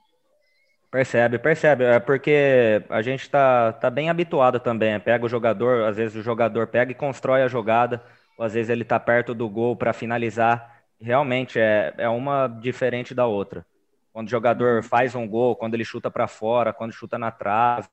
Percebe, 0.92 1.40
percebe. 1.40 1.86
É 1.86 2.00
porque 2.00 2.84
a 2.90 3.02
gente 3.02 3.30
tá, 3.30 3.72
tá 3.72 3.90
bem 3.90 4.10
habituado 4.10 4.60
também. 4.60 5.00
Pega 5.00 5.26
o 5.26 5.30
jogador, 5.30 5.86
às 5.86 5.96
vezes 5.96 6.18
o 6.18 6.22
jogador 6.22 6.68
pega 6.68 6.92
e 6.92 6.96
constrói 6.96 7.42
a 7.42 7.48
jogada, 7.48 8.04
ou 8.38 8.44
às 8.44 8.54
vezes 8.54 8.70
ele 8.70 8.84
tá 8.84 9.00
perto 9.00 9.34
do 9.34 9.50
gol 9.50 9.74
para 9.74 9.94
finalizar. 9.94 10.84
Realmente 11.00 11.58
é, 11.58 11.94
é 11.98 12.10
uma 12.10 12.48
diferente 12.48 13.16
da 13.16 13.26
outra. 13.26 13.66
Quando 14.12 14.28
o 14.28 14.30
jogador 14.30 14.84
faz 14.84 15.16
um 15.16 15.26
gol, 15.26 15.56
quando 15.56 15.76
ele 15.76 15.86
chuta 15.86 16.12
para 16.12 16.28
fora, 16.28 16.74
quando 16.74 16.92
chuta 16.92 17.18
na 17.18 17.32
trave, 17.32 17.88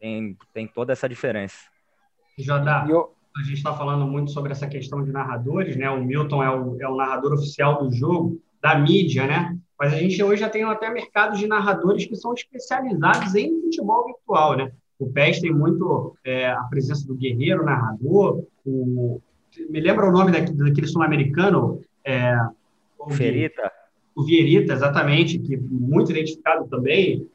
tem, 0.00 0.36
tem 0.52 0.66
toda 0.66 0.92
essa 0.92 1.08
diferença. 1.08 1.56
Jodá, 2.36 2.84
eu... 2.88 3.14
a 3.36 3.42
gente 3.44 3.58
está 3.58 3.72
falando 3.72 4.04
muito 4.04 4.32
sobre 4.32 4.50
essa 4.50 4.66
questão 4.66 5.04
de 5.04 5.12
narradores, 5.12 5.76
né? 5.76 5.88
O 5.88 6.02
Milton 6.02 6.42
é 6.42 6.50
o, 6.50 6.82
é 6.82 6.88
o 6.88 6.96
narrador 6.96 7.34
oficial 7.34 7.78
do 7.78 7.94
jogo, 7.94 8.42
da 8.60 8.78
mídia, 8.78 9.26
né? 9.26 9.56
Mas 9.78 9.94
a 9.94 9.96
gente 9.96 10.22
hoje 10.22 10.40
já 10.40 10.48
tem 10.48 10.62
até 10.62 10.90
mercados 10.90 11.38
de 11.38 11.46
narradores 11.46 12.04
que 12.04 12.14
são 12.14 12.34
especializados 12.34 13.34
em 13.34 13.60
futebol 13.62 14.06
virtual, 14.06 14.56
né? 14.56 14.70
O 14.98 15.10
PES 15.10 15.40
tem 15.40 15.52
muito 15.52 16.14
é, 16.22 16.50
a 16.50 16.62
presença 16.64 17.06
do 17.06 17.14
guerreiro 17.14 17.64
narrador, 17.64 18.44
o, 18.66 19.20
me 19.70 19.80
lembra 19.80 20.08
o 20.08 20.12
nome 20.12 20.30
daquele, 20.30 20.58
daquele 20.58 20.86
sul-americano? 20.86 21.80
É, 22.04 22.36
o 22.98 23.08
Vierita. 23.08 23.72
O 24.14 24.22
Vierita, 24.22 24.74
exatamente, 24.74 25.38
que 25.38 25.56
muito 25.56 26.10
identificado 26.10 26.68
também, 26.68 27.26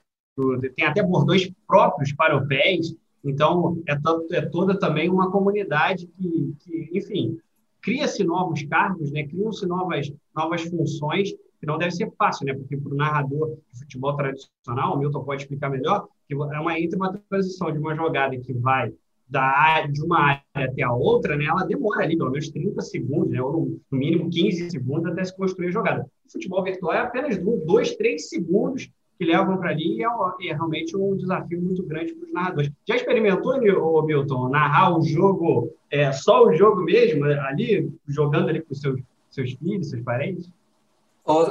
tem 0.76 0.86
até 0.86 1.02
bordões 1.02 1.50
próprios 1.68 2.14
para 2.14 2.38
o 2.38 2.48
PES, 2.48 2.96
então 3.24 3.82
é, 3.88 3.98
é 4.38 4.42
toda 4.42 4.78
também 4.78 5.10
uma 5.10 5.32
comunidade 5.32 6.08
que, 6.08 6.56
que 6.60 6.90
enfim, 6.94 7.40
cria-se 7.86 8.24
novos 8.24 8.64
cargos, 8.64 9.12
né? 9.12 9.28
criam-se 9.28 9.68
novas, 9.68 10.12
novas 10.36 10.64
funções 10.64 11.32
que 11.60 11.68
não 11.68 11.78
deve 11.78 11.92
ser 11.92 12.12
fácil, 12.18 12.48
né? 12.48 12.54
Porque 12.56 12.76
para 12.76 12.92
o 12.92 12.98
narrador 12.98 13.56
de 13.72 13.80
futebol 13.80 14.16
tradicional, 14.16 14.96
o 14.96 14.98
Milton 14.98 15.24
pode 15.24 15.44
explicar 15.44 15.70
melhor, 15.70 16.08
que 16.28 16.34
é 16.34 16.60
uma 16.60 16.80
entre 16.80 16.98
uma 16.98 17.14
transição 17.30 17.72
de 17.72 17.78
uma 17.78 17.96
jogada 17.96 18.36
que 18.38 18.52
vai 18.54 18.92
da 19.30 19.86
de 19.88 20.04
uma 20.04 20.20
área 20.20 20.42
até 20.56 20.82
a 20.82 20.92
outra, 20.92 21.38
né? 21.38 21.46
Ela 21.46 21.64
demora 21.64 22.04
ali 22.04 22.18
pelo 22.18 22.32
menos 22.32 22.50
30 22.50 22.82
segundos, 22.82 23.30
né? 23.30 23.42
Ou 23.42 23.80
no 23.92 23.98
mínimo 23.98 24.30
15 24.32 24.72
segundos 24.72 25.12
até 25.12 25.24
se 25.24 25.36
construir 25.36 25.68
a 25.68 25.72
jogada. 25.72 26.10
O 26.28 26.32
futebol 26.32 26.64
virtual 26.64 26.94
é 26.94 27.00
apenas 27.00 27.38
dois, 27.66 27.96
três 27.96 28.30
segundos 28.30 28.90
que 29.18 29.26
levam 29.26 29.58
para 29.58 29.70
ali 29.70 29.98
e 29.98 30.04
é, 30.04 30.08
é, 30.48 30.54
realmente 30.54 30.96
um 30.96 31.16
desafio 31.16 31.62
muito 31.62 31.84
grande 31.84 32.14
para 32.14 32.26
os 32.26 32.34
narradores. 32.34 32.72
Já 32.88 32.96
experimentou, 32.96 33.60
Milton, 33.60 34.50
narrar 34.50 34.98
o 34.98 35.02
jogo, 35.02 35.72
é, 35.90 36.12
só 36.12 36.46
o 36.46 36.54
jogo 36.54 36.82
mesmo, 36.82 37.26
ali, 37.26 37.92
jogando 38.08 38.50
ali 38.50 38.62
com 38.62 38.74
seus, 38.74 39.00
seus 39.30 39.54
filhos, 39.54 39.90
seus 39.90 40.04
parentes? 40.04 40.50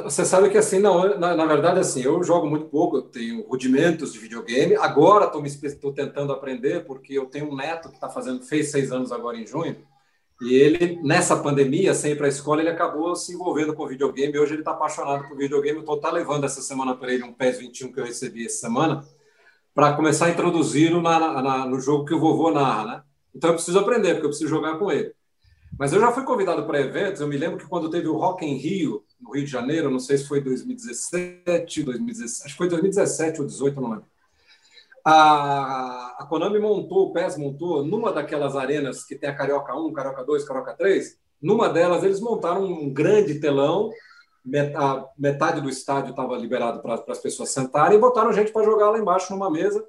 Você 0.05 0.25
sabe 0.25 0.51
que 0.51 0.57
assim, 0.57 0.79
não, 0.79 1.19
na, 1.19 1.35
na, 1.35 1.47
verdade, 1.47 1.81
assim, 1.81 2.01
eu 2.01 2.23
jogo 2.23 2.47
muito 2.47 2.67
pouco, 2.67 2.99
eu 2.99 3.03
tenho 3.03 3.43
rudimentos 3.49 4.13
de 4.13 4.21
videogame. 4.21 4.77
Agora 4.77 5.33
estou 5.45 5.93
tentando 5.93 6.33
aprender, 6.33 6.85
porque 6.85 7.15
eu 7.15 7.27
tenho 7.27 7.51
um 7.51 7.57
neto 7.57 7.89
que 7.89 7.97
está 7.97 8.09
fazendo, 8.09 8.45
fez 8.45 8.71
seis 8.71 8.93
anos 8.93 9.11
agora 9.11 9.37
em 9.37 9.45
junho, 9.45 9.77
e 10.41 10.55
ele, 10.55 11.01
nessa 11.03 11.37
pandemia, 11.37 11.95
sem 11.95 12.13
ir 12.13 12.17
para 12.17 12.27
a 12.27 12.29
escola, 12.29 12.61
ele 12.61 12.71
acabou 12.71 13.15
se 13.15 13.33
envolvendo 13.33 13.73
com 13.73 13.87
videogame. 13.87 14.39
Hoje 14.39 14.53
ele 14.53 14.61
está 14.63 14.73
apaixonado 14.73 15.29
por 15.29 15.37
videogame. 15.37 15.79
Estou 15.79 15.99
tá 15.99 16.11
levando 16.11 16.45
essa 16.45 16.61
semana 16.61 16.95
para 16.95 17.13
ele 17.13 17.23
um 17.23 17.33
PES 17.33 17.59
21 17.59 17.93
que 17.93 18.01
eu 18.01 18.05
recebi 18.05 18.45
essa 18.45 18.59
semana, 18.59 19.05
para 19.75 19.95
começar 19.95 20.27
a 20.27 20.31
introduzi-lo 20.31 21.01
na, 21.01 21.43
na, 21.43 21.67
no 21.67 21.81
jogo 21.81 22.05
que 22.05 22.15
o 22.15 22.21
vovô 22.21 22.51
narra, 22.51 22.85
né? 22.85 23.03
Então 23.35 23.51
eu 23.51 23.55
preciso 23.55 23.79
aprender, 23.79 24.15
porque 24.15 24.27
eu 24.27 24.31
preciso 24.31 24.51
jogar 24.51 24.79
com 24.79 24.91
ele. 24.91 25.13
Mas 25.79 25.93
eu 25.93 26.01
já 26.01 26.13
fui 26.13 26.23
convidado 26.25 26.65
para 26.67 26.81
eventos. 26.81 27.21
Eu 27.21 27.27
me 27.27 27.37
lembro 27.37 27.59
que 27.59 27.67
quando 27.67 27.91
teve 27.91 28.07
o 28.07 28.17
Rock 28.17 28.45
em 28.45 28.57
Rio, 28.57 29.05
no 29.21 29.33
Rio 29.33 29.45
de 29.45 29.51
Janeiro, 29.51 29.91
não 29.91 29.99
sei 29.99 30.19
se 30.19 30.29
foi 30.29 30.41
2017, 30.41 31.83
2017 31.83 32.45
acho 32.45 32.55
que 32.55 32.59
foi 32.59 32.69
2017 32.69 33.41
ou 33.41 33.47
2018, 33.47 33.81
não 33.81 33.91
lembro. 33.91 34.07
A, 35.05 36.17
a 36.19 36.27
Konami 36.27 36.59
montou, 36.59 37.09
o 37.09 37.13
PES 37.13 37.37
montou, 37.37 37.85
numa 37.85 38.11
daquelas 38.11 38.57
arenas 38.57 39.05
que 39.05 39.15
tem 39.15 39.29
a 39.29 39.35
Carioca 39.35 39.77
1, 39.77 39.93
Carioca 39.93 40.25
2, 40.25 40.45
Carioca 40.45 40.75
3, 40.75 41.19
numa 41.43 41.69
delas 41.69 42.03
eles 42.03 42.21
montaram 42.21 42.65
um 42.65 42.93
grande 42.93 43.39
telão, 43.39 43.91
metade 45.19 45.61
do 45.61 45.69
estádio 45.69 46.11
estava 46.11 46.37
liberado 46.37 46.81
para 46.81 46.95
as 47.09 47.19
pessoas 47.19 47.51
sentarem 47.51 47.99
e 47.99 48.01
botaram 48.01 48.33
gente 48.33 48.53
para 48.53 48.65
jogar 48.65 48.91
lá 48.91 48.99
embaixo 48.99 49.33
numa 49.33 49.51
mesa 49.51 49.87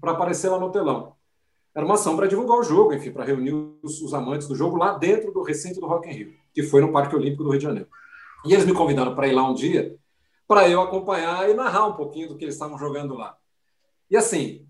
para 0.00 0.12
aparecer 0.12 0.48
lá 0.48 0.58
no 0.58 0.70
telão. 0.70 1.14
Era 1.74 1.84
uma 1.84 1.94
ação 1.94 2.16
para 2.16 2.28
divulgar 2.28 2.58
o 2.58 2.62
jogo, 2.62 2.92
enfim, 2.92 3.10
para 3.10 3.24
reunir 3.24 3.52
os, 3.82 4.00
os, 4.00 4.14
amantes 4.14 4.46
do 4.46 4.54
jogo 4.54 4.76
lá 4.76 4.96
dentro 4.96 5.32
do 5.32 5.42
recinto 5.42 5.80
do 5.80 5.86
Rock 5.86 6.08
in 6.08 6.12
Rio, 6.12 6.32
que 6.52 6.62
foi 6.62 6.80
no 6.80 6.92
Parque 6.92 7.16
Olímpico 7.16 7.42
do 7.42 7.50
Rio 7.50 7.58
de 7.58 7.64
Janeiro. 7.64 7.88
E 8.44 8.52
eles 8.52 8.64
me 8.64 8.72
convidaram 8.72 9.14
para 9.14 9.26
ir 9.26 9.32
lá 9.32 9.48
um 9.48 9.54
dia, 9.54 9.96
para 10.46 10.68
eu 10.68 10.80
acompanhar 10.80 11.50
e 11.50 11.54
narrar 11.54 11.86
um 11.86 11.94
pouquinho 11.94 12.28
do 12.28 12.36
que 12.36 12.44
eles 12.44 12.54
estavam 12.54 12.78
jogando 12.78 13.14
lá. 13.14 13.36
E 14.14 14.16
assim, 14.16 14.64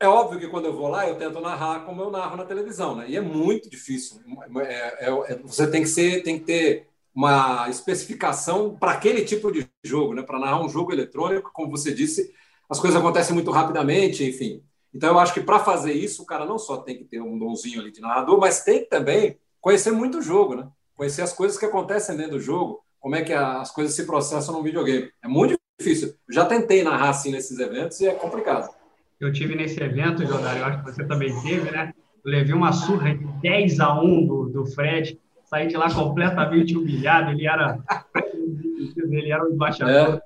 é 0.00 0.08
óbvio 0.08 0.40
que 0.40 0.48
quando 0.48 0.64
eu 0.64 0.72
vou 0.72 0.88
lá, 0.88 1.06
eu 1.06 1.18
tento 1.18 1.38
narrar 1.40 1.80
como 1.80 2.00
eu 2.00 2.10
narro 2.10 2.38
na 2.38 2.46
televisão, 2.46 2.96
né? 2.96 3.04
E 3.06 3.18
é 3.18 3.20
muito 3.20 3.68
difícil. 3.68 4.18
É, 4.62 5.10
é, 5.10 5.10
é, 5.10 5.38
você 5.42 5.70
tem 5.70 5.82
que 5.82 5.88
ser, 5.90 6.22
tem 6.22 6.38
que 6.38 6.46
ter 6.46 6.88
uma 7.14 7.68
especificação 7.68 8.74
para 8.80 8.92
aquele 8.92 9.26
tipo 9.26 9.52
de 9.52 9.68
jogo, 9.84 10.14
né? 10.14 10.22
Para 10.22 10.38
narrar 10.38 10.64
um 10.64 10.70
jogo 10.70 10.90
eletrônico, 10.90 11.50
como 11.52 11.70
você 11.70 11.92
disse, 11.92 12.32
as 12.66 12.80
coisas 12.80 12.98
acontecem 12.98 13.34
muito 13.34 13.50
rapidamente, 13.50 14.24
enfim. 14.24 14.64
Então 14.94 15.10
eu 15.10 15.18
acho 15.18 15.34
que 15.34 15.42
para 15.42 15.58
fazer 15.58 15.92
isso, 15.92 16.22
o 16.22 16.26
cara 16.26 16.46
não 16.46 16.58
só 16.58 16.78
tem 16.78 16.96
que 16.96 17.04
ter 17.04 17.20
um 17.20 17.38
donzinho 17.38 17.82
ali 17.82 17.92
de 17.92 18.00
narrador, 18.00 18.40
mas 18.40 18.64
tem 18.64 18.78
que 18.78 18.86
também 18.86 19.36
conhecer 19.60 19.90
muito 19.90 20.16
o 20.16 20.22
jogo, 20.22 20.54
né? 20.54 20.66
Conhecer 20.96 21.20
as 21.20 21.34
coisas 21.34 21.58
que 21.58 21.66
acontecem 21.66 22.16
dentro 22.16 22.38
do 22.38 22.40
jogo, 22.40 22.82
como 22.98 23.16
é 23.16 23.22
que 23.22 23.34
as 23.34 23.70
coisas 23.70 23.94
se 23.94 24.06
processam 24.06 24.54
no 24.54 24.62
videogame. 24.62 25.12
É 25.22 25.28
muito 25.28 25.58
difícil. 25.78 26.08
Eu 26.26 26.34
já 26.34 26.44
tentei 26.44 26.82
narrar 26.82 27.10
assim 27.10 27.30
nesses 27.30 27.58
eventos 27.58 28.00
e 28.00 28.06
é 28.06 28.14
complicado. 28.14 28.77
Eu 29.20 29.32
tive 29.32 29.56
nesse 29.56 29.82
evento, 29.82 30.24
Jordan, 30.24 30.52
eu 30.52 30.64
acho 30.64 30.78
que 30.78 30.92
você 30.92 31.04
também 31.04 31.34
teve, 31.42 31.70
né? 31.70 31.92
Eu 32.24 32.30
levei 32.30 32.54
uma 32.54 32.72
surra 32.72 33.14
de 33.14 33.24
10 33.40 33.80
a 33.80 34.00
1 34.00 34.26
do, 34.26 34.48
do 34.50 34.66
Fred, 34.66 35.20
saí 35.44 35.66
de 35.66 35.76
lá 35.76 35.92
completamente 35.92 36.76
humilhado. 36.76 37.32
Ele 37.32 37.46
era, 37.46 37.80
ele 38.96 39.32
era 39.32 39.44
o 39.44 39.52
embaixador. 39.52 40.16
É. 40.16 40.22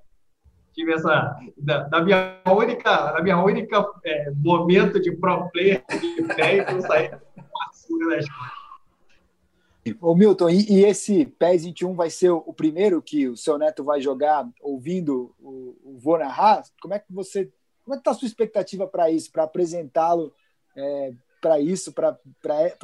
Tive 0.75 0.93
essa 0.93 1.37
da, 1.57 1.85
da, 1.85 2.03
minha 2.03 2.41
única, 2.47 3.13
da 3.13 3.23
minha 3.23 3.43
única 3.43 3.85
é, 4.05 4.31
momento 4.31 5.01
de 5.01 5.13
pro 5.13 5.51
player 5.51 5.83
de 5.89 6.23
pé, 6.35 6.61
eu 6.61 6.81
saí 6.83 7.11
com 7.11 7.41
uma 7.41 7.73
surra 7.73 8.09
da 8.11 8.19
escola. 8.19 8.51
Ô 10.01 10.15
Milton, 10.15 10.49
e, 10.49 10.71
e, 10.71 10.85
esse 10.85 11.27
PES 11.27 11.65
21 11.65 11.95
vai 11.95 12.09
ser 12.09 12.31
o, 12.31 12.53
primeiro 12.53 13.03
que 13.03 13.29
o 13.29 13.37
seu 13.37 13.59
neto 13.59 13.83
vai 13.83 14.01
jogar 14.01 14.49
ouvindo 14.61 15.35
o, 15.41 15.77
o 15.83 15.99
Vô 15.99 16.17
narrar? 16.17 16.63
Como 16.81 16.95
é 16.95 17.01
que 17.01 17.13
você 17.13 17.51
como 17.85 17.95
é 17.95 17.97
que 17.97 18.01
está 18.01 18.11
a 18.13 18.15
sua 18.15 18.27
expectativa 18.27 18.87
para 18.87 19.11
isso, 19.11 19.31
para 19.31 19.45
apresentá-lo 19.45 20.33
é, 20.77 21.13
para 21.41 21.59
isso, 21.61 21.93
para 21.93 22.17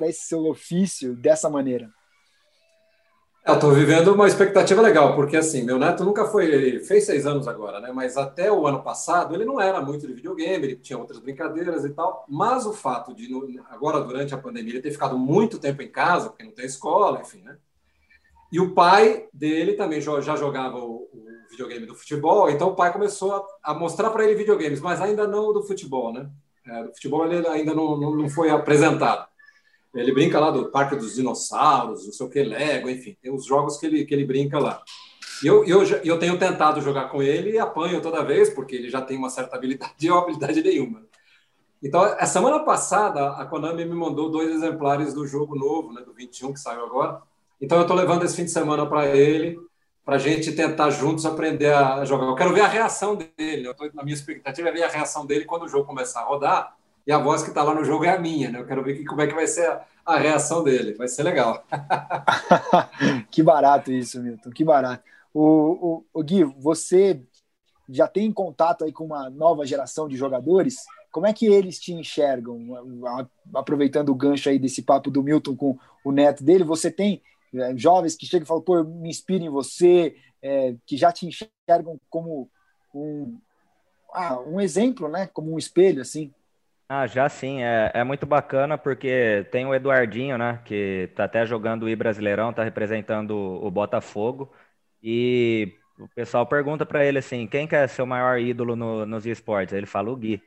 esse 0.03 0.27
seu 0.27 0.47
ofício 0.47 1.15
dessa 1.15 1.49
maneira? 1.49 1.89
Eu 3.47 3.55
estou 3.55 3.73
vivendo 3.73 4.13
uma 4.13 4.27
expectativa 4.27 4.83
legal, 4.83 5.15
porque 5.15 5.37
assim, 5.37 5.63
meu 5.63 5.79
neto 5.79 6.05
nunca 6.05 6.27
foi, 6.27 6.45
ele 6.47 6.81
fez 6.81 7.07
seis 7.07 7.25
anos 7.25 7.49
agora, 7.49 7.81
né? 7.81 7.91
Mas 7.95 8.19
até 8.19 8.53
o 8.53 8.67
ano 8.67 8.83
passado 8.83 9.35
ele 9.35 9.47
não 9.47 9.59
era 9.59 9.81
muito 9.81 10.07
de 10.07 10.13
videogame, 10.13 10.67
ele 10.67 10.77
tinha 10.77 10.99
outras 10.99 11.19
brincadeiras 11.19 11.83
e 11.85 11.91
tal. 11.91 12.27
Mas 12.29 12.67
o 12.67 12.75
fato 12.75 13.15
de 13.15 13.27
agora 13.71 14.01
durante 14.01 14.35
a 14.35 14.39
pandemia 14.39 14.75
ele 14.75 14.83
ter 14.83 14.91
ficado 14.91 15.17
muito 15.17 15.59
tempo 15.59 15.81
em 15.81 15.89
casa, 15.89 16.29
porque 16.29 16.45
não 16.45 16.53
tem 16.53 16.67
escola, 16.67 17.23
enfim, 17.23 17.41
né? 17.41 17.57
E 18.53 18.61
o 18.61 18.75
pai 18.75 19.29
dele 19.33 19.75
também 19.75 20.01
já 20.01 20.37
jogava 20.37 20.79
o 20.79 21.09
videogame 21.51 21.87
do 21.87 21.95
futebol, 21.95 22.51
então 22.51 22.69
o 22.69 22.75
pai 22.75 22.93
começou 22.93 23.35
a, 23.35 23.73
a 23.73 23.75
mostrar 23.75 24.11
para 24.11 24.25
ele 24.25 24.35
videogames, 24.35 24.81
mas 24.81 25.01
ainda 25.01 25.27
não 25.27 25.53
do 25.53 25.63
futebol, 25.63 26.13
né? 26.13 26.31
É, 26.67 26.85
do 26.85 26.93
futebol 26.93 27.27
ele 27.27 27.47
ainda 27.49 27.75
não, 27.75 27.97
não, 27.97 28.15
não, 28.15 28.29
foi 28.29 28.51
apresentado. 28.51 29.27
Ele 29.95 30.13
brinca 30.13 30.39
lá 30.39 30.51
do 30.51 30.71
Parque 30.71 30.97
dos 30.97 31.15
Dinossauros, 31.15 32.05
não 32.05 32.13
sei 32.13 32.27
o 32.27 32.31
que, 32.31 32.43
Lego, 32.43 32.91
enfim, 32.91 33.17
tem 33.23 33.33
os 33.33 33.47
jogos 33.47 33.79
que 33.79 33.87
ele, 33.87 34.05
que 34.05 34.15
ele 34.15 34.27
brinca 34.27 34.59
lá. 34.59 34.83
E 35.43 35.47
eu, 35.47 35.65
eu, 35.65 35.83
eu 36.05 36.19
tenho 36.19 36.39
tentado 36.39 36.81
jogar 36.81 37.09
com 37.09 37.23
ele 37.23 37.53
e 37.53 37.59
apanho 37.59 38.03
toda 38.03 38.25
vez, 38.25 38.51
porque 38.51 38.77
ele 38.77 38.91
já 38.91 39.01
tem 39.01 39.17
uma 39.17 39.31
certa 39.31 39.57
habilidade 39.57 39.95
e 40.07 40.11
habilidade 40.11 40.63
nenhuma. 40.63 41.07
Então, 41.83 42.03
a 42.03 42.27
semana 42.27 42.59
passada, 42.61 43.31
a 43.31 43.47
Konami 43.47 43.85
me 43.85 43.95
mandou 43.95 44.31
dois 44.31 44.51
exemplares 44.51 45.15
do 45.15 45.27
jogo 45.27 45.57
novo, 45.57 45.93
né, 45.93 46.03
do 46.03 46.13
21, 46.13 46.53
que 46.53 46.59
saiu 46.59 46.85
agora. 46.85 47.23
Então, 47.61 47.79
eu 47.79 47.83
estou 47.83 47.97
levando 47.97 48.25
esse 48.25 48.35
fim 48.35 48.45
de 48.45 48.51
semana 48.51 48.85
para 48.85 49.17
ele 49.17 49.59
para 50.09 50.17
a 50.17 50.19
gente 50.19 50.53
tentar 50.53 50.89
juntos 50.89 51.27
aprender 51.27 51.71
a 51.71 52.03
jogar. 52.03 52.25
Eu 52.25 52.35
quero 52.35 52.55
ver 52.55 52.63
a 52.63 52.67
reação 52.67 53.15
dele. 53.15 53.69
Eu 53.69 53.75
tô, 53.75 53.85
na 53.93 54.03
minha 54.03 54.15
expectativa 54.15 54.67
é 54.71 54.73
ver 54.73 54.85
a 54.85 54.89
reação 54.89 55.27
dele 55.27 55.45
quando 55.45 55.65
o 55.65 55.69
jogo 55.69 55.85
começar 55.85 56.21
a 56.21 56.25
rodar. 56.25 56.75
E 57.07 57.13
a 57.13 57.19
voz 57.19 57.43
que 57.43 57.51
está 57.51 57.63
lá 57.63 57.75
no 57.75 57.85
jogo 57.85 58.07
é 58.07 58.09
a 58.09 58.19
minha, 58.19 58.51
né? 58.51 58.59
Eu 58.59 58.65
quero 58.65 58.83
ver 58.83 58.97
que, 58.97 59.05
como 59.05 59.21
é 59.21 59.27
que 59.27 59.35
vai 59.35 59.47
ser 59.47 59.67
a, 59.67 59.85
a 60.07 60.17
reação 60.17 60.65
dele. 60.65 60.95
Vai 60.95 61.09
ser 61.09 61.25
legal. 61.25 61.63
que 63.31 63.43
barato 63.43 63.93
isso, 63.93 64.19
Milton. 64.23 64.49
Que 64.49 64.65
barato. 64.65 65.05
O, 65.35 65.43
o, 65.43 66.05
o 66.15 66.23
Gui, 66.23 66.43
você 66.43 67.21
já 67.87 68.09
tem 68.09 68.33
contato 68.33 68.87
aí 68.87 68.93
com 68.93 69.05
uma 69.05 69.29
nova 69.29 69.67
geração 69.67 70.09
de 70.09 70.17
jogadores? 70.17 70.87
Como 71.13 71.27
é 71.27 71.35
que 71.35 71.45
eles 71.45 71.79
te 71.79 71.93
enxergam? 71.93 72.59
Aproveitando 73.55 74.09
o 74.09 74.15
gancho 74.15 74.49
aí 74.49 74.59
desse 74.59 74.81
papo 74.81 75.11
do 75.11 75.23
Milton 75.23 75.55
com 75.55 75.79
o 76.03 76.11
neto 76.11 76.43
dele, 76.43 76.65
você 76.65 76.91
tem 76.91 77.21
jovens 77.77 78.17
que 78.17 78.27
chegam 78.27 78.45
e 78.45 78.49
falam, 78.49 78.63
pô, 78.63 78.77
eu 78.77 78.85
me 78.85 79.09
inspiro 79.09 79.45
em 79.45 79.51
você, 79.51 80.17
é, 80.43 80.75
que 80.87 80.97
já 80.97 81.13
te 81.13 81.27
enxergam 81.27 82.01
como 82.09 82.51
um, 82.95 83.39
ah, 84.13 84.39
um 84.41 84.61
exemplo, 84.61 85.09
né? 85.09 85.29
Como 85.33 85.53
um 85.53 85.59
espelho, 85.59 86.01
assim. 86.01 86.33
Ah, 86.91 87.07
já 87.07 87.29
sim, 87.29 87.63
é, 87.63 87.91
é 87.93 88.03
muito 88.03 88.25
bacana 88.25 88.79
porque 88.79 89.47
tem 89.51 89.67
o 89.67 89.75
Eduardinho, 89.75 90.39
né, 90.39 90.63
que 90.65 91.11
tá 91.15 91.25
até 91.25 91.45
jogando 91.45 91.83
o 91.83 91.89
I 91.89 91.95
Brasileirão, 91.95 92.51
tá 92.51 92.65
representando 92.65 93.33
o 93.33 93.71
Botafogo, 93.71 94.51
e 95.03 95.75
o 95.99 96.09
pessoal 96.09 96.47
pergunta 96.47 96.87
para 96.87 97.05
ele 97.05 97.19
assim, 97.19 97.47
quem 97.47 97.69
quer 97.69 97.87
ser 97.91 98.01
o 98.01 98.07
maior 98.07 98.39
ídolo 98.39 98.75
no, 98.75 99.05
nos 99.05 99.27
esportes? 99.27 99.75
Ele 99.75 99.85
fala 99.85 100.11
o 100.11 100.17
Gui. 100.17 100.43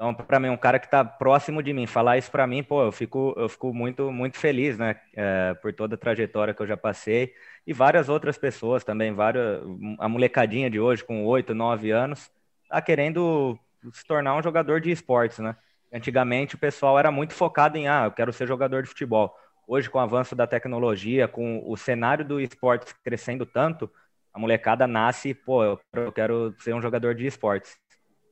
Então, 0.00 0.14
para 0.14 0.40
mim, 0.40 0.48
um 0.48 0.56
cara 0.56 0.78
que 0.78 0.86
está 0.86 1.04
próximo 1.04 1.62
de 1.62 1.74
mim, 1.74 1.86
falar 1.86 2.16
isso 2.16 2.30
para 2.30 2.46
mim, 2.46 2.62
pô, 2.62 2.82
eu 2.84 2.90
fico, 2.90 3.34
eu 3.36 3.50
fico 3.50 3.74
muito, 3.74 4.10
muito 4.10 4.38
feliz, 4.38 4.78
né? 4.78 4.98
É, 5.14 5.52
por 5.60 5.74
toda 5.74 5.94
a 5.94 5.98
trajetória 5.98 6.54
que 6.54 6.62
eu 6.62 6.66
já 6.66 6.74
passei 6.74 7.34
e 7.66 7.74
várias 7.74 8.08
outras 8.08 8.38
pessoas 8.38 8.82
também, 8.82 9.12
várias, 9.12 9.60
a 9.98 10.08
molecadinha 10.08 10.70
de 10.70 10.80
hoje 10.80 11.04
com 11.04 11.26
oito, 11.26 11.54
nove 11.54 11.90
anos, 11.90 12.30
tá 12.70 12.80
querendo 12.80 13.58
se 13.92 14.02
tornar 14.06 14.34
um 14.36 14.42
jogador 14.42 14.80
de 14.80 14.90
esportes, 14.90 15.38
né? 15.38 15.54
Antigamente 15.92 16.54
o 16.54 16.58
pessoal 16.58 16.98
era 16.98 17.10
muito 17.10 17.34
focado 17.34 17.76
em, 17.76 17.86
ah, 17.86 18.04
eu 18.06 18.12
quero 18.12 18.32
ser 18.32 18.48
jogador 18.48 18.82
de 18.82 18.88
futebol. 18.88 19.36
Hoje, 19.66 19.90
com 19.90 19.98
o 19.98 20.00
avanço 20.00 20.34
da 20.34 20.46
tecnologia, 20.46 21.28
com 21.28 21.62
o 21.66 21.76
cenário 21.76 22.24
do 22.24 22.40
esporte 22.40 22.94
crescendo 23.04 23.44
tanto, 23.44 23.90
a 24.32 24.38
molecada 24.38 24.86
nasce, 24.86 25.34
pô, 25.34 25.62
eu 25.92 26.12
quero 26.14 26.54
ser 26.58 26.74
um 26.74 26.80
jogador 26.80 27.14
de 27.14 27.26
esportes. 27.26 27.76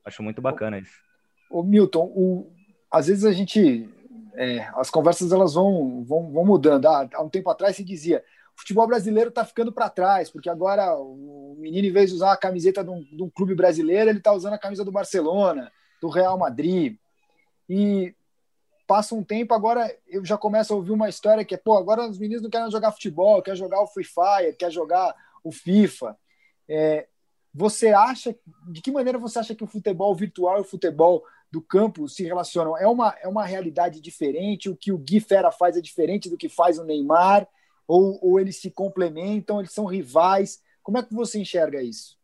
Acho 0.03 0.23
muito 0.23 0.41
bacana 0.41 0.79
isso. 0.79 1.08
O 1.49 1.63
Milton, 1.63 2.05
o, 2.15 2.51
às 2.91 3.07
vezes 3.07 3.25
a 3.25 3.31
gente, 3.31 3.89
é, 4.35 4.69
as 4.75 4.89
conversas 4.89 5.31
elas 5.31 5.53
vão, 5.53 6.03
vão, 6.03 6.31
vão 6.31 6.45
mudando. 6.45 6.85
Ah, 6.87 7.09
há 7.13 7.23
um 7.23 7.29
tempo 7.29 7.49
atrás 7.49 7.75
se 7.75 7.83
dizia, 7.83 8.23
o 8.55 8.59
futebol 8.59 8.87
brasileiro 8.87 9.29
está 9.29 9.45
ficando 9.45 9.71
para 9.71 9.89
trás, 9.89 10.29
porque 10.29 10.49
agora 10.49 10.95
o 10.95 11.55
menino, 11.57 11.87
em 11.87 11.91
vez 11.91 12.09
de 12.09 12.15
usar 12.15 12.33
a 12.33 12.37
camiseta 12.37 12.83
de 12.83 12.89
um, 12.89 13.01
de 13.01 13.23
um 13.23 13.29
clube 13.29 13.55
brasileiro, 13.55 14.09
ele 14.09 14.19
está 14.19 14.33
usando 14.33 14.53
a 14.53 14.59
camisa 14.59 14.83
do 14.83 14.91
Barcelona, 14.91 15.71
do 16.01 16.09
Real 16.09 16.37
Madrid. 16.37 16.97
E 17.69 18.13
passa 18.87 19.13
um 19.13 19.23
tempo, 19.23 19.53
agora 19.53 19.95
eu 20.07 20.25
já 20.25 20.37
começo 20.37 20.73
a 20.73 20.75
ouvir 20.75 20.91
uma 20.91 21.07
história 21.07 21.45
que 21.45 21.53
é, 21.53 21.57
pô, 21.57 21.77
agora 21.77 22.09
os 22.09 22.17
meninos 22.17 22.41
não 22.41 22.49
querem 22.49 22.71
jogar 22.71 22.91
futebol, 22.91 23.41
quer 23.41 23.55
jogar 23.55 23.81
o 23.81 23.87
Free 23.87 24.03
Fire, 24.03 24.55
quer 24.57 24.71
jogar 24.71 25.15
o 25.43 25.51
FIFA. 25.51 26.17
É, 26.67 27.07
você 27.53 27.89
acha, 27.89 28.35
de 28.67 28.81
que 28.81 28.91
maneira 28.91 29.17
você 29.17 29.39
acha 29.39 29.55
que 29.55 29.63
o 29.63 29.67
futebol 29.67 30.13
virtual 30.15 30.57
e 30.57 30.61
o 30.61 30.65
futebol 30.65 31.23
do 31.51 31.61
campo 31.61 32.07
se 32.07 32.23
relacionam? 32.23 32.77
É 32.77 32.87
uma, 32.87 33.15
é 33.21 33.27
uma 33.27 33.45
realidade 33.45 33.99
diferente? 33.99 34.69
O 34.69 34.75
que 34.75 34.91
o 34.91 34.97
Gui 34.97 35.19
Fera 35.19 35.51
faz 35.51 35.75
é 35.75 35.81
diferente 35.81 36.29
do 36.29 36.37
que 36.37 36.47
faz 36.47 36.77
o 36.77 36.83
Neymar? 36.83 37.47
Ou, 37.87 38.19
ou 38.21 38.39
eles 38.39 38.61
se 38.61 38.69
complementam, 38.69 39.59
eles 39.59 39.73
são 39.73 39.85
rivais? 39.85 40.61
Como 40.83 40.97
é 40.97 41.03
que 41.03 41.13
você 41.13 41.39
enxerga 41.39 41.81
isso? 41.81 42.17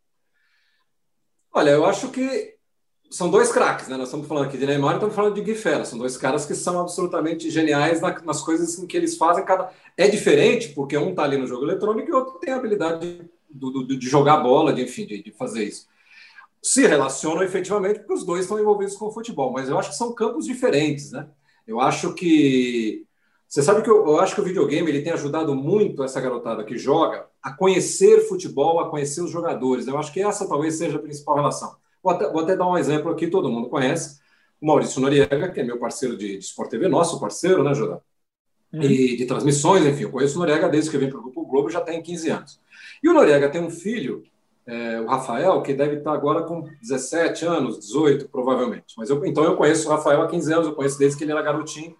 Olha, 1.51 1.71
eu 1.71 1.85
acho 1.85 2.09
que 2.09 2.55
são 3.09 3.29
dois 3.29 3.51
craques, 3.51 3.87
né? 3.87 3.97
Nós 3.97 4.07
estamos 4.07 4.27
falando 4.27 4.45
aqui 4.45 4.57
de 4.57 4.65
Neymar 4.65 4.93
e 4.93 4.95
estamos 4.95 5.15
falando 5.15 5.33
de 5.33 5.41
Gui 5.41 5.55
Fera. 5.55 5.85
São 5.85 5.97
dois 5.97 6.17
caras 6.17 6.45
que 6.45 6.53
são 6.53 6.79
absolutamente 6.79 7.49
geniais 7.49 8.01
nas 8.01 8.41
coisas 8.41 8.75
que 8.85 8.97
eles 8.97 9.17
fazem. 9.17 9.43
Cada 9.43 9.71
é 9.97 10.07
diferente 10.07 10.69
porque 10.69 10.97
um 10.97 11.11
está 11.11 11.23
ali 11.23 11.37
no 11.37 11.47
jogo 11.47 11.65
eletrônico 11.65 12.09
e 12.09 12.13
o 12.13 12.17
outro 12.17 12.39
tem 12.39 12.53
a 12.53 12.57
habilidade 12.57 13.21
do, 13.49 13.71
do, 13.71 13.97
de 13.97 14.07
jogar 14.07 14.37
bola, 14.37 14.73
de, 14.73 14.83
enfim, 14.83 15.05
de, 15.05 15.23
de 15.23 15.31
fazer 15.31 15.63
isso 15.63 15.87
se 16.65 16.87
relacionam 16.87 17.43
efetivamente 17.43 17.99
porque 17.99 18.13
os 18.13 18.25
dois 18.25 18.41
estão 18.41 18.59
envolvidos 18.59 18.95
com 18.95 19.05
o 19.05 19.11
futebol, 19.11 19.51
mas 19.51 19.69
eu 19.69 19.77
acho 19.77 19.91
que 19.91 19.95
são 19.95 20.15
campos 20.15 20.45
diferentes, 20.45 21.11
né? 21.11 21.27
Eu 21.67 21.79
acho 21.79 22.15
que 22.15 23.05
você 23.47 23.61
sabe 23.61 23.83
que 23.83 23.89
eu, 23.89 24.03
eu, 24.03 24.19
acho 24.19 24.33
que 24.33 24.41
o 24.41 24.43
videogame 24.43 24.89
ele 24.89 25.03
tem 25.03 25.13
ajudado 25.13 25.53
muito 25.53 26.03
essa 26.03 26.19
garotada 26.19 26.63
que 26.63 26.75
joga 26.75 27.27
a 27.41 27.53
conhecer 27.53 28.27
futebol, 28.27 28.79
a 28.79 28.89
conhecer 28.89 29.21
os 29.21 29.29
jogadores. 29.29 29.85
Eu 29.85 29.95
acho 29.99 30.11
que 30.11 30.23
essa 30.23 30.47
talvez 30.47 30.73
seja 30.73 30.97
a 30.97 31.01
principal 31.01 31.35
relação. 31.35 31.75
Vou 32.01 32.11
até, 32.11 32.31
vou 32.31 32.41
até 32.41 32.57
dar 32.57 32.67
um 32.67 32.77
exemplo 32.77 33.11
aqui, 33.11 33.27
todo 33.27 33.47
mundo 33.47 33.69
conhece. 33.69 34.19
o 34.59 34.65
Maurício 34.65 34.99
Noriega, 34.99 35.51
que 35.51 35.59
é 35.59 35.63
meu 35.63 35.77
parceiro 35.77 36.17
de, 36.17 36.39
de 36.39 36.45
Sport 36.45 36.71
TV, 36.71 36.87
nosso 36.87 37.19
parceiro, 37.19 37.63
né, 37.63 37.75
Jordão? 37.75 38.01
Uhum. 38.73 38.81
E 38.81 39.15
de 39.15 39.27
transmissões, 39.27 39.85
enfim, 39.85 40.03
eu 40.03 40.11
conheço 40.11 40.35
o 40.35 40.39
Noriega 40.39 40.67
desde 40.67 40.89
que 40.89 40.95
eu 40.95 40.99
vim 40.99 41.09
para 41.09 41.19
o 41.19 41.21
Grupo 41.21 41.45
Globo, 41.45 41.69
já 41.69 41.81
tem 41.81 42.01
15 42.01 42.29
anos. 42.31 42.59
E 43.03 43.07
o 43.07 43.13
Noriega 43.13 43.49
tem 43.49 43.61
um 43.61 43.69
filho, 43.69 44.23
é, 44.67 44.99
o 44.99 45.05
Rafael, 45.05 45.61
que 45.61 45.73
deve 45.73 45.97
estar 45.97 46.13
agora 46.13 46.43
com 46.43 46.63
17 46.81 47.45
anos, 47.45 47.79
18, 47.79 48.29
provavelmente. 48.29 48.95
Mas 48.97 49.09
eu, 49.09 49.23
então 49.25 49.43
eu 49.43 49.55
conheço 49.55 49.87
o 49.87 49.91
Rafael 49.91 50.21
há 50.21 50.27
15 50.27 50.53
anos, 50.53 50.67
eu 50.67 50.73
conheço 50.73 50.97
desde 50.97 51.17
que 51.17 51.23
ele 51.23 51.31
era 51.31 51.41
garotinho. 51.41 51.95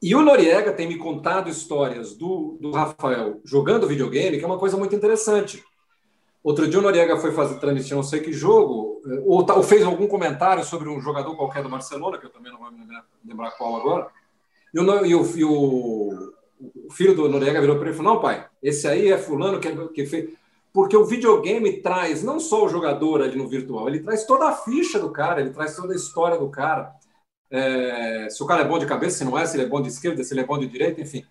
E 0.00 0.14
o 0.14 0.22
Noriega 0.22 0.72
tem 0.72 0.88
me 0.88 0.96
contado 0.96 1.50
histórias 1.50 2.14
do, 2.14 2.56
do 2.60 2.70
Rafael 2.70 3.40
jogando 3.44 3.88
videogame, 3.88 4.38
que 4.38 4.44
é 4.44 4.46
uma 4.46 4.58
coisa 4.58 4.76
muito 4.76 4.94
interessante. 4.94 5.62
Outro 6.42 6.68
dia 6.68 6.78
o 6.78 6.82
Noriega 6.82 7.16
foi 7.18 7.32
fazer 7.32 7.58
transmissão, 7.58 7.96
não 7.96 8.02
sei 8.02 8.20
que 8.20 8.32
jogo, 8.32 9.02
eh, 9.06 9.22
ou, 9.26 9.44
ou, 9.44 9.62
fez 9.62 9.82
algum 9.82 10.06
comentário 10.06 10.64
sobre 10.64 10.88
um 10.88 11.00
jogador 11.00 11.36
qualquer 11.36 11.64
do 11.64 11.68
Barcelona, 11.68 12.16
que 12.16 12.26
eu 12.26 12.30
também 12.30 12.52
não 12.52 12.60
vou 12.60 12.70
me 12.70 12.78
lembrar, 12.78 13.04
lembrar 13.26 13.50
qual 13.52 13.76
agora. 13.76 14.08
E 14.72 14.78
o, 14.78 15.04
e 15.04 15.14
o, 15.14 15.36
e 15.36 15.44
o, 15.44 16.32
o 16.86 16.92
filho 16.92 17.14
do 17.14 17.28
Noriega 17.28 17.60
virou 17.60 17.76
para 17.76 17.88
ele 17.88 17.94
e 17.94 17.96
falou: 17.96 18.14
Não, 18.14 18.22
pai, 18.22 18.46
esse 18.62 18.86
aí 18.86 19.10
é 19.10 19.18
Fulano 19.18 19.58
que, 19.60 19.88
que 19.88 20.06
fez. 20.06 20.30
Porque 20.72 20.96
o 20.96 21.04
videogame 21.04 21.80
traz 21.80 22.22
não 22.22 22.38
só 22.38 22.64
o 22.64 22.68
jogador 22.68 23.22
ali 23.22 23.36
no 23.36 23.48
virtual, 23.48 23.88
ele 23.88 24.00
traz 24.00 24.24
toda 24.24 24.48
a 24.48 24.52
ficha 24.52 24.98
do 24.98 25.10
cara, 25.10 25.40
ele 25.40 25.50
traz 25.50 25.74
toda 25.74 25.92
a 25.92 25.96
história 25.96 26.38
do 26.38 26.48
cara. 26.48 26.94
É, 27.50 28.28
se 28.30 28.42
o 28.42 28.46
cara 28.46 28.62
é 28.62 28.68
bom 28.68 28.78
de 28.78 28.86
cabeça, 28.86 29.18
se 29.18 29.24
não 29.24 29.38
é, 29.38 29.46
se 29.46 29.56
ele 29.56 29.64
é 29.64 29.68
bom 29.68 29.80
de 29.80 29.88
esquerda, 29.88 30.22
se 30.22 30.34
ele 30.34 30.40
é 30.40 30.46
bom 30.46 30.58
de 30.58 30.66
direita, 30.66 31.00
enfim. 31.00 31.24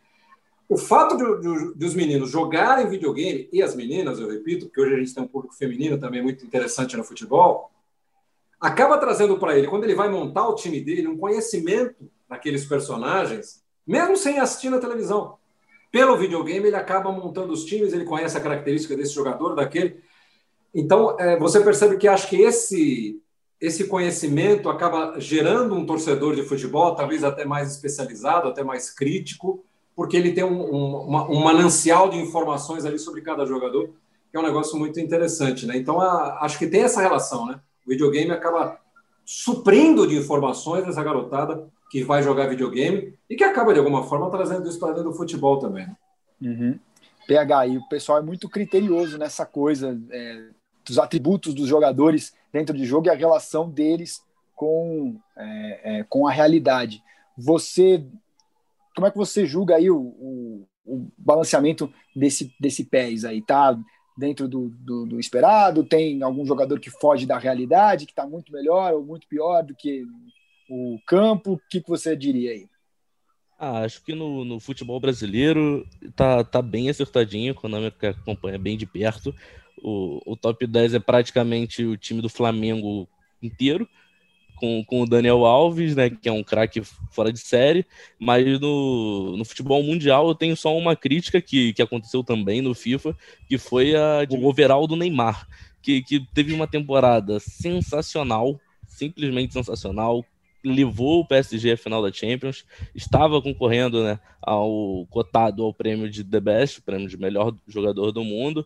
O 0.68 0.78
fato 0.78 1.16
de, 1.16 1.42
de, 1.42 1.76
de, 1.76 1.86
os 1.86 1.94
meninos 1.94 2.30
jogarem 2.30 2.90
videogame, 2.90 3.48
e 3.54 3.62
as 3.62 3.74
meninas, 3.76 4.20
eu 4.20 4.30
repito, 4.30 4.66
porque 4.66 4.82
hoje 4.82 4.96
a 4.96 4.98
gente 4.98 5.14
tem 5.14 5.24
um 5.24 5.28
público 5.28 5.56
feminino 5.56 5.98
também 5.98 6.22
muito 6.22 6.46
interessante 6.46 6.98
no 6.98 7.04
futebol, 7.04 7.72
acaba 8.60 8.98
trazendo 8.98 9.38
para 9.38 9.58
ele, 9.58 9.68
quando 9.68 9.84
ele 9.84 9.96
vai 9.96 10.10
montar 10.10 10.48
o 10.48 10.56
time 10.56 10.82
dele, 10.82 11.08
um 11.08 11.18
conhecimento 11.18 12.10
daqueles 12.28 12.66
personagens, 12.66 13.64
mesmo 13.86 14.18
sem 14.18 14.40
assistir 14.40 14.70
na 14.70 14.80
televisão. 14.80 15.38
Pelo 15.92 16.18
videogame, 16.18 16.68
ele 16.68 16.76
acaba 16.76 17.12
montando 17.12 17.54
os 17.54 17.66
times, 17.66 17.94
ele 17.94 18.06
conhece 18.06 18.38
a 18.38 18.42
característica 18.42 18.96
desse 18.96 19.14
jogador, 19.14 19.56
daquele. 19.56 20.02
Então, 20.74 21.18
é, 21.20 21.38
você 21.38 21.62
percebe 21.62 21.98
que 21.98 22.08
acho 22.08 22.28
que 22.30 22.42
esse 22.42 23.22
esse 23.60 23.88
conhecimento 23.88 24.70
acaba 24.70 25.20
gerando 25.20 25.74
um 25.74 25.86
torcedor 25.86 26.36
de 26.36 26.44
futebol, 26.44 26.94
talvez 26.94 27.24
até 27.24 27.44
mais 27.44 27.72
especializado, 27.72 28.48
até 28.48 28.64
mais 28.64 28.92
crítico, 28.92 29.66
porque 29.96 30.16
ele 30.16 30.32
tem 30.32 30.44
um, 30.44 30.62
um, 30.62 31.16
um 31.32 31.44
manancial 31.44 32.08
de 32.08 32.18
informações 32.18 32.86
ali 32.86 33.00
sobre 33.00 33.22
cada 33.22 33.48
jogador, 33.48 33.90
que 34.30 34.38
é 34.38 34.40
um 34.40 34.44
negócio 34.44 34.78
muito 34.78 35.00
interessante, 35.00 35.66
né? 35.66 35.76
Então, 35.76 36.00
a, 36.00 36.38
acho 36.42 36.60
que 36.60 36.68
tem 36.68 36.84
essa 36.84 37.02
relação, 37.02 37.48
né? 37.48 37.60
O 37.86 37.90
videogame 37.90 38.32
acaba 38.32 38.80
suprindo 39.26 40.06
de 40.06 40.16
informações 40.16 40.88
essa 40.88 41.04
garotada 41.04 41.68
que 41.90 42.04
vai 42.04 42.22
jogar 42.22 42.48
videogame 42.48 43.14
e 43.30 43.36
que 43.36 43.44
acaba, 43.44 43.74
de 43.74 43.80
alguma 43.80 44.04
forma, 44.04 44.30
trazendo 44.30 44.68
isso 44.68 44.80
para 44.80 44.94
dentro 44.94 45.12
do 45.12 45.16
futebol 45.16 45.60
também. 45.60 45.88
Né? 45.88 45.96
Uhum. 46.42 46.80
PH, 47.28 47.68
e 47.68 47.78
o 47.78 47.88
pessoal 47.90 48.20
é 48.20 48.22
muito 48.22 48.50
criterioso 48.50 49.18
nessa 49.18 49.46
coisa 49.46 50.00
é, 50.12 50.48
dos 50.86 50.98
atributos 50.98 51.54
dos 51.54 51.68
jogadores 51.68 52.34
dentro 52.52 52.76
de 52.76 52.86
jogo 52.86 53.08
e 53.08 53.10
a 53.10 53.16
relação 53.16 53.70
deles 53.70 54.22
com, 54.56 55.20
é, 55.36 56.00
é, 56.00 56.04
com 56.04 56.28
a 56.28 56.32
realidade. 56.32 57.04
Você, 57.38 58.04
como 58.96 59.08
é 59.08 59.12
que 59.12 59.18
você 59.18 59.46
julga 59.46 59.76
aí 59.76 59.92
o, 59.92 59.98
o, 59.98 60.68
o 60.86 61.08
balanceamento 61.18 61.94
desse, 62.16 62.54
desse 62.60 62.86
PES 62.86 63.26
aí? 63.26 63.42
Tá 63.42 63.78
dentro 64.18 64.48
do, 64.48 64.70
do, 64.70 65.06
do, 65.06 65.20
esperado? 65.20 65.84
Tem 65.84 66.24
algum 66.24 66.46
jogador 66.46 66.80
que 66.80 66.90
foge 66.90 67.26
da 67.26 67.38
realidade, 67.38 68.06
que 68.06 68.12
está 68.14 68.26
muito 68.26 68.52
melhor 68.52 68.94
ou 68.94 69.06
muito 69.06 69.28
pior 69.28 69.64
do 69.64 69.76
que 69.76 70.08
o 70.70 71.00
campo? 71.06 71.54
O 71.54 71.62
que, 71.70 71.82
que 71.82 71.90
você 71.90 72.16
diria 72.16 72.52
aí? 72.52 72.68
Ah, 73.60 73.80
acho 73.80 74.04
que 74.04 74.14
no, 74.14 74.46
no 74.46 74.60
futebol 74.60 75.00
brasileiro 75.00 75.88
tá, 76.16 76.44
tá 76.44 76.62
bem 76.62 76.90
acertadinho, 76.90 77.54
o 77.54 77.56
Konami 77.56 77.92
acompanha 78.02 78.60
bem 78.60 78.78
de 78.78 78.86
perto. 78.86 79.34
O, 79.82 80.22
o 80.26 80.36
top 80.36 80.68
10 80.68 80.94
é 80.94 81.00
praticamente 81.00 81.84
o 81.84 81.98
time 81.98 82.22
do 82.22 82.30
Flamengo 82.30 83.08
inteiro, 83.42 83.90
com, 84.56 84.84
com 84.86 85.02
o 85.02 85.08
Daniel 85.08 85.46
Alves, 85.46 85.96
né, 85.96 86.10
que 86.10 86.30
é 86.30 86.32
um 86.32 86.44
craque 86.44 86.82
fora 87.12 87.32
de 87.32 87.40
série, 87.40 87.86
mas 88.20 88.60
no, 88.60 89.36
no 89.38 89.46
futebol 89.46 89.82
mundial 89.82 90.28
eu 90.28 90.36
tenho 90.36 90.56
só 90.56 90.76
uma 90.76 90.96
crítica 90.96 91.42
que, 91.42 91.74
que 91.74 91.82
aconteceu 91.82 92.24
também 92.24 92.62
no 92.62 92.76
FIFA, 92.76 93.16
que 93.48 93.58
foi 93.58 93.96
a 93.96 94.26
de 94.26 94.36
overall 94.36 94.88
do 94.88 94.96
Neymar, 94.96 95.48
que, 95.82 96.04
que 96.04 96.26
teve 96.34 96.54
uma 96.54 96.68
temporada 96.68 97.40
sensacional, 97.40 98.60
simplesmente 98.88 99.54
sensacional, 99.54 100.24
levou 100.64 101.22
o 101.22 101.26
PSG 101.26 101.72
à 101.72 101.78
final 101.78 102.02
da 102.02 102.12
Champions, 102.12 102.66
estava 102.94 103.42
concorrendo 103.42 104.04
né, 104.04 104.20
ao 104.42 105.06
cotado 105.10 105.64
ao 105.64 105.74
prêmio 105.74 106.10
de 106.10 106.24
The 106.24 106.40
Best, 106.40 106.82
prêmio 106.82 107.08
de 107.08 107.18
melhor 107.18 107.56
jogador 107.68 108.12
do 108.12 108.24
mundo, 108.24 108.66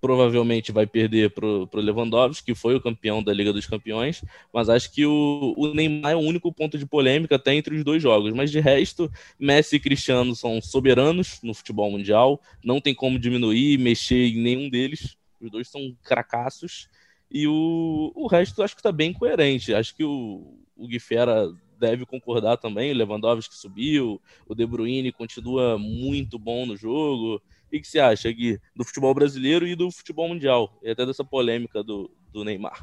provavelmente 0.00 0.70
vai 0.70 0.86
perder 0.86 1.30
para 1.30 1.46
o 1.46 1.68
Lewandowski, 1.74 2.46
que 2.46 2.54
foi 2.54 2.74
o 2.74 2.80
campeão 2.80 3.22
da 3.22 3.32
Liga 3.32 3.52
dos 3.52 3.66
Campeões, 3.66 4.24
mas 4.52 4.68
acho 4.68 4.92
que 4.92 5.04
o, 5.04 5.54
o, 5.56 5.74
Neymar 5.74 6.12
é 6.12 6.16
o 6.16 6.20
único 6.20 6.52
ponto 6.52 6.78
de 6.78 6.86
polêmica 6.86 7.36
até 7.36 7.54
entre 7.54 7.74
os 7.74 7.84
dois 7.84 8.02
jogos. 8.02 8.32
Mas 8.32 8.50
de 8.50 8.60
resto, 8.60 9.10
Messi 9.38 9.76
e 9.76 9.80
Cristiano 9.80 10.34
são 10.34 10.60
soberanos 10.60 11.40
no 11.42 11.52
futebol 11.52 11.90
mundial, 11.90 12.40
não 12.64 12.80
tem 12.80 12.94
como 12.94 13.18
diminuir, 13.18 13.78
mexer 13.78 14.28
em 14.28 14.40
nenhum 14.40 14.70
deles. 14.70 15.16
Os 15.40 15.50
dois 15.50 15.68
são 15.68 15.94
cracassos. 16.04 16.88
E 17.30 17.46
o, 17.46 18.12
o 18.14 18.26
resto 18.26 18.62
acho 18.62 18.74
que 18.74 18.80
está 18.80 18.92
bem 18.92 19.12
coerente. 19.12 19.74
Acho 19.74 19.94
que 19.94 20.04
o, 20.04 20.58
o 20.78 20.86
Guifera 20.86 21.52
deve 21.78 22.06
concordar 22.06 22.56
também. 22.56 22.92
O 22.92 22.94
Lewandowski 22.94 23.54
subiu, 23.54 24.20
o 24.46 24.54
De 24.54 24.66
Bruyne 24.66 25.12
continua 25.12 25.78
muito 25.78 26.38
bom 26.38 26.64
no 26.64 26.76
jogo. 26.76 27.36
O 27.36 27.70
que 27.70 27.84
você 27.84 27.98
acha, 27.98 28.30
Gui, 28.32 28.58
do 28.74 28.84
futebol 28.84 29.14
brasileiro 29.14 29.66
e 29.66 29.74
do 29.74 29.90
futebol 29.90 30.28
mundial? 30.28 30.78
E 30.82 30.90
até 30.90 31.04
dessa 31.04 31.24
polêmica 31.24 31.82
do, 31.82 32.10
do 32.32 32.44
Neymar. 32.44 32.82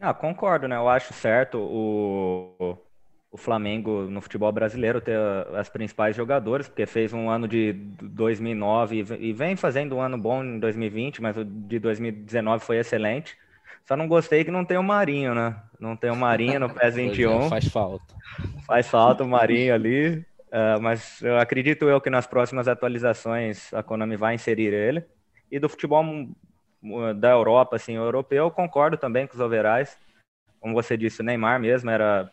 Ah, 0.00 0.14
concordo, 0.14 0.66
né? 0.66 0.76
Eu 0.76 0.88
acho 0.88 1.12
certo 1.12 1.58
o, 1.58 2.76
o 3.30 3.36
Flamengo 3.36 4.02
no 4.10 4.20
futebol 4.20 4.50
brasileiro 4.50 5.00
ter 5.00 5.18
as 5.54 5.68
principais 5.68 6.16
jogadores, 6.16 6.68
porque 6.68 6.86
fez 6.86 7.12
um 7.12 7.30
ano 7.30 7.46
de 7.46 7.74
2009 7.74 9.04
e 9.20 9.32
vem 9.32 9.54
fazendo 9.56 9.96
um 9.96 10.00
ano 10.00 10.18
bom 10.18 10.42
em 10.42 10.58
2020, 10.58 11.22
mas 11.22 11.36
o 11.36 11.44
de 11.44 11.78
2019 11.78 12.64
foi 12.64 12.78
excelente. 12.78 13.36
Só 13.86 13.96
não 13.96 14.06
gostei 14.06 14.44
que 14.44 14.50
não 14.50 14.64
tem 14.64 14.76
o 14.76 14.82
Marinho, 14.82 15.34
né? 15.34 15.56
Não 15.78 15.96
tem 15.96 16.10
o 16.10 16.16
Marinho 16.16 16.60
no 16.60 16.70
PES 16.70 16.94
21. 16.94 17.46
É, 17.46 17.48
faz 17.48 17.68
falta. 17.68 18.14
Faz 18.66 18.88
falta 18.88 19.24
o 19.24 19.28
Marinho 19.28 19.74
ali. 19.74 20.24
Uh, 20.48 20.80
mas 20.80 21.22
eu 21.22 21.38
acredito 21.38 21.88
eu 21.88 22.00
que 22.00 22.10
nas 22.10 22.26
próximas 22.26 22.68
atualizações 22.68 23.72
a 23.72 23.82
Konami 23.82 24.16
vai 24.16 24.34
inserir 24.34 24.72
ele. 24.72 25.04
E 25.50 25.58
do 25.58 25.68
futebol 25.68 26.04
da 27.16 27.30
Europa, 27.30 27.76
assim, 27.76 27.94
europeu, 27.94 28.44
eu 28.44 28.50
concordo 28.50 28.96
também 28.96 29.26
com 29.26 29.34
os 29.34 29.40
overais. 29.40 29.98
Como 30.60 30.74
você 30.74 30.96
disse, 30.96 31.20
o 31.20 31.24
Neymar 31.24 31.60
mesmo 31.60 31.90
era 31.90 32.30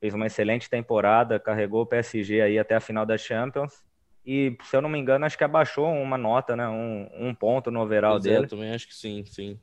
fez 0.00 0.14
uma 0.14 0.26
excelente 0.26 0.68
temporada, 0.68 1.40
carregou 1.40 1.82
o 1.82 1.86
PSG 1.86 2.40
aí 2.40 2.58
até 2.58 2.74
a 2.74 2.80
final 2.80 3.06
da 3.06 3.16
Champions. 3.16 3.82
E, 4.24 4.56
se 4.64 4.76
eu 4.76 4.82
não 4.82 4.88
me 4.88 4.98
engano, 4.98 5.24
acho 5.24 5.38
que 5.38 5.44
abaixou 5.44 5.90
uma 5.92 6.18
nota, 6.18 6.56
né? 6.56 6.68
Um, 6.68 7.08
um 7.28 7.34
ponto 7.34 7.70
no 7.70 7.80
overall 7.80 8.14
pois 8.14 8.24
dele. 8.24 8.44
É, 8.44 8.48
também 8.48 8.74
acho 8.74 8.88
que 8.88 8.94
sim, 8.94 9.24
sim. 9.24 9.58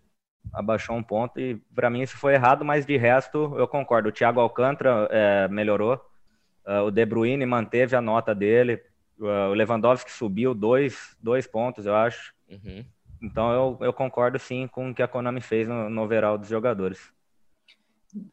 Abaixou 0.51 0.95
um 0.95 1.03
ponto 1.03 1.39
e 1.39 1.55
para 1.73 1.89
mim 1.89 2.01
isso 2.01 2.17
foi 2.17 2.33
errado, 2.33 2.65
mas 2.65 2.85
de 2.85 2.97
resto 2.97 3.55
eu 3.57 3.67
concordo. 3.67 4.09
O 4.09 4.11
Thiago 4.11 4.39
Alcântara 4.39 5.07
é, 5.11 5.47
melhorou 5.47 5.99
Uh, 6.65 6.83
o 6.85 6.91
De 6.91 7.05
Bruyne 7.05 7.45
manteve 7.45 7.95
a 7.95 8.01
nota 8.01 8.33
dele. 8.33 8.81
Uh, 9.19 9.49
o 9.51 9.53
Lewandowski 9.53 10.11
subiu 10.11 10.53
dois, 10.53 11.15
dois 11.21 11.45
pontos, 11.45 11.85
eu 11.85 11.95
acho. 11.95 12.33
Uhum. 12.49 12.85
Então 13.21 13.51
eu, 13.51 13.77
eu 13.81 13.93
concordo 13.93 14.39
sim 14.39 14.67
com 14.67 14.89
o 14.89 14.95
que 14.95 15.03
a 15.03 15.07
Konami 15.07 15.41
fez 15.41 15.67
no, 15.67 15.89
no 15.89 16.01
overall 16.01 16.37
dos 16.37 16.47
jogadores. 16.47 17.12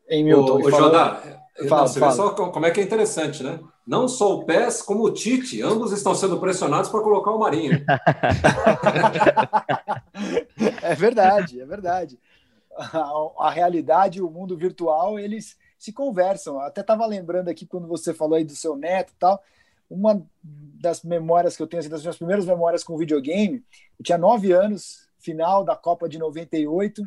Em 0.08 0.24
Milton, 0.24 0.58
o, 0.58 0.66
o 0.66 0.70
Jodá, 0.70 1.22
fala, 1.68 1.86
você 1.86 2.00
fala. 2.00 2.12
vê 2.12 2.16
só 2.16 2.30
como 2.30 2.66
é 2.66 2.70
que 2.70 2.80
é 2.80 2.82
interessante, 2.82 3.42
né? 3.42 3.60
Não 3.86 4.06
só 4.06 4.36
o 4.36 4.44
PES, 4.44 4.82
como 4.82 5.04
o 5.04 5.10
Tite, 5.10 5.62
ambos 5.62 5.92
estão 5.92 6.14
sendo 6.14 6.38
pressionados 6.38 6.90
para 6.90 7.02
colocar 7.02 7.32
o 7.32 7.38
Marinho. 7.38 7.82
é 10.82 10.94
verdade, 10.94 11.60
é 11.60 11.66
verdade. 11.66 12.18
A, 12.76 13.10
a 13.40 13.50
realidade 13.50 14.18
e 14.18 14.22
o 14.22 14.30
mundo 14.30 14.56
virtual, 14.56 15.18
eles 15.18 15.56
se 15.78 15.92
conversam. 15.92 16.60
Até 16.60 16.82
estava 16.82 17.06
lembrando 17.06 17.48
aqui 17.48 17.66
quando 17.66 17.88
você 17.88 18.14
falou 18.14 18.36
aí 18.36 18.44
do 18.44 18.54
seu 18.54 18.76
neto 18.76 19.12
e 19.12 19.16
tal. 19.18 19.42
Uma 19.88 20.22
das 20.42 21.02
memórias 21.02 21.56
que 21.56 21.62
eu 21.62 21.66
tenho, 21.66 21.80
assim, 21.80 21.88
das 21.88 22.02
minhas 22.02 22.16
primeiras 22.16 22.46
memórias 22.46 22.84
com 22.84 22.96
videogame, 22.96 23.64
eu 23.98 24.04
tinha 24.04 24.18
nove 24.18 24.52
anos, 24.52 25.08
final 25.18 25.64
da 25.64 25.74
Copa 25.74 26.08
de 26.08 26.18
98. 26.18 27.02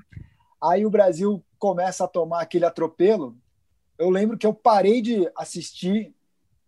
Aí 0.62 0.86
o 0.86 0.90
Brasil 0.90 1.42
começa 1.64 2.04
a 2.04 2.10
tomar 2.10 2.42
aquele 2.42 2.66
atropelo. 2.66 3.38
Eu 3.98 4.10
lembro 4.10 4.38
que 4.38 4.46
eu 4.46 4.54
parei 4.54 5.02
de 5.02 5.32
assistir 5.34 6.14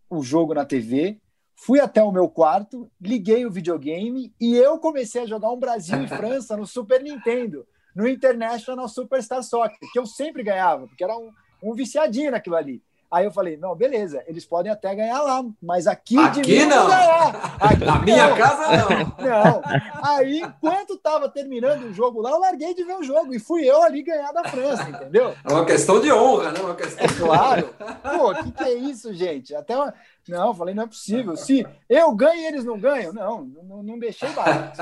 o 0.08 0.22
jogo 0.22 0.54
na 0.54 0.64
TV, 0.64 1.20
fui 1.54 1.80
até 1.80 2.02
o 2.02 2.10
meu 2.10 2.30
quarto, 2.30 2.90
liguei 2.98 3.44
o 3.44 3.50
videogame 3.50 4.32
e 4.40 4.56
eu 4.56 4.78
comecei 4.78 5.20
a 5.20 5.26
jogar 5.26 5.50
um 5.50 5.58
Brasil 5.58 6.02
e 6.02 6.08
França 6.08 6.56
no 6.56 6.66
Super 6.66 7.02
Nintendo, 7.02 7.66
no 7.94 8.08
International 8.08 8.88
Superstar 8.88 9.42
Soccer, 9.42 9.76
que 9.92 9.98
eu 9.98 10.06
sempre 10.06 10.42
ganhava, 10.42 10.86
porque 10.86 11.04
era 11.04 11.14
um, 11.14 11.30
um 11.62 11.74
viciadinho 11.74 12.30
naquilo 12.30 12.56
ali. 12.56 12.82
Aí 13.10 13.24
eu 13.24 13.30
falei, 13.30 13.56
não, 13.56 13.74
beleza, 13.74 14.22
eles 14.26 14.44
podem 14.44 14.70
até 14.70 14.94
ganhar 14.94 15.22
lá, 15.22 15.44
mas 15.62 15.86
aqui, 15.86 16.18
aqui 16.18 16.64
não. 16.66 16.86
ganhar. 16.88 17.56
Aqui 17.60 17.84
Na 17.84 17.98
minha 18.00 18.36
casa 18.36 18.76
não. 18.76 19.06
Não. 19.26 19.62
Aí, 20.02 20.40
enquanto 20.40 20.96
tava 20.96 21.28
terminando 21.28 21.84
o 21.84 21.92
jogo 21.92 22.20
lá, 22.20 22.30
eu 22.30 22.38
larguei 22.38 22.74
de 22.74 22.84
ver 22.84 22.96
o 22.96 23.02
jogo 23.02 23.34
e 23.34 23.38
fui 23.38 23.64
eu 23.64 23.82
ali 23.82 24.02
ganhar 24.02 24.30
da 24.32 24.44
França, 24.44 24.88
entendeu? 24.88 25.34
É 25.44 25.52
uma 25.52 25.64
questão 25.64 26.00
de 26.00 26.12
honra, 26.12 26.52
né? 26.52 26.60
Uma 26.60 26.74
questão 26.74 27.04
É 27.04 27.08
claro. 27.08 27.74
Pô, 28.02 28.30
o 28.30 28.34
que, 28.44 28.52
que 28.52 28.64
é 28.64 28.74
isso, 28.74 29.12
gente? 29.14 29.54
Até 29.54 29.76
uma... 29.76 29.92
Não, 30.28 30.54
falei, 30.54 30.74
não 30.74 30.84
é 30.84 30.86
possível. 30.86 31.36
Se 31.36 31.66
eu 31.88 32.12
ganho 32.14 32.40
e 32.40 32.46
eles 32.46 32.64
não 32.64 32.78
ganham, 32.78 33.12
não, 33.12 33.44
não, 33.44 33.82
não 33.82 33.98
deixei 33.98 34.28
barato. 34.30 34.80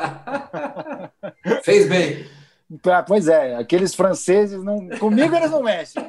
Fez 1.62 1.88
bem. 1.88 2.26
Ah, 2.86 3.02
Pois 3.02 3.28
é, 3.28 3.55
aqueles 3.56 3.94
franceses 3.94 4.62
não. 4.62 4.88
Comigo 4.98 5.34
eles 5.36 5.51
não 5.51 5.62
mexem. 5.62 6.02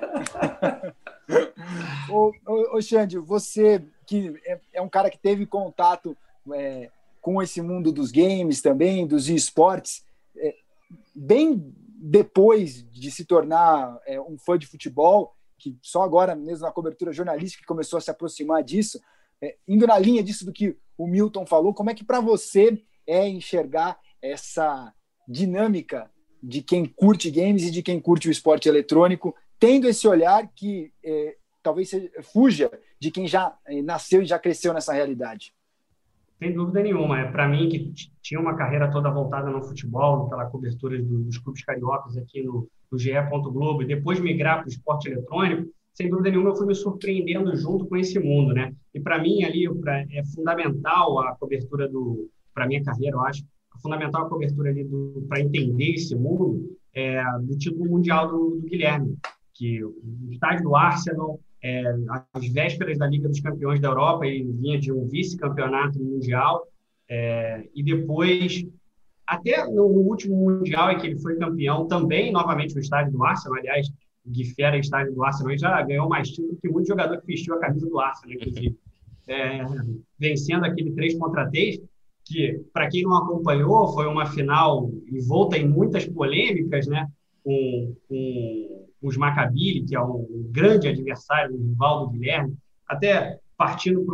Ô, 2.09 2.31
ô, 2.45 2.77
ô, 2.77 2.81
Xande, 2.81 3.17
você 3.17 3.81
que 4.05 4.39
é, 4.45 4.59
é 4.73 4.81
um 4.81 4.89
cara 4.89 5.09
que 5.09 5.17
teve 5.17 5.45
contato 5.45 6.15
é, 6.53 6.89
com 7.21 7.41
esse 7.41 7.61
mundo 7.61 7.91
dos 7.91 8.11
games 8.11 8.61
também, 8.61 9.07
dos 9.07 9.29
esportes, 9.29 10.03
é, 10.37 10.55
bem 11.15 11.73
depois 11.97 12.83
de 12.91 13.09
se 13.09 13.25
tornar 13.25 13.99
é, 14.05 14.21
um 14.21 14.37
fã 14.37 14.57
de 14.57 14.67
futebol, 14.67 15.33
que 15.57 15.75
só 15.81 16.03
agora, 16.03 16.35
mesmo 16.35 16.65
na 16.65 16.71
cobertura 16.71 17.11
jornalística, 17.11 17.65
começou 17.65 17.97
a 17.97 18.01
se 18.01 18.11
aproximar 18.11 18.63
disso, 18.63 19.01
é, 19.41 19.55
indo 19.67 19.87
na 19.87 19.97
linha 19.97 20.23
disso 20.23 20.45
do 20.45 20.53
que 20.53 20.77
o 20.97 21.07
Milton 21.07 21.45
falou, 21.45 21.73
como 21.73 21.89
é 21.89 21.95
que 21.95 22.03
para 22.03 22.19
você 22.19 22.81
é 23.07 23.27
enxergar 23.27 23.99
essa 24.21 24.93
dinâmica 25.27 26.09
de 26.41 26.61
quem 26.61 26.85
curte 26.85 27.31
games 27.31 27.63
e 27.63 27.71
de 27.71 27.81
quem 27.81 27.99
curte 27.99 28.27
o 28.27 28.31
esporte 28.31 28.69
eletrônico, 28.69 29.35
tendo 29.59 29.87
esse 29.87 30.07
olhar 30.07 30.47
que 30.55 30.91
eh, 31.03 31.35
talvez 31.63 31.91
fuja 32.33 32.71
de 32.99 33.11
quem 33.11 33.27
já 33.27 33.55
eh, 33.67 33.81
nasceu 33.81 34.21
e 34.21 34.25
já 34.25 34.37
cresceu 34.39 34.73
nessa 34.73 34.93
realidade. 34.93 35.53
Sem 36.37 36.53
dúvida 36.53 36.81
nenhuma. 36.83 37.19
É 37.21 37.31
para 37.31 37.47
mim 37.47 37.69
que 37.69 37.93
tinha 38.21 38.39
uma 38.39 38.55
carreira 38.55 38.91
toda 38.91 39.09
voltada 39.09 39.49
no 39.49 39.63
futebol, 39.63 40.27
pela 40.29 40.45
cobertura 40.45 41.01
do- 41.01 41.23
dos 41.23 41.37
clubes 41.37 41.63
cariocas 41.63 42.17
aqui 42.17 42.43
no, 42.43 42.67
no 42.91 42.97
GE. 42.97 43.11
Globo 43.31 43.81
e 43.83 43.87
depois 43.87 44.19
migrar 44.19 44.57
para 44.59 44.65
o 44.65 44.69
esporte 44.69 45.09
eletrônico, 45.09 45.71
sem 45.93 46.09
dúvida 46.09 46.29
nenhuma 46.31 46.49
eu 46.49 46.55
fui 46.55 46.67
me 46.67 46.75
surpreendendo 46.75 47.55
junto 47.55 47.85
com 47.85 47.95
esse 47.95 48.19
mundo, 48.19 48.53
né? 48.53 48.73
E 48.93 48.99
para 48.99 49.17
mim 49.17 49.43
ali 49.43 49.73
pra- 49.75 50.01
é 50.11 50.23
fundamental 50.33 51.19
a 51.19 51.35
cobertura 51.35 51.87
do 51.87 52.29
para 52.53 52.67
minha 52.67 52.83
carreira, 52.83 53.15
eu 53.17 53.21
acho, 53.21 53.43
é 53.43 53.79
fundamental 53.81 54.25
a 54.25 54.29
cobertura 54.29 54.69
ali 54.69 54.85
para 55.27 55.39
entender 55.41 55.91
esse 55.93 56.15
mundo 56.15 56.77
é, 56.93 57.21
do 57.41 57.57
título 57.57 57.85
mundial 57.89 58.29
do, 58.29 58.51
do 58.61 58.67
Guilherme, 58.67 59.17
que 59.55 59.83
o 59.83 59.95
estádio 60.29 60.65
do 60.65 60.75
Arsenal 60.75 61.39
é, 61.63 61.83
às 62.33 62.47
vésperas 62.49 62.97
da 62.97 63.07
Liga 63.07 63.27
dos 63.27 63.39
Campeões 63.39 63.79
da 63.79 63.87
Europa, 63.87 64.27
ele 64.27 64.51
vinha 64.51 64.77
de 64.77 64.91
um 64.91 65.07
vice-campeonato 65.07 65.97
mundial, 65.97 66.67
é, 67.09 67.67
e 67.73 67.81
depois, 67.81 68.63
até 69.25 69.65
no 69.65 69.85
último 69.85 70.35
mundial 70.35 70.91
em 70.91 70.99
que 70.99 71.07
ele 71.07 71.19
foi 71.19 71.37
campeão, 71.37 71.87
também 71.87 72.31
novamente 72.31 72.75
no 72.75 72.81
estádio 72.81 73.13
do 73.13 73.23
Arsenal, 73.23 73.57
aliás, 73.57 73.87
o 74.25 74.29
Gui 74.29 74.43
Fera, 74.43 74.77
estádio 74.77 75.15
do 75.15 75.23
Arsenal, 75.23 75.51
ele 75.51 75.59
já 75.59 75.81
ganhou 75.81 76.09
mais 76.09 76.29
título 76.29 76.57
que 76.61 76.69
muito 76.69 76.87
jogador 76.87 77.19
que 77.19 77.27
vestiu 77.27 77.55
a 77.55 77.59
camisa 77.59 77.87
do 77.87 77.99
Arsenal, 77.99 78.35
inclusive. 78.35 78.77
É, 79.27 79.65
vencendo 80.19 80.65
aquele 80.65 80.91
3 80.91 81.17
contra 81.17 81.49
3, 81.49 81.81
que, 82.23 82.61
para 82.71 82.87
quem 82.87 83.01
não 83.01 83.15
acompanhou, 83.15 83.91
foi 83.91 84.05
uma 84.05 84.27
final 84.27 84.91
envolta 85.11 85.57
em 85.57 85.67
muitas 85.67 86.05
polêmicas, 86.05 86.85
né? 86.85 87.07
Com, 87.43 87.95
com 88.07 88.84
os 89.01 89.17
Maccabi, 89.17 89.83
que 89.85 89.95
é 89.95 90.01
um 90.01 90.25
grande 90.51 90.87
adversário, 90.87 91.55
um 91.55 91.59
rival 91.69 92.05
do 92.07 92.11
Guilherme, 92.13 92.55
até 92.87 93.39
partindo 93.57 94.05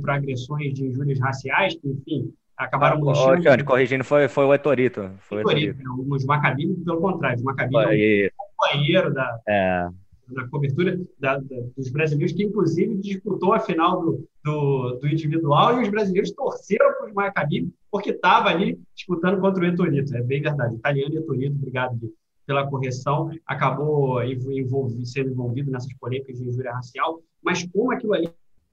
para 0.00 0.14
agressões 0.14 0.72
de 0.74 0.84
injúrias 0.86 1.18
raciais, 1.20 1.74
que, 1.74 1.88
enfim, 1.88 2.32
acabaram 2.56 3.00
manchando. 3.00 3.42
Xande, 3.42 3.64
corrigindo, 3.64 4.04
foi, 4.04 4.28
foi 4.28 4.44
o 4.44 4.54
Etorito. 4.54 5.10
Foi 5.20 5.38
o 5.38 5.40
Etorito, 5.42 5.70
Etorito. 5.80 6.04
né? 6.06 6.14
Os 6.16 6.24
Maccabi, 6.24 6.74
pelo 6.76 7.00
contrário, 7.00 7.36
os 7.36 7.42
Maccabi 7.42 7.76
é 7.76 7.82
Foi, 7.82 8.26
um 8.26 8.46
companheiro 8.56 9.12
da, 9.12 9.38
é, 9.48 9.88
na 10.28 10.48
cobertura 10.48 10.98
da- 11.20 11.36
da- 11.38 11.42
dos 11.76 11.90
brasileiros, 11.90 12.32
que 12.32 12.42
inclusive 12.44 12.96
disputou 12.96 13.52
a 13.52 13.60
final 13.60 14.00
do, 14.00 14.26
do, 14.44 14.98
do 15.00 15.06
individual 15.08 15.78
e 15.78 15.82
os 15.82 15.88
brasileiros 15.88 16.32
torceram 16.32 16.92
para 16.94 17.06
os 17.06 17.12
Maccabi 17.12 17.68
porque 17.90 18.10
estava 18.10 18.48
ali 18.48 18.78
disputando 18.94 19.38
contra 19.40 19.62
o 19.62 19.66
Etorito. 19.66 20.16
É 20.16 20.22
bem 20.22 20.40
verdade. 20.42 20.74
Italiano 20.74 21.14
e 21.14 21.18
Etorito, 21.18 21.54
obrigado 21.56 21.94
Gui, 21.96 22.12
pela 22.46 22.66
correção, 22.66 23.30
acabou 23.44 24.22
env- 24.22 24.52
envolvi- 24.52 25.04
sendo 25.04 25.30
envolvido 25.30 25.70
nessas 25.70 25.92
polêmicas 25.94 26.38
de 26.38 26.48
injúria 26.48 26.72
racial, 26.72 27.20
mas 27.42 27.66
como 27.72 27.92
aquilo 27.92 28.14
ali 28.14 28.30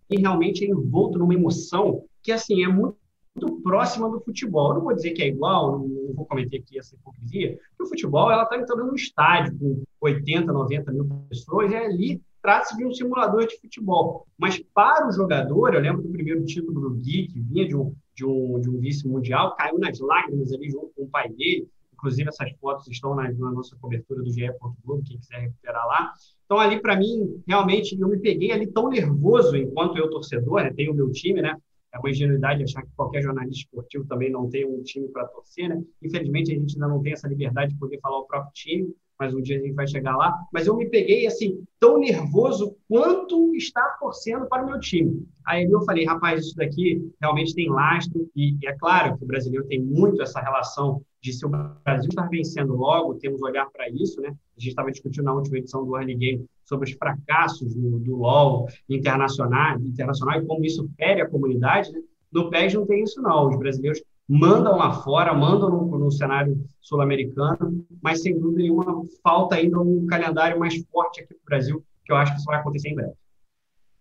realmente 0.09 0.63
é 0.63 0.67
envolto 0.67 1.17
numa 1.17 1.33
emoção 1.33 2.03
que 2.21 2.31
assim 2.31 2.63
é 2.63 2.67
muito 2.67 2.97
muito 3.35 3.61
próxima 3.61 4.09
do 4.09 4.19
futebol. 4.19 4.69
Eu 4.69 4.75
não 4.75 4.81
vou 4.83 4.93
dizer 4.93 5.11
que 5.11 5.23
é 5.23 5.27
igual, 5.27 5.79
não, 5.79 6.13
vou 6.13 6.25
cometer 6.25 6.57
aqui 6.57 6.77
essa 6.77 6.95
hipocrisia, 6.95 7.57
porque 7.69 7.83
o 7.83 7.87
futebol 7.87 8.31
está 8.31 8.57
entrando 8.57 8.85
num 8.85 8.95
estádio 8.95 9.57
com 9.57 9.83
80, 10.01 10.51
90 10.51 10.91
mil 10.91 11.05
pessoas, 11.29 11.71
e 11.71 11.75
ali 11.75 12.21
trata-se 12.41 12.77
de 12.77 12.85
um 12.85 12.93
simulador 12.93 13.47
de 13.47 13.59
futebol. 13.59 14.27
Mas 14.37 14.61
para 14.73 15.07
o 15.07 15.11
jogador, 15.11 15.73
eu 15.73 15.81
lembro 15.81 16.03
do 16.03 16.09
primeiro 16.09 16.45
título 16.45 16.79
do 16.81 16.91
Gui, 16.91 17.27
que 17.27 17.39
vinha 17.39 17.67
de 17.67 17.75
um, 17.75 17.93
de 18.13 18.25
um, 18.25 18.59
de 18.59 18.69
um 18.69 18.77
vice-mundial, 18.79 19.55
caiu 19.55 19.79
nas 19.79 19.99
lágrimas 19.99 20.51
ali 20.53 20.69
junto 20.69 20.91
com 20.95 21.03
o 21.03 21.09
pai 21.09 21.29
dele. 21.29 21.67
Inclusive, 22.03 22.27
essas 22.27 22.51
fotos 22.59 22.85
estão 22.89 23.15
na, 23.15 23.31
na 23.31 23.49
nossa 23.49 23.77
cobertura 23.77 24.21
do 24.21 24.29
GE. 24.29 24.51
Globo, 24.83 25.03
quem 25.05 25.17
quiser 25.17 25.39
recuperar 25.39 25.87
lá. 25.87 26.11
Então, 26.43 26.59
ali, 26.59 26.81
para 26.81 26.97
mim, 26.97 27.41
realmente, 27.47 27.97
eu 27.97 28.09
me 28.09 28.19
peguei 28.19 28.51
ali 28.51 28.67
tão 28.67 28.89
nervoso 28.89 29.55
enquanto 29.55 29.97
eu, 29.97 30.09
torcedor, 30.09 30.63
né? 30.63 30.73
tenho 30.75 30.91
o 30.91 30.95
meu 30.95 31.09
time, 31.11 31.41
né? 31.41 31.55
É 31.93 31.97
uma 31.97 32.09
ingenuidade 32.09 32.61
achar 32.61 32.81
que 32.81 32.91
qualquer 32.93 33.21
jornalista 33.21 33.63
esportivo 33.63 34.05
também 34.05 34.29
não 34.29 34.49
tem 34.49 34.65
um 34.65 34.83
time 34.83 35.07
para 35.07 35.27
torcer, 35.27 35.69
né? 35.69 35.81
Infelizmente, 36.01 36.51
a 36.51 36.55
gente 36.55 36.73
ainda 36.75 36.89
não 36.89 37.01
tem 37.01 37.13
essa 37.13 37.27
liberdade 37.27 37.71
de 37.71 37.79
poder 37.79 37.99
falar 38.01 38.17
o 38.17 38.25
próprio 38.25 38.51
time, 38.53 38.93
mas 39.17 39.33
um 39.33 39.41
dia 39.41 39.57
a 39.57 39.61
gente 39.61 39.73
vai 39.73 39.87
chegar 39.87 40.17
lá. 40.17 40.37
Mas 40.51 40.67
eu 40.67 40.75
me 40.75 40.89
peguei, 40.89 41.25
assim, 41.25 41.63
tão 41.79 41.99
nervoso 41.99 42.75
quanto 42.89 43.55
estar 43.55 43.97
torcendo 43.97 44.45
para 44.47 44.63
o 44.63 44.65
meu 44.65 44.79
time. 44.79 45.25
Aí 45.45 45.63
eu 45.63 45.81
falei, 45.83 46.03
rapaz, 46.03 46.47
isso 46.47 46.55
daqui 46.57 47.09
realmente 47.21 47.55
tem 47.55 47.69
lastro, 47.69 48.29
e, 48.35 48.57
e 48.61 48.67
é 48.67 48.73
claro 48.73 49.17
que 49.17 49.23
o 49.23 49.27
brasileiro 49.27 49.65
tem 49.67 49.81
muito 49.81 50.21
essa 50.21 50.41
relação 50.41 51.01
de 51.23 51.31
se 51.31 51.45
o 51.45 51.49
Brasil 51.49 52.09
estar 52.09 52.27
vencendo 52.27 52.75
logo, 52.75 53.15
temos 53.15 53.41
olhar 53.41 53.65
para 53.71 53.89
isso, 53.89 54.19
né? 54.19 54.35
A 54.57 54.59
gente 54.59 54.71
estava 54.71 54.91
discutindo 54.91 55.23
na 55.23 55.33
última 55.33 55.57
edição 55.57 55.85
do 55.85 55.95
Early 55.95 56.15
Game 56.15 56.45
sobre 56.65 56.89
os 56.89 56.97
fracassos 56.97 57.73
do, 57.73 57.97
do 57.99 58.17
LoL 58.17 58.67
internacional, 58.89 59.79
internacional 59.79 60.41
e 60.41 60.45
como 60.45 60.65
isso 60.65 60.85
fere 60.97 61.21
a 61.21 61.29
comunidade, 61.29 61.93
né? 61.93 62.01
No 62.29 62.49
PES 62.49 62.73
não 62.73 62.85
tem 62.85 63.03
isso 63.03 63.21
não, 63.21 63.47
os 63.47 63.57
brasileiros 63.57 64.03
mandam 64.27 64.75
lá 64.75 64.91
fora, 65.01 65.33
mandam 65.33 65.69
no, 65.69 65.97
no 65.97 66.11
cenário 66.11 66.61
sul-americano, 66.81 67.85
mas 68.01 68.21
sem 68.21 68.37
dúvida 68.37 68.63
nenhuma 68.63 69.05
falta 69.23 69.55
ainda 69.55 69.79
um 69.79 70.05
calendário 70.05 70.59
mais 70.59 70.77
forte 70.91 71.21
aqui 71.21 71.33
no 71.33 71.39
Brasil, 71.45 71.85
que 72.05 72.11
eu 72.11 72.17
acho 72.17 72.33
que 72.33 72.39
isso 72.39 72.47
vai 72.47 72.59
acontecer 72.59 72.89
em 72.89 72.95
breve. 72.95 73.13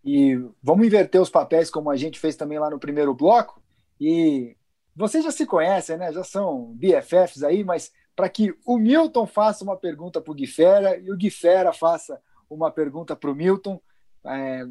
E 0.05 0.45
vamos 0.61 0.85
inverter 0.85 1.21
os 1.21 1.31
papéis, 1.31 1.71
como 1.71 1.89
a 1.89 1.97
gente 1.97 2.19
fez 2.19 2.35
também 2.35 2.59
lá 2.59 2.69
no 2.69 2.81
primeiro 2.81 3.15
bloco. 3.15 3.63
E 4.01 4.57
vocês 4.95 5.25
já 5.25 5.31
se 5.31 5.47
conhecem, 5.47 5.97
né? 5.97 6.13
Já 6.13 6.23
são 6.23 6.75
BFFs 6.75 7.43
aí, 7.43 7.65
mas 7.65 7.93
para 8.15 8.29
que 8.29 8.55
o 8.65 8.77
Milton 8.77 9.27
faça 9.27 9.65
uma 9.65 9.77
pergunta 9.77 10.21
para 10.21 10.31
o 10.31 10.35
Guifera 10.35 10.99
e 10.99 11.11
o 11.11 11.17
Guifera 11.17 11.73
faça 11.73 12.21
uma 12.49 12.71
pergunta 12.71 13.17
para 13.17 13.31
o 13.31 13.35
Milton, 13.35 13.81
é, 14.27 14.67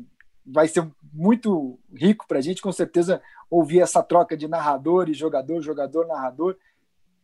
vai 0.46 0.68
ser 0.68 0.88
muito 1.12 1.80
rico 1.94 2.28
para 2.28 2.38
a 2.38 2.42
gente, 2.42 2.62
com 2.62 2.72
certeza, 2.72 3.22
ouvir 3.50 3.82
essa 3.82 4.04
troca 4.04 4.38
de 4.38 4.48
narrador 4.48 5.10
e 5.10 5.14
jogador, 5.14 5.62
jogador, 5.62 6.08
narrador. 6.08 6.56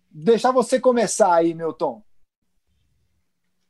Deixar 0.10 0.52
você 0.52 0.80
começar 0.80 1.34
aí, 1.34 1.53
Milton. 1.53 2.02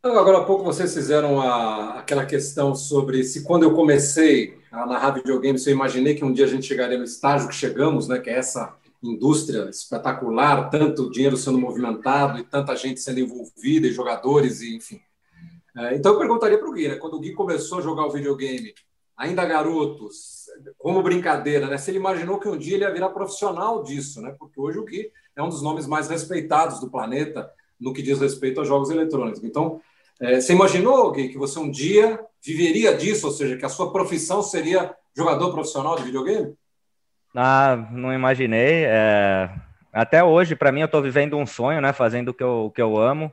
Agora 0.03 0.37
há 0.37 0.45
pouco 0.45 0.63
vocês 0.63 0.93
fizeram 0.93 1.41
a, 1.41 1.99
aquela 1.99 2.25
questão 2.25 2.73
sobre 2.73 3.23
se 3.23 3.43
quando 3.43 3.63
eu 3.63 3.73
comecei 3.73 4.57
a 4.71 4.85
narrar 4.85 5.11
videogames, 5.11 5.65
eu 5.67 5.73
imaginei 5.73 6.15
que 6.15 6.23
um 6.23 6.31
dia 6.31 6.45
a 6.45 6.47
gente 6.47 6.65
chegaria 6.65 6.97
no 6.97 7.03
estágio 7.03 7.49
que 7.49 7.55
chegamos, 7.55 8.07
né, 8.07 8.19
que 8.19 8.29
é 8.29 8.37
essa 8.37 8.73
indústria 9.01 9.69
espetacular, 9.69 10.69
tanto 10.69 11.11
dinheiro 11.11 11.37
sendo 11.37 11.59
movimentado 11.59 12.39
e 12.39 12.43
tanta 12.43 12.75
gente 12.75 12.99
sendo 12.99 13.19
envolvida, 13.19 13.87
e 13.87 13.93
jogadores, 13.93 14.61
e 14.61 14.75
enfim. 14.75 14.99
É, 15.75 15.95
então 15.95 16.13
eu 16.13 16.19
perguntaria 16.19 16.57
para 16.57 16.67
o 16.67 16.71
Gui, 16.71 16.87
né, 16.87 16.95
quando 16.95 17.15
o 17.15 17.19
Gui 17.19 17.33
começou 17.33 17.77
a 17.77 17.81
jogar 17.81 18.05
o 18.05 18.11
videogame, 18.11 18.73
ainda 19.15 19.45
garotos, 19.45 20.45
como 20.77 21.03
brincadeira, 21.03 21.67
né, 21.67 21.77
se 21.77 21.91
ele 21.91 21.99
imaginou 21.99 22.39
que 22.39 22.47
um 22.47 22.57
dia 22.57 22.75
ele 22.75 22.83
ia 22.83 22.91
virar 22.91 23.09
profissional 23.09 23.83
disso, 23.83 24.21
né, 24.21 24.35
porque 24.39 24.59
hoje 24.59 24.79
o 24.79 24.85
Gui 24.85 25.11
é 25.35 25.43
um 25.43 25.49
dos 25.49 25.61
nomes 25.61 25.85
mais 25.85 26.09
respeitados 26.09 26.79
do 26.79 26.89
planeta 26.89 27.51
no 27.79 27.93
que 27.93 28.01
diz 28.01 28.19
respeito 28.19 28.59
a 28.59 28.63
jogos 28.63 28.89
eletrônicos. 28.89 29.43
Então, 29.43 29.79
é, 30.19 30.41
você 30.41 30.53
imaginou, 30.53 31.11
Gui, 31.11 31.29
que 31.29 31.37
você 31.37 31.59
um 31.59 31.69
dia 31.69 32.19
viveria 32.43 32.95
disso, 32.95 33.27
ou 33.27 33.33
seja, 33.33 33.55
que 33.55 33.65
a 33.65 33.69
sua 33.69 33.91
profissão 33.91 34.41
seria 34.41 34.95
jogador 35.15 35.51
profissional 35.51 35.95
de 35.95 36.03
videogame? 36.03 36.55
Ah, 37.35 37.75
não 37.91 38.13
imaginei. 38.13 38.85
é, 38.85 39.49
Até 39.93 40.23
hoje, 40.23 40.55
para 40.55 40.71
mim, 40.71 40.81
eu 40.81 40.85
estou 40.85 41.01
vivendo 41.01 41.37
um 41.37 41.45
sonho, 41.45 41.81
né? 41.81 41.93
Fazendo 41.93 42.29
o 42.29 42.33
que 42.33 42.43
eu, 42.43 42.65
o 42.65 42.71
que 42.71 42.81
eu 42.81 42.97
amo. 42.97 43.31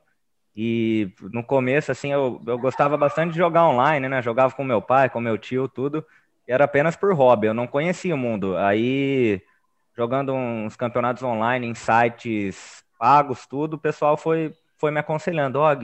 E 0.56 1.12
no 1.32 1.44
começo, 1.44 1.92
assim, 1.92 2.12
eu, 2.12 2.42
eu 2.46 2.58
gostava 2.58 2.96
bastante 2.96 3.32
de 3.32 3.38
jogar 3.38 3.68
online, 3.68 4.08
né? 4.08 4.22
Jogava 4.22 4.54
com 4.54 4.64
meu 4.64 4.82
pai, 4.82 5.10
com 5.10 5.20
meu 5.20 5.38
tio, 5.38 5.68
tudo. 5.68 6.04
E 6.48 6.52
era 6.52 6.64
apenas 6.64 6.96
por 6.96 7.14
hobby, 7.14 7.48
eu 7.48 7.54
não 7.54 7.66
conhecia 7.68 8.14
o 8.14 8.18
mundo. 8.18 8.56
Aí, 8.58 9.42
jogando 9.96 10.34
uns 10.34 10.76
campeonatos 10.76 11.22
online 11.22 11.66
em 11.68 11.74
sites 11.74 12.84
pagos, 12.98 13.46
tudo, 13.46 13.74
o 13.74 13.78
pessoal 13.78 14.16
foi, 14.16 14.54
foi 14.78 14.90
me 14.90 15.00
aconselhando, 15.00 15.60
ó, 15.60 15.72
oh, 15.72 15.76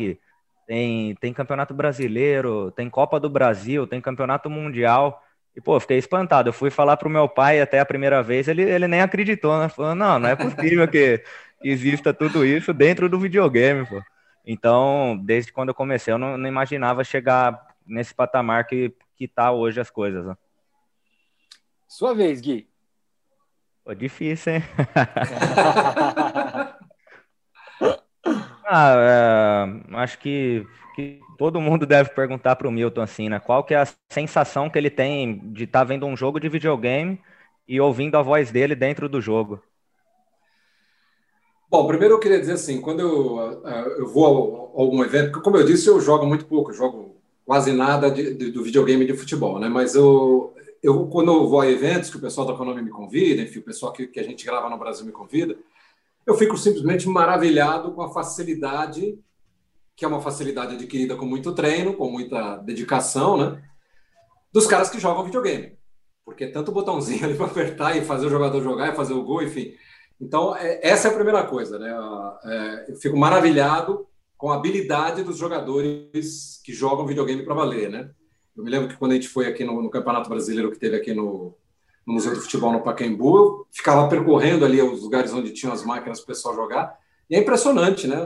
tem, 0.67 1.15
tem 1.17 1.33
campeonato 1.33 1.75
brasileiro, 1.75 2.71
tem 2.73 2.89
Copa 2.89 3.19
do 3.19 3.29
Brasil, 3.29 3.87
tem 3.87 4.01
campeonato 4.01 4.49
mundial. 4.49 5.23
E, 5.57 5.61
pô, 5.61 5.79
fiquei 5.81 5.99
espantado. 5.99 6.49
Eu 6.49 6.53
fui 6.53 6.71
falar 6.71 6.97
pro 6.97 7.11
meu 7.11 7.29
pai 7.29 7.61
até 7.61 7.81
a 7.81 7.87
primeira 7.87 8.23
vez, 8.23 8.49
ele, 8.49 8.63
ele 8.63 8.87
nem 8.87 9.01
acreditou, 9.01 9.59
né? 9.59 9.69
Falou, 9.69 9.95
não, 9.95 10.19
não 10.19 10.29
é 10.29 10.37
possível 10.37 10.87
que 10.89 11.23
exista 11.63 12.15
tudo 12.15 12.45
isso 12.45 12.73
dentro 12.73 13.09
do 13.09 13.19
videogame, 13.19 13.87
pô. 13.87 14.03
Então, 14.47 15.21
desde 15.23 15.53
quando 15.53 15.69
eu 15.69 15.75
comecei, 15.75 16.13
eu 16.13 16.19
não, 16.19 16.37
não 16.39 16.49
imaginava 16.49 17.05
chegar 17.05 17.69
nesse 17.87 18.15
patamar 18.15 18.67
que, 18.67 18.95
que 19.17 19.29
tá 19.29 19.53
hoje 19.53 19.81
as 19.81 19.91
coisas. 19.91 20.25
Né? 20.25 20.37
Sua 21.87 22.15
vez, 22.15 22.41
Gui. 22.41 22.69
Pô, 23.85 23.95
difícil, 23.95 24.55
hein? 24.55 24.63
ah, 28.73 28.95
é, 28.97 29.97
acho 29.97 30.17
que, 30.21 30.65
que 30.95 31.21
todo 31.37 31.61
mundo 31.61 31.85
deve 31.85 32.11
perguntar 32.11 32.55
para 32.55 32.69
o 32.69 32.71
Milton 32.71 33.01
assim, 33.01 33.29
né? 33.29 33.41
Qual 33.41 33.65
que 33.65 33.75
é 33.75 33.79
a 33.79 33.89
sensação 34.09 34.71
que 34.71 34.79
ele 34.79 34.91
tem 34.91 35.39
de 35.53 35.65
estar 35.65 35.81
tá 35.81 35.85
vendo 35.85 36.07
um 36.07 36.17
jogo 36.17 36.39
de 36.39 36.49
videogame 36.49 37.21
e 37.67 37.81
ouvindo 37.81 38.17
a 38.17 38.23
voz 38.23 38.53
dele 38.53 38.77
dentro 38.77 39.09
do 39.09 39.21
jogo? 39.21 39.61
Bom, 41.69 41.85
primeiro 41.89 42.15
eu 42.15 42.21
queria 42.21 42.39
dizer 42.39 42.53
assim, 42.53 42.81
quando 42.81 43.01
eu, 43.01 43.63
eu 43.99 44.07
vou 44.07 44.25
a 44.77 44.81
algum 44.81 45.03
evento, 45.03 45.33
porque 45.33 45.45
como 45.45 45.57
eu 45.57 45.65
disse, 45.65 45.89
eu 45.89 46.01
jogo 46.01 46.25
muito 46.25 46.47
pouco, 46.47 46.73
jogo 46.73 47.17
quase 47.45 47.73
nada 47.73 48.09
de, 48.09 48.35
de, 48.35 48.51
do 48.53 48.63
videogame 48.63 49.05
de 49.05 49.15
futebol, 49.15 49.59
né? 49.59 49.69
Mas 49.69 49.97
eu, 49.97 50.55
eu, 50.81 51.09
quando 51.09 51.33
eu 51.33 51.49
vou 51.49 51.61
a 51.61 51.69
eventos 51.69 52.09
que 52.09 52.17
o 52.17 52.21
pessoal 52.21 52.47
da 52.47 52.55
Konami 52.55 52.83
me 52.83 52.91
convida, 52.91 53.43
enfim, 53.43 53.59
o 53.59 53.65
pessoal 53.65 53.93
que, 53.93 54.07
que 54.07 54.21
a 54.21 54.23
gente 54.23 54.47
grava 54.47 54.71
no 54.71 54.79
Brasil 54.79 55.05
me 55.05 55.11
convida, 55.11 55.57
eu 56.31 56.39
fico 56.39 56.57
simplesmente 56.57 57.09
maravilhado 57.09 57.93
com 57.93 58.03
a 58.03 58.13
facilidade, 58.13 59.19
que 59.97 60.05
é 60.05 60.09
uma 60.09 60.21
facilidade 60.21 60.75
adquirida 60.75 61.17
com 61.17 61.27
muito 61.27 61.55
treino, 61.55 61.95
com 61.95 62.11
muita 62.11 62.57
dedicação, 62.57 63.37
né? 63.37 63.63
Dos 64.53 64.67
caras 64.67 64.89
que 64.89 64.99
jogam 64.99 65.25
videogame. 65.25 65.79
Porque 66.25 66.47
tanto 66.47 66.73
botãozinho 66.73 67.25
ali 67.27 67.37
para 67.37 67.47
apertar 67.47 67.97
e 67.97 68.05
fazer 68.05 68.27
o 68.27 68.31
jogador 68.31 68.63
jogar 68.63 68.93
e 68.93 68.97
fazer 68.97 69.13
o 69.13 69.23
gol, 69.23 69.43
enfim 69.43 69.75
então, 70.21 70.55
é, 70.55 70.81
essa 70.83 71.09
é 71.09 71.11
a 71.11 71.15
primeira 71.15 71.43
coisa, 71.45 71.79
né? 71.79 71.91
É, 72.45 72.93
eu 72.93 72.97
fico 72.97 73.17
maravilhado 73.17 74.07
com 74.37 74.51
a 74.51 74.57
habilidade 74.57 75.23
dos 75.23 75.39
jogadores 75.39 76.61
que 76.63 76.73
jogam 76.73 77.07
videogame 77.07 77.43
para 77.43 77.55
valer, 77.55 77.89
né? 77.89 78.11
Eu 78.55 78.63
me 78.63 78.71
lembro 78.71 78.89
que 78.89 78.97
quando 78.97 79.13
a 79.13 79.15
gente 79.15 79.29
foi 79.29 79.47
aqui 79.47 79.65
no, 79.65 79.81
no 79.81 79.89
Campeonato 79.89 80.29
Brasileiro 80.29 80.71
que 80.71 80.79
teve 80.79 80.97
aqui 80.97 81.15
no, 81.15 81.57
no, 82.07 82.15
Museu 82.15 82.35
do 82.35 82.41
Futebol 82.41 82.73
no 82.73 82.83
Pacaembu, 82.83 83.37
eu 83.37 83.67
ficava 83.71 84.09
percorrendo 84.09 84.65
ali 84.65 84.81
os 84.81 85.03
lugares 85.03 85.33
onde 85.33 85.53
tinham 85.53 85.73
as 85.73 85.85
máquinas 85.85 86.21
para 86.21 86.25
o 86.25 86.27
pessoal 86.29 86.55
jogar, 86.55 86.99
e 87.29 87.37
é 87.37 87.39
impressionante, 87.39 88.07
né? 88.07 88.17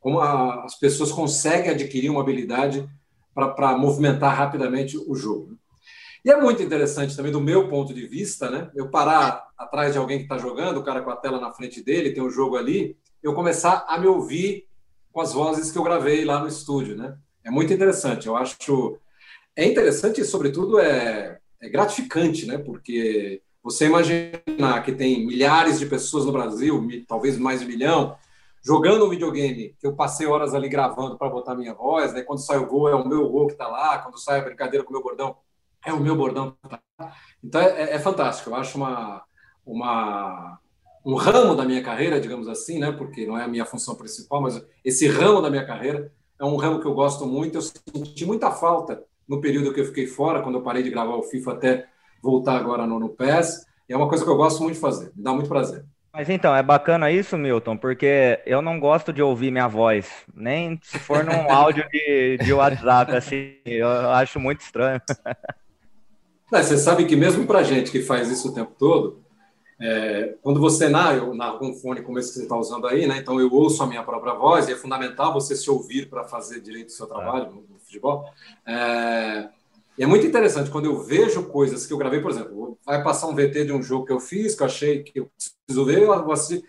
Como 0.00 0.20
a, 0.20 0.64
as 0.64 0.78
pessoas 0.78 1.10
conseguem 1.10 1.70
adquirir 1.70 2.10
uma 2.10 2.20
habilidade 2.20 2.88
para 3.34 3.76
movimentar 3.76 4.34
rapidamente 4.34 4.96
o 4.96 5.14
jogo. 5.14 5.58
E 6.24 6.30
é 6.30 6.40
muito 6.40 6.62
interessante 6.62 7.16
também, 7.16 7.30
do 7.30 7.40
meu 7.40 7.68
ponto 7.68 7.94
de 7.94 8.06
vista, 8.06 8.50
né? 8.50 8.70
Eu 8.74 8.88
parar 8.88 9.46
atrás 9.56 9.92
de 9.92 9.98
alguém 9.98 10.18
que 10.18 10.24
está 10.24 10.38
jogando, 10.38 10.78
o 10.78 10.82
cara 10.82 11.02
com 11.02 11.10
a 11.10 11.16
tela 11.16 11.40
na 11.40 11.52
frente 11.52 11.82
dele, 11.82 12.12
tem 12.12 12.22
um 12.22 12.30
jogo 12.30 12.56
ali, 12.56 12.96
eu 13.22 13.34
começar 13.34 13.84
a 13.88 13.98
me 13.98 14.06
ouvir 14.06 14.66
com 15.12 15.20
as 15.20 15.32
vozes 15.32 15.70
que 15.70 15.78
eu 15.78 15.82
gravei 15.82 16.24
lá 16.24 16.40
no 16.40 16.48
estúdio, 16.48 16.96
né? 16.96 17.16
É 17.44 17.50
muito 17.50 17.72
interessante. 17.72 18.26
Eu 18.26 18.36
acho. 18.36 18.98
É 19.54 19.64
interessante 19.64 20.20
e, 20.20 20.24
sobretudo, 20.24 20.78
é, 20.78 21.38
é 21.60 21.68
gratificante, 21.68 22.46
né? 22.46 22.58
Porque 22.58 23.42
você 23.62 23.86
imaginar 23.86 24.82
que 24.84 24.92
tem 24.92 25.26
milhares 25.26 25.78
de 25.78 25.86
pessoas 25.86 26.24
no 26.24 26.32
Brasil, 26.32 26.86
talvez 27.06 27.36
mais 27.36 27.60
de 27.60 27.66
um 27.66 27.68
milhão, 27.68 28.16
jogando 28.62 29.04
um 29.04 29.10
videogame 29.10 29.74
que 29.78 29.86
eu 29.86 29.94
passei 29.94 30.26
horas 30.26 30.54
ali 30.54 30.68
gravando 30.68 31.16
para 31.16 31.28
botar 31.28 31.54
minha 31.54 31.74
voz, 31.74 32.12
né? 32.12 32.22
Quando 32.22 32.40
sai 32.40 32.58
o 32.58 32.66
gol, 32.66 32.88
é 32.88 32.94
o 32.94 33.06
meu 33.06 33.28
gol 33.28 33.46
que 33.46 33.52
está 33.52 33.66
lá, 33.68 33.98
quando 33.98 34.18
sai 34.18 34.40
a 34.40 34.44
brincadeira 34.44 34.84
com 34.84 34.90
o 34.90 34.92
meu 34.92 35.02
bordão, 35.02 35.36
é 35.84 35.92
o 35.92 36.00
meu 36.00 36.16
bordão. 36.16 36.56
Então 37.42 37.60
é, 37.60 37.94
é, 37.94 37.98
fantástico. 37.98 38.50
Eu 38.50 38.56
acho 38.56 38.76
uma, 38.76 39.22
uma, 39.64 40.58
um 41.04 41.14
ramo 41.14 41.54
da 41.54 41.64
minha 41.64 41.82
carreira, 41.82 42.20
digamos 42.20 42.48
assim, 42.48 42.78
né? 42.78 42.90
Porque 42.90 43.26
não 43.26 43.38
é 43.38 43.44
a 43.44 43.48
minha 43.48 43.64
função 43.64 43.94
principal, 43.94 44.40
mas 44.40 44.64
esse 44.84 45.06
ramo 45.06 45.40
da 45.40 45.50
minha 45.50 45.66
carreira 45.66 46.12
é 46.40 46.44
um 46.44 46.56
ramo 46.56 46.80
que 46.80 46.86
eu 46.86 46.94
gosto 46.94 47.26
muito. 47.26 47.58
Eu 47.58 47.62
senti 47.62 48.24
muita 48.26 48.50
falta 48.50 49.02
no 49.28 49.40
período 49.40 49.72
que 49.72 49.80
eu 49.80 49.84
fiquei 49.84 50.06
fora, 50.06 50.42
quando 50.42 50.56
eu 50.56 50.62
parei 50.62 50.82
de 50.82 50.90
gravar 50.90 51.16
o 51.16 51.22
FIFA 51.22 51.52
até 51.52 51.86
voltar 52.22 52.56
agora 52.56 52.86
no, 52.86 52.98
no 52.98 53.08
PES. 53.10 53.66
É 53.88 53.96
uma 53.96 54.08
coisa 54.08 54.24
que 54.24 54.30
eu 54.30 54.36
gosto 54.36 54.62
muito 54.62 54.74
de 54.74 54.80
fazer. 54.80 55.12
Me 55.16 55.22
dá 55.22 55.32
muito 55.32 55.48
prazer. 55.48 55.84
Mas 56.12 56.30
então, 56.30 56.56
é 56.56 56.62
bacana 56.62 57.10
isso, 57.10 57.36
Milton, 57.36 57.76
porque 57.76 58.40
eu 58.46 58.62
não 58.62 58.80
gosto 58.80 59.12
de 59.12 59.20
ouvir 59.20 59.50
minha 59.50 59.68
voz, 59.68 60.10
nem 60.34 60.80
se 60.82 60.98
for 60.98 61.22
num 61.22 61.44
áudio 61.52 61.86
de, 61.90 62.38
de 62.38 62.54
WhatsApp, 62.54 63.14
assim, 63.14 63.56
eu 63.66 63.86
acho 64.10 64.40
muito 64.40 64.62
estranho. 64.62 65.00
Não, 66.50 66.62
você 66.62 66.78
sabe 66.78 67.04
que 67.06 67.16
mesmo 67.16 67.44
para 67.44 67.64
gente 67.64 67.90
que 67.90 68.00
faz 68.00 68.30
isso 68.30 68.48
o 68.48 68.54
tempo 68.54 68.72
todo, 68.78 69.20
é, 69.80 70.36
quando 70.40 70.60
você 70.60 70.88
narra, 70.88 71.14
eu 71.14 71.34
narro 71.34 71.58
com 71.58 71.70
um 71.70 71.74
fone 71.74 72.02
como 72.02 72.18
esse 72.18 72.28
que 72.28 72.34
você 72.36 72.42
está 72.44 72.56
usando 72.56 72.86
aí, 72.86 73.06
né? 73.06 73.18
Então 73.18 73.38
eu 73.40 73.52
ouço 73.52 73.82
a 73.82 73.86
minha 73.86 74.02
própria 74.02 74.32
voz 74.32 74.68
e 74.68 74.72
é 74.72 74.76
fundamental 74.76 75.34
você 75.34 75.54
se 75.54 75.68
ouvir 75.68 76.08
para 76.08 76.24
fazer 76.24 76.60
direito 76.60 76.88
o 76.88 76.92
seu 76.92 77.06
trabalho 77.06 77.50
no, 77.50 77.66
no 77.68 77.75
futebol. 77.96 78.24
É, 78.66 79.48
e 79.98 80.04
é 80.04 80.06
muito 80.06 80.26
interessante 80.26 80.70
quando 80.70 80.84
eu 80.84 81.02
vejo 81.02 81.44
coisas 81.44 81.86
que 81.86 81.92
eu 81.92 81.98
gravei, 81.98 82.20
por 82.20 82.30
exemplo, 82.30 82.78
vai 82.84 83.02
passar 83.02 83.28
um 83.28 83.34
VT 83.34 83.64
de 83.64 83.72
um 83.72 83.82
jogo 83.82 84.04
que 84.04 84.12
eu 84.12 84.20
fiz, 84.20 84.54
que 84.54 84.62
eu 84.62 84.66
achei 84.66 85.02
que 85.02 85.20
eu 85.20 85.30
preciso 85.36 85.84
ver, 85.84 86.02
eu 86.02 86.32
assistir. 86.32 86.64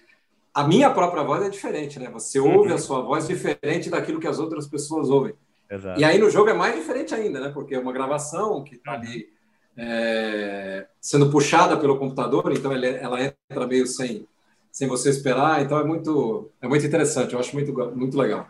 A 0.54 0.68
minha 0.68 0.90
própria 0.90 1.24
voz 1.24 1.46
é 1.46 1.50
diferente, 1.50 2.00
né? 2.00 2.10
Você 2.10 2.40
ouve 2.40 2.70
a 2.70 2.72
uhum. 2.72 2.78
sua 2.80 3.02
voz 3.02 3.28
diferente 3.28 3.90
daquilo 3.90 4.20
que 4.20 4.28
as 4.28 4.40
outras 4.40 4.66
pessoas 4.66 5.10
ouvem. 5.10 5.34
Exato. 5.70 6.00
E 6.00 6.04
aí 6.04 6.18
no 6.18 6.30
jogo 6.30 6.50
é 6.50 6.54
mais 6.54 6.76
diferente 6.76 7.14
ainda, 7.14 7.40
né? 7.40 7.50
Porque 7.50 7.76
é 7.76 7.80
uma 7.80 7.92
gravação 7.92 8.64
que 8.64 8.76
está 8.76 8.94
ali 8.94 9.28
é, 9.78 10.88
sendo 11.00 11.30
puxada 11.30 11.78
pelo 11.78 12.00
computador, 12.00 12.52
então 12.52 12.72
ela, 12.72 12.88
ela 12.88 13.36
entra 13.52 13.68
meio 13.68 13.86
sem, 13.86 14.26
sem 14.72 14.88
você 14.88 15.10
esperar, 15.10 15.62
então 15.62 15.78
é 15.78 15.84
muito, 15.84 16.50
é 16.62 16.68
muito 16.68 16.86
interessante, 16.86 17.34
eu 17.34 17.40
acho 17.40 17.54
muito, 17.54 17.74
muito 17.96 18.18
legal. 18.18 18.48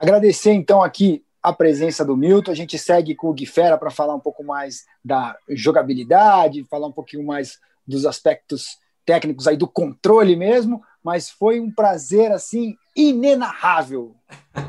Agradecer 0.00 0.52
então 0.52 0.82
aqui 0.82 1.22
a 1.42 1.52
presença 1.52 2.02
do 2.02 2.16
Milton, 2.16 2.50
a 2.50 2.54
gente 2.54 2.78
segue 2.78 3.14
com 3.14 3.28
o 3.28 3.34
Gui 3.34 3.44
Fera 3.44 3.76
para 3.76 3.90
falar 3.90 4.14
um 4.14 4.20
pouco 4.20 4.42
mais 4.42 4.86
da 5.04 5.36
jogabilidade, 5.50 6.64
falar 6.70 6.86
um 6.86 6.92
pouquinho 6.92 7.22
mais 7.22 7.58
dos 7.86 8.06
aspectos 8.06 8.78
técnicos 9.04 9.46
aí 9.46 9.58
do 9.58 9.68
controle 9.68 10.36
mesmo, 10.36 10.82
mas 11.04 11.28
foi 11.28 11.60
um 11.60 11.70
prazer 11.70 12.32
assim 12.32 12.76
inenarrável 12.96 14.14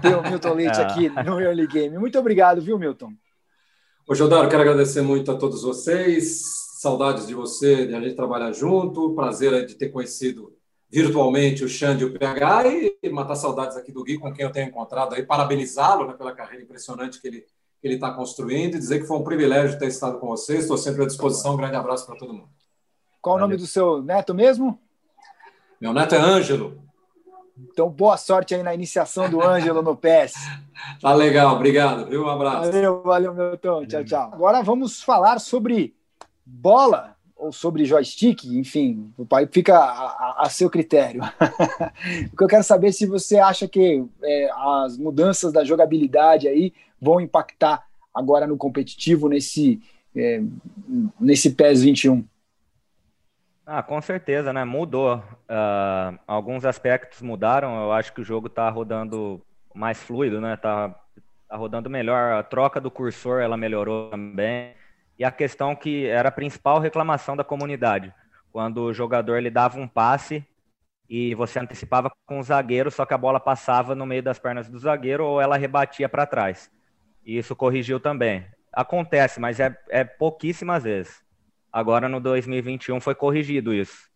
ter 0.01 0.15
o 0.15 0.23
Milton 0.29 0.53
Leite 0.53 0.81
aqui 0.81 1.07
no 1.09 1.39
Early 1.39 1.67
Game. 1.67 1.97
Muito 1.97 2.19
obrigado, 2.19 2.61
viu, 2.61 2.77
Milton? 2.77 3.13
Ô, 4.05 4.13
Jodaro, 4.13 4.49
quero 4.49 4.63
agradecer 4.63 5.01
muito 5.01 5.31
a 5.31 5.37
todos 5.37 5.61
vocês. 5.61 6.41
Saudades 6.79 7.25
de 7.25 7.33
você, 7.33 7.85
de 7.87 7.95
a 7.95 8.01
gente 8.01 8.15
trabalhar 8.15 8.51
junto. 8.51 9.13
Prazer 9.15 9.65
de 9.65 9.75
ter 9.75 9.89
conhecido 9.89 10.53
virtualmente 10.91 11.63
o 11.63 11.69
Xande 11.69 12.03
e 12.03 12.07
o 12.07 12.19
PH 12.19 12.63
e 13.01 13.09
matar 13.09 13.35
saudades 13.35 13.77
aqui 13.77 13.91
do 13.91 14.03
Gui, 14.03 14.17
com 14.17 14.33
quem 14.33 14.45
eu 14.45 14.51
tenho 14.51 14.67
encontrado 14.67 15.15
aí. 15.15 15.23
Parabenizá-lo 15.23 16.07
né, 16.07 16.13
pela 16.13 16.33
carreira 16.33 16.63
impressionante 16.63 17.21
que 17.21 17.27
ele 17.27 17.45
que 17.81 17.87
ele 17.87 17.95
está 17.95 18.11
construindo 18.11 18.75
e 18.75 18.79
dizer 18.79 18.99
que 18.99 19.07
foi 19.07 19.17
um 19.17 19.23
privilégio 19.23 19.79
ter 19.79 19.87
estado 19.87 20.19
com 20.19 20.27
vocês. 20.27 20.61
Estou 20.61 20.77
sempre 20.77 21.01
à 21.03 21.07
disposição. 21.07 21.55
Um 21.55 21.57
grande 21.57 21.75
abraço 21.75 22.05
para 22.05 22.15
todo 22.15 22.31
mundo. 22.31 22.49
Qual 23.19 23.33
Valeu. 23.33 23.45
o 23.45 23.49
nome 23.49 23.59
do 23.59 23.65
seu 23.65 24.03
neto 24.03 24.35
mesmo? 24.35 24.79
Meu 25.79 25.91
neto 25.91 26.13
é 26.13 26.19
Ângelo. 26.19 26.79
Então, 27.57 27.89
boa 27.89 28.17
sorte 28.17 28.53
aí 28.53 28.61
na 28.61 28.73
iniciação 28.73 29.27
do 29.29 29.41
Ângelo 29.41 29.81
no 29.81 29.95
PES. 29.95 30.33
Tá 30.99 31.13
legal, 31.13 31.55
obrigado, 31.55 32.07
viu? 32.07 32.23
Um 32.23 32.29
abraço. 32.29 32.71
Valeu, 32.71 33.03
valeu, 33.03 33.33
Milton. 33.35 33.85
Tchau, 33.85 34.03
tchau. 34.03 34.31
Agora 34.33 34.63
vamos 34.63 35.03
falar 35.03 35.39
sobre 35.39 35.95
bola 36.43 37.15
ou 37.41 37.51
sobre 37.51 37.85
joystick, 37.85 38.45
enfim, 38.45 39.11
fica 39.51 39.75
a, 39.75 39.81
a, 39.81 40.35
a 40.43 40.49
seu 40.49 40.69
critério. 40.69 41.23
o 42.31 42.37
que 42.37 42.43
eu 42.43 42.47
quero 42.47 42.63
saber 42.63 42.89
é 42.89 42.91
se 42.91 43.07
você 43.07 43.39
acha 43.39 43.67
que 43.67 44.05
é, 44.21 44.49
as 44.53 44.95
mudanças 44.95 45.51
da 45.51 45.65
jogabilidade 45.65 46.47
aí 46.47 46.71
vão 47.01 47.19
impactar 47.19 47.83
agora 48.13 48.45
no 48.45 48.57
competitivo 48.57 49.27
nesse, 49.27 49.81
é, 50.15 50.39
nesse 51.19 51.49
PES 51.55 51.81
21. 51.81 52.23
Ah, 53.65 53.81
com 53.81 53.99
certeza, 54.01 54.53
né? 54.53 54.63
Mudou. 54.63 55.15
Uh, 55.17 56.19
alguns 56.27 56.63
aspectos 56.63 57.23
mudaram. 57.23 57.85
Eu 57.85 57.91
acho 57.91 58.13
que 58.13 58.21
o 58.21 58.25
jogo 58.25 58.47
está 58.47 58.69
rodando 58.69 59.41
mais 59.73 59.97
fluido, 59.97 60.39
né? 60.39 60.57
Tá, 60.57 60.93
tá 61.49 61.55
rodando 61.55 61.89
melhor. 61.89 62.33
A 62.33 62.43
troca 62.43 62.79
do 62.79 62.91
cursor 62.91 63.41
ela 63.41 63.57
melhorou 63.57 64.11
também. 64.11 64.75
E 65.17 65.23
a 65.23 65.31
questão 65.31 65.75
que 65.75 66.05
era 66.05 66.29
a 66.29 66.31
principal 66.31 66.79
reclamação 66.79 67.35
da 67.35 67.43
comunidade, 67.43 68.13
quando 68.51 68.83
o 68.83 68.93
jogador 68.93 69.37
ele 69.37 69.49
dava 69.49 69.79
um 69.79 69.87
passe 69.87 70.45
e 71.09 71.35
você 71.35 71.59
antecipava 71.59 72.11
com 72.25 72.39
o 72.39 72.43
zagueiro, 72.43 72.89
só 72.89 73.05
que 73.05 73.13
a 73.13 73.17
bola 73.17 73.39
passava 73.39 73.93
no 73.93 74.05
meio 74.05 74.23
das 74.23 74.39
pernas 74.39 74.69
do 74.69 74.79
zagueiro 74.79 75.25
ou 75.25 75.41
ela 75.41 75.57
rebatia 75.57 76.07
para 76.07 76.25
trás. 76.25 76.71
E 77.25 77.37
isso 77.37 77.55
corrigiu 77.55 77.99
também. 77.99 78.45
Acontece, 78.71 79.39
mas 79.39 79.59
é, 79.59 79.77
é 79.89 80.03
pouquíssimas 80.03 80.83
vezes. 80.83 81.21
Agora 81.71 82.09
no 82.09 82.19
2021 82.19 82.99
foi 82.99 83.15
corrigido 83.15 83.73
isso. 83.73 84.09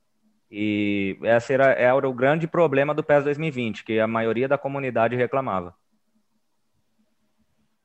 E 0.49 1.17
esse 1.23 1.53
era, 1.53 1.73
era 1.73 2.07
o 2.07 2.13
grande 2.13 2.47
problema 2.47 2.93
do 2.93 3.03
PES 3.03 3.23
2020, 3.25 3.83
que 3.83 3.99
a 3.99 4.07
maioria 4.07 4.47
da 4.47 4.57
comunidade 4.57 5.15
reclamava. 5.15 5.75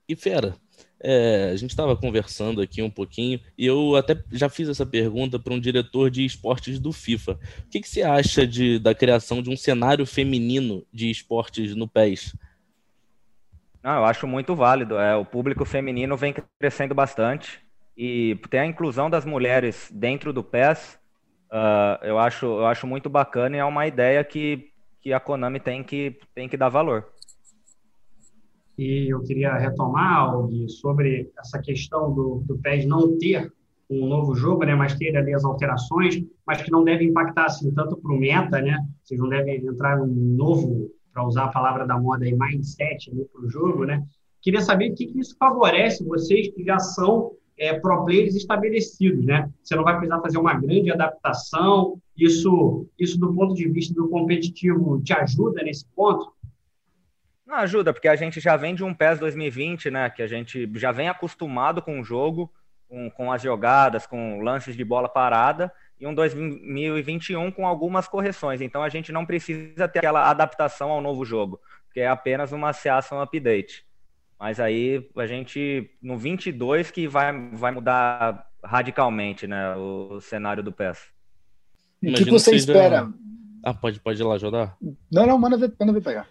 E 0.09 0.16
Fera, 0.16 0.55
é, 1.02 1.51
a 1.52 1.57
gente 1.57 1.70
estava 1.70 1.97
conversando 1.97 2.61
aqui 2.61 2.82
um 2.82 2.90
pouquinho 2.90 3.40
e 3.57 3.65
eu 3.65 3.97
até 3.97 4.23
já 4.31 4.48
fiz 4.48 4.69
essa 4.69 4.85
pergunta 4.85 5.39
para 5.39 5.55
um 5.55 5.61
diretor 5.61 6.11
de 6.11 6.24
esportes 6.24 6.78
do 6.78 6.93
FIFA. 6.93 7.32
O 7.32 7.70
que, 7.70 7.81
que 7.81 7.89
você 7.89 8.02
acha 8.02 8.47
de, 8.47 8.78
da 8.78 8.94
criação 8.94 9.43
de 9.43 9.48
um 9.48 9.57
cenário 9.57 10.05
feminino 10.05 10.85
de 10.93 11.11
esportes 11.11 11.74
no 11.74 11.89
PES? 11.89 12.36
Não, 13.82 13.97
eu 13.97 14.05
acho 14.05 14.27
muito 14.27 14.55
válido. 14.55 14.98
É, 14.98 15.16
o 15.16 15.24
público 15.24 15.65
feminino 15.65 16.16
vem 16.16 16.35
crescendo 16.59 16.94
bastante 16.94 17.61
e 17.97 18.39
tem 18.51 18.61
a 18.61 18.66
inclusão 18.66 19.09
das 19.09 19.24
mulheres 19.24 19.90
dentro 19.93 20.32
do 20.32 20.44
PES. 20.44 20.98
Uh, 21.51 22.05
eu, 22.05 22.19
acho, 22.19 22.47
eu 22.47 22.66
acho 22.66 22.86
muito 22.86 23.09
bacana 23.09 23.57
e 23.57 23.59
é 23.59 23.65
uma 23.65 23.86
ideia 23.86 24.23
que, 24.23 24.70
que 25.01 25.12
a 25.12 25.19
Konami 25.19 25.59
tem 25.59 25.82
que, 25.82 26.19
tem 26.35 26.48
que 26.48 26.57
dar 26.57 26.69
valor. 26.69 27.09
E 28.81 29.12
eu 29.12 29.20
queria 29.20 29.59
retomar, 29.59 30.35
Gui, 30.47 30.66
sobre 30.70 31.31
essa 31.39 31.59
questão 31.59 32.15
do, 32.15 32.43
do 32.47 32.57
PES 32.57 32.86
não 32.86 33.19
ter 33.19 33.52
um 33.90 34.07
novo 34.07 34.35
jogo, 34.35 34.65
né, 34.65 34.74
mas 34.74 34.94
ter 34.94 35.15
ali 35.15 35.35
as 35.35 35.44
alterações, 35.44 36.24
mas 36.47 36.62
que 36.62 36.70
não 36.70 36.82
deve 36.82 37.05
impactar 37.05 37.44
assim 37.44 37.70
tanto 37.74 37.98
para 37.98 38.11
o 38.11 38.19
meta, 38.19 38.62
né? 38.62 38.78
Vocês 39.05 39.20
não 39.20 39.28
devem 39.28 39.57
entrar 39.57 39.98
num 39.98 40.07
novo 40.07 40.90
para 41.12 41.27
usar 41.27 41.44
a 41.44 41.48
palavra 41.48 41.86
da 41.86 42.01
moda 42.01 42.24
aí, 42.24 42.35
mindset 42.35 43.11
para 43.31 43.43
o 43.44 43.51
jogo, 43.51 43.85
né? 43.85 44.02
Queria 44.40 44.62
saber 44.62 44.93
o 44.93 44.94
que, 44.94 45.09
que 45.09 45.20
isso 45.20 45.36
favorece 45.39 46.02
vocês 46.02 46.48
que 46.48 46.65
já 46.65 46.78
são 46.78 47.32
é, 47.59 47.78
pro 47.78 48.07
players 48.07 48.35
estabelecidos, 48.35 49.27
né? 49.27 49.51
Você 49.62 49.77
não 49.77 49.85
vai 49.85 49.98
precisar 49.98 50.23
fazer 50.23 50.39
uma 50.39 50.55
grande 50.55 50.90
adaptação. 50.90 52.01
Isso, 52.16 52.86
isso 52.98 53.20
do 53.20 53.35
ponto 53.35 53.52
de 53.52 53.69
vista 53.69 53.93
do 53.93 54.09
competitivo 54.09 55.02
te 55.02 55.12
ajuda 55.12 55.62
nesse 55.62 55.85
ponto? 55.94 56.32
Não 57.51 57.57
ajuda, 57.57 57.93
porque 57.93 58.07
a 58.07 58.15
gente 58.15 58.39
já 58.39 58.57
vem 58.57 58.77
de 58.77 58.85
um 58.85 58.95
PES 58.95 59.19
2020, 59.19 59.91
né? 59.91 60.09
Que 60.09 60.23
a 60.23 60.27
gente 60.29 60.71
já 60.77 60.93
vem 60.93 61.09
acostumado 61.09 61.83
com 61.83 62.01
o 62.01 62.05
jogo, 62.05 62.49
com, 62.89 63.11
com 63.11 63.33
as 63.33 63.43
jogadas, 63.43 64.07
com 64.07 64.41
lances 64.41 64.77
de 64.77 64.85
bola 64.85 65.09
parada, 65.09 65.73
e 65.99 66.07
um 66.07 66.15
2021 66.15 67.51
com 67.51 67.67
algumas 67.67 68.07
correções. 68.07 68.61
Então 68.61 68.85
a 68.85 68.89
gente 68.89 69.11
não 69.11 69.27
precisa 69.27 69.89
ter 69.89 69.99
aquela 69.99 70.31
adaptação 70.31 70.91
ao 70.91 71.01
novo 71.01 71.25
jogo, 71.25 71.61
porque 71.87 71.99
é 71.99 72.07
apenas 72.07 72.53
uma 72.53 72.73
Season 72.73 73.21
Update. 73.21 73.85
Mas 74.39 74.61
aí 74.61 75.11
a 75.17 75.27
gente, 75.27 75.91
no 76.01 76.17
22, 76.17 76.93
que 76.93 77.09
vai, 77.09 77.33
vai 77.53 77.73
mudar 77.73 78.47
radicalmente 78.63 79.49
né, 79.49 79.75
o, 79.75 80.13
o 80.13 80.21
cenário 80.21 80.63
do 80.63 80.71
PES. 80.71 81.01
O 82.01 82.13
que 82.13 82.31
você 82.31 82.55
espera? 82.55 83.13
Ah, 83.65 83.75
pode, 83.75 83.99
pode 83.99 84.23
ir 84.23 84.25
lá 84.25 84.37
ajudar? 84.37 84.77
Não, 85.11 85.27
não, 85.27 85.37
manda 85.37 85.59
ver, 85.59 85.75
manda 85.81 85.93
ver 85.93 86.01
pegar. 86.01 86.29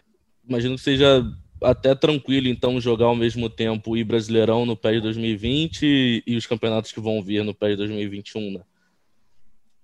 Imagino 0.49 0.75
que 0.75 0.81
seja 0.81 1.23
até 1.61 1.93
tranquilo, 1.93 2.47
então, 2.47 2.81
jogar 2.81 3.05
ao 3.05 3.15
mesmo 3.15 3.49
tempo 3.49 3.95
o 3.95 4.05
Brasileirão 4.05 4.65
no 4.65 4.75
PES 4.75 5.01
2020 5.01 5.83
e, 5.83 6.23
e 6.25 6.35
os 6.35 6.47
campeonatos 6.47 6.91
que 6.91 6.99
vão 6.99 7.21
vir 7.21 7.43
no 7.43 7.53
PES 7.53 7.77
2021, 7.77 8.53
né? 8.53 8.61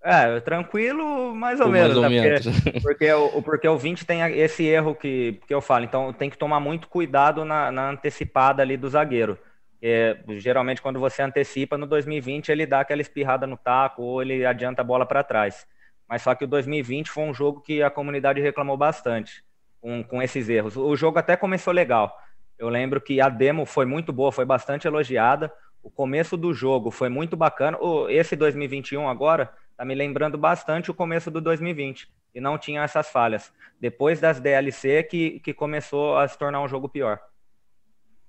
É, 0.01 0.39
tranquilo, 0.39 1.33
mais 1.35 1.59
ou 1.59 1.67
menos, 1.67 1.97
mais 1.97 1.97
ou 1.97 2.01
né? 2.03 2.09
menos. 2.09 2.45
Porque, 2.61 2.81
porque, 2.81 3.13
o, 3.13 3.41
porque 3.41 3.67
o 3.67 3.77
20 3.77 4.05
tem 4.05 4.21
esse 4.39 4.63
erro 4.63 4.93
que, 4.93 5.39
que 5.47 5.53
eu 5.53 5.59
falo, 5.59 5.83
então 5.83 6.13
tem 6.13 6.29
que 6.29 6.37
tomar 6.37 6.59
muito 6.59 6.87
cuidado 6.87 7.43
na, 7.43 7.71
na 7.71 7.89
antecipada 7.89 8.61
ali 8.61 8.77
do 8.77 8.87
zagueiro. 8.87 9.37
É, 9.81 10.17
geralmente, 10.37 10.81
quando 10.81 10.99
você 10.99 11.23
antecipa 11.23 11.75
no 11.75 11.87
2020, 11.87 12.49
ele 12.49 12.67
dá 12.67 12.81
aquela 12.81 13.01
espirrada 13.01 13.47
no 13.47 13.57
taco 13.57 14.03
ou 14.03 14.21
ele 14.21 14.45
adianta 14.45 14.81
a 14.81 14.85
bola 14.85 15.07
para 15.07 15.23
trás. 15.23 15.65
Mas 16.07 16.21
só 16.21 16.35
que 16.35 16.43
o 16.43 16.47
2020 16.47 17.09
foi 17.09 17.23
um 17.23 17.33
jogo 17.33 17.61
que 17.61 17.81
a 17.81 17.89
comunidade 17.89 18.39
reclamou 18.39 18.77
bastante 18.77 19.43
com, 19.85 20.03
com 20.03 20.19
esses 20.19 20.49
erros. 20.49 20.75
O 20.75 20.95
jogo 20.95 21.19
até 21.19 21.37
começou 21.37 21.71
legal. 21.71 22.19
Eu 22.57 22.69
lembro 22.69 22.99
que 22.99 23.21
a 23.21 23.29
demo 23.29 23.67
foi 23.67 23.85
muito 23.85 24.11
boa, 24.11 24.31
foi 24.31 24.43
bastante 24.43 24.87
elogiada. 24.87 25.53
O 25.83 25.91
começo 25.91 26.35
do 26.35 26.55
jogo 26.55 26.89
foi 26.89 27.07
muito 27.07 27.37
bacana. 27.37 27.77
Esse 28.09 28.35
2021 28.35 29.07
agora 29.07 29.53
tá 29.77 29.85
me 29.85 29.93
lembrando 29.93 30.39
bastante 30.39 30.89
o 30.89 30.93
começo 30.93 31.29
do 31.29 31.39
2020 31.39 32.09
e 32.33 32.41
não 32.41 32.57
tinha 32.57 32.81
essas 32.81 33.09
falhas. 33.09 33.53
Depois 33.79 34.19
das 34.19 34.39
DLC 34.39 35.03
que, 35.03 35.39
que 35.41 35.53
começou 35.53 36.17
a 36.17 36.27
se 36.27 36.35
tornar 36.35 36.63
um 36.63 36.67
jogo 36.67 36.89
pior. 36.89 37.19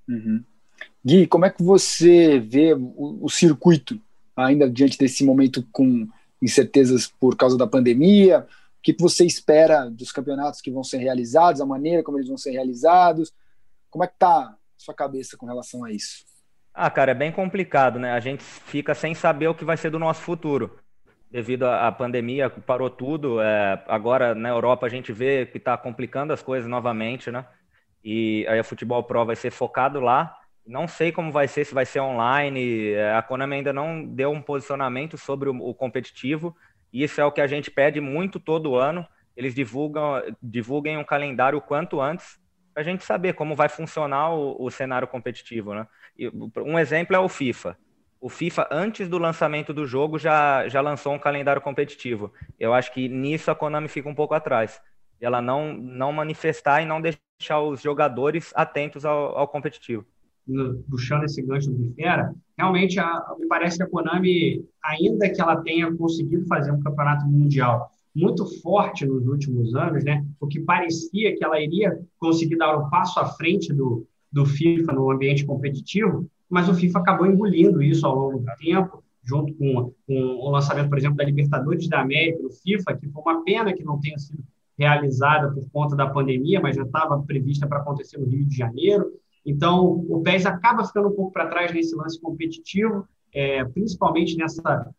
Uhum. 0.06 0.44
Gui, 1.02 1.26
como 1.26 1.46
é 1.46 1.50
que 1.50 1.62
você 1.62 2.38
vê 2.38 2.74
o, 2.74 3.18
o, 3.22 3.30
circuito 3.30 3.98
ainda 4.36 4.68
diante 4.68 4.98
desse 4.98 5.24
momento 5.24 5.66
com 5.72 6.06
incertezas 6.42 7.06
por 7.06 7.34
causa 7.34 7.56
da 7.56 7.66
pandemia? 7.66 8.46
O 8.86 8.92
que, 8.94 9.02
você 9.02 9.26
espera 9.26 9.90
dos 9.90 10.12
campeonatos 10.12 10.60
que 10.60 10.70
vão 10.70 10.84
ser 10.84 10.98
realizados, 10.98 11.60
a 11.60 11.66
maneira 11.66 12.04
como 12.04 12.18
eles 12.18 12.28
vão 12.28 12.38
ser 12.38 12.52
realizados? 12.52 13.32
Como 13.90 14.04
é 14.04 14.06
que 14.06 14.14
tá 14.16 14.38
a 14.38 14.56
sua 14.76 14.94
cabeça 14.94 15.36
com 15.36 15.44
relação 15.44 15.84
a 15.84 15.90
isso? 15.90 16.24
Ah, 16.72 16.88
cara, 16.88 17.10
é 17.10 17.14
bem 17.14 17.32
complicado, 17.32 17.98
né? 17.98 18.12
A 18.12 18.20
gente 18.20 18.44
fica 18.44 18.94
sem 18.94 19.12
saber 19.12 19.48
o 19.48 19.56
que 19.56 19.64
vai 19.64 19.76
ser 19.76 19.90
do 19.90 19.98
nosso 19.98 20.20
futuro 20.20 20.78
devido 21.28 21.64
à 21.64 21.90
pandemia, 21.90 22.48
parou 22.48 22.88
tudo. 22.88 23.40
É, 23.40 23.82
agora 23.88 24.36
na 24.36 24.50
Europa 24.50 24.86
a 24.86 24.88
gente 24.88 25.12
vê 25.12 25.46
que 25.46 25.58
está 25.58 25.76
complicando 25.76 26.32
as 26.32 26.40
coisas 26.40 26.70
novamente, 26.70 27.28
né? 27.28 27.44
E 28.04 28.46
aí 28.48 28.60
o 28.60 28.64
Futebol 28.64 29.02
Pro 29.02 29.26
vai 29.26 29.34
ser 29.34 29.50
focado 29.50 29.98
lá. 29.98 30.32
Não 30.64 30.86
sei 30.86 31.10
como 31.10 31.32
vai 31.32 31.48
ser, 31.48 31.64
se 31.64 31.74
vai 31.74 31.84
ser 31.84 31.98
online. 31.98 32.90
É, 32.92 33.14
a 33.14 33.22
Konami 33.22 33.56
ainda 33.56 33.72
não 33.72 34.04
deu 34.04 34.30
um 34.30 34.40
posicionamento 34.40 35.18
sobre 35.18 35.48
o, 35.48 35.56
o 35.56 35.74
competitivo. 35.74 36.56
Isso 36.92 37.20
é 37.20 37.24
o 37.24 37.32
que 37.32 37.40
a 37.40 37.46
gente 37.46 37.70
pede 37.70 38.00
muito 38.00 38.40
todo 38.40 38.76
ano. 38.76 39.06
Eles 39.36 39.54
divulgam, 39.54 40.22
divulguem 40.42 40.96
um 40.96 41.04
calendário 41.04 41.60
quanto 41.60 42.00
antes 42.00 42.38
para 42.72 42.82
a 42.82 42.84
gente 42.84 43.04
saber 43.04 43.34
como 43.34 43.54
vai 43.54 43.68
funcionar 43.68 44.34
o, 44.34 44.56
o 44.62 44.70
cenário 44.70 45.08
competitivo, 45.08 45.74
né? 45.74 45.86
E 46.18 46.28
um 46.58 46.78
exemplo 46.78 47.16
é 47.16 47.18
o 47.18 47.28
FIFA 47.28 47.76
o 48.20 48.28
FIFA, 48.28 48.68
antes 48.70 49.08
do 49.08 49.18
lançamento 49.18 49.72
do 49.72 49.86
jogo, 49.86 50.18
já, 50.18 50.68
já 50.68 50.80
lançou 50.80 51.12
um 51.12 51.18
calendário 51.18 51.62
competitivo. 51.62 52.32
Eu 52.58 52.72
acho 52.74 52.92
que 52.92 53.08
nisso 53.08 53.50
a 53.50 53.54
Konami 53.54 53.88
fica 53.88 54.08
um 54.08 54.14
pouco 54.14 54.34
atrás. 54.34 54.80
Ela 55.20 55.40
não, 55.40 55.72
não 55.74 56.12
manifestar 56.12 56.82
e 56.82 56.86
não 56.86 57.00
deixar 57.00 57.60
os 57.60 57.80
jogadores 57.80 58.52
atentos 58.56 59.04
ao, 59.04 59.38
ao 59.38 59.48
competitivo. 59.48 60.04
Puxando 60.88 61.24
esse 61.24 61.42
gancho 61.42 61.72
do 61.72 61.92
Fera, 61.94 62.32
realmente 62.56 63.00
a, 63.00 63.34
me 63.38 63.46
parece 63.46 63.78
que 63.78 63.82
a 63.82 63.88
Konami, 63.88 64.64
ainda 64.84 65.28
que 65.28 65.40
ela 65.40 65.56
tenha 65.56 65.92
conseguido 65.96 66.46
fazer 66.46 66.70
um 66.70 66.80
campeonato 66.80 67.26
mundial 67.26 67.90
muito 68.14 68.46
forte 68.62 69.04
nos 69.04 69.26
últimos 69.26 69.74
anos, 69.74 70.02
né? 70.02 70.24
O 70.40 70.46
que 70.46 70.60
parecia 70.60 71.36
que 71.36 71.44
ela 71.44 71.60
iria 71.60 72.00
conseguir 72.18 72.56
dar 72.56 72.78
um 72.78 72.88
passo 72.88 73.20
à 73.20 73.26
frente 73.26 73.74
do, 73.74 74.06
do 74.32 74.46
FIFA 74.46 74.92
no 74.94 75.10
ambiente 75.10 75.44
competitivo, 75.44 76.26
mas 76.48 76.68
o 76.68 76.74
FIFA 76.74 77.00
acabou 77.00 77.26
engolindo 77.26 77.82
isso 77.82 78.06
ao 78.06 78.14
longo 78.14 78.38
do 78.38 78.46
tempo, 78.58 79.02
junto 79.22 79.52
com, 79.54 79.92
com 80.06 80.14
o 80.14 80.50
lançamento, 80.50 80.88
por 80.88 80.96
exemplo, 80.96 81.16
da 81.16 81.24
Libertadores 81.24 81.88
da 81.88 82.00
América 82.00 82.42
no 82.42 82.50
FIFA, 82.50 82.96
que 82.96 83.08
foi 83.08 83.22
uma 83.22 83.44
pena 83.44 83.74
que 83.74 83.84
não 83.84 84.00
tenha 84.00 84.18
sido 84.18 84.42
realizada 84.78 85.52
por 85.52 85.68
conta 85.70 85.96
da 85.96 86.06
pandemia, 86.06 86.60
mas 86.60 86.76
já 86.76 86.84
estava 86.84 87.22
prevista 87.22 87.66
para 87.66 87.78
acontecer 87.78 88.18
no 88.18 88.26
Rio 88.26 88.46
de 88.46 88.56
Janeiro. 88.56 89.12
Então, 89.46 90.04
o 90.08 90.20
PES 90.22 90.44
acaba 90.44 90.84
ficando 90.84 91.08
um 91.08 91.14
pouco 91.14 91.32
para 91.32 91.46
trás 91.46 91.72
nesse 91.72 91.94
lance 91.94 92.20
competitivo, 92.20 93.06
é, 93.32 93.64
principalmente 93.64 94.36
nessa 94.36 94.92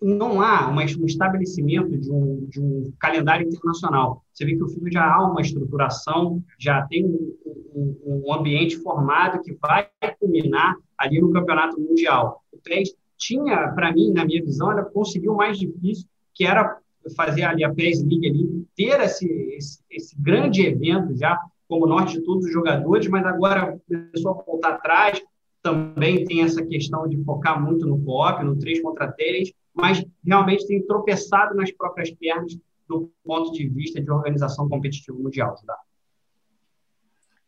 não 0.00 0.40
há 0.40 0.70
um 0.70 0.80
estabelecimento 0.80 1.98
de 1.98 2.10
um, 2.10 2.46
de 2.48 2.60
um 2.60 2.92
calendário 3.00 3.46
internacional. 3.48 4.24
Você 4.32 4.44
vê 4.44 4.54
que 4.54 4.62
o 4.62 4.68
filme 4.68 4.92
já 4.92 5.04
há 5.04 5.28
uma 5.28 5.40
estruturação, 5.40 6.42
já 6.58 6.86
tem 6.86 7.04
um, 7.04 7.34
um, 7.74 8.22
um 8.24 8.32
ambiente 8.32 8.76
formado 8.76 9.42
que 9.42 9.56
vai 9.60 9.88
culminar 10.20 10.76
ali 10.96 11.20
no 11.20 11.32
campeonato 11.32 11.80
mundial. 11.80 12.44
O 12.52 12.58
PES 12.58 12.94
tinha, 13.16 13.72
para 13.72 13.92
mim, 13.92 14.12
na 14.12 14.24
minha 14.24 14.42
visão, 14.42 14.70
ela 14.70 14.84
conseguiu 14.84 15.32
o 15.32 15.36
mais 15.36 15.58
difícil, 15.58 16.06
que 16.32 16.44
era 16.44 16.78
fazer 17.16 17.42
ali 17.42 17.64
a 17.64 17.74
PES 17.74 18.02
League 18.02 18.28
ali, 18.28 18.66
ter 18.76 19.00
esse, 19.00 19.26
esse, 19.56 19.82
esse 19.90 20.16
grande 20.20 20.64
evento 20.64 21.16
já 21.16 21.36
como 21.68 21.86
norte 21.86 22.18
de 22.18 22.24
todos 22.24 22.46
os 22.46 22.52
jogadores, 22.52 23.06
mas 23.08 23.24
agora 23.26 23.78
começou 23.86 24.30
a 24.32 24.42
voltar 24.42 24.70
atrás, 24.70 25.22
também 25.62 26.24
tem 26.24 26.42
essa 26.42 26.64
questão 26.64 27.06
de 27.06 27.22
focar 27.24 27.62
muito 27.62 27.86
no 27.86 28.02
co-op, 28.02 28.42
no 28.42 28.56
3 28.56 28.80
contra 28.80 29.12
3, 29.12 29.52
mas 29.74 30.04
realmente 30.24 30.66
tem 30.66 30.84
tropeçado 30.86 31.54
nas 31.54 31.70
próprias 31.70 32.10
pernas 32.10 32.58
do 32.88 33.12
ponto 33.22 33.52
de 33.52 33.68
vista 33.68 34.00
de 34.00 34.10
organização 34.10 34.68
competitiva 34.68 35.18
mundial. 35.18 35.54
Tá? 35.66 35.78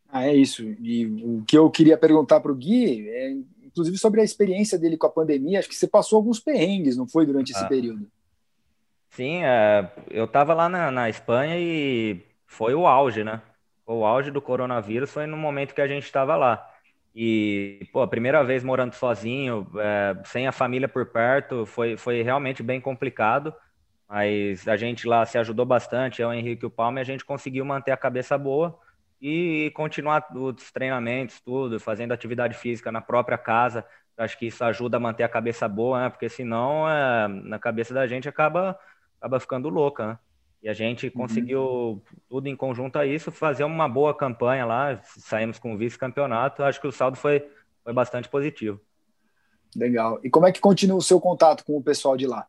Ah, 0.07 0.27
é 0.27 0.35
isso. 0.35 0.63
E 0.79 1.05
o 1.05 1.43
que 1.45 1.57
eu 1.57 1.69
queria 1.71 1.97
perguntar 1.97 2.39
para 2.41 2.51
o 2.51 2.55
Gui 2.55 3.09
é, 3.09 3.35
inclusive, 3.71 3.97
sobre 3.97 4.21
a 4.21 4.23
experiência 4.23 4.77
dele 4.77 4.97
com 4.97 5.07
a 5.07 5.11
pandemia. 5.11 5.59
Acho 5.59 5.69
que 5.69 5.75
você 5.75 5.87
passou 5.87 6.17
alguns 6.17 6.39
perrengues, 6.39 6.97
não 6.97 7.07
foi, 7.07 7.25
durante 7.25 7.51
esse 7.51 7.63
ah. 7.63 7.67
período? 7.67 8.07
Sim, 9.09 9.43
é, 9.43 9.91
eu 10.09 10.25
estava 10.25 10.53
lá 10.53 10.69
na, 10.69 10.91
na 10.91 11.09
Espanha 11.09 11.55
e 11.57 12.21
foi 12.45 12.73
o 12.73 12.85
auge, 12.85 13.23
né? 13.23 13.41
O 13.91 14.05
auge 14.05 14.31
do 14.31 14.41
coronavírus 14.41 15.11
foi 15.11 15.25
no 15.27 15.37
momento 15.37 15.73
que 15.75 15.81
a 15.81 15.87
gente 15.87 16.03
estava 16.05 16.35
lá. 16.35 16.65
E, 17.13 17.87
pô, 17.91 18.01
a 18.01 18.07
primeira 18.07 18.43
vez 18.43 18.63
morando 18.63 18.93
sozinho, 18.93 19.67
é, 19.77 20.15
sem 20.25 20.47
a 20.47 20.51
família 20.51 20.87
por 20.87 21.07
perto, 21.07 21.65
foi, 21.65 21.97
foi 21.97 22.21
realmente 22.21 22.63
bem 22.63 22.79
complicado. 22.79 23.53
Mas 24.07 24.67
a 24.67 24.77
gente 24.77 25.07
lá 25.07 25.25
se 25.25 25.37
ajudou 25.37 25.65
bastante, 25.65 26.21
eu, 26.21 26.29
o 26.29 26.33
Henrique 26.33 26.63
e 26.65 26.67
o 26.67 26.69
Palme, 26.71 26.99
a 27.01 27.03
gente 27.03 27.25
conseguiu 27.25 27.65
manter 27.65 27.91
a 27.91 27.97
cabeça 27.97 28.37
boa 28.37 28.77
e 29.21 29.71
continuar 29.75 30.25
os 30.35 30.71
treinamentos, 30.71 31.39
tudo, 31.41 31.79
fazendo 31.79 32.11
atividade 32.13 32.55
física 32.57 32.91
na 32.91 33.01
própria 33.01 33.37
casa. 33.37 33.85
Acho 34.17 34.37
que 34.37 34.47
isso 34.47 34.63
ajuda 34.63 34.97
a 34.97 34.99
manter 34.99 35.23
a 35.23 35.29
cabeça 35.29 35.67
boa, 35.67 36.01
né? 36.03 36.09
Porque 36.09 36.29
senão, 36.29 36.89
é, 36.89 37.27
na 37.27 37.59
cabeça 37.59 37.93
da 37.93 38.07
gente 38.07 38.27
acaba, 38.29 38.77
acaba 39.19 39.39
ficando 39.39 39.69
louca, 39.69 40.07
né? 40.07 40.19
E 40.61 40.69
a 40.69 40.73
gente 40.73 41.07
uhum. 41.07 41.13
conseguiu, 41.13 41.61
uhum. 41.61 42.01
tudo 42.29 42.47
em 42.47 42.55
conjunto 42.55 42.99
a 42.99 43.05
isso, 43.05 43.31
fazer 43.31 43.63
uma 43.63 43.89
boa 43.89 44.15
campanha 44.15 44.65
lá, 44.65 45.01
saímos 45.03 45.57
com 45.57 45.77
vice-campeonato. 45.77 46.63
Acho 46.63 46.79
que 46.79 46.87
o 46.87 46.91
saldo 46.91 47.17
foi, 47.17 47.47
foi 47.83 47.93
bastante 47.93 48.29
positivo. 48.29 48.79
Legal. 49.75 50.19
E 50.23 50.29
como 50.29 50.45
é 50.45 50.51
que 50.51 50.59
continua 50.59 50.97
o 50.97 51.01
seu 51.01 51.19
contato 51.19 51.63
com 51.65 51.77
o 51.77 51.83
pessoal 51.83 52.15
de 52.15 52.27
lá? 52.27 52.45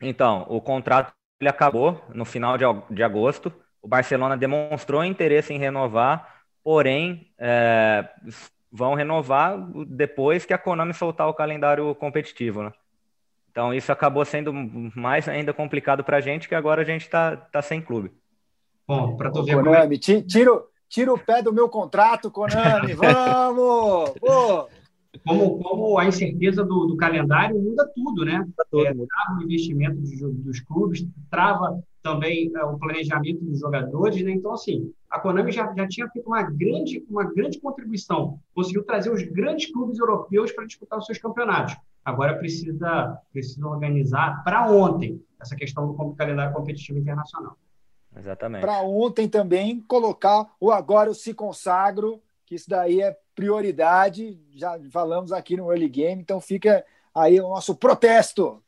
Então, 0.00 0.46
o 0.48 0.60
contrato 0.60 1.12
ele 1.40 1.50
acabou 1.50 2.02
no 2.14 2.24
final 2.24 2.56
de, 2.56 2.64
de 2.90 3.02
agosto. 3.02 3.52
O 3.82 3.88
Barcelona 3.88 4.36
demonstrou 4.36 5.04
interesse 5.04 5.52
em 5.52 5.58
renovar, 5.58 6.44
porém, 6.64 7.30
é, 7.38 8.08
vão 8.72 8.94
renovar 8.94 9.58
depois 9.86 10.44
que 10.46 10.54
a 10.54 10.58
Konami 10.58 10.94
soltar 10.94 11.28
o 11.28 11.34
calendário 11.34 11.94
competitivo, 11.94 12.62
né? 12.62 12.72
Então 13.56 13.72
isso 13.72 13.90
acabou 13.90 14.22
sendo 14.22 14.52
mais 14.94 15.26
ainda 15.26 15.50
complicado 15.50 16.04
para 16.04 16.18
a 16.18 16.20
gente, 16.20 16.46
que 16.46 16.54
agora 16.54 16.82
a 16.82 16.84
gente 16.84 17.06
está 17.06 17.34
tá 17.38 17.62
sem 17.62 17.80
clube. 17.80 18.12
Bom, 18.86 19.16
para 19.16 19.30
tu 19.30 19.42
ver. 19.42 19.54
Konami, 19.54 19.98
como... 19.98 20.26
tira, 20.26 20.50
tira 20.90 21.14
o 21.14 21.18
pé 21.18 21.40
do 21.40 21.54
meu 21.54 21.66
contrato, 21.66 22.30
Konami, 22.30 22.92
vamos! 22.92 24.10
Pô. 24.20 24.68
Como, 25.24 25.58
como 25.58 25.98
a 25.98 26.06
incerteza 26.06 26.64
do, 26.64 26.86
do 26.86 26.96
calendário 26.96 27.60
muda 27.60 27.90
tudo, 27.94 28.24
né? 28.24 28.46
É, 28.74 28.94
trava 28.94 29.38
o 29.38 29.42
investimento 29.42 29.96
dos, 30.00 30.20
dos 30.20 30.60
clubes, 30.60 31.06
trava 31.30 31.82
também 32.02 32.50
é, 32.54 32.64
o 32.64 32.78
planejamento 32.78 33.44
dos 33.44 33.58
jogadores, 33.58 34.22
né? 34.22 34.32
Então, 34.32 34.52
assim, 34.52 34.92
a 35.10 35.18
Konami 35.18 35.50
já, 35.52 35.72
já 35.74 35.88
tinha 35.88 36.08
feito 36.10 36.26
uma 36.26 36.42
grande, 36.42 37.04
uma 37.08 37.24
grande 37.24 37.60
contribuição, 37.60 38.38
conseguiu 38.54 38.84
trazer 38.84 39.10
os 39.10 39.22
grandes 39.22 39.72
clubes 39.72 39.98
europeus 39.98 40.52
para 40.52 40.66
disputar 40.66 40.98
os 40.98 41.06
seus 41.06 41.18
campeonatos. 41.18 41.76
Agora 42.04 42.38
precisa, 42.38 43.18
precisa 43.32 43.66
organizar 43.66 44.44
para 44.44 44.70
ontem 44.70 45.20
essa 45.40 45.56
questão 45.56 45.92
do 45.92 46.14
calendário 46.14 46.54
competitivo 46.54 46.98
internacional. 46.98 47.56
Exatamente. 48.16 48.62
Para 48.62 48.80
ontem 48.82 49.28
também 49.28 49.80
colocar 49.80 50.50
o 50.60 50.70
agora 50.70 51.10
eu 51.10 51.14
se 51.14 51.34
consagro, 51.34 52.22
que 52.46 52.54
isso 52.54 52.70
daí 52.70 53.02
é 53.02 53.16
prioridade. 53.36 54.40
Já 54.54 54.76
falamos 54.90 55.30
aqui 55.30 55.56
no 55.56 55.70
early 55.70 55.88
game, 55.88 56.20
então 56.20 56.40
fica 56.40 56.84
aí 57.14 57.38
o 57.38 57.50
nosso 57.50 57.76
protesto. 57.76 58.60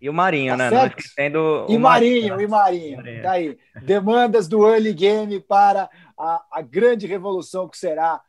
E 0.00 0.08
o 0.08 0.14
Marinho, 0.14 0.52
tá 0.52 0.56
né? 0.56 0.70
Não 0.70 0.86
esquecendo 0.86 1.66
e 1.68 1.76
Marinho, 1.76 2.30
Marinho, 2.30 2.40
e 2.40 2.46
Marinho. 2.48 2.96
Marinho. 2.96 3.22
Daí, 3.22 3.58
demandas 3.82 4.48
do 4.48 4.66
early 4.66 4.94
game 4.94 5.38
para 5.40 5.90
a, 6.16 6.42
a 6.50 6.62
grande 6.62 7.06
revolução 7.06 7.68
que 7.68 7.76
será 7.76 8.22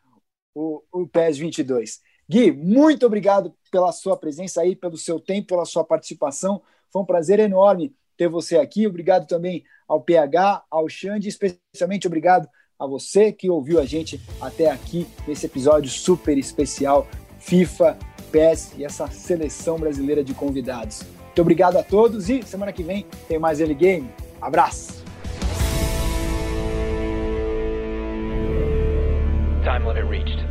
o, 0.53 0.83
o 0.91 1.07
PES 1.07 1.37
22. 1.37 2.01
Gui, 2.27 2.51
muito 2.51 3.05
obrigado 3.05 3.55
pela 3.71 3.91
sua 3.93 4.17
presença 4.17 4.61
aí, 4.61 4.75
pelo 4.75 4.97
seu 4.97 5.17
tempo, 5.17 5.49
pela 5.49 5.65
sua 5.65 5.83
participação. 5.85 6.61
Foi 6.91 7.01
um 7.01 7.05
prazer 7.05 7.39
enorme 7.39 7.95
ter 8.17 8.27
você 8.27 8.57
aqui. 8.57 8.85
Obrigado 8.85 9.25
também 9.25 9.63
ao 9.87 10.01
PH, 10.01 10.63
ao 10.69 10.89
Xande, 10.89 11.29
especialmente 11.29 12.07
obrigado 12.07 12.49
a 12.81 12.87
você 12.87 13.31
que 13.31 13.47
ouviu 13.47 13.79
a 13.79 13.85
gente 13.85 14.19
até 14.41 14.71
aqui 14.71 15.05
nesse 15.27 15.45
episódio 15.45 15.87
super 15.87 16.35
especial 16.35 17.07
FIFA, 17.37 17.95
PES 18.31 18.73
e 18.75 18.83
essa 18.83 19.05
seleção 19.07 19.77
brasileira 19.77 20.23
de 20.23 20.33
convidados. 20.33 21.03
Muito 21.25 21.41
obrigado 21.43 21.77
a 21.77 21.83
todos 21.83 22.27
e 22.27 22.41
semana 22.41 22.73
que 22.73 22.81
vem 22.81 23.05
tem 23.27 23.37
mais 23.37 23.59
Ele 23.59 23.75
Game. 23.75 24.09
Abraço! 24.41 25.03
Time 29.63 29.85
limit 29.85 30.09
reached. 30.09 30.50